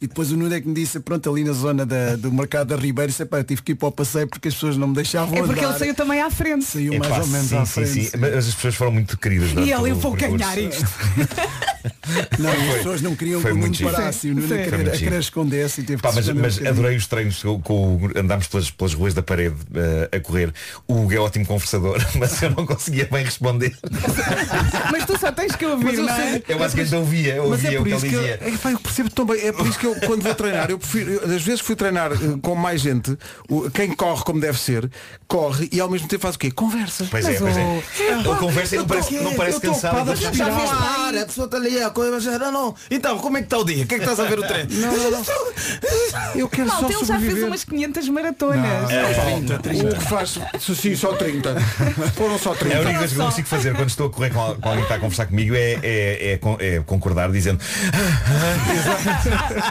E 0.00 0.06
depois 0.06 0.30
o 0.32 0.36
Nuno 0.36 0.54
é 0.54 0.60
que 0.60 0.68
me 0.68 0.74
disse, 0.74 1.00
pronto, 1.00 1.30
ali 1.30 1.44
na 1.44 1.52
zona 1.52 1.86
da- 1.86 2.16
do 2.16 2.30
mercado 2.32 2.68
da 2.68 2.76
Ribeira, 2.76 3.08
disse, 3.10 3.22
"Epá, 3.22 3.38
eu 3.38 3.44
tive 3.44 3.62
que 3.62 3.72
ir 3.72 3.74
para 3.74 3.88
o 3.88 3.92
passeio 3.92 4.28
porque 4.28 4.48
as 4.48 4.54
pessoas 4.54 4.76
não 4.76 4.88
me 4.88 4.94
deixavam 4.94 5.34
É 5.38 5.42
porque 5.42 5.60
andar. 5.60 5.70
ele 5.70 5.78
saiu 5.78 5.94
também 5.94 6.20
à 6.20 6.30
frente. 6.30 6.64
Saiu 6.64 6.94
Epá, 6.94 7.08
mais 7.08 7.22
ou 7.22 7.28
menos 7.28 7.48
sim, 7.48 7.56
à 7.56 7.64
sim, 7.64 7.72
frente. 7.72 8.04
sim. 8.10 8.16
Mas 8.18 8.48
as 8.48 8.54
pessoas 8.54 8.74
foram 8.74 8.92
muito 8.92 9.16
queridas. 9.16 9.50
E 9.50 9.54
durante 9.54 9.70
ele, 9.72 9.90
eu 9.90 9.96
vou 9.96 10.12
ganhar 10.12 10.58
isto. 10.58 10.84
Não, 12.38 12.50
Foi- 12.50 12.68
as 12.68 12.74
pessoas 12.76 13.02
não 13.02 13.14
queriam 13.14 13.42
que 13.42 13.48
o 13.50 13.54
Nuno 13.54 13.76
parasse 13.78 14.28
e 14.28 14.30
o 14.30 14.34
Nuno 14.34 14.48
Sim. 14.48 14.54
a 14.54 14.64
querer, 14.64 14.88
a 14.88 14.96
querer 14.96 15.20
esconder-se 15.20 15.80
e 15.82 15.84
teve 15.84 16.00
Pá, 16.00 16.08
que 16.10 16.14
mas, 16.16 16.28
um 16.28 16.34
mas 16.34 16.54
bocadinho. 16.54 16.70
adorei 16.70 16.96
os 16.96 17.06
treinos 17.06 17.42
com, 17.42 17.60
com 17.60 18.10
andámos 18.16 18.46
pelas, 18.46 18.70
pelas 18.70 18.94
ruas 18.94 19.12
da 19.12 19.22
parede 19.22 19.56
eh, 19.74 20.16
a 20.16 20.20
correr. 20.20 20.52
O 20.88 20.94
Hugo 21.02 21.12
é 21.12 21.18
ótimo 21.18 21.44
conversador, 21.44 22.02
mas 22.18 22.40
eu 22.42 22.50
não 22.50 22.64
conseguia 22.66 23.06
bem 23.10 23.22
responder. 23.24 23.76
Mas 24.90 25.04
tu 25.04 25.18
só 25.18 25.30
tens 25.30 25.54
que 25.56 25.64
ouvir, 25.66 25.84
Mas 25.84 25.98
eu 25.98 26.04
não 26.04 26.14
é? 26.14 26.30
sei- 26.32 26.44
Eu 26.48 26.58
basicamente 26.58 26.94
ouvia, 26.94 27.34
eu 27.36 27.42
Mas 27.50 27.64
ouvia 27.64 27.76
é 27.76 27.80
o 27.80 27.84
que 27.84 27.90
ele 27.90 28.00
que 28.00 28.06
eu, 28.14 28.20
dizia. 28.20 28.38
é, 28.42 28.50
pá, 28.56 28.70
eu 28.72 28.78
percebo 28.78 29.10
tão 29.10 29.26
bem, 29.26 29.40
é 29.46 29.52
por 29.52 29.66
isso 29.66 29.78
que 29.78 29.83
eu 29.84 29.94
quando 30.06 30.22
vou 30.22 30.34
treinar, 30.34 30.70
eu 30.70 30.78
prefiro, 30.78 31.10
eu, 31.12 31.28
das 31.28 31.42
vezes 31.42 31.60
que 31.60 31.66
fui 31.66 31.76
treinar 31.76 32.12
eh, 32.12 32.16
com 32.42 32.54
mais 32.54 32.80
gente, 32.80 33.16
o- 33.48 33.70
quem 33.70 33.92
corre 33.94 34.24
como 34.24 34.40
deve 34.40 34.58
ser, 34.58 34.90
corre 35.28 35.68
e 35.72 35.80
ao 35.80 35.88
mesmo 35.90 36.08
tempo 36.08 36.22
faz 36.22 36.34
o 36.34 36.38
quê? 36.38 36.50
Conversa. 36.50 37.06
Pois 37.10 37.24
é, 37.26 37.30
Mas 37.30 37.38
pois 37.40 37.56
o- 37.56 37.60
é. 37.60 37.82
Ele 38.14 38.24
conversa 38.38 38.74
e 38.74 38.78
não 38.78 38.86
parece, 38.86 39.14
não 39.14 39.34
parece 39.34 39.60
cansado. 39.60 40.04
mas-. 40.06 40.18
Já 40.18 40.30
viste 40.30 40.42
a 41.22 41.26
pessoa 41.26 41.44
está 41.46 41.56
ali 41.56 41.82
a 41.82 41.90
coisa, 41.90 42.20
já 42.20 42.38
não, 42.38 42.52
não. 42.52 42.74
Então, 42.90 43.18
como 43.18 43.36
é 43.36 43.40
que 43.40 43.46
está 43.46 43.58
o 43.58 43.64
dia? 43.64 43.84
O 43.84 43.86
que 43.86 43.94
é 43.94 43.98
que 43.98 44.04
estás 44.04 44.18
a 44.20 44.24
ver 44.24 44.38
o 44.38 44.42
treino? 44.46 44.68
Não, 44.72 44.96
não, 44.96 45.10
não. 45.10 45.24
Eu 46.34 46.48
quero 46.48 46.68
Malta, 46.68 46.82
só 46.82 46.88
ele 46.88 46.92
já 46.92 46.98
fez 46.98 47.06
sobreviver. 47.20 47.46
umas 47.46 47.64
500 47.64 48.08
maratonas. 48.08 48.90
É, 48.90 49.34
30, 49.36 49.58
30. 49.58 49.84
O 49.84 49.88
que 49.98 50.04
faz, 50.04 50.38
sim, 50.60 50.94
só 50.96 51.12
30. 51.14 51.54
Foram 52.16 52.38
só 52.38 52.54
30. 52.54 52.74
É 52.74 52.78
a 52.78 52.80
única 52.82 52.98
coisa 52.98 53.14
que 53.14 53.20
eu 53.20 53.24
consigo 53.26 53.48
fazer 53.48 53.74
quando 53.74 53.88
estou 53.88 54.06
a 54.06 54.10
correr 54.10 54.30
com, 54.30 54.40
al- 54.40 54.54
com 54.56 54.68
alguém 54.68 54.78
que 54.78 54.82
está 54.84 54.94
a 54.96 54.98
conversar 54.98 55.26
comigo 55.26 55.54
é, 55.54 55.78
é, 55.82 56.32
é 56.32 56.36
con- 56.38 56.56
é 56.60 56.80
concordar 56.86 57.30
dizendo 57.30 57.60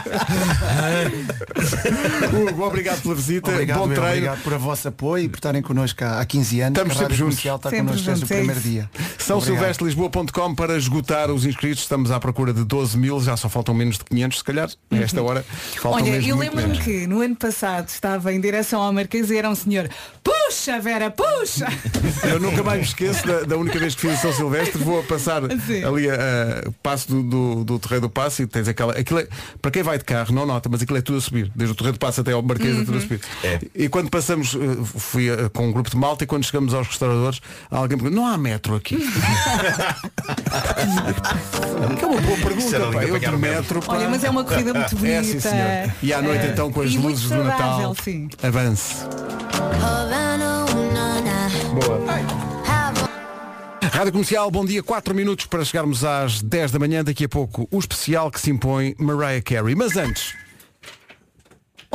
Hugo, 2.32 2.64
obrigado 2.64 3.02
pela 3.02 3.14
visita. 3.14 3.50
Obrigado, 3.50 3.78
Bom 3.78 3.90
eu, 3.90 3.94
treino. 3.94 4.10
obrigado 4.10 4.42
por 4.42 4.54
a 4.54 4.58
vossa 4.58 4.88
apoio 4.88 5.24
e 5.24 5.28
por 5.28 5.36
estarem 5.36 5.62
connosco 5.62 6.04
há 6.04 6.20
há 6.20 6.26
15 6.26 6.60
anos. 6.60 6.78
Estamos 6.78 6.96
sempre 6.96 7.14
juntos. 7.14 7.38
Está 7.38 7.70
Sempre 7.70 7.78
connosco 7.78 8.06
desde 8.06 8.10
o 8.10 8.16
juntos, 8.16 8.30
é 8.30 8.36
primeiro 8.36 8.60
dia. 8.60 8.90
São 9.18 9.40
silvestrelisboa.com 9.40 10.54
para 10.54 10.76
esgotar 10.76 11.30
os 11.30 11.44
inscritos. 11.44 11.82
Estamos 11.82 12.10
à 12.10 12.20
procura 12.20 12.52
de 12.52 12.64
12 12.64 12.98
mil, 12.98 13.20
já 13.20 13.36
só 13.36 13.48
faltam 13.48 13.74
menos 13.74 13.98
de 13.98 14.04
500, 14.04 14.38
se 14.38 14.44
calhar. 14.44 14.68
A 14.90 14.96
esta 14.96 15.22
hora 15.22 15.44
faltam 15.76 16.02
Olha, 16.02 16.12
mesmo 16.12 16.30
eu 16.30 16.38
lembro-me 16.38 16.78
que 16.78 17.06
no 17.06 17.20
ano 17.20 17.36
passado 17.36 17.88
estava 17.88 18.32
em 18.32 18.40
direção 18.40 18.80
ao 18.80 18.92
Marquês 18.92 19.30
e 19.30 19.36
era 19.36 19.48
um 19.48 19.54
senhor 19.54 19.88
Puxa, 20.22 20.80
Vera, 20.80 21.10
puxa! 21.10 21.66
Eu 22.28 22.40
nunca 22.40 22.62
mais 22.62 22.78
me 22.78 22.84
esqueço 22.84 23.26
da, 23.26 23.40
da 23.42 23.56
única 23.56 23.78
vez 23.78 23.94
que 23.94 24.02
fiz 24.02 24.18
o 24.18 24.22
São 24.22 24.32
Silvestre, 24.32 24.82
vou 24.82 25.00
a 25.00 25.02
passar 25.02 25.42
Sim. 25.66 25.84
ali 25.84 26.08
a, 26.08 26.14
a 26.14 26.70
passo 26.82 27.08
do, 27.08 27.22
do, 27.22 27.64
do 27.64 27.78
Terreiro 27.78 28.02
do 28.02 28.10
Passo 28.10 28.42
e 28.42 28.46
tens 28.46 28.68
aquela. 28.68 28.92
Aquilo 28.92 29.20
é, 29.20 29.28
para 29.60 29.70
quem 29.70 29.82
vai 29.82 29.93
de 29.98 30.04
carro, 30.04 30.34
não 30.34 30.44
nota, 30.46 30.68
mas 30.68 30.82
aquilo 30.82 30.98
é 30.98 31.02
tudo 31.02 31.18
a 31.18 31.20
subir. 31.20 31.50
Desde 31.54 31.72
o 31.72 31.76
Terreiro 31.76 31.96
do 31.96 32.00
Passo 32.00 32.20
até 32.20 32.32
ao 32.32 32.42
Marquês 32.42 32.76
é 32.80 32.84
tudo 32.84 32.98
a 32.98 33.00
subir. 33.00 33.20
É. 33.42 33.60
E 33.74 33.88
quando 33.88 34.10
passamos, 34.10 34.54
eh, 34.54 34.58
fui 34.84 35.28
eh, 35.28 35.48
com 35.52 35.66
um 35.68 35.72
grupo 35.72 35.90
de 35.90 35.96
malta 35.96 36.24
e 36.24 36.26
quando 36.26 36.44
chegamos 36.44 36.72
aos 36.74 36.86
restauradores, 36.88 37.40
alguém 37.70 37.96
pergunta, 37.98 38.14
não 38.20 38.26
há 38.26 38.36
metro 38.38 38.74
aqui. 38.76 38.96
que 41.98 42.04
é 42.04 42.06
uma 42.06 42.20
boa 42.20 42.36
pergunta, 42.38 42.80
pá. 42.92 43.04
Eu 43.04 43.18
de 43.18 43.26
metro. 43.26 43.38
metro, 43.38 43.80
pá. 43.82 43.94
Olha, 43.94 44.08
mas 44.08 44.24
é 44.24 44.30
uma 44.30 44.44
corrida 44.44 44.72
muito 44.74 44.96
bonita. 44.96 45.14
É, 45.14 45.22
sim, 45.22 45.40
senhor. 45.40 45.92
E 46.02 46.12
à 46.12 46.20
noite 46.22 46.46
É. 46.46 46.50
então 46.50 46.70
com 46.72 46.80
as 46.80 46.90
E 46.92 46.98
luzes 46.98 47.28
do 47.28 47.42
Natal. 47.44 47.94
sim. 48.02 48.28
Avance. 48.42 48.94
Boa. 51.74 52.53
Rádio 53.92 54.12
Comercial, 54.12 54.50
bom 54.50 54.64
dia, 54.64 54.82
4 54.82 55.14
minutos 55.14 55.46
para 55.46 55.64
chegarmos 55.64 56.04
às 56.04 56.42
10 56.42 56.72
da 56.72 56.78
manhã, 56.78 57.04
daqui 57.04 57.24
a 57.24 57.28
pouco 57.28 57.68
o 57.70 57.78
especial 57.78 58.30
que 58.30 58.40
se 58.40 58.50
impõe 58.50 58.94
Mariah 58.98 59.42
Carey. 59.42 59.74
Mas 59.74 59.96
antes, 59.96 60.34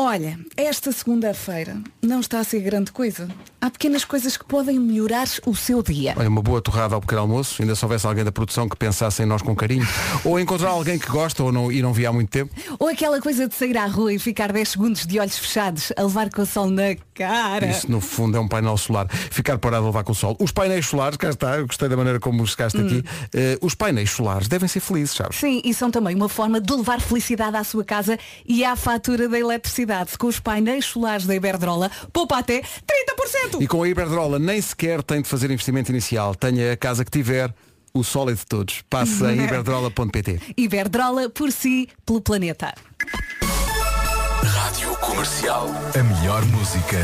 Olha, 0.02 0.40
esta 0.56 0.94
segunda-feira 0.94 1.76
não 2.02 2.22
está 2.22 2.40
a 2.40 2.44
ser 2.46 2.62
grande 2.62 2.90
coisa. 2.90 3.28
Há 3.60 3.70
pequenas 3.70 4.06
coisas 4.06 4.38
que 4.38 4.46
podem 4.46 4.80
melhorar 4.80 5.28
o 5.46 5.54
seu 5.54 5.84
dia. 5.84 6.14
Olha, 6.16 6.30
uma 6.30 6.42
boa 6.42 6.62
torrada 6.62 6.96
ao 6.96 7.02
pequeno 7.02 7.20
almoço, 7.20 7.62
ainda 7.62 7.76
se 7.76 7.84
houvesse 7.84 8.08
alguém 8.08 8.24
da 8.24 8.32
produção 8.32 8.70
que 8.70 8.78
pensasse 8.78 9.22
em 9.22 9.26
nós 9.26 9.42
com 9.42 9.54
carinho. 9.54 9.86
ou 10.24 10.40
encontrar 10.40 10.70
alguém 10.70 10.98
que 10.98 11.10
gosta 11.10 11.44
ou 11.44 11.52
não, 11.52 11.70
e 11.70 11.82
não 11.82 11.92
via 11.92 12.08
há 12.08 12.14
muito 12.14 12.30
tempo. 12.30 12.56
Ou 12.80 12.88
aquela 12.88 13.20
coisa 13.20 13.46
de 13.50 13.54
sair 13.54 13.78
à 13.78 13.88
rua 13.88 14.14
e 14.14 14.18
ficar 14.20 14.54
10 14.54 14.70
segundos 14.70 15.06
de 15.06 15.20
olhos 15.20 15.38
fechados 15.38 15.92
a 15.98 16.04
levar 16.04 16.30
com 16.30 16.44
o 16.44 16.46
sol 16.46 16.70
na 16.70 16.96
cara. 17.14 17.66
Isso 17.70 17.92
no 17.92 18.00
fundo 18.00 18.38
é 18.38 18.40
um 18.40 18.48
painel 18.48 18.78
solar. 18.78 19.10
Ficar 19.12 19.58
parado 19.58 19.84
a 19.84 19.88
levar 19.88 20.06
com 20.06 20.14
o 20.14 20.16
sol. 20.16 20.38
Os 20.40 20.54
painéis 20.54 20.86
solares, 20.86 21.18
cá 21.18 21.30
está, 21.30 21.58
eu 21.58 21.68
gostei 21.68 21.90
da 21.90 21.98
maneira 21.98 22.22
como 22.22 22.48
chegaste 22.48 22.78
Hum. 22.80 22.86
aqui. 22.86 23.04
Eh, 23.34 23.58
os 23.62 23.76
painéis 23.76 24.12
solares 24.12 24.48
devem 24.48 24.70
ser 24.70 24.80
felizes, 24.80 25.12
sabes? 25.18 25.36
Sim, 25.38 25.62
e 25.66 25.74
são 25.74 25.92
também 25.92 26.16
uma 26.16 26.30
forma 26.30 26.62
de 26.62 26.74
levar 26.74 27.02
felicidade 27.02 27.58
à 27.58 27.66
sua 27.66 27.84
casa 27.84 28.18
e 28.48 28.64
à 28.64 28.78
fatura 28.78 29.28
da 29.28 29.38
eletricidade. 29.38 29.89
Com 30.18 30.28
os 30.28 30.40
painéis 30.40 30.86
solares 30.86 31.26
da 31.26 31.36
Iberdrola, 31.36 31.90
poupa 32.14 32.38
até 32.38 32.62
30%! 32.62 33.62
E 33.62 33.68
com 33.68 33.84
a 33.84 33.88
Iberdrola 33.90 34.40
nem 34.40 34.62
sequer 34.62 35.02
tem 35.04 35.22
de 35.22 35.28
fazer 35.28 35.52
investimento 35.52 35.92
inicial. 35.92 36.36
Tenha 36.36 36.74
a 36.74 36.78
casa 36.78 37.04
que 37.04 37.12
tiver, 37.12 37.54
o 37.94 38.04
sol 38.04 38.30
é 38.30 38.34
de 38.34 38.46
todos. 38.46 38.84
Passe 38.90 39.24
em 39.26 39.42
iberdrola.pt. 39.46 40.40
Iberdrola 40.58 41.30
por 41.30 41.52
si, 41.52 41.88
pelo 42.06 42.22
planeta. 42.22 42.74
Rádio 44.44 44.96
Comercial. 44.98 45.68
A 46.00 46.04
melhor 46.04 46.46
música 46.46 46.98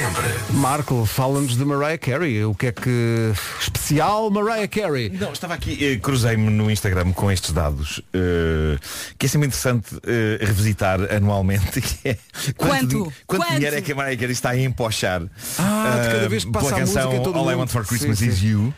sempre. 0.00 0.56
Marco, 0.58 1.04
fala-nos 1.04 1.56
de 1.58 1.64
Mariah 1.64 1.98
Carey. 1.98 2.42
O 2.44 2.54
que 2.54 2.68
é 2.68 2.72
que... 2.72 3.32
Especial 3.60 4.30
Mariah 4.30 4.66
Carey. 4.66 5.10
Não, 5.10 5.30
estava 5.32 5.52
aqui, 5.52 5.76
eh, 5.84 5.96
cruzei-me 5.98 6.48
no 6.48 6.70
Instagram 6.70 7.12
com 7.12 7.30
estes 7.30 7.52
dados, 7.52 8.00
eh, 8.14 8.78
que 9.18 9.26
é 9.26 9.28
sempre 9.28 9.48
interessante 9.48 9.94
eh, 10.06 10.38
revisitar 10.42 11.00
anualmente, 11.14 11.80
que 11.82 12.08
é 12.08 12.18
Quanto? 12.56 13.12
quanto 13.26 13.42
Quanto? 13.44 13.54
dinheiro 13.56 13.76
é 13.76 13.82
que 13.82 13.92
a 13.92 13.94
Mariah 13.94 14.16
Carey 14.18 14.32
está 14.32 14.50
a 14.50 14.58
empochar 14.58 15.22
Ah, 15.58 16.00
de 16.02 16.08
cada 16.14 16.28
vez 16.30 16.44
que 16.44 16.50
passa 16.50 16.66
pela 16.66 16.76
a 16.78 16.80
música, 16.80 17.00
canção 17.02 17.22
todo 17.22 17.38
All 17.38 17.50
I 17.50 17.54
Want 17.56 17.68
for 17.70 17.84
Christmas 17.86 18.18
Sim, 18.20 18.28
Is 18.28 18.38
sim. 18.38 18.46
You. 18.48 18.74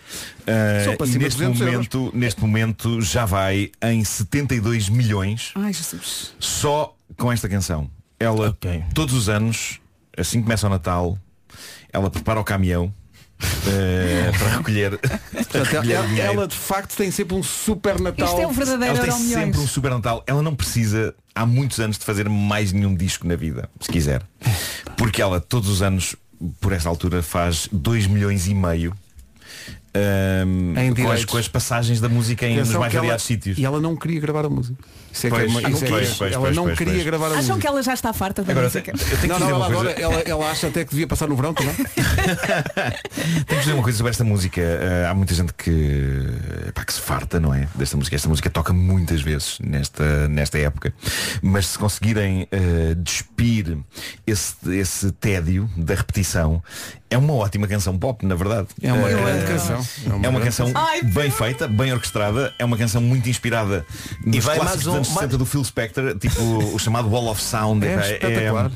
Eh, 0.46 0.82
Só 0.86 0.96
para 0.96 1.06
e 1.06 1.18
neste 1.18 1.38
200 1.38 1.60
euros. 1.60 1.72
momento, 1.72 2.10
neste 2.14 2.40
momento 2.40 3.00
já 3.00 3.24
vai 3.24 3.70
em 3.80 4.02
72 4.04 4.88
milhões 4.88 5.52
Ai, 5.54 5.72
Jesus. 5.72 6.34
só 6.40 6.96
com 7.16 7.30
esta 7.30 7.48
canção. 7.48 7.88
Ela, 8.18 8.56
todos 8.94 9.14
os 9.14 9.28
anos, 9.28 9.80
assim 10.16 10.38
que 10.38 10.44
começa 10.44 10.66
o 10.66 10.70
Natal, 10.70 11.18
ela 11.92 12.10
prepara 12.10 12.40
o 12.40 12.44
caminhão 12.44 12.92
eh, 13.66 14.30
para 14.38 14.56
recolher, 14.58 14.98
para 15.50 15.62
recolher 15.64 15.92
ela, 15.94 16.18
ela, 16.18 16.48
de 16.48 16.54
facto 16.56 16.96
tem 16.96 17.10
sempre 17.10 17.34
um 17.34 17.42
super 17.42 18.00
Natal. 18.00 18.28
Isto 18.28 18.40
é 18.40 18.46
o 18.46 18.50
verdadeiro 18.52 18.96
Ela 18.96 19.04
tem 19.06 19.20
Milhões. 19.20 19.44
sempre 19.44 19.60
um 19.60 19.66
super 19.66 19.90
Natal. 19.90 20.22
Ela 20.26 20.42
não 20.42 20.54
precisa, 20.54 21.14
há 21.34 21.44
muitos 21.44 21.80
anos, 21.80 21.98
de 21.98 22.04
fazer 22.04 22.28
mais 22.28 22.72
nenhum 22.72 22.94
disco 22.94 23.26
na 23.26 23.36
vida, 23.36 23.68
se 23.80 23.88
quiser. 23.90 24.22
Porque 24.96 25.20
ela, 25.20 25.40
todos 25.40 25.68
os 25.68 25.82
anos, 25.82 26.14
por 26.60 26.72
esta 26.72 26.88
altura, 26.88 27.22
faz 27.22 27.68
2 27.72 28.06
milhões 28.06 28.46
e 28.46 28.54
meio. 28.54 28.94
ahm, 29.94 30.76
Em 30.78 30.94
com, 30.94 31.10
as, 31.10 31.24
com 31.24 31.36
as 31.36 31.48
passagens 31.48 32.00
da 32.00 32.08
música 32.08 32.46
em 32.46 32.58
nos 32.58 32.70
mais 32.70 32.92
variados 32.92 33.24
sítios. 33.24 33.58
E 33.58 33.64
ela 33.64 33.80
não 33.80 33.96
queria 33.96 34.20
gravar 34.20 34.44
a 34.44 34.48
música. 34.48 34.76
Isso 35.12 35.26
é 35.26 35.30
que 35.30 35.36
é 35.36 35.44
uma- 35.46 35.60
isso 35.60 35.68
é 35.68 35.70
que 35.70 35.84
é- 35.84 35.88
pois, 35.88 36.14
pois, 36.14 36.32
ela 36.32 36.42
pois, 36.42 36.56
não 36.56 36.64
pois, 36.64 36.78
queria 36.78 36.92
pois. 36.94 37.04
gravar 37.04 37.26
a 37.26 37.28
Acham 37.30 37.40
música. 37.42 37.58
que 37.60 37.66
ela 37.66 37.82
já 37.82 37.94
está 37.94 38.12
farta 38.12 38.42
da 38.42 38.52
Agora, 38.52 38.66
música? 38.66 38.90
eu 38.92 38.98
tenho 38.98 39.20
que 39.20 39.26
não, 39.28 39.36
dizer 39.38 39.50
não, 39.50 39.56
uma 39.58 39.66
ela, 39.66 39.74
coisa. 39.74 39.90
adora, 39.90 40.00
ela, 40.00 40.20
ela 40.26 40.50
acha 40.50 40.66
até 40.68 40.84
que 40.84 40.90
devia 40.90 41.06
passar 41.06 41.28
no 41.28 41.36
verão 41.36 41.52
também. 41.54 41.74
Tenho 41.74 43.44
que 43.46 43.56
dizer 43.56 43.72
uma 43.74 43.82
coisa 43.82 43.98
sobre 43.98 44.10
esta 44.10 44.24
música. 44.24 44.60
Eh, 44.60 45.06
há 45.08 45.14
muita 45.14 45.34
gente 45.34 45.52
que, 45.54 46.72
pá, 46.74 46.84
que 46.84 46.92
se 46.92 47.00
farta, 47.00 47.38
não 47.38 47.54
é? 47.54 47.68
Desta 47.74 47.96
música. 47.96 48.16
Esta 48.16 48.28
música 48.28 48.50
toca 48.50 48.72
muitas 48.72 49.20
vezes 49.22 49.58
nesta, 49.60 50.28
nesta 50.28 50.58
época. 50.58 50.92
Mas 51.42 51.66
se 51.68 51.78
conseguirem 51.78 52.46
eh, 52.50 52.94
despir 52.96 53.78
esse, 54.26 54.54
esse 54.70 55.12
tédio 55.12 55.68
da 55.76 55.94
repetição, 55.94 56.62
é 57.10 57.18
uma 57.18 57.34
ótima 57.34 57.66
canção 57.66 57.98
pop, 57.98 58.24
na 58.24 58.34
verdade. 58.34 58.68
É 58.82 58.92
uma 58.92 59.08
Eh, 59.10 59.14
grande 59.14 59.46
canção. 59.46 59.86
É 60.22 60.28
uma, 60.28 60.40
canção 60.40 60.70
Ai, 60.74 61.02
bem 61.02 61.30
feita, 61.30 61.68
bem 61.68 61.92
orquestrada. 61.92 62.52
É 62.58 62.64
uma 62.64 62.76
canção 62.76 63.00
muito 63.02 63.28
inspirada 63.28 63.84
nos 64.24 64.44
vai 64.44 64.56
clássicos 64.58 64.86
mais 64.86 64.96
um- 64.96 65.01
anos 65.02 65.08
60 65.08 65.38
do 65.38 65.46
Phil 65.46 65.64
Spector, 65.64 66.16
tipo 66.18 66.40
o 66.74 66.78
chamado 66.78 67.08
Wall 67.08 67.28
of 67.28 67.42
Sound. 67.42 67.84
É 67.86 67.94
Epá, 67.94 68.06
espetacular. 68.06 68.70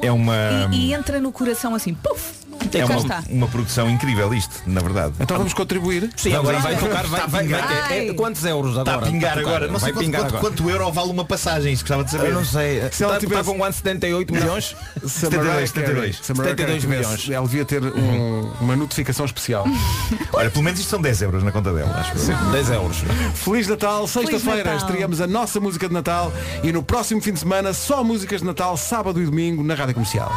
é 0.00 0.12
uma. 0.12 0.68
E, 0.72 0.88
e 0.88 0.94
entra 0.94 1.20
no 1.20 1.32
coração 1.32 1.74
assim, 1.74 1.94
puf! 1.94 2.41
É 2.74 2.84
uma, 2.84 3.24
uma 3.28 3.48
produção 3.48 3.90
incrível 3.90 4.32
isto, 4.32 4.62
na 4.66 4.80
verdade. 4.80 5.14
Então 5.20 5.36
vamos 5.36 5.52
contribuir. 5.52 6.10
Sim, 6.16 6.32
agora 6.34 6.58
vai 6.58 6.74
isso. 6.74 6.84
tocar, 6.84 7.06
vai, 7.06 7.20
a 7.20 7.26
vai, 7.26 7.42
pingar. 7.44 7.66
vai- 7.68 7.98
é- 7.98 8.08
é- 8.08 8.14
quantos 8.14 8.44
euros 8.44 8.78
agora? 8.78 8.96
Está 8.96 9.06
a 9.06 9.10
pingar 9.10 9.34
tocar? 9.34 9.48
agora. 9.48 9.66
Não 9.68 9.78
sei 9.78 9.80
vai 9.80 9.92
quanto, 9.92 10.04
pingar 10.04 10.20
quanto, 10.22 10.36
agora. 10.36 10.50
quanto 10.50 10.70
euro 10.70 10.92
vale 10.92 11.10
uma 11.10 11.24
passagem, 11.24 11.72
isso 11.72 11.82
gostava 11.82 12.04
de 12.04 12.10
saber. 12.10 12.28
Eu 12.28 12.34
não 12.34 12.44
sei. 12.44 12.82
Se 12.90 13.04
ela 13.04 13.18
tivesse- 13.18 13.44
com 13.44 13.58
quanto? 13.58 13.74
78 13.74 14.32
milhões? 14.32 14.74
Se 15.06 15.26
a 15.26 15.30
Mariah 15.30 15.66
72, 15.66 15.72
Carey- 15.72 16.12
72. 16.12 16.16
se 16.22 16.32
a 16.32 16.34
Mariah 16.34 16.56
Carey 16.56 16.80
72 16.80 16.80
tivesse- 16.82 17.08
milhões. 17.08 17.30
Ela 17.30 17.46
devia 17.46 17.64
ter 17.64 17.82
um- 17.84 18.52
uma 18.60 18.76
notificação 18.76 19.26
especial. 19.26 19.66
Olha, 20.32 20.50
pelo 20.50 20.64
menos 20.64 20.80
isto 20.80 20.88
são 20.88 21.00
10 21.00 21.20
euros 21.22 21.42
na 21.42 21.52
conta 21.52 21.72
dela, 21.72 21.94
acho 21.98 22.12
eu. 22.30 22.50
10 22.52 22.70
euros. 22.70 22.96
Feliz 23.34 23.68
Natal, 23.68 24.06
sexta-feira 24.08 24.76
estreamos 24.76 25.20
a 25.20 25.26
nossa 25.26 25.60
música 25.60 25.88
de 25.88 25.94
Natal 25.94 26.32
e 26.62 26.72
no 26.72 26.82
próximo 26.82 27.20
fim 27.20 27.32
de 27.32 27.40
semana 27.40 27.72
só 27.74 28.02
músicas 28.02 28.40
de 28.40 28.46
Natal, 28.46 28.76
sábado 28.76 29.20
e 29.20 29.24
domingo 29.26 29.62
na 29.62 29.74
Rádio 29.74 29.94
Comercial. 29.94 30.32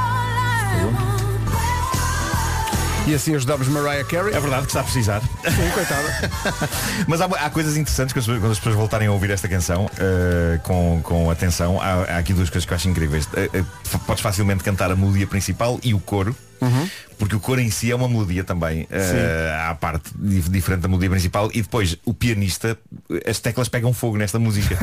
E 3.07 3.13
assim 3.13 3.35
ajudamos 3.35 3.67
Mariah 3.67 4.03
Carey. 4.03 4.33
É 4.33 4.39
verdade 4.39 4.63
que 4.63 4.69
está 4.69 4.79
a 4.79 4.83
precisar. 4.83 5.21
Sim, 5.21 5.71
coitada. 5.73 6.31
Mas 7.07 7.21
há, 7.21 7.25
há 7.25 7.49
coisas 7.51 7.77
interessantes 7.77 8.11
que 8.13 8.19
as 8.19 8.25
quando 8.25 8.51
as 8.51 8.57
pessoas 8.57 8.75
voltarem 8.75 9.07
a 9.07 9.11
ouvir 9.11 9.29
esta 9.29 9.47
canção 9.47 9.89
eh, 9.99 10.59
com, 10.63 10.99
com 11.03 11.29
atenção. 11.29 11.79
Há, 11.79 12.15
há 12.15 12.17
aqui 12.17 12.33
duas 12.33 12.49
coisas 12.49 12.65
que 12.65 12.73
eu 12.73 12.75
acho 12.75 12.89
incríveis. 12.89 13.29
Eh, 13.35 13.49
f- 13.85 13.99
podes 14.07 14.23
facilmente 14.23 14.63
cantar 14.63 14.89
a 14.91 14.95
melodia 14.95 15.27
principal 15.27 15.79
e 15.83 15.93
o 15.93 15.99
coro. 15.99 16.35
Porque 17.17 17.35
o 17.35 17.39
coro 17.39 17.61
em 17.61 17.69
si 17.71 17.89
é 17.91 17.95
uma 17.95 18.09
melodia 18.09 18.43
também 18.43 18.87
eh, 18.91 19.57
à 19.69 19.73
parte 19.75 20.09
dif- 20.17 20.49
diferente 20.49 20.81
da 20.81 20.87
melodia 20.87 21.09
principal 21.09 21.49
e 21.53 21.61
depois 21.61 21.97
o 22.05 22.13
pianista 22.13 22.77
as 23.25 23.39
teclas 23.39 23.69
pegam 23.69 23.93
fogo 23.93 24.17
nesta 24.17 24.37
música 24.39 24.77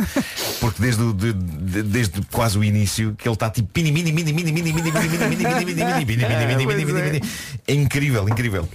porque 0.61 0.81
desde, 0.81 1.03
o- 1.03 1.13
de- 1.13 1.33
de- 1.35 1.83
desde 1.83 2.23
quase 2.33 2.57
o 2.59 2.65
início 2.65 3.15
que 3.19 3.29
ele 3.29 3.35
está 3.35 3.51
tipo 3.51 3.69
pini 3.73 3.93
mini 3.93 4.13
mini 4.13 4.33
mini 4.33 4.51
mini 4.53 4.73
mini 4.73 4.83
mini 4.83 4.91
mini 4.93 5.29
mini 5.29 5.45
mini 5.45 5.65
mini 5.65 5.75
mini 5.75 6.05
mini 6.05 6.47
mini 6.47 6.67
mini 6.67 6.85
mini 6.85 7.03
mini 7.03 7.21
é 7.67 7.75
incrível 7.75 8.29
incrível 8.29 8.69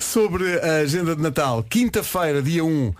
Sobre 0.00 0.58
a 0.60 0.76
agenda 0.82 1.14
de 1.14 1.22
Natal, 1.22 1.62
quinta-feira, 1.68 2.40
dia 2.42 2.64
1, 2.64 2.92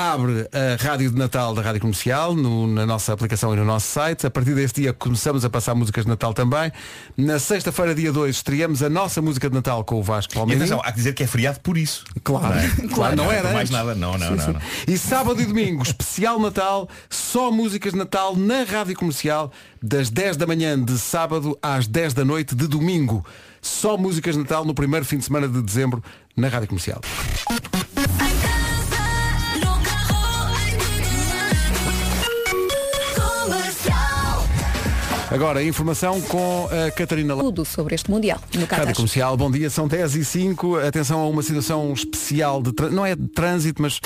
abre 0.00 0.48
a 0.52 0.82
Rádio 0.82 1.10
de 1.10 1.18
Natal 1.18 1.54
da 1.54 1.60
Rádio 1.60 1.80
Comercial 1.82 2.34
no- 2.34 2.66
na 2.66 2.86
nossa 2.86 3.12
aplicação 3.12 3.52
e 3.52 3.56
no 3.56 3.64
nosso 3.66 3.86
site. 3.86 4.26
A 4.26 4.30
partir 4.30 4.54
deste 4.54 4.80
dia 4.80 4.92
começamos 4.94 5.44
a 5.44 5.50
passar 5.50 5.74
músicas 5.74 6.04
de 6.04 6.10
Natal 6.10 6.32
também. 6.32 6.72
Na 7.16 7.38
sexta-feira, 7.38 7.94
dia 7.94 8.10
2, 8.10 8.36
estreamos 8.36 8.82
a 8.82 8.88
nossa 8.88 9.20
música 9.20 9.48
de 9.48 9.54
Natal 9.54 9.84
com 9.84 9.96
o 9.96 10.02
Vasco 10.02 10.32
Palmeirinho. 10.32 10.64
atenção 10.64 10.80
há 10.82 10.90
que 10.90 10.96
dizer 10.98 11.12
que 11.12 11.22
é 11.22 11.26
feriado 11.26 11.60
por 11.60 11.76
isso 11.76 12.04
Claro, 12.24 12.48
Não 12.54 12.60
é? 12.60 12.88
claro, 12.94 13.16
não 13.16 13.32
é 13.32 13.36
era 13.36 13.52
mais 13.52 13.68
nada 13.70 13.94
não 13.94 14.16
não 14.16 14.28
Sim, 14.30 14.34
não, 14.36 14.44
sim. 14.46 14.52
não. 14.52 14.60
E 14.94 14.96
sábado 14.98 15.40
e 15.42 15.44
domingo, 15.44 15.82
especial 15.82 16.40
Natal, 16.40 16.88
só 17.10 17.50
músicas 17.50 17.92
de 17.92 17.98
Natal 17.98 18.34
na 18.34 18.62
Rádio 18.64 18.96
Comercial, 18.96 19.52
das 19.82 20.08
10 20.08 20.36
da 20.38 20.46
manhã 20.46 20.82
de 20.82 20.98
sábado 20.98 21.58
às 21.62 21.86
10 21.86 22.14
da 22.14 22.24
noite 22.24 22.54
de 22.54 22.66
domingo. 22.66 23.24
Só 23.62 23.98
músicas 23.98 24.34
de 24.34 24.40
Natal 24.40 24.64
no 24.64 24.72
primeiro 24.74 25.04
fim 25.04 25.18
de 25.18 25.24
semana 25.26 25.46
de 25.46 25.60
dezembro 25.60 26.02
na 26.34 26.48
Rádio 26.48 26.68
Comercial. 26.68 27.00
Agora, 35.30 35.62
informação 35.62 36.20
com 36.22 36.68
a 36.86 36.90
Catarina 36.90 37.34
Lá. 37.34 37.42
Tudo 37.42 37.64
sobre 37.64 37.94
este 37.94 38.10
Mundial 38.10 38.40
no 38.52 38.62
Qatar. 38.62 38.80
Rádio 38.80 38.96
Comercial, 38.96 39.36
bom 39.36 39.48
dia, 39.48 39.70
são 39.70 39.86
10 39.86 40.16
e 40.16 40.24
5 40.24 40.78
Atenção 40.78 41.20
a 41.20 41.28
uma 41.28 41.42
situação 41.42 41.92
especial 41.92 42.60
de 42.60 42.72
trânsito 42.72 42.96
Não 42.96 43.06
é 43.06 43.14
de 43.14 43.28
trânsito, 43.28 43.80
mas 43.80 44.00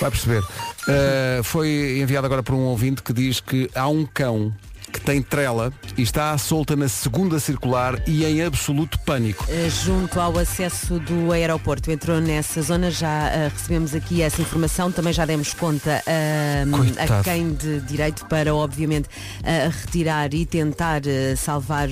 vai 0.00 0.10
perceber 0.10 0.42
Uh, 0.86 1.42
Foi 1.42 1.98
enviado 2.00 2.26
agora 2.26 2.44
por 2.44 2.54
um 2.54 2.60
ouvinte 2.60 3.02
que 3.02 3.12
diz 3.12 3.40
que 3.40 3.68
há 3.74 3.88
um 3.88 4.06
cão 4.06 4.54
que 4.96 5.00
tem 5.02 5.20
trela 5.20 5.72
e 5.96 6.02
está 6.02 6.32
à 6.32 6.38
solta 6.38 6.74
na 6.74 6.88
segunda 6.88 7.38
circular 7.38 8.00
e 8.06 8.24
em 8.24 8.42
absoluto 8.42 8.98
pânico. 9.00 9.44
Eh, 9.48 9.68
junto 9.84 10.18
ao 10.18 10.38
acesso 10.38 10.98
do 10.98 11.32
aeroporto. 11.32 11.90
Entrou 11.90 12.20
nessa 12.20 12.62
zona, 12.62 12.90
já 12.90 13.28
eh, 13.28 13.50
recebemos 13.52 13.94
aqui 13.94 14.22
essa 14.22 14.40
informação, 14.40 14.90
também 14.90 15.12
já 15.12 15.24
demos 15.26 15.52
conta 15.52 16.02
Coitado. 16.70 17.12
a 17.12 17.22
quem 17.22 17.52
de 17.52 17.80
direito 17.80 18.24
para, 18.26 18.54
obviamente, 18.54 19.08
eh, 19.44 19.70
retirar 19.70 20.32
e 20.32 20.46
tentar 20.46 21.02
salvar 21.36 21.88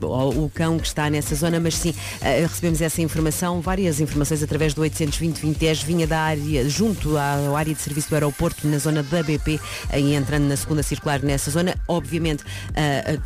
o, 0.00 0.50
cão 0.54 0.78
que 0.78 0.86
está 0.86 1.10
nessa 1.10 1.34
zona, 1.34 1.58
mas 1.58 1.74
sim, 1.74 1.94
recebemos 2.40 2.80
essa 2.80 3.02
informação, 3.02 3.60
várias 3.60 4.00
informações 4.00 4.42
através 4.42 4.74
do 4.74 4.80
820 4.82 5.34
2010, 5.40 5.82
vinha 5.82 6.06
da 6.06 6.20
área, 6.20 6.68
junto 6.68 7.16
à 7.16 7.56
área 7.56 7.74
de 7.74 7.80
serviço 7.80 8.08
do 8.08 8.14
aeroporto, 8.14 8.66
na 8.66 8.78
zona 8.78 9.02
da 9.02 9.22
BP, 9.22 9.60
aí 9.90 10.14
entrando 10.14 10.44
na 10.44 10.56
segunda 10.56 10.82
circular 10.82 11.22
nessa 11.22 11.50
zona, 11.50 11.74
obviamente 11.88 12.43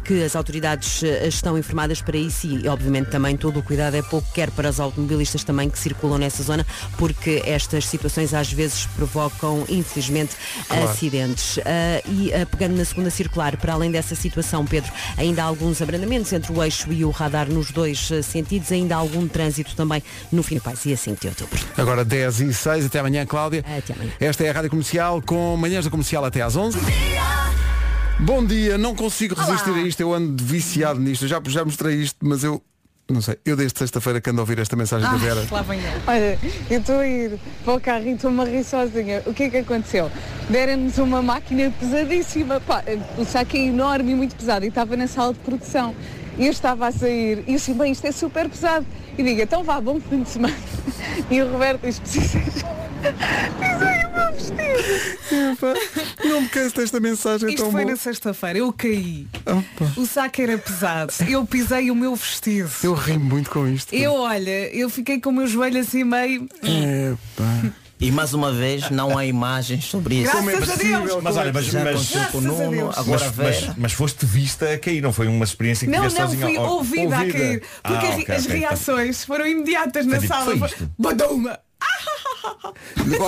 que 0.04 0.22
as 0.22 0.34
autoridades 0.36 1.02
ah, 1.02 1.26
estão 1.26 1.56
informadas 1.58 2.00
para 2.00 2.16
isso 2.16 2.46
e 2.46 2.68
obviamente 2.68 3.10
também 3.10 3.36
todo 3.36 3.58
o 3.60 3.62
cuidado 3.62 3.96
é 3.96 4.02
pouco, 4.02 4.26
quer 4.32 4.50
para 4.50 4.68
os 4.70 4.80
automobilistas 4.80 5.44
também 5.44 5.68
que 5.70 5.78
circulam 5.78 6.18
nessa 6.18 6.42
zona, 6.42 6.66
porque 6.96 7.42
estas 7.44 7.86
situações 7.86 8.34
às 8.34 8.52
vezes 8.52 8.86
provocam, 8.96 9.64
infelizmente, 9.68 10.36
Claro. 10.68 10.84
acidentes. 10.88 11.58
E 12.06 12.30
pegando 12.50 12.76
na 12.76 12.84
segunda 12.84 13.10
circular, 13.10 13.56
para 13.56 13.72
além 13.72 13.90
dessa 13.90 14.14
situação, 14.14 14.64
Pedro, 14.66 14.90
ainda 15.16 15.42
há 15.42 15.46
alguns 15.46 15.80
abrandamentos 15.82 16.32
entre 16.32 16.52
o 16.52 16.62
eixo 16.62 16.92
e 16.92 17.04
o 17.04 17.10
radar 17.10 17.48
nos 17.48 17.70
dois 17.70 18.10
sentidos, 18.22 18.70
ainda 18.72 18.94
há 18.94 18.98
algum 18.98 19.26
trânsito 19.28 19.74
também 19.74 20.02
no 20.30 20.42
fim 20.42 20.56
do 20.56 20.60
país 20.60 20.84
e 20.86 20.92
a 20.92 20.96
5 20.96 21.20
de 21.20 21.28
outubro. 21.28 21.58
Agora 21.76 22.04
10 22.04 22.40
e 22.40 22.52
6, 22.54 22.86
até 22.86 22.98
amanhã, 23.00 23.24
Cláudia. 23.26 23.64
Até 23.78 23.92
amanhã. 23.92 24.12
Esta 24.20 24.44
é 24.44 24.50
a 24.50 24.52
Rádio 24.52 24.70
Comercial 24.70 25.22
com 25.22 25.56
manhãs 25.56 25.84
da 25.84 25.90
comercial 25.90 26.24
até 26.24 26.42
às 26.42 26.56
11. 26.56 26.78
Bom 28.20 28.44
dia, 28.44 28.76
não 28.76 28.96
consigo 28.96 29.34
resistir 29.36 29.70
a 29.70 29.80
isto, 29.80 30.00
eu 30.00 30.12
ando 30.12 30.42
viciado 30.42 30.98
nisto, 30.98 31.24
eu 31.24 31.28
já, 31.28 31.40
já 31.46 31.64
mostrei 31.64 31.96
isto, 31.96 32.16
mas 32.20 32.42
eu 32.42 32.60
não 33.08 33.22
sei, 33.22 33.38
eu 33.44 33.56
desde 33.56 33.78
sexta-feira 33.78 34.20
que 34.20 34.28
ando 34.28 34.40
a 34.40 34.42
ouvir 34.42 34.58
esta 34.58 34.74
mensagem 34.74 35.08
da 35.08 35.16
Vera. 35.16 35.46
lá 35.50 35.62
vem 35.62 35.78
ele. 35.78 36.02
Olha, 36.06 36.38
eu 36.68 36.80
estou 36.80 36.96
a 36.96 37.06
ir 37.06 37.38
para 37.64 37.74
o 37.74 37.80
carro 37.80 38.06
e 38.06 38.10
estou-me 38.10 38.40
a 38.42 38.44
rir 38.44 38.64
sozinha. 38.64 39.22
O 39.24 39.32
que 39.32 39.44
é 39.44 39.50
que 39.50 39.56
aconteceu? 39.58 40.10
Deram-nos 40.50 40.98
uma 40.98 41.22
máquina 41.22 41.72
pesadíssima. 41.78 42.60
Pá, 42.60 42.84
o 43.16 43.24
saco 43.24 43.56
é 43.56 43.60
enorme 43.60 44.12
e 44.12 44.14
muito 44.14 44.36
pesado 44.36 44.64
e 44.64 44.68
estava 44.68 44.94
na 44.94 45.06
sala 45.06 45.32
de 45.32 45.38
produção. 45.38 45.94
E 46.36 46.44
eu 46.44 46.52
estava 46.52 46.88
a 46.88 46.92
sair 46.92 47.44
e 47.46 47.52
eu 47.52 47.56
disse, 47.56 47.72
bem, 47.72 47.92
isto 47.92 48.06
é 48.06 48.12
super 48.12 48.48
pesado. 48.48 48.84
E 49.16 49.22
digo, 49.22 49.40
então 49.40 49.64
vá, 49.64 49.80
bom 49.80 49.98
fim 50.00 50.22
de 50.22 50.28
semana. 50.28 50.56
E 51.30 51.42
o 51.42 51.50
Roberto 51.50 51.80
diz, 51.82 51.98
precisas... 51.98 52.64
Vestido. 54.56 56.28
Não 56.28 56.40
me 56.42 56.48
canso 56.48 56.76
desta 56.76 57.00
mensagem 57.00 57.48
Isto 57.50 57.62
tão 57.62 57.70
foi 57.72 57.82
boa. 57.82 57.92
na 57.94 57.96
sexta-feira, 58.00 58.58
eu 58.58 58.72
caí. 58.72 59.26
O 59.96 60.06
saco 60.06 60.40
era 60.40 60.56
pesado. 60.58 61.12
Eu 61.28 61.44
pisei 61.46 61.90
o 61.90 61.94
meu 61.94 62.14
vestido. 62.16 62.70
Eu 62.82 62.94
rimo 62.94 63.24
muito 63.24 63.50
com 63.50 63.66
isto. 63.68 63.92
Eu, 63.94 64.14
olha, 64.14 64.74
eu 64.74 64.88
fiquei 64.90 65.20
com 65.20 65.30
o 65.30 65.32
meu 65.32 65.46
joelho 65.46 65.80
assim 65.80 66.04
meio. 66.04 66.48
Epá. 66.62 67.72
E 68.00 68.12
mais 68.12 68.32
uma 68.32 68.52
vez 68.52 68.90
não 68.90 69.18
há 69.18 69.26
imagens 69.26 69.86
sobre 69.86 70.22
isso. 70.22 70.30
Como 70.30 70.48
é 70.48 70.54
a 70.54 70.58
possível? 70.58 71.02
Deus. 71.04 71.20
Mas 71.22 71.36
olha, 71.36 71.52
mas, 71.52 71.64
já 71.66 71.82
mas, 71.82 71.94
aconteceu 72.16 72.20
com 72.30 72.38
o 72.38 72.40
Graças 72.42 72.60
a 72.60 72.64
Nuno, 72.64 72.76
Deus. 72.76 72.98
agora 72.98 73.24
mas, 73.24 73.34
Vera. 73.34 73.66
mas, 73.66 73.76
mas 73.76 73.92
foste 73.92 74.24
vista 74.24 74.72
a 74.72 74.78
cair, 74.78 75.00
não 75.02 75.12
foi 75.12 75.26
uma 75.26 75.44
experiência 75.44 75.84
que 75.84 75.90
Não, 75.90 76.08
tiveste 76.08 76.20
não, 76.20 76.28
sozinha. 76.28 76.46
fui 76.46 76.58
Oh, 76.58 76.74
ouvida, 76.76 77.16
a 77.16 77.18
cair. 77.32 77.60
Porque 77.60 78.06
Ah, 78.06 78.10
ri- 78.14 78.22
ok, 78.22 78.34
as 78.36 78.44
ok, 78.44 78.56
então. 78.56 78.56
reações 78.70 79.24
foram 79.24 79.46
imediatas 79.48 80.06
na 80.06 80.12
Foi 80.12 80.20
tipo, 80.20 80.32
sala. 80.34 80.56
foi 80.56 80.68
isto. 80.68 80.90
Baduma! 80.96 81.58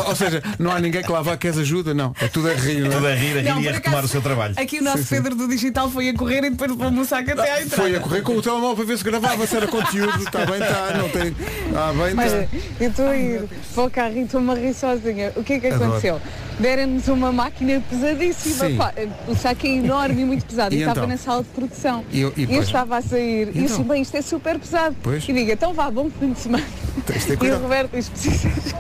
Ou, 0.09 0.17
seja, 0.17 0.43
não 0.59 0.71
há 0.71 0.79
ninguém 0.81 1.03
que 1.03 1.11
lá 1.11 1.23
vá 1.23 1.37
queres 1.37 1.59
ajuda, 1.59 1.93
não. 1.95 2.15
É 2.21 2.29
tudo 2.29 2.49
a 2.51 2.55
rir. 2.55 2.81
não 2.81 2.87
é? 2.87 2.95
Tudo 2.95 3.07
a 3.07 3.15
rir, 3.15 3.39
a 3.39 3.41
rir 3.41 3.43
Não, 3.43 3.61
e 3.61 3.69
a 3.69 3.73
retomar 3.73 3.99
acaso, 3.99 4.07
o 4.07 4.09
seu 4.09 4.23
trabalho. 4.23 4.55
Aqui 4.57 4.79
o 4.79 4.83
nosso 4.83 4.99
Sim, 4.99 5.05
sim. 5.05 5.15
Pedro 5.17 5.35
do 5.35 5.49
Digital 5.49 5.91
foi 5.91 6.09
a 6.09 6.15
correr 6.15 6.45
e 6.45 6.51
depois 6.51 6.71
levou-me 6.71 7.01
o 7.01 7.05
saco 7.05 7.31
até 7.31 7.53
à 7.53 7.63
entrada. 7.63 7.83
Foi 7.83 7.97
a 7.97 8.01
correr 8.01 8.23
com 8.23 8.37
o 8.37 8.43
telemóvel 8.43 8.77
para 8.77 8.85
ver 8.85 8.99
se 8.99 9.05
gravava, 9.05 9.47
se 9.47 9.57
era 9.57 9.67
conteúdo. 9.67 10.19
Está 10.23 10.45
bem, 10.47 10.61
está, 10.61 10.95
não 10.99 11.09
tem. 11.09 11.37
Ah, 11.75 11.93
bem, 11.93 12.15
Mas 12.15 12.33
está. 12.33 12.57
eu 12.81 12.91
estou 12.91 13.07
a 13.09 13.17
ir 13.17 13.49
para 13.75 13.85
o 13.85 13.91
carro 13.91 14.17
e 14.17 14.21
estou-me 14.23 14.51
a 14.51 14.55
rir 14.55 14.75
sozinha. 14.75 15.33
O 15.37 15.43
que 15.45 15.55
é 15.55 15.61
que 15.61 15.67
Adoro. 15.69 16.21
Deram-nos 16.61 17.09
uma 17.09 17.33
máquina 17.33 17.83
pesadíssima. 17.89 18.67
Sim. 18.67 18.77
Pá, 18.77 18.93
o 19.27 19.35
saco 19.35 19.67
é 19.67 19.71
enorme 19.71 20.21
e 20.23 20.25
muito 20.25 20.45
pesado. 20.45 20.75
E 20.75 20.79
E, 20.79 20.81
estava 20.81 20.99
então? 21.01 21.09
na 21.09 21.17
sala 21.17 21.43
de 21.43 21.49
produção. 21.49 22.05
E 22.13 22.21
eu- 22.21 22.33
e 22.37 22.43
eu 22.55 22.63
estava 22.63 22.99
a 22.99 23.03
sair 23.03 23.49
E 23.49 23.53
e 23.53 23.59
eu 23.59 23.63
disse, 23.63 23.75
então? 23.75 23.85
bem, 23.85 24.03
isto 24.03 24.17
é 24.17 24.23
super 24.23 24.59
pesado. 24.59 24.95
Pois. 25.03 25.27
E 25.29 25.33
digo, 25.33 25.51
então 25.51 25.73
vá, 25.73 25.91
bom 25.91 26.11
fim 26.11 26.33
de 26.33 26.39
semana. 26.41 26.65
Tens 27.07 27.25
de 27.27 27.37
ter 27.37 27.47
E 27.47 27.51
o. 27.53 27.59
Roberto 27.61 27.91
diz, 27.93 28.09
precisas, 28.11 28.75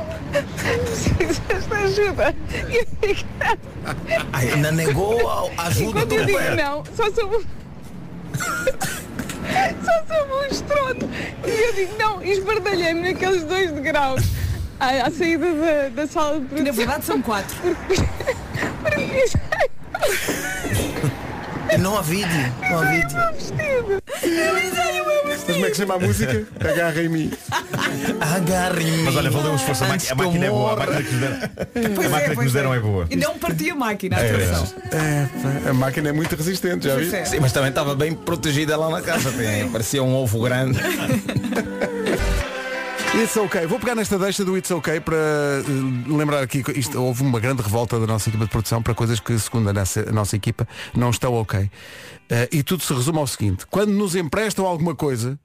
precisas 0.56 1.66
de 1.66 1.74
ajuda. 1.74 2.34
E 2.70 2.76
eu 2.76 2.86
digo, 3.00 3.28
Ai, 4.32 4.50
Ainda 4.52 4.72
negou 4.72 5.50
a 5.56 5.62
ajuda 5.68 5.92
quando 6.00 6.08
do 6.10 6.14
eu 6.16 6.26
digo 6.26 6.38
Roberto. 6.38 6.62
não, 6.62 6.84
só 6.94 7.10
soube 7.12 7.36
um... 7.36 7.40
só 9.84 9.92
soube 10.06 10.32
um 10.32 10.44
estrondo. 10.50 11.08
E 11.46 11.50
eu 11.50 11.72
digo, 11.74 11.98
não, 11.98 12.22
esbardalhei-me 12.22 13.00
naqueles 13.12 13.42
dois 13.44 13.72
degraus 13.72 14.22
à, 14.80 15.06
à 15.06 15.10
saída 15.10 15.46
da, 15.54 15.88
da 16.02 16.06
sala 16.06 16.40
de 16.40 16.46
Que 16.46 16.54
produção. 16.54 16.64
na 16.64 16.72
verdade 16.72 17.04
são 17.04 17.22
quatro. 17.22 17.56
E 21.72 21.76
não 21.78 21.96
há 21.96 22.02
vídeo. 22.02 22.26
Não 22.68 22.78
há 22.80 22.84
vídeo. 22.84 23.18
Mas 25.28 25.44
como 25.44 25.66
é 25.66 25.70
que 25.70 25.76
chama 25.76 25.94
a 25.94 25.98
música? 26.00 26.44
Agarra 26.58 27.02
em 27.02 27.08
mim. 27.08 27.30
Agarre-me. 28.20 29.02
Mas 29.04 29.16
olha, 29.16 29.30
valeu 29.30 29.52
o 29.52 29.56
esforço. 29.56 29.84
A, 29.84 29.88
maqui- 29.88 30.10
a 30.10 30.14
máquina 30.16 30.38
que 30.40 30.44
é 30.46 30.50
boa. 30.50 30.72
A 30.72 30.76
máquina 30.76 31.02
que 31.02 31.12
nos 31.12 31.20
deram, 31.20 31.38
Pois 31.94 32.06
a 32.06 32.10
máquina 32.10 32.28
que 32.30 32.34
pois 32.34 32.44
nos 32.46 32.52
deram 32.52 32.74
é 32.74 32.80
boa. 32.80 33.06
E 33.10 33.16
não 33.16 33.38
parti 33.38 33.70
a 33.70 33.74
máquina, 33.74 34.16
É. 34.18 35.28
É, 35.66 35.70
a 35.70 35.74
máquina 35.74 36.08
é 36.08 36.12
muito 36.12 36.34
resistente, 36.34 36.86
já 36.88 36.96
vi? 36.96 37.14
é. 37.14 37.24
Sim, 37.24 37.38
mas 37.40 37.52
também 37.52 37.68
estava 37.68 37.94
bem 37.94 38.14
protegida 38.14 38.76
lá 38.76 38.88
na 38.90 39.02
casa. 39.02 39.30
Parecia 39.70 40.02
um 40.02 40.14
ovo 40.14 40.40
grande. 40.42 40.80
It's 43.14 43.36
OK. 43.36 43.66
Vou 43.66 43.80
pegar 43.80 43.96
nesta 43.96 44.16
deixa 44.18 44.44
do 44.44 44.56
It's 44.56 44.70
OK 44.70 45.00
para 45.00 45.16
eh, 45.16 45.62
lembrar 46.06 46.42
aqui 46.42 46.62
que 46.62 46.70
isto, 46.72 47.00
houve 47.02 47.22
uma 47.22 47.40
grande 47.40 47.60
revolta 47.60 47.98
da 47.98 48.06
nossa 48.06 48.28
equipa 48.28 48.44
de 48.44 48.50
produção 48.50 48.80
para 48.80 48.94
coisas 48.94 49.18
que, 49.18 49.36
segundo 49.38 49.68
a 49.68 49.72
nossa, 49.72 50.08
a 50.08 50.12
nossa 50.12 50.36
equipa, 50.36 50.66
não 50.94 51.10
estão 51.10 51.34
ok. 51.34 51.68
Eh, 52.30 52.48
e 52.52 52.62
tudo 52.62 52.84
se 52.84 52.94
resume 52.94 53.18
ao 53.18 53.26
seguinte. 53.26 53.66
Quando 53.66 53.90
nos 53.90 54.14
emprestam 54.14 54.64
alguma 54.64 54.94
coisa, 54.94 55.38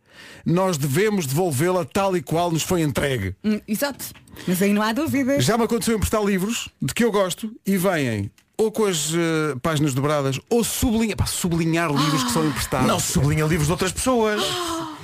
nós 0.45 0.78
devemos 0.78 1.26
devolvê-la 1.26 1.84
tal 1.86 2.16
e 2.16 2.22
qual 2.22 2.51
nos 2.51 2.61
foi 2.61 2.82
entregue. 2.82 3.36
Hum, 3.43 3.59
Exato. 3.68 4.05
Mas 4.47 4.61
aí 4.61 4.72
não 4.72 4.84
há 4.84 4.93
dúvidas. 4.93 5.43
Já 5.43 5.57
me 5.57 5.63
aconteceu 5.63 5.95
emprestar 5.95 6.24
livros 6.24 6.70
de 6.80 6.93
que 6.93 7.03
eu 7.03 7.11
gosto 7.11 7.51
e 7.66 7.78
vêm 7.78 8.30
ou 8.57 8.72
com 8.72 8.86
as 8.86 9.11
eh, 9.13 9.55
páginas 9.61 9.93
dobradas 9.93 10.39
ou 10.49 10.63
sublinhar, 10.63 11.18
pá, 11.18 11.26
sublinhar 11.26 11.91
livros 11.91 12.24
que 12.24 12.32
são 12.32 12.45
emprestados. 12.47 12.88
Não 12.88 12.99
sublinha 12.99 13.43
livros 13.45 13.66
de 13.66 13.72
outras 13.72 13.91
pessoas. 13.91 14.41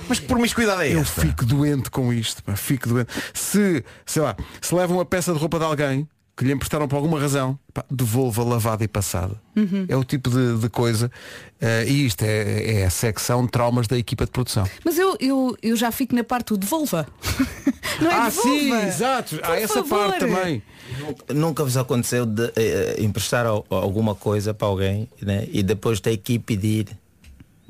Mas 0.08 0.18
que 0.18 0.26
promiscuidade 0.26 0.82
é 0.84 0.94
Eu 0.94 1.00
esta? 1.00 1.20
fico 1.20 1.44
doente 1.44 1.90
com 1.90 2.12
isto, 2.12 2.42
pá, 2.42 2.54
fico 2.56 2.88
doente. 2.88 3.08
Se, 3.32 3.84
sei 4.04 4.22
lá, 4.22 4.36
se 4.60 4.74
levam 4.74 4.96
uma 4.98 5.04
peça 5.04 5.32
de 5.32 5.38
roupa 5.38 5.58
de 5.58 5.64
alguém 5.64 6.08
que 6.36 6.44
lhe 6.44 6.52
emprestaram 6.52 6.88
por 6.88 6.96
alguma 6.96 7.20
razão, 7.20 7.58
pá, 7.74 7.84
devolva 7.90 8.42
lavada 8.42 8.82
e 8.82 8.88
passada. 8.88 9.34
Uhum. 9.54 9.84
É 9.88 9.94
o 9.96 10.02
tipo 10.02 10.30
de, 10.30 10.56
de 10.58 10.68
coisa. 10.70 11.10
eh, 11.60 11.84
e 11.86 12.06
isto 12.06 12.22
é, 12.22 12.80
é 12.80 12.84
a 12.86 12.90
secção 12.90 13.46
traumas 13.46 13.86
da 13.86 13.98
equipa 13.98 14.24
de 14.24 14.30
produção. 14.30 14.66
Mas 14.84 14.98
eu, 14.98 15.16
eu, 15.20 15.56
eu 15.62 15.76
já 15.76 15.92
fico 15.92 16.14
na 16.14 16.24
parte 16.24 16.48
do 16.48 16.56
devolva. 16.58 17.06
Não 18.00 18.10
é 18.10 18.14
ah, 18.14 18.24
devolva. 18.30 18.48
sim, 18.58 18.72
exato. 18.86 19.36
Há 19.42 19.46
Por 19.48 19.58
essa 19.58 19.74
favor. 19.84 20.06
parte 20.08 20.20
também. 20.20 20.62
Nunca 21.34 21.62
vos 21.64 21.76
aconteceu 21.76 22.24
de 22.26 22.44
eh, 22.46 22.52
eh, 22.56 22.96
emprestar 23.02 23.46
al- 23.46 23.64
alguma 23.70 24.14
coisa 24.14 24.52
para 24.54 24.66
alguém 24.66 25.08
né? 25.20 25.46
e 25.52 25.62
depois 25.62 26.00
ter 26.00 26.16
que 26.16 26.34
ir 26.34 26.38
pedir. 26.40 26.86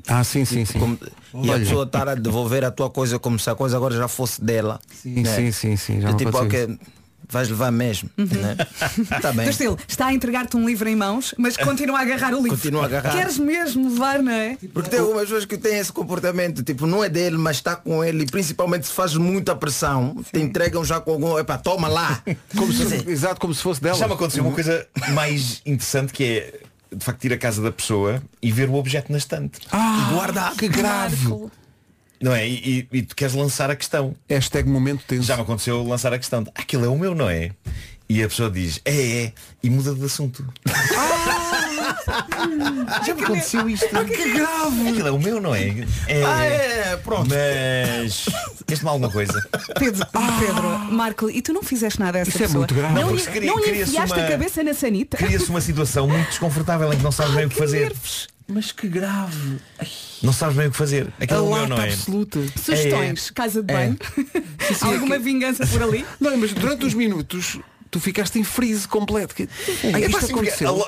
Ah, 0.07 0.23
sim, 0.23 0.45
sim, 0.45 0.65
sim. 0.65 0.79
Como- 0.79 0.97
e 1.43 1.51
a 1.51 1.59
pessoa 1.59 1.83
estar 1.85 2.07
a 2.07 2.15
devolver 2.15 2.63
a 2.63 2.71
tua 2.71 2.89
coisa 2.89 3.17
como 3.17 3.39
se 3.39 3.49
a 3.49 3.55
coisa 3.55 3.75
agora 3.77 3.95
já 3.95 4.07
fosse 4.07 4.43
dela. 4.43 4.79
Sim, 5.01 5.21
né? 5.21 5.35
sim, 5.35 5.51
sim, 5.51 5.77
sim. 5.77 6.01
Já 6.01 6.09
É 6.09 6.13
tipo, 6.13 6.37
ok, 6.37 6.77
vais 7.29 7.49
levar 7.49 7.71
mesmo. 7.71 8.09
Né? 8.17 8.55
Tá 9.21 9.31
bem. 9.33 9.49
Estilo, 9.49 9.77
está 9.87 10.07
a 10.07 10.13
entregar-te 10.13 10.55
um 10.57 10.67
livro 10.67 10.87
em 10.87 10.95
mãos, 10.95 11.33
mas 11.37 11.57
continua 11.57 11.97
a 11.99 12.01
agarrar 12.01 12.33
o 12.33 12.37
livro. 12.43 12.49
Continua 12.49 12.83
a 12.83 12.85
agarrar. 12.85 13.11
Queres 13.13 13.39
mesmo 13.39 13.89
levar, 13.89 14.21
não 14.21 14.31
é? 14.31 14.57
Porque 14.73 14.89
tem 14.89 14.99
algumas 14.99 15.23
pessoas 15.23 15.45
que 15.45 15.57
têm 15.57 15.77
esse 15.79 15.91
comportamento, 15.91 16.61
tipo, 16.63 16.85
não 16.85 17.03
é 17.03 17.09
dele, 17.09 17.37
mas 17.37 17.55
está 17.57 17.75
com 17.75 18.03
ele, 18.03 18.23
e 18.23 18.25
principalmente 18.27 18.85
se 18.87 18.93
faz 18.93 19.15
muita 19.15 19.55
pressão, 19.55 20.15
te 20.31 20.39
entregam 20.39 20.83
já 20.85 20.99
com 20.99 21.11
algum, 21.11 21.39
epá, 21.39 21.57
toma 21.57 21.87
lá. 21.87 22.21
Como 22.55 22.71
se, 22.71 22.83
exato, 23.09 23.39
como 23.39 23.53
se 23.53 23.61
fosse 23.63 23.81
dela. 23.81 23.97
Já 23.97 24.07
me 24.07 24.13
aconteceu 24.13 24.43
uma 24.43 24.53
coisa 24.53 24.85
mais 25.13 25.61
interessante 25.65 26.13
que 26.13 26.23
é 26.23 26.59
de 26.95 27.03
facto 27.03 27.23
ir 27.25 27.33
à 27.33 27.37
casa 27.37 27.61
da 27.61 27.71
pessoa 27.71 28.21
e 28.41 28.51
ver 28.51 28.69
o 28.69 28.75
objeto 28.75 29.11
na 29.11 29.17
estante. 29.17 29.59
Ah, 29.71 30.09
guardar. 30.13 30.55
que 30.55 30.67
grave. 30.67 31.27
Não 32.21 32.33
é? 32.33 32.47
E, 32.47 32.87
e- 32.91 32.97
e 32.97 33.01
tu 33.03 33.15
queres 33.15 33.33
lançar 33.33 33.69
a 33.69 33.75
questão. 33.75 34.15
Hashtag 34.29 34.69
momento 34.69 35.03
tenso. 35.07 35.23
Já 35.23 35.35
me 35.35 35.41
aconteceu 35.43 35.83
lançar 35.83 36.13
a 36.13 36.17
questão. 36.17 36.45
Aquilo 36.55 36.85
é 36.85 36.87
o 36.87 36.97
meu, 36.97 37.13
não 37.13 37.29
é? 37.29 37.51
E 38.07 38.21
a 38.23 38.27
pessoa 38.27 38.49
diz, 38.49 38.79
é, 38.85 39.23
é, 39.25 39.33
e 39.61 39.69
muda 39.69 39.93
de 39.93 40.03
assunto. 40.05 40.45
Já 43.05 43.15
me 43.15 43.23
aconteceu 43.23 43.69
isto. 43.69 43.87
que 43.87 44.33
grave. 44.33 44.89
Aquilo 44.89 45.07
é 45.07 45.11
o 45.11 45.19
meu, 45.19 45.41
não 45.41 45.53
é? 45.55 45.69
É, 46.07 46.23
Ah, 46.25 46.43
é, 46.45 46.97
pronto. 46.97 47.29
Mas 47.29 48.25
queres-me 48.65 48.89
alguma 48.89 49.09
coisa? 49.11 49.47
Pedro, 49.79 50.05
Pedro, 50.39 50.69
Marco, 50.91 51.29
e 51.29 51.41
tu 51.41 51.53
não 51.53 51.63
fizeste 51.63 51.99
nada 51.99 52.17
a 52.17 52.21
essa 52.21 52.29
Isso 52.29 52.37
é 52.39 52.41
pessoa? 52.41 52.59
muito 52.59 52.73
grave. 52.73 52.93
Não, 52.93 53.11
Não, 53.11 53.17
cria- 53.17 53.41
não 53.51 53.59
enfiaste 53.59 54.13
uma- 54.13 54.25
a 54.25 54.29
cabeça 54.29 54.63
na 54.63 54.73
sanita? 54.73 55.17
Cria-se 55.17 55.49
uma 55.49 55.61
situação 55.61 56.07
muito 56.07 56.27
desconfortável 56.29 56.91
em 56.93 56.97
que 56.97 57.03
não 57.03 57.11
sabes 57.11 57.33
bem 57.35 57.45
o 57.45 57.49
que 57.49 57.55
fazer. 57.55 57.79
nervos. 57.81 58.27
Mas 58.45 58.71
que 58.73 58.87
grave. 58.89 59.57
Não 60.21 60.33
sabes 60.33 60.57
bem 60.57 60.67
o 60.67 60.71
que 60.71 60.77
fazer. 60.77 61.07
Aquilo 61.19 61.39
é 61.39 61.41
o 61.41 61.53
meu, 61.55 61.67
não 61.69 61.77
é? 61.81 61.93
absoluta. 61.93 62.39
Sugestões, 62.61 63.31
casa 63.31 63.63
de 63.63 63.73
É. 63.73 63.77
banho. 63.77 63.97
Alguma 64.81 65.15
é 65.15 65.17
que- 65.17 65.23
vingança 65.23 65.65
por 65.65 65.81
ali? 65.81 66.05
Não, 66.19 66.35
mas 66.37 66.51
durante 66.53 66.85
os 66.85 66.93
minutos 66.93 67.57
tu 67.89 67.99
ficaste 68.01 68.37
em 68.37 68.43
freeze 68.43 68.85
completo. 68.87 69.33
Que... 69.33 69.47
Ai, 69.93 70.03
É 70.03 70.07
isto 70.07 70.11
pá, 70.19 70.21
sim, 70.27 70.33
porque, 70.33 70.49
a 70.49 70.53
aconteceu. 70.53 70.85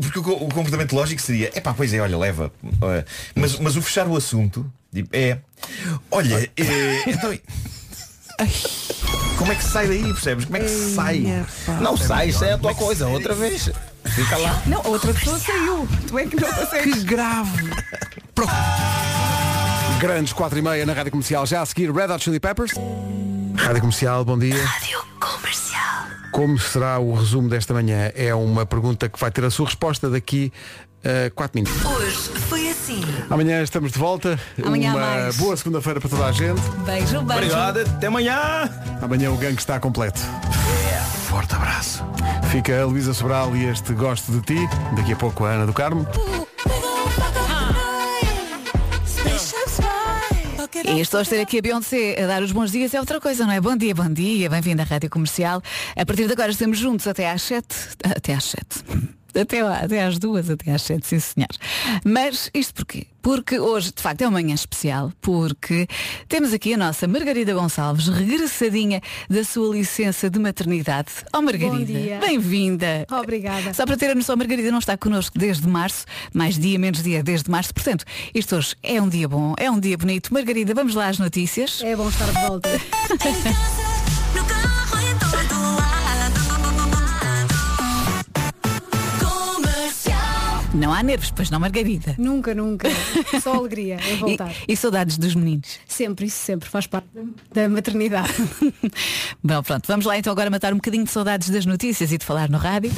Porque 0.00 0.18
o, 0.18 0.22
o 0.22 0.48
comportamento 0.48 0.94
lógico 0.94 1.20
seria, 1.20 1.50
é 1.54 1.60
pá, 1.60 1.74
pois 1.74 1.92
é, 1.92 2.00
olha, 2.00 2.16
leva. 2.16 2.52
Mas, 3.34 3.58
mas 3.58 3.76
o 3.76 3.82
fechar 3.82 4.06
o 4.06 4.16
assunto 4.16 4.70
tipo, 4.92 5.08
é, 5.12 5.38
olha, 6.10 6.50
eh, 6.56 7.02
então. 7.06 7.38
Como 9.36 9.52
é 9.52 9.54
que 9.54 9.64
sai 9.64 9.88
daí, 9.88 10.02
percebes? 10.02 10.44
Como 10.44 10.56
é 10.56 10.60
que 10.60 10.68
sai? 10.68 11.44
Não 11.80 11.96
sai, 11.96 12.28
isso 12.28 12.44
é 12.44 12.52
a 12.52 12.58
tua 12.58 12.74
coisa, 12.74 13.08
outra 13.08 13.34
vez. 13.34 13.70
Fica 14.04 14.36
lá. 14.36 14.62
Não, 14.66 14.82
outra 14.84 15.12
pessoa 15.12 15.38
saiu. 15.38 15.88
Tu 16.06 16.18
é 16.18 16.26
que 16.26 16.40
não 16.40 16.52
consegues. 16.52 16.94
Que 16.94 17.04
grave. 17.04 17.70
Grandes 19.98 20.32
4 20.32 20.58
e 20.58 20.62
meia 20.62 20.86
na 20.86 20.92
Rádio 20.92 21.10
Comercial. 21.10 21.46
Já 21.46 21.62
a 21.62 21.66
seguir, 21.66 21.92
Red 21.92 22.12
Hot 22.12 22.22
Chili 22.22 22.38
Peppers. 22.38 22.72
Rádio 23.56 23.80
Comercial, 23.80 24.24
bom 24.24 24.38
dia. 24.38 24.64
Rádio 24.64 25.04
Comercial. 25.18 25.77
Como 26.38 26.56
será 26.56 27.00
o 27.00 27.14
resumo 27.14 27.48
desta 27.48 27.74
manhã? 27.74 28.12
É 28.14 28.32
uma 28.32 28.64
pergunta 28.64 29.08
que 29.08 29.18
vai 29.18 29.28
ter 29.28 29.44
a 29.44 29.50
sua 29.50 29.66
resposta 29.66 30.08
daqui 30.08 30.52
a 31.02 31.28
4 31.34 31.60
minutos. 31.60 31.84
Hoje 31.84 32.16
foi 32.48 32.68
assim. 32.68 33.00
Amanhã 33.28 33.60
estamos 33.60 33.90
de 33.90 33.98
volta. 33.98 34.38
Amanhã 34.64 34.92
uma 34.92 35.00
mais. 35.00 35.36
boa 35.36 35.56
segunda-feira 35.56 36.00
para 36.00 36.08
toda 36.08 36.26
a 36.26 36.30
gente. 36.30 36.60
Beijo, 36.86 37.22
beijo. 37.22 37.22
Obrigado, 37.22 37.80
até 37.80 38.06
amanhã. 38.06 38.70
Amanhã 39.02 39.32
o 39.32 39.36
gangue 39.36 39.58
está 39.58 39.80
completo. 39.80 40.20
Forte 41.26 41.56
abraço. 41.56 42.04
Fica 42.52 42.82
a 42.82 42.86
Luísa 42.86 43.12
Sobral 43.12 43.56
e 43.56 43.64
este 43.64 43.92
Gosto 43.92 44.30
de 44.30 44.40
Ti. 44.42 44.68
Daqui 44.94 45.14
a 45.14 45.16
pouco 45.16 45.44
a 45.44 45.50
Ana 45.50 45.66
do 45.66 45.72
Carmo. 45.72 46.06
E 50.90 51.00
estou 51.00 51.20
a 51.20 51.24
ter 51.24 51.40
aqui 51.40 51.58
a 51.58 51.62
Beyoncé 51.62 52.22
a 52.22 52.26
dar 52.26 52.42
os 52.42 52.50
bons 52.50 52.72
dias 52.72 52.94
é 52.94 53.00
outra 53.00 53.20
coisa, 53.20 53.44
não 53.44 53.52
é? 53.52 53.60
Bom 53.60 53.76
dia, 53.76 53.94
bom 53.94 54.08
dia, 54.08 54.48
bem-vindo 54.48 54.80
à 54.80 54.84
Rádio 54.84 55.10
Comercial. 55.10 55.62
A 55.94 56.06
partir 56.06 56.26
de 56.26 56.32
agora 56.32 56.50
estamos 56.50 56.78
juntos 56.78 57.06
até 57.06 57.30
às 57.30 57.42
7. 57.42 57.66
Até 58.16 58.34
às 58.34 58.44
7. 58.44 59.17
Até, 59.34 59.60
até 59.60 60.04
às 60.04 60.18
duas, 60.18 60.48
até 60.50 60.72
às 60.72 60.82
sete, 60.82 61.06
sim 61.06 61.20
senhor. 61.20 61.48
Mas 62.04 62.50
isto 62.54 62.74
porquê? 62.74 63.06
Porque 63.20 63.58
hoje, 63.58 63.92
de 63.94 64.00
facto, 64.00 64.22
é 64.22 64.26
uma 64.26 64.40
manhã 64.40 64.54
especial, 64.54 65.12
porque 65.20 65.86
temos 66.28 66.52
aqui 66.52 66.74
a 66.74 66.76
nossa 66.76 67.06
Margarida 67.06 67.52
Gonçalves, 67.52 68.08
regressadinha 68.08 69.02
da 69.28 69.44
sua 69.44 69.74
licença 69.74 70.30
de 70.30 70.38
maternidade. 70.38 71.10
Oh 71.34 71.42
Margarida, 71.42 72.18
bem-vinda. 72.20 73.06
Obrigada. 73.10 73.74
Só 73.74 73.84
para 73.84 73.96
ter 73.96 74.10
a 74.10 74.14
noção, 74.14 74.32
a 74.34 74.36
Margarida 74.36 74.70
não 74.70 74.78
está 74.78 74.96
connosco 74.96 75.38
desde 75.38 75.66
março, 75.68 76.06
mais 76.32 76.58
dia, 76.58 76.78
menos 76.78 77.02
dia, 77.02 77.22
desde 77.22 77.50
março. 77.50 77.74
Portanto, 77.74 78.04
isto 78.34 78.56
hoje 78.56 78.74
é 78.82 79.00
um 79.00 79.08
dia 79.08 79.28
bom, 79.28 79.54
é 79.58 79.70
um 79.70 79.78
dia 79.78 79.98
bonito. 79.98 80.32
Margarida, 80.32 80.72
vamos 80.72 80.94
lá 80.94 81.08
às 81.08 81.18
notícias. 81.18 81.82
É 81.82 81.94
bom 81.94 82.08
estar 82.08 82.26
de 82.26 82.46
volta. 82.46 82.68
Não 90.78 90.92
há 90.92 91.02
nervos, 91.02 91.32
pois 91.32 91.50
não, 91.50 91.58
Margarida. 91.58 92.14
Nunca, 92.16 92.54
nunca. 92.54 92.88
Só 93.42 93.54
alegria 93.54 93.98
em 94.08 94.16
voltar. 94.16 94.52
E, 94.68 94.72
e 94.72 94.76
saudades 94.76 95.18
dos 95.18 95.34
meninos. 95.34 95.80
Sempre, 95.88 96.26
isso 96.26 96.36
sempre 96.36 96.68
faz 96.68 96.86
parte 96.86 97.08
da 97.52 97.68
maternidade. 97.68 98.32
Bom, 99.42 99.60
pronto, 99.62 99.86
vamos 99.88 100.06
lá 100.06 100.16
então 100.16 100.32
agora 100.32 100.48
matar 100.48 100.72
um 100.72 100.76
bocadinho 100.76 101.04
de 101.04 101.10
saudades 101.10 101.50
das 101.50 101.66
notícias 101.66 102.12
e 102.12 102.18
de 102.18 102.24
falar 102.24 102.48
no 102.48 102.58
rádio. 102.58 102.92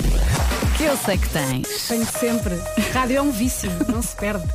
Que 0.76 0.84
eu 0.84 0.96
sei 0.98 1.16
que 1.16 1.28
tens. 1.30 1.88
Tenho 1.88 2.04
sempre. 2.04 2.54
Rádio 2.92 3.16
é 3.16 3.22
um 3.22 3.30
vício, 3.30 3.70
não 3.88 4.02
se 4.02 4.14
perde. 4.14 4.46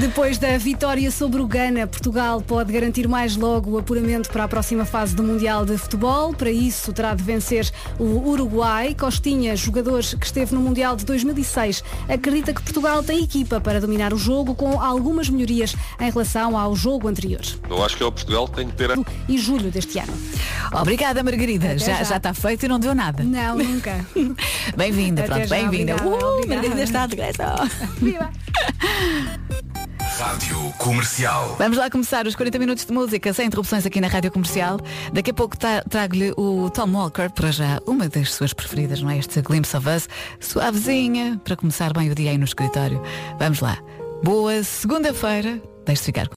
Depois 0.00 0.38
da 0.38 0.56
vitória 0.56 1.10
sobre 1.10 1.42
o 1.42 1.46
Ghana, 1.46 1.86
Portugal 1.86 2.40
pode 2.40 2.72
garantir 2.72 3.06
mais 3.06 3.36
logo 3.36 3.72
o 3.72 3.78
apuramento 3.78 4.30
para 4.30 4.44
a 4.44 4.48
próxima 4.48 4.86
fase 4.86 5.14
do 5.14 5.22
Mundial 5.22 5.66
de 5.66 5.76
Futebol. 5.76 6.32
Para 6.32 6.50
isso, 6.50 6.94
terá 6.94 7.14
de 7.14 7.22
vencer 7.22 7.70
o 7.98 8.30
Uruguai. 8.30 8.94
Costinha, 8.98 9.54
jogador 9.54 10.02
que 10.02 10.24
esteve 10.24 10.54
no 10.54 10.62
Mundial 10.62 10.96
de 10.96 11.04
2006, 11.04 11.84
acredita 12.08 12.54
que 12.54 12.62
Portugal 12.62 13.02
tem 13.02 13.22
equipa 13.22 13.60
para 13.60 13.82
dominar 13.82 14.14
o 14.14 14.16
jogo 14.16 14.54
com 14.54 14.80
algumas 14.80 15.28
melhorias 15.28 15.76
em 16.00 16.10
relação 16.10 16.56
ao 16.56 16.74
jogo 16.74 17.06
anterior. 17.06 17.42
Eu 17.68 17.84
acho 17.84 17.94
que 17.94 18.02
é 18.02 18.06
o 18.06 18.12
Portugal 18.12 18.48
que 18.48 18.56
tem 18.56 18.68
que 18.68 18.74
ter 18.74 18.90
a... 18.90 18.94
E 19.28 19.36
julho 19.36 19.70
deste 19.70 19.98
ano. 19.98 20.12
Obrigada, 20.72 21.22
Margarida. 21.22 21.76
Já, 21.76 21.96
já. 21.96 22.04
já 22.04 22.16
está 22.16 22.32
feito 22.32 22.64
e 22.64 22.68
não 22.68 22.80
deu 22.80 22.94
nada. 22.94 23.22
Não, 23.22 23.58
nunca. 23.58 24.04
Bem-vinda, 24.74 25.24
pronto, 25.24 25.48
bem-vinda. 25.48 25.96
Uh, 25.96 26.14
obrigada. 26.14 26.46
Margarida 26.48 26.82
está 26.82 27.06
de 27.06 27.16
regresso. 27.16 27.42
Rádio 30.18 30.58
Comercial. 30.78 31.56
Vamos 31.58 31.78
lá 31.78 31.90
começar 31.90 32.26
os 32.26 32.34
40 32.36 32.58
minutos 32.58 32.84
de 32.84 32.92
música 32.92 33.32
sem 33.32 33.46
interrupções 33.46 33.84
aqui 33.86 34.00
na 34.00 34.08
Rádio 34.08 34.30
Comercial. 34.30 34.78
Daqui 35.12 35.30
a 35.30 35.34
pouco 35.34 35.56
tra- 35.56 35.82
trago-lhe 35.88 36.32
o 36.36 36.70
Tom 36.70 36.90
Walker, 36.92 37.30
para 37.30 37.50
já 37.50 37.80
uma 37.86 38.08
das 38.08 38.32
suas 38.32 38.52
preferidas, 38.52 39.00
não 39.02 39.10
é? 39.10 39.18
Este 39.18 39.40
Glimpse 39.42 39.76
of 39.76 39.88
Us, 39.88 40.08
suavezinha, 40.40 41.40
para 41.44 41.56
começar 41.56 41.92
bem 41.92 42.10
o 42.10 42.14
dia 42.14 42.30
aí 42.30 42.38
no 42.38 42.44
escritório. 42.44 43.00
Vamos 43.38 43.60
lá. 43.60 43.78
Boa 44.22 44.62
segunda-feira. 44.62 45.60
Deixe-se 45.84 46.06
ficar 46.06 46.28